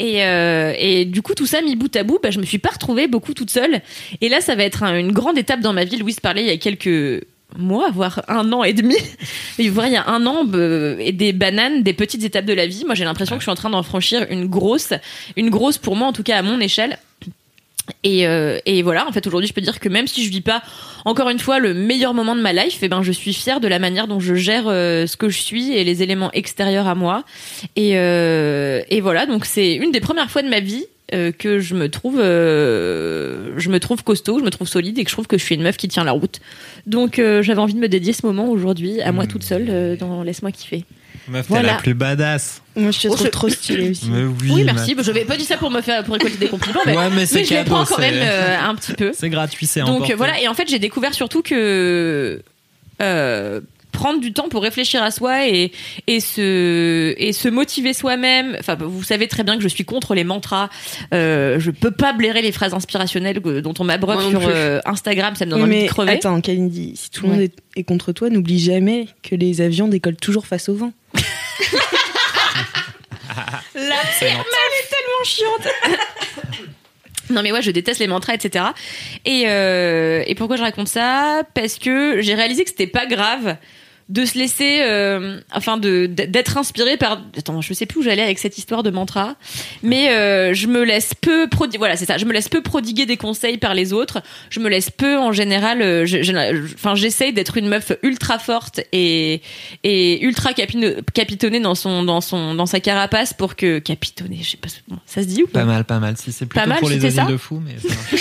Et, 0.00 0.24
euh, 0.24 0.72
et 0.78 1.04
du 1.04 1.20
coup, 1.20 1.34
tout 1.34 1.44
ça 1.46 1.60
mis 1.60 1.76
bout 1.76 1.94
à 1.94 2.02
bout, 2.04 2.18
bah, 2.22 2.30
je 2.30 2.38
me 2.40 2.44
suis 2.46 2.58
pas 2.58 2.70
retrouvée 2.70 3.06
beaucoup 3.06 3.34
toute 3.34 3.50
seule. 3.50 3.82
Et 4.22 4.30
là, 4.30 4.40
ça 4.40 4.54
va 4.54 4.64
être 4.64 4.82
un- 4.82 4.96
une 4.98 5.12
grande 5.12 5.36
étape 5.36 5.60
dans 5.60 5.74
ma 5.74 5.84
vie. 5.84 5.98
Louise 5.98 6.20
parlait 6.20 6.40
il 6.42 6.46
y 6.46 6.50
a 6.50 6.56
quelques 6.56 7.22
mois, 7.58 7.90
voire 7.90 8.22
un 8.28 8.50
an 8.52 8.64
et 8.64 8.72
demi. 8.72 8.96
Vous 9.58 9.70
voyez, 9.74 9.90
il 9.90 9.94
y 9.94 9.96
a 9.98 10.08
un 10.08 10.24
an, 10.24 10.44
bah, 10.44 10.58
et 11.00 11.12
des 11.12 11.34
bananes, 11.34 11.82
des 11.82 11.92
petites 11.92 12.24
étapes 12.24 12.46
de 12.46 12.54
la 12.54 12.66
vie. 12.66 12.84
Moi, 12.86 12.94
j'ai 12.94 13.04
l'impression 13.04 13.34
que 13.36 13.40
je 13.40 13.44
suis 13.44 13.52
en 13.52 13.56
train 13.56 13.68
d'en 13.70 13.82
franchir 13.82 14.26
une 14.30 14.46
grosse, 14.46 14.94
une 15.36 15.50
grosse 15.50 15.76
pour 15.76 15.96
moi, 15.96 16.08
en 16.08 16.12
tout 16.14 16.22
cas 16.22 16.38
à 16.38 16.42
mon 16.42 16.60
échelle. 16.60 16.98
Et, 18.04 18.26
euh, 18.26 18.58
et 18.66 18.82
voilà, 18.82 19.06
en 19.06 19.12
fait, 19.12 19.26
aujourd'hui, 19.26 19.48
je 19.48 19.52
peux 19.52 19.60
dire 19.60 19.80
que 19.80 19.88
même 19.88 20.06
si 20.06 20.24
je 20.24 20.30
vis 20.30 20.40
pas, 20.40 20.62
encore 21.04 21.28
une 21.28 21.38
fois, 21.38 21.58
le 21.58 21.74
meilleur 21.74 22.14
moment 22.14 22.34
de 22.34 22.40
ma 22.40 22.52
life, 22.52 22.78
eh 22.82 22.88
ben, 22.88 23.02
je 23.02 23.12
suis 23.12 23.32
fière 23.32 23.60
de 23.60 23.68
la 23.68 23.78
manière 23.78 24.06
dont 24.06 24.20
je 24.20 24.34
gère 24.34 24.64
euh, 24.66 25.06
ce 25.06 25.16
que 25.16 25.28
je 25.28 25.38
suis 25.38 25.72
et 25.72 25.84
les 25.84 26.02
éléments 26.02 26.30
extérieurs 26.32 26.86
à 26.86 26.94
moi. 26.94 27.24
Et, 27.76 27.92
euh, 27.98 28.82
et 28.88 29.00
voilà, 29.00 29.26
donc 29.26 29.44
c'est 29.44 29.74
une 29.74 29.92
des 29.92 30.00
premières 30.00 30.30
fois 30.30 30.42
de 30.42 30.48
ma 30.48 30.60
vie 30.60 30.86
que 31.40 31.58
je 31.58 31.74
me 31.74 31.88
trouve, 31.88 32.18
je 32.18 33.68
me 33.68 33.80
trouve 33.80 34.04
costaud, 34.04 34.38
je 34.38 34.44
me 34.44 34.50
trouve 34.50 34.68
solide 34.68 34.96
et 34.96 35.02
que 35.02 35.10
je 35.10 35.16
trouve 35.16 35.26
que 35.26 35.36
je 35.36 35.44
suis 35.44 35.56
une 35.56 35.62
meuf 35.62 35.76
qui 35.76 35.88
tient 35.88 36.04
la 36.04 36.12
route. 36.12 36.38
Donc 36.86 37.16
j'avais 37.16 37.58
envie 37.58 37.74
de 37.74 37.80
me 37.80 37.88
dédier 37.88 38.12
ce 38.12 38.24
moment 38.24 38.48
aujourd'hui 38.48 39.00
à 39.00 39.10
moi 39.10 39.26
toute 39.26 39.42
seule 39.42 39.96
dans 39.98 40.22
Laisse-moi 40.22 40.52
kiffer. 40.52 40.84
Meuf, 41.28 41.46
t'es 41.46 41.52
Voilà. 41.52 41.72
la 41.72 41.74
plus 41.78 41.94
badass. 41.94 42.62
Moi, 42.76 42.90
je 42.90 43.00
te 43.00 43.08
Oh, 43.08 43.16
je- 43.16 43.28
trop 43.28 43.48
stylée 43.48 43.90
aussi. 43.92 44.08
Mais 44.10 44.24
oui, 44.24 44.64
merci. 44.64 44.96
Je 44.98 45.10
vais 45.12 45.24
pas 45.24 45.36
dire 45.36 45.46
ça 45.46 45.56
pour 45.56 45.70
me 45.70 45.80
faire 45.80 46.02
pour 46.04 46.14
récolter 46.14 46.38
des 46.38 46.48
compliments, 46.48 46.80
mais, 46.86 46.96
Ouais, 46.96 47.10
mais 47.10 47.26
c'est 47.26 47.44
je 47.44 47.50
les 47.50 47.56
cadeau, 47.56 47.70
prends 47.74 47.84
quand 47.84 47.96
c'est- 47.96 48.10
même 48.10 48.20
euh, 48.22 48.58
un 48.68 48.74
petit 48.74 48.92
peu. 48.94 49.12
C'est 49.16 49.28
gratuit, 49.30 49.66
c'est 49.66 49.80
Donc 49.80 49.90
emporté. 49.90 50.12
euh, 50.12 50.16
voilà, 50.16 50.40
et 50.40 50.48
en 50.48 50.54
fait 50.54 50.68
j'ai 50.68 50.78
découvert 50.78 51.14
surtout 51.14 51.42
que 51.42 52.42
euh, 53.02 53.60
prendre 53.92 54.20
du 54.20 54.32
temps 54.32 54.48
pour 54.48 54.62
réfléchir 54.62 55.02
à 55.02 55.10
soi 55.10 55.46
et 55.46 55.72
et 56.06 56.20
se 56.20 57.14
et 57.18 57.32
se 57.32 57.48
motiver 57.48 57.92
soi-même. 57.92 58.56
Enfin, 58.58 58.76
vous 58.80 59.02
savez 59.02 59.28
très 59.28 59.42
bien 59.44 59.56
que 59.56 59.62
je 59.62 59.68
suis 59.68 59.84
contre 59.84 60.14
les 60.14 60.24
mantras. 60.24 60.68
Euh, 61.14 61.58
je 61.60 61.70
peux 61.70 61.90
pas 61.90 62.12
blairer 62.12 62.42
les 62.42 62.52
phrases 62.52 62.74
inspirationnelles 62.74 63.40
dont 63.40 63.74
on 63.78 63.84
m'abreuve 63.84 64.28
sur 64.30 64.40
euh, 64.46 64.80
Instagram. 64.84 65.34
Ça 65.36 65.46
me 65.46 65.50
donne 65.50 65.62
Oui, 65.62 65.68
envie 65.76 65.82
de 65.84 65.88
crever. 65.88 66.12
attends, 66.12 66.40
Kalindi, 66.40 66.94
si 66.96 67.10
tout 67.10 67.22
le 67.24 67.28
monde 67.30 67.38
Ouais. 67.38 67.44
est, 67.46 67.80
est 67.80 67.84
contre 67.84 68.12
toi, 68.12 68.30
n'oublie 68.30 68.58
jamais 68.58 69.06
que 69.22 69.34
les 69.34 69.60
avions 69.60 69.88
décollent 69.88 70.16
toujours 70.16 70.46
face 70.46 70.68
au 70.68 70.74
vent. 70.74 70.92
La 73.74 73.82
elle 74.20 74.26
est 74.26 74.30
tellement 74.30 75.24
chiante. 75.24 75.68
Non 77.30 77.42
mais 77.42 77.52
ouais, 77.52 77.62
je 77.62 77.70
déteste 77.70 78.00
les 78.00 78.08
mantras, 78.08 78.34
etc. 78.34 78.64
Et, 79.24 79.44
euh, 79.46 80.24
et 80.26 80.34
pourquoi 80.34 80.56
je 80.56 80.62
raconte 80.62 80.88
ça? 80.88 81.42
Parce 81.54 81.78
que 81.78 82.20
j'ai 82.22 82.34
réalisé 82.34 82.64
que 82.64 82.70
c'était 82.70 82.88
pas 82.88 83.06
grave 83.06 83.56
de 84.10 84.24
se 84.26 84.36
laisser, 84.36 84.80
euh, 84.82 85.40
enfin 85.54 85.78
de 85.78 86.06
d'être 86.06 86.58
inspiré 86.58 86.96
par. 86.96 87.22
Attends, 87.38 87.60
je 87.60 87.72
sais 87.72 87.86
plus 87.86 88.00
où 88.00 88.02
j'allais 88.02 88.22
avec 88.22 88.38
cette 88.38 88.58
histoire 88.58 88.82
de 88.82 88.90
mantra, 88.90 89.36
mais 89.82 90.10
euh, 90.10 90.52
je 90.52 90.66
me 90.66 90.82
laisse 90.84 91.14
peu 91.14 91.48
prodiguer. 91.48 91.78
Voilà, 91.78 91.96
c'est 91.96 92.04
ça. 92.06 92.18
Je 92.18 92.24
me 92.26 92.32
laisse 92.32 92.48
peu 92.48 92.60
prodiguer 92.60 93.06
des 93.06 93.16
conseils 93.16 93.56
par 93.56 93.72
les 93.72 93.92
autres. 93.92 94.20
Je 94.50 94.60
me 94.60 94.68
laisse 94.68 94.90
peu, 94.90 95.16
en 95.16 95.32
général. 95.32 95.80
euh, 95.80 96.06
je- 96.06 96.22
je- 96.22 96.32
Enfin, 96.74 96.94
j'essaye 96.96 97.32
d'être 97.32 97.56
une 97.56 97.68
meuf 97.68 97.92
ultra 98.02 98.38
forte 98.38 98.80
et 98.92 99.40
et 99.84 100.24
ultra 100.24 100.52
capino- 100.52 100.96
capitonnée 101.14 101.60
dans 101.60 101.74
son 101.76 102.02
dans 102.02 102.20
son 102.20 102.54
dans 102.54 102.66
sa 102.66 102.80
carapace 102.80 103.32
pour 103.32 103.54
que 103.56 103.78
capitonnée. 103.78 104.40
Je 104.42 104.50
sais 104.50 104.56
pas, 104.56 104.68
bon, 104.88 104.98
ça 105.06 105.22
se 105.22 105.26
dit 105.28 105.42
ou 105.44 105.46
pas? 105.46 105.60
Pas 105.60 105.66
mal, 105.66 105.84
pas 105.84 106.00
mal. 106.00 106.16
Si 106.16 106.32
c'est 106.32 106.46
plutôt 106.46 106.60
Pas 106.62 106.66
mal, 106.66 106.80
pour 106.80 106.88
les 106.90 107.10
ça? 107.10 107.24
de 107.26 107.36
fous, 107.36 107.62
mais. 107.64 107.76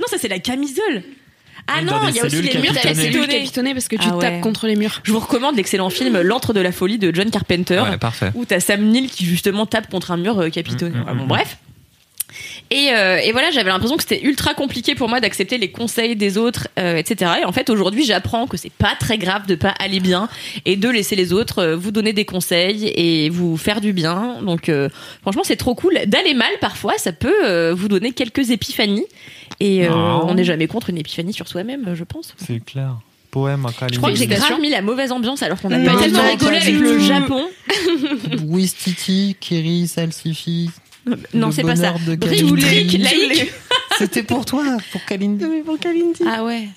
Non, 0.00 0.06
ça 0.06 0.16
c'est 0.18 0.28
la 0.28 0.38
camisole. 0.38 1.02
Ah 1.72 1.82
non, 1.82 2.04
des 2.06 2.10
il 2.10 2.16
y 2.16 2.20
a 2.20 2.24
aussi 2.24 2.42
les 2.42 2.58
murs 2.58 2.72
capitonnées. 2.74 3.04
capitonnés. 3.10 3.38
capitonné 3.40 3.72
parce 3.74 3.88
que 3.88 3.96
tu 3.96 4.02
Ah 4.10 4.16
ouais. 4.16 4.20
tapes 4.30 4.40
contre 4.40 4.66
les 4.66 4.76
murs. 4.76 5.00
Je 5.04 5.12
vous 5.12 5.20
recommande 5.20 5.56
l'excellent 5.56 5.90
film 5.90 6.20
L'antre 6.20 6.52
de 6.52 6.60
la 6.60 6.72
folie 6.72 6.98
de 6.98 7.14
John 7.14 7.30
Carpenter. 7.30 7.80
Ouais, 7.80 7.98
parfait. 7.98 8.30
Où 8.34 8.44
t'as 8.44 8.60
Sam 8.60 8.82
Neill 8.82 9.08
qui 9.10 9.24
justement 9.24 9.66
tape 9.66 9.90
contre 9.90 10.10
un 10.10 10.16
mur 10.16 10.38
euh, 10.40 10.48
capitonné. 10.50 10.94
Mm, 10.96 11.00
mm, 11.02 11.06
Ouais, 11.08 11.14
bon, 11.14 11.24
mm, 11.24 11.28
bref. 11.28 11.56
Et, 12.72 12.90
euh, 12.92 13.18
et 13.18 13.32
voilà, 13.32 13.50
j'avais 13.50 13.70
l'impression 13.70 13.96
que 13.96 14.02
c'était 14.04 14.22
ultra 14.22 14.54
compliqué 14.54 14.94
pour 14.94 15.08
moi 15.08 15.18
d'accepter 15.18 15.58
les 15.58 15.72
conseils 15.72 16.14
des 16.14 16.38
autres, 16.38 16.68
euh, 16.78 16.96
etc. 16.96 17.32
Et 17.42 17.44
en 17.44 17.50
fait, 17.50 17.68
aujourd'hui, 17.68 18.04
j'apprends 18.04 18.46
que 18.46 18.56
c'est 18.56 18.72
pas 18.72 18.94
très 18.98 19.18
grave 19.18 19.46
de 19.48 19.56
pas 19.56 19.74
aller 19.80 19.98
bien 19.98 20.28
et 20.66 20.76
de 20.76 20.88
laisser 20.88 21.16
les 21.16 21.32
autres 21.32 21.58
euh, 21.58 21.76
vous 21.76 21.90
donner 21.90 22.12
des 22.12 22.24
conseils 22.24 22.86
et 22.94 23.28
vous 23.28 23.56
faire 23.56 23.80
du 23.80 23.92
bien. 23.92 24.40
Donc, 24.42 24.68
euh, 24.68 24.88
franchement, 25.22 25.42
c'est 25.44 25.56
trop 25.56 25.74
cool. 25.74 25.98
D'aller 26.06 26.32
mal, 26.34 26.52
parfois, 26.60 26.94
ça 26.96 27.10
peut 27.12 27.44
euh, 27.44 27.74
vous 27.74 27.88
donner 27.88 28.12
quelques 28.12 28.50
épiphanies. 28.50 29.06
Et 29.58 29.86
euh, 29.86 29.90
Non. 29.90 30.26
on 30.28 30.34
n'est 30.34 30.44
jamais 30.44 30.68
contre 30.68 30.90
une 30.90 30.98
épiphanie 30.98 31.32
sur 31.32 31.48
soi-même, 31.48 31.94
je 31.96 32.04
pense. 32.04 32.34
C'est 32.38 32.64
clair. 32.64 32.94
Poème 33.32 33.66
à 33.66 33.70
Je 33.92 33.96
crois 33.98 34.10
que 34.10 34.16
j'ai 34.16 34.26
grave 34.26 34.60
mis 34.60 34.70
la 34.70 34.82
mauvaise 34.82 35.10
ambiance 35.12 35.42
alors 35.42 35.60
qu'on 35.60 35.70
a 35.72 35.78
Non, 35.78 35.92
pas 35.94 36.00
tellement 36.02 36.22
rigolé 36.22 36.56
avec 36.56 36.76
du 36.76 36.82
le. 36.82 36.98
Japon. 37.00 37.48
Wistiti, 38.44 39.36
Kiri, 39.40 39.86
Salsifi. 39.88 40.70
Non, 41.34 41.50
c'est 41.50 41.62
pas 41.62 41.76
ça. 41.76 41.94
Brick, 42.06 42.56
trick, 42.58 42.98
laïque. 42.98 43.52
C'était 43.98 44.22
pour 44.22 44.44
toi, 44.44 44.64
pour 44.92 45.04
Kalindi. 45.04 45.44
Mais 45.44 45.60
pour 45.62 45.78
Kalindi. 45.78 46.22
Ah 46.26 46.44
ouais. 46.44 46.68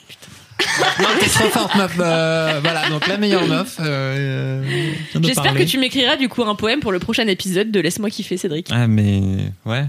Non, 0.99 1.07
t'es 1.19 1.27
trop 1.27 1.49
forte, 1.49 1.75
meuf. 1.75 1.93
Euh, 1.99 2.59
voilà, 2.61 2.89
donc 2.89 3.07
la 3.07 3.17
meilleure 3.17 3.47
meuf. 3.47 3.77
euh, 3.79 4.63
euh, 4.63 5.19
J'espère 5.21 5.53
que 5.55 5.63
tu 5.63 5.77
m'écriras 5.77 6.15
du 6.15 6.29
coup 6.29 6.43
un 6.43 6.55
poème 6.55 6.79
pour 6.79 6.91
le 6.91 6.99
prochain 6.99 7.27
épisode 7.27 7.71
de 7.71 7.79
Laisse-moi 7.79 8.09
kiffer, 8.09 8.37
Cédric. 8.37 8.67
Ah, 8.71 8.87
mais 8.87 9.21
ouais. 9.65 9.85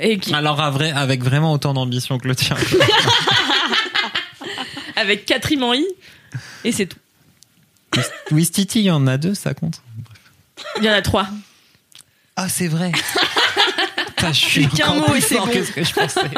Et 0.00 0.18
qui, 0.18 0.34
Alors, 0.34 0.60
à 0.60 0.70
vrai, 0.70 0.90
avec 0.90 1.22
vraiment 1.22 1.52
autant 1.52 1.74
d'ambition 1.74 2.18
que 2.18 2.26
le 2.26 2.34
tien. 2.34 2.56
avec 4.96 5.26
Catherine 5.26 5.62
en 5.62 5.74
i. 5.74 5.86
Et 6.64 6.72
c'est 6.72 6.86
tout. 6.86 6.98
Wistiti, 8.30 8.80
il 8.80 8.84
y 8.86 8.90
en 8.90 9.06
a 9.06 9.18
deux, 9.18 9.34
ça 9.34 9.54
compte. 9.54 9.82
Il 10.78 10.84
y 10.84 10.88
en 10.88 10.92
a 10.94 11.02
trois. 11.02 11.28
Ah, 12.36 12.48
c'est 12.48 12.68
vrai. 12.68 12.92
Putain, 14.22 14.32
je 14.32 14.40
suis 14.44 14.66
qu'un 14.68 14.94
mot 14.94 15.14
et 15.16 15.20
c'est 15.20 15.36
bon. 15.38 15.46
que 15.46 15.64
ce 15.64 15.72
que 15.72 15.84
je 15.84 15.92
pensais. 15.94 16.20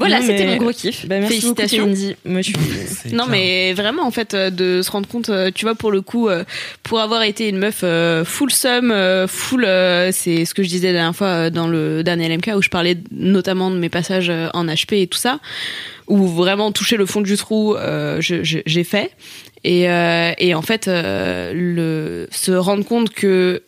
Voilà, 0.00 0.20
Non, 0.20 0.26
c'était 0.26 0.44
mais- 0.46 0.52
mon 0.52 0.56
gros 0.58 0.70
kiff. 0.72 1.06
Bah, 1.08 1.18
merci 1.18 1.40
beaucoup, 1.40 1.56
Félicitations. 1.56 1.84
Kalindi. 1.86 2.16
Moi, 2.24 2.40
je 2.40 2.46
suis. 2.50 2.56
C'est 2.86 3.10
Non 3.12 3.24
clair. 3.24 3.28
mais 3.30 3.72
vraiment 3.72 4.06
en 4.06 4.12
fait 4.12 4.32
euh, 4.32 4.48
de 4.50 4.80
se 4.80 4.92
rendre 4.92 5.08
compte 5.08 5.28
euh, 5.28 5.50
tu 5.52 5.64
vois 5.64 5.74
pour 5.74 5.90
le 5.90 6.02
coup 6.02 6.28
euh, 6.28 6.44
pour 6.84 7.00
avoir 7.00 7.24
été 7.24 7.48
une 7.48 7.58
meuf 7.58 7.82
full 8.24 8.52
sum 8.52 8.94
full 9.26 9.64
c'est 10.12 10.44
ce 10.44 10.54
que 10.54 10.62
je 10.62 10.68
disais 10.68 10.88
la 10.88 10.92
dernière 10.92 11.16
fois 11.16 11.50
dans 11.50 11.66
le 11.66 12.04
dernier 12.04 12.28
LMK 12.28 12.52
où 12.56 12.62
je 12.62 12.68
parlais 12.68 12.96
notamment 13.10 13.72
de 13.72 13.76
mes 13.76 13.88
passages 13.88 14.30
en 14.54 14.66
HP 14.66 15.02
et 15.02 15.06
tout 15.08 15.18
ça 15.18 15.40
où 16.06 16.28
vraiment 16.28 16.70
toucher 16.70 16.96
le 16.96 17.04
fond 17.04 17.20
du 17.20 17.36
trou 17.36 17.74
euh, 17.74 18.18
j'ai 18.20 18.84
fait 18.84 19.10
et, 19.64 19.90
euh, 19.90 20.30
et 20.38 20.54
en 20.54 20.62
fait 20.62 20.86
euh, 20.86 21.52
le 21.52 22.28
se 22.30 22.52
rendre 22.52 22.84
compte 22.84 23.10
que 23.10 23.64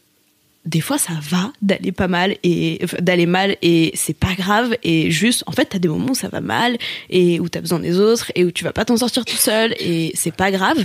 des 0.66 0.80
fois 0.80 0.98
ça 0.98 1.14
va 1.22 1.52
d'aller 1.62 1.90
pas 1.90 2.08
mal 2.08 2.36
et 2.42 2.84
d'aller 3.00 3.26
mal 3.26 3.56
et 3.62 3.92
c'est 3.94 4.16
pas 4.16 4.34
grave 4.34 4.76
et 4.82 5.10
juste 5.10 5.42
en 5.46 5.52
fait 5.52 5.64
t'as 5.64 5.78
des 5.78 5.88
moments 5.88 6.10
où 6.10 6.14
ça 6.14 6.28
va 6.28 6.40
mal 6.40 6.76
et 7.08 7.40
où 7.40 7.48
t'as 7.48 7.60
besoin 7.60 7.80
des 7.80 7.98
autres 7.98 8.30
et 8.34 8.44
où 8.44 8.50
tu 8.50 8.64
vas 8.64 8.72
pas 8.72 8.84
t'en 8.84 8.96
sortir 8.96 9.24
tout 9.24 9.36
seul 9.36 9.74
et 9.78 10.12
c'est 10.14 10.34
pas 10.34 10.50
grave. 10.50 10.84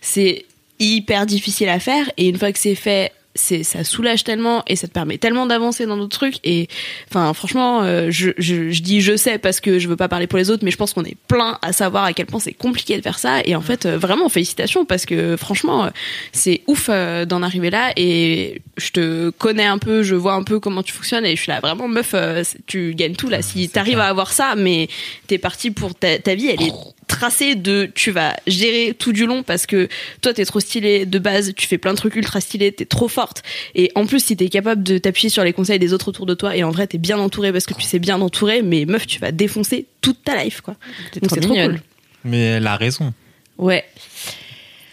C'est 0.00 0.44
hyper 0.78 1.24
difficile 1.24 1.68
à 1.68 1.78
faire 1.78 2.10
et 2.16 2.28
une 2.28 2.38
fois 2.38 2.52
que 2.52 2.58
c'est 2.58 2.74
fait 2.74 3.12
c'est 3.34 3.64
ça 3.64 3.82
soulage 3.82 4.22
tellement 4.24 4.62
et 4.68 4.76
ça 4.76 4.86
te 4.86 4.92
permet 4.92 5.18
tellement 5.18 5.46
d'avancer 5.46 5.86
dans 5.86 5.96
d'autres 5.96 6.16
trucs 6.16 6.36
et 6.44 6.68
enfin 7.08 7.32
franchement 7.34 7.82
euh, 7.82 8.10
je, 8.10 8.30
je, 8.38 8.70
je 8.70 8.82
dis 8.82 9.00
je 9.00 9.16
sais 9.16 9.38
parce 9.38 9.60
que 9.60 9.78
je 9.78 9.88
veux 9.88 9.96
pas 9.96 10.08
parler 10.08 10.26
pour 10.26 10.38
les 10.38 10.50
autres 10.50 10.64
mais 10.64 10.70
je 10.70 10.76
pense 10.76 10.92
qu'on 10.92 11.04
est 11.04 11.16
plein 11.26 11.58
à 11.62 11.72
savoir 11.72 12.04
à 12.04 12.12
quel 12.12 12.26
point 12.26 12.38
c'est 12.38 12.52
compliqué 12.52 12.96
de 12.96 13.02
faire 13.02 13.18
ça 13.18 13.40
et 13.44 13.56
en 13.56 13.60
fait 13.60 13.86
euh, 13.86 13.98
vraiment 13.98 14.28
félicitations 14.28 14.84
parce 14.84 15.04
que 15.04 15.36
franchement 15.36 15.84
euh, 15.86 15.90
c'est 16.32 16.62
ouf 16.68 16.88
euh, 16.88 17.24
d'en 17.24 17.42
arriver 17.42 17.70
là 17.70 17.92
et 17.96 18.62
je 18.76 18.90
te 18.90 19.30
connais 19.30 19.66
un 19.66 19.78
peu 19.78 20.02
je 20.02 20.14
vois 20.14 20.34
un 20.34 20.44
peu 20.44 20.60
comment 20.60 20.82
tu 20.82 20.92
fonctionnes 20.92 21.26
et 21.26 21.34
je 21.34 21.42
suis 21.42 21.50
là 21.50 21.60
vraiment 21.60 21.88
meuf 21.88 22.12
euh, 22.14 22.44
tu 22.66 22.94
gagnes 22.94 23.16
tout 23.16 23.28
là 23.28 23.42
si 23.42 23.68
t'arrives 23.68 23.98
à 23.98 24.06
avoir 24.06 24.32
ça 24.32 24.54
mais 24.56 24.88
t'es 25.26 25.38
parti 25.38 25.72
pour 25.72 25.94
ta, 25.94 26.18
ta 26.18 26.34
vie 26.34 26.48
elle 26.48 26.62
est 26.62 26.72
tracée 27.16 27.54
de 27.54 27.90
tu 27.94 28.10
vas 28.10 28.34
gérer 28.46 28.94
tout 28.98 29.12
du 29.12 29.26
long 29.26 29.42
parce 29.42 29.66
que 29.66 29.88
toi 30.20 30.32
t'es 30.34 30.44
trop 30.44 30.60
stylé 30.60 31.06
de 31.06 31.18
base 31.18 31.52
tu 31.56 31.66
fais 31.66 31.78
plein 31.78 31.92
de 31.92 31.96
trucs 31.98 32.16
ultra 32.16 32.40
stylés 32.40 32.72
t'es 32.72 32.84
trop 32.84 33.08
forte 33.08 33.42
et 33.74 33.90
en 33.94 34.06
plus 34.06 34.22
si 34.24 34.36
t'es 34.36 34.48
capable 34.48 34.82
de 34.82 34.98
t'appuyer 34.98 35.28
sur 35.28 35.44
les 35.44 35.52
conseils 35.52 35.78
des 35.78 35.92
autres 35.92 36.08
autour 36.08 36.26
de 36.26 36.34
toi 36.34 36.56
et 36.56 36.64
en 36.64 36.70
vrai 36.70 36.86
t'es 36.86 36.98
bien 36.98 37.18
entouré 37.18 37.52
parce 37.52 37.66
que 37.66 37.74
tu 37.74 37.82
sais 37.82 37.98
bien 37.98 38.18
t'entourer 38.18 38.62
mais 38.62 38.84
meuf 38.84 39.06
tu 39.06 39.18
vas 39.20 39.32
défoncer 39.32 39.86
toute 40.00 40.22
ta 40.24 40.42
life 40.42 40.60
quoi 40.60 40.74
donc 41.20 41.30
c'est 41.32 41.40
trop 41.40 41.54
cool 41.54 41.80
Mais 42.24 42.40
elle 42.40 42.66
a 42.66 42.76
raison. 42.76 43.12
Ouais. 43.58 43.84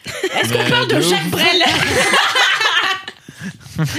Est-ce 0.05 0.53
qu'on 0.53 0.69
parle 0.69 0.87
de 0.87 0.99
Jacques 1.01 1.29
Brel 1.29 1.61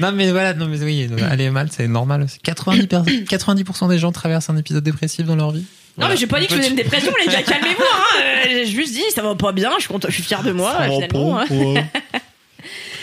Non, 0.00 0.12
mais 0.12 0.30
voilà, 0.30 0.54
non, 0.54 0.66
mais 0.66 0.82
oui, 0.82 1.08
aller 1.30 1.50
mal, 1.50 1.68
c'est 1.70 1.86
normal 1.86 2.22
aussi. 2.22 2.38
90%, 2.44 2.86
per- 2.86 3.36
90% 3.36 3.88
des 3.90 3.98
gens 3.98 4.12
traversent 4.12 4.48
un 4.48 4.56
épisode 4.56 4.82
dépressif 4.82 5.26
dans 5.26 5.36
leur 5.36 5.50
vie. 5.52 5.64
Non, 6.00 6.08
mais 6.08 6.16
j'ai 6.16 6.26
pas 6.26 6.40
dit 6.40 6.46
que 6.46 6.52
je 6.54 6.58
faisais 6.58 6.70
une 6.70 6.76
dépression, 6.76 7.12
les 7.20 7.30
gars, 7.30 7.42
calmez-vous, 7.42 7.82
hein. 7.82 8.22
Euh, 8.22 8.44
J'ai 8.64 8.66
juste 8.66 8.92
dit, 8.94 9.04
ça 9.14 9.22
va 9.22 9.34
pas 9.34 9.52
bien, 9.52 9.70
je 9.76 9.80
suis, 9.82 9.88
content- 9.92 10.08
je 10.08 10.14
suis 10.14 10.22
fière 10.22 10.42
de 10.42 10.52
moi, 10.52 10.74
finalement. 10.84 11.36
pas, 11.36 11.44
hein. 11.54 11.84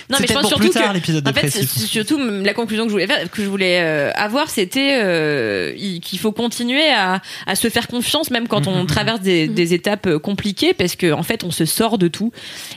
Non, 0.10 0.18
mais 0.22 0.28
je 0.28 0.34
pense 0.34 0.42
pour 0.44 0.50
surtout 0.52 0.64
plus 0.64 0.72
tard, 0.72 0.90
que, 0.90 0.94
l'épisode 0.94 1.28
en 1.28 1.34
fait, 1.34 1.50
surtout 1.50 2.18
la 2.18 2.54
conclusion 2.54 2.84
que 2.86 2.90
je 2.90 2.94
voulais 2.94 3.08
faire, 3.08 3.30
que 3.30 3.44
je 3.44 3.48
voulais 3.50 3.80
euh, 3.82 4.12
avoir, 4.16 4.50
c'était 4.50 5.00
euh, 5.04 5.74
il- 5.78 6.00
qu'il 6.00 6.18
faut 6.18 6.32
continuer 6.32 6.88
à, 6.90 7.22
à 7.46 7.56
se 7.56 7.70
faire 7.70 7.88
confiance, 7.88 8.32
même 8.32 8.48
quand 8.48 8.68
on 8.68 8.86
traverse 8.86 9.20
des, 9.20 9.48
des 9.50 9.74
étapes 9.74 10.08
euh, 10.08 10.18
compliquées, 10.20 10.74
parce 10.74 10.96
que 10.96 11.12
en 11.12 11.24
fait, 11.24 11.44
on 11.44 11.52
se 11.52 11.66
sort 11.66 11.98
de 11.98 12.08
tout 12.08 12.32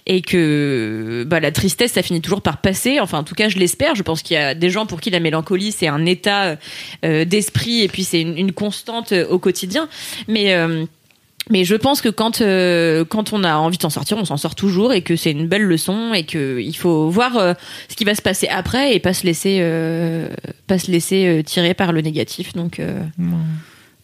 et 0.06 0.22
que 0.22 1.24
bah, 1.26 1.38
la 1.40 1.52
tristesse, 1.52 1.92
ça 1.92 2.02
finit 2.02 2.20
toujours 2.20 2.42
par 2.42 2.60
passer. 2.60 2.98
Enfin, 3.00 3.18
en 3.18 3.24
tout 3.24 3.34
cas, 3.34 3.48
je 3.48 3.58
l'espère. 3.58 3.94
Je 3.94 4.02
pense 4.02 4.22
qu'il 4.22 4.34
y 4.34 4.38
a 4.40 4.54
des 4.54 4.70
gens 4.70 4.86
pour 4.86 5.00
qui 5.00 5.10
la 5.10 5.20
mélancolie, 5.20 5.70
c'est 5.72 5.88
un 5.88 6.06
état 6.06 6.56
euh, 7.04 7.24
d'esprit 7.24 7.82
et 7.82 7.88
puis 7.88 8.02
c'est 8.04 8.20
une, 8.20 8.36
une 8.36 8.52
constante 8.52 9.12
euh, 9.12 9.26
au 9.28 9.38
quotidien. 9.38 9.88
Mais 10.26 10.54
euh, 10.54 10.84
mais 11.50 11.64
je 11.64 11.74
pense 11.74 12.00
que 12.00 12.08
quand 12.08 12.40
euh, 12.40 13.04
quand 13.04 13.32
on 13.32 13.44
a 13.44 13.56
envie 13.56 13.76
de 13.76 13.82
s'en 13.82 13.90
sortir, 13.90 14.16
on 14.16 14.24
s'en 14.24 14.36
sort 14.36 14.54
toujours 14.54 14.92
et 14.92 15.02
que 15.02 15.16
c'est 15.16 15.32
une 15.32 15.48
belle 15.48 15.64
leçon 15.64 16.14
et 16.14 16.24
que 16.24 16.60
il 16.60 16.76
faut 16.76 17.10
voir 17.10 17.36
euh, 17.36 17.54
ce 17.88 17.96
qui 17.96 18.04
va 18.04 18.14
se 18.14 18.22
passer 18.22 18.48
après 18.48 18.94
et 18.94 19.00
pas 19.00 19.12
se 19.12 19.24
laisser 19.26 19.58
euh, 19.60 20.28
pas 20.68 20.78
se 20.78 20.90
laisser 20.90 21.42
tirer 21.44 21.74
par 21.74 21.92
le 21.92 22.00
négatif. 22.00 22.52
Donc 22.54 22.80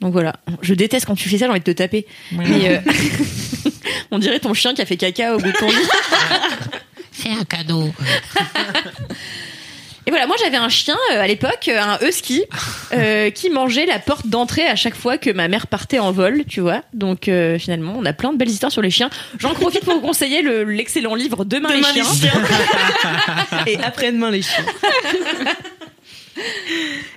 donc 0.00 0.12
voilà. 0.12 0.34
Je 0.60 0.74
déteste 0.74 1.06
quand 1.06 1.14
tu 1.14 1.28
fais 1.28 1.38
ça, 1.38 1.46
j'ai 1.46 1.50
envie 1.50 1.60
de 1.60 1.64
te 1.64 1.70
taper. 1.70 2.06
Mais, 2.32 2.82
on 4.10 4.18
dirait 4.18 4.40
ton 4.40 4.52
chien 4.52 4.74
qui 4.74 4.82
a 4.82 4.86
fait 4.86 4.96
caca 4.96 5.36
au 5.36 5.38
bout 5.38 5.46
de 5.46 5.52
ton 5.52 5.68
lit. 5.70 5.88
C'est 7.12 7.30
un 7.30 7.44
cadeau. 7.44 7.90
Et 10.06 10.10
voilà, 10.10 10.26
moi 10.28 10.36
j'avais 10.42 10.56
un 10.56 10.68
chien 10.68 10.96
euh, 11.12 11.20
à 11.20 11.26
l'époque, 11.26 11.66
euh, 11.68 11.80
un 11.80 11.98
husky, 12.06 12.44
euh, 12.92 13.30
qui 13.34 13.50
mangeait 13.50 13.86
la 13.86 13.98
porte 13.98 14.28
d'entrée 14.28 14.64
à 14.64 14.76
chaque 14.76 14.94
fois 14.94 15.18
que 15.18 15.30
ma 15.30 15.48
mère 15.48 15.66
partait 15.66 15.98
en 15.98 16.12
vol, 16.12 16.44
tu 16.48 16.60
vois. 16.60 16.82
Donc 16.94 17.28
euh, 17.28 17.58
finalement, 17.58 17.94
on 17.98 18.04
a 18.04 18.12
plein 18.12 18.32
de 18.32 18.38
belles 18.38 18.48
histoires 18.50 18.70
sur 18.70 18.82
les 18.82 18.90
chiens. 18.90 19.10
J'en 19.40 19.52
profite 19.54 19.84
pour 19.84 19.94
vous 19.94 20.00
conseiller 20.00 20.42
le- 20.42 20.62
l'excellent 20.62 21.14
livre 21.16 21.44
Demain, 21.44 21.70
Demain 21.70 21.88
les 21.92 22.02
les 22.02 22.06
chiens. 22.06 22.32
Et 23.66 23.76
après-demain, 23.82 24.30
les 24.30 24.42
chiens. 24.42 24.64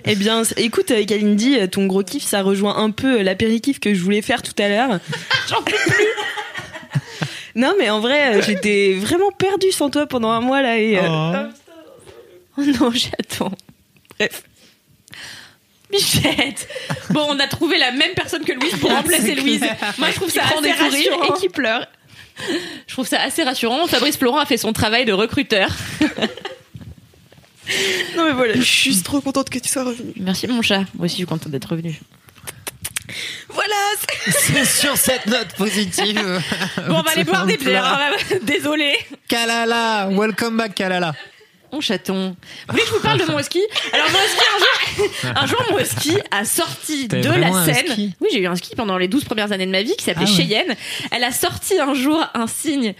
Eh 0.06 0.14
bien, 0.14 0.44
c- 0.44 0.54
écoute, 0.56 0.90
euh, 0.92 1.04
Kalindi, 1.04 1.58
euh, 1.58 1.66
ton 1.66 1.84
gros 1.86 2.02
kiff, 2.02 2.24
ça 2.24 2.40
rejoint 2.42 2.76
un 2.78 2.90
peu 2.90 3.20
l'apéritif 3.20 3.78
que 3.78 3.92
je 3.92 4.00
voulais 4.02 4.22
faire 4.22 4.40
tout 4.42 4.54
à 4.58 4.68
l'heure. 4.68 4.98
J'en 5.48 5.60
peux 5.62 5.72
plus. 5.76 6.06
Non, 7.54 7.74
mais 7.78 7.90
en 7.90 8.00
vrai, 8.00 8.36
euh, 8.38 8.42
j'étais 8.42 8.94
vraiment 8.98 9.30
perdue 9.30 9.72
sans 9.72 9.90
toi 9.90 10.06
pendant 10.06 10.30
un 10.30 10.40
mois 10.40 10.62
là 10.62 10.78
et. 10.78 10.96
euh, 10.98 11.02
Oh 11.06 11.34
non, 12.80 12.90
j'attends. 12.92 13.52
Bref. 14.18 14.42
Michette 15.90 16.68
Bon, 17.10 17.26
on 17.30 17.38
a 17.40 17.48
trouvé 17.48 17.76
la 17.78 17.90
même 17.90 18.12
personne 18.14 18.44
que 18.44 18.52
Louise 18.52 18.76
pour 18.80 18.90
remplacer 18.90 19.34
Louise. 19.34 19.64
Moi, 19.98 20.10
je 20.10 20.16
trouve 20.16 20.30
ça 20.30 20.42
prend 20.42 20.60
assez 20.60 20.72
rassurant. 20.72 21.34
et 21.34 21.38
qui 21.40 21.48
pleure. 21.48 21.86
Je 22.86 22.92
trouve 22.92 23.08
ça 23.08 23.20
assez 23.20 23.42
rassurant. 23.42 23.86
Fabrice 23.86 24.16
Florent 24.16 24.38
a 24.38 24.46
fait 24.46 24.56
son 24.56 24.72
travail 24.72 25.04
de 25.04 25.12
recruteur. 25.12 25.70
Non, 28.16 28.24
mais 28.24 28.32
voilà, 28.32 28.54
je 28.54 28.62
suis 28.62 28.90
juste 28.92 29.04
trop 29.04 29.20
contente 29.20 29.48
que 29.48 29.58
tu 29.60 29.68
sois 29.68 29.84
revenue. 29.84 30.12
Merci 30.16 30.48
mon 30.48 30.60
chat. 30.60 30.78
Moi 30.94 31.04
aussi, 31.04 31.10
je 31.12 31.16
suis 31.18 31.24
contente 31.26 31.52
d'être 31.52 31.66
revenu. 31.70 32.00
Voilà 33.48 33.74
c'est- 34.18 34.64
sur 34.64 34.96
cette 34.96 35.26
note 35.26 35.52
positive. 35.56 36.42
Bon, 36.88 36.96
on 36.96 37.02
va 37.02 37.10
aller 37.12 37.22
boire 37.22 37.46
des 37.46 37.56
bières. 37.56 38.12
Désolée. 38.42 38.96
Kalala, 39.28 40.08
welcome 40.10 40.56
back 40.56 40.74
Kalala. 40.74 41.14
Mon 41.72 41.80
chaton. 41.80 42.34
Vous 42.68 42.72
voulez 42.72 42.82
que 42.82 42.88
je 42.88 42.94
vous 42.94 43.00
parle 43.00 43.18
de 43.20 43.24
mon 43.26 43.38
husky? 43.38 43.60
Alors 43.92 44.06
mon 44.10 44.18
husky, 44.18 44.42
un 44.54 44.58
jour, 44.58 45.36
un 45.36 45.46
jour 45.46 45.64
mon 45.70 45.78
husky 45.78 46.16
a 46.30 46.44
sorti 46.44 47.06
de 47.06 47.28
la 47.30 47.64
scène. 47.64 48.12
Oui, 48.20 48.28
j'ai 48.32 48.40
eu 48.40 48.46
un 48.46 48.56
ski 48.56 48.74
pendant 48.74 48.98
les 48.98 49.06
12 49.08 49.24
premières 49.24 49.52
années 49.52 49.66
de 49.66 49.70
ma 49.70 49.82
vie 49.82 49.94
qui 49.96 50.04
s'appelait 50.04 50.26
Ah 50.26 50.30
ouais. 50.30 50.36
Cheyenne. 50.36 50.74
Elle 51.12 51.22
a 51.24 51.30
sorti 51.32 51.78
un 51.78 51.94
jour 51.94 52.24
un 52.34 52.46
signe 52.48 52.94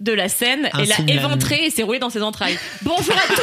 de 0.00 0.12
la 0.12 0.28
scène 0.28 0.70
Un 0.72 0.78
et 0.82 0.86
l'a 0.86 0.96
éventré 1.06 1.66
et 1.66 1.70
s'est 1.70 1.82
roulé 1.82 1.98
dans 1.98 2.10
ses 2.10 2.22
entrailles. 2.22 2.58
Bonjour 2.82 3.14
à 3.14 3.34
tous. 3.34 3.42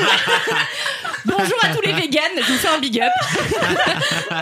Bonjour 1.26 1.58
à 1.62 1.76
tous 1.76 1.82
les 1.82 1.94
véganes. 1.94 2.24
Je 2.38 2.52
vous 2.52 2.58
fais 2.58 2.68
un 2.70 2.80
big 2.80 2.99
up. 2.99 3.12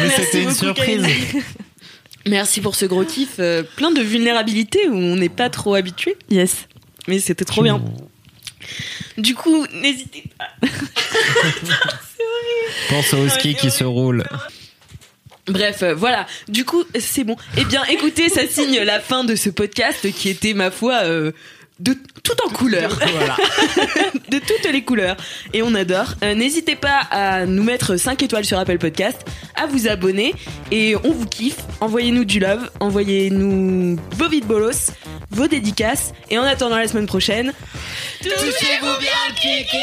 Mais 0.00 0.06
Merci 0.08 0.22
c'était 0.24 0.38
une 0.38 0.44
beaucoup, 0.48 0.58
surprise. 0.58 1.06
Merci 2.26 2.60
pour 2.60 2.74
ce 2.74 2.86
gros 2.86 3.04
kiff, 3.04 3.34
euh, 3.38 3.62
plein 3.76 3.90
de 3.92 4.00
vulnérabilité 4.00 4.88
où 4.88 4.94
on 4.96 5.16
n'est 5.16 5.28
pas 5.28 5.50
trop 5.50 5.74
habitué. 5.74 6.16
Yes. 6.30 6.66
Mais 7.06 7.20
c'était 7.20 7.44
trop 7.44 7.62
bien. 7.62 7.80
Du 9.18 9.34
coup, 9.34 9.66
n'hésitez 9.72 10.24
pas. 10.38 10.48
Pense 12.88 13.14
au 13.14 13.28
ski 13.28 13.54
qui 13.54 13.70
se 13.70 13.84
roule. 13.84 14.24
Bref, 15.48 15.82
euh, 15.82 15.94
voilà. 15.94 16.26
Du 16.48 16.64
coup, 16.64 16.82
c'est 16.98 17.24
bon. 17.24 17.36
Eh 17.56 17.64
bien, 17.64 17.84
écoutez, 17.84 18.28
ça 18.28 18.46
signe 18.48 18.80
la 18.80 19.00
fin 19.00 19.24
de 19.24 19.36
ce 19.36 19.48
podcast 19.48 20.10
qui 20.12 20.28
était, 20.28 20.54
ma 20.54 20.70
foi, 20.70 21.02
euh, 21.04 21.32
de 21.78 21.94
tout 22.22 22.36
en 22.46 22.50
couleur. 22.50 22.98
Voilà. 23.16 23.36
de 24.30 24.38
toutes 24.38 24.72
les 24.72 24.82
couleurs. 24.82 25.16
Et 25.52 25.62
on 25.62 25.74
adore. 25.74 26.14
Euh, 26.22 26.34
N'hésitez 26.34 26.74
pas 26.76 27.00
à 27.10 27.46
nous 27.46 27.62
mettre 27.62 27.96
5 27.96 28.22
étoiles 28.22 28.44
sur 28.44 28.58
Apple 28.58 28.78
Podcast, 28.78 29.18
à 29.54 29.66
vous 29.66 29.86
abonner. 29.88 30.34
Et 30.70 30.96
on 31.04 31.12
vous 31.12 31.26
kiffe. 31.26 31.58
Envoyez-nous 31.80 32.24
du 32.24 32.40
love. 32.40 32.70
Envoyez-nous 32.80 33.98
vos 34.16 34.28
vides 34.28 34.46
bolos, 34.46 34.90
vos 35.30 35.46
dédicaces. 35.46 36.12
Et 36.30 36.38
en 36.38 36.44
attendant 36.44 36.76
la 36.78 36.88
semaine 36.88 37.06
prochaine, 37.06 37.52
touchez-vous 38.22 38.98
bien 38.98 39.10
le 39.28 39.34
kiki 39.34 39.76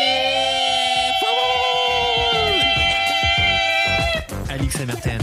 Alix 4.49 4.80
MRTN. 4.80 5.22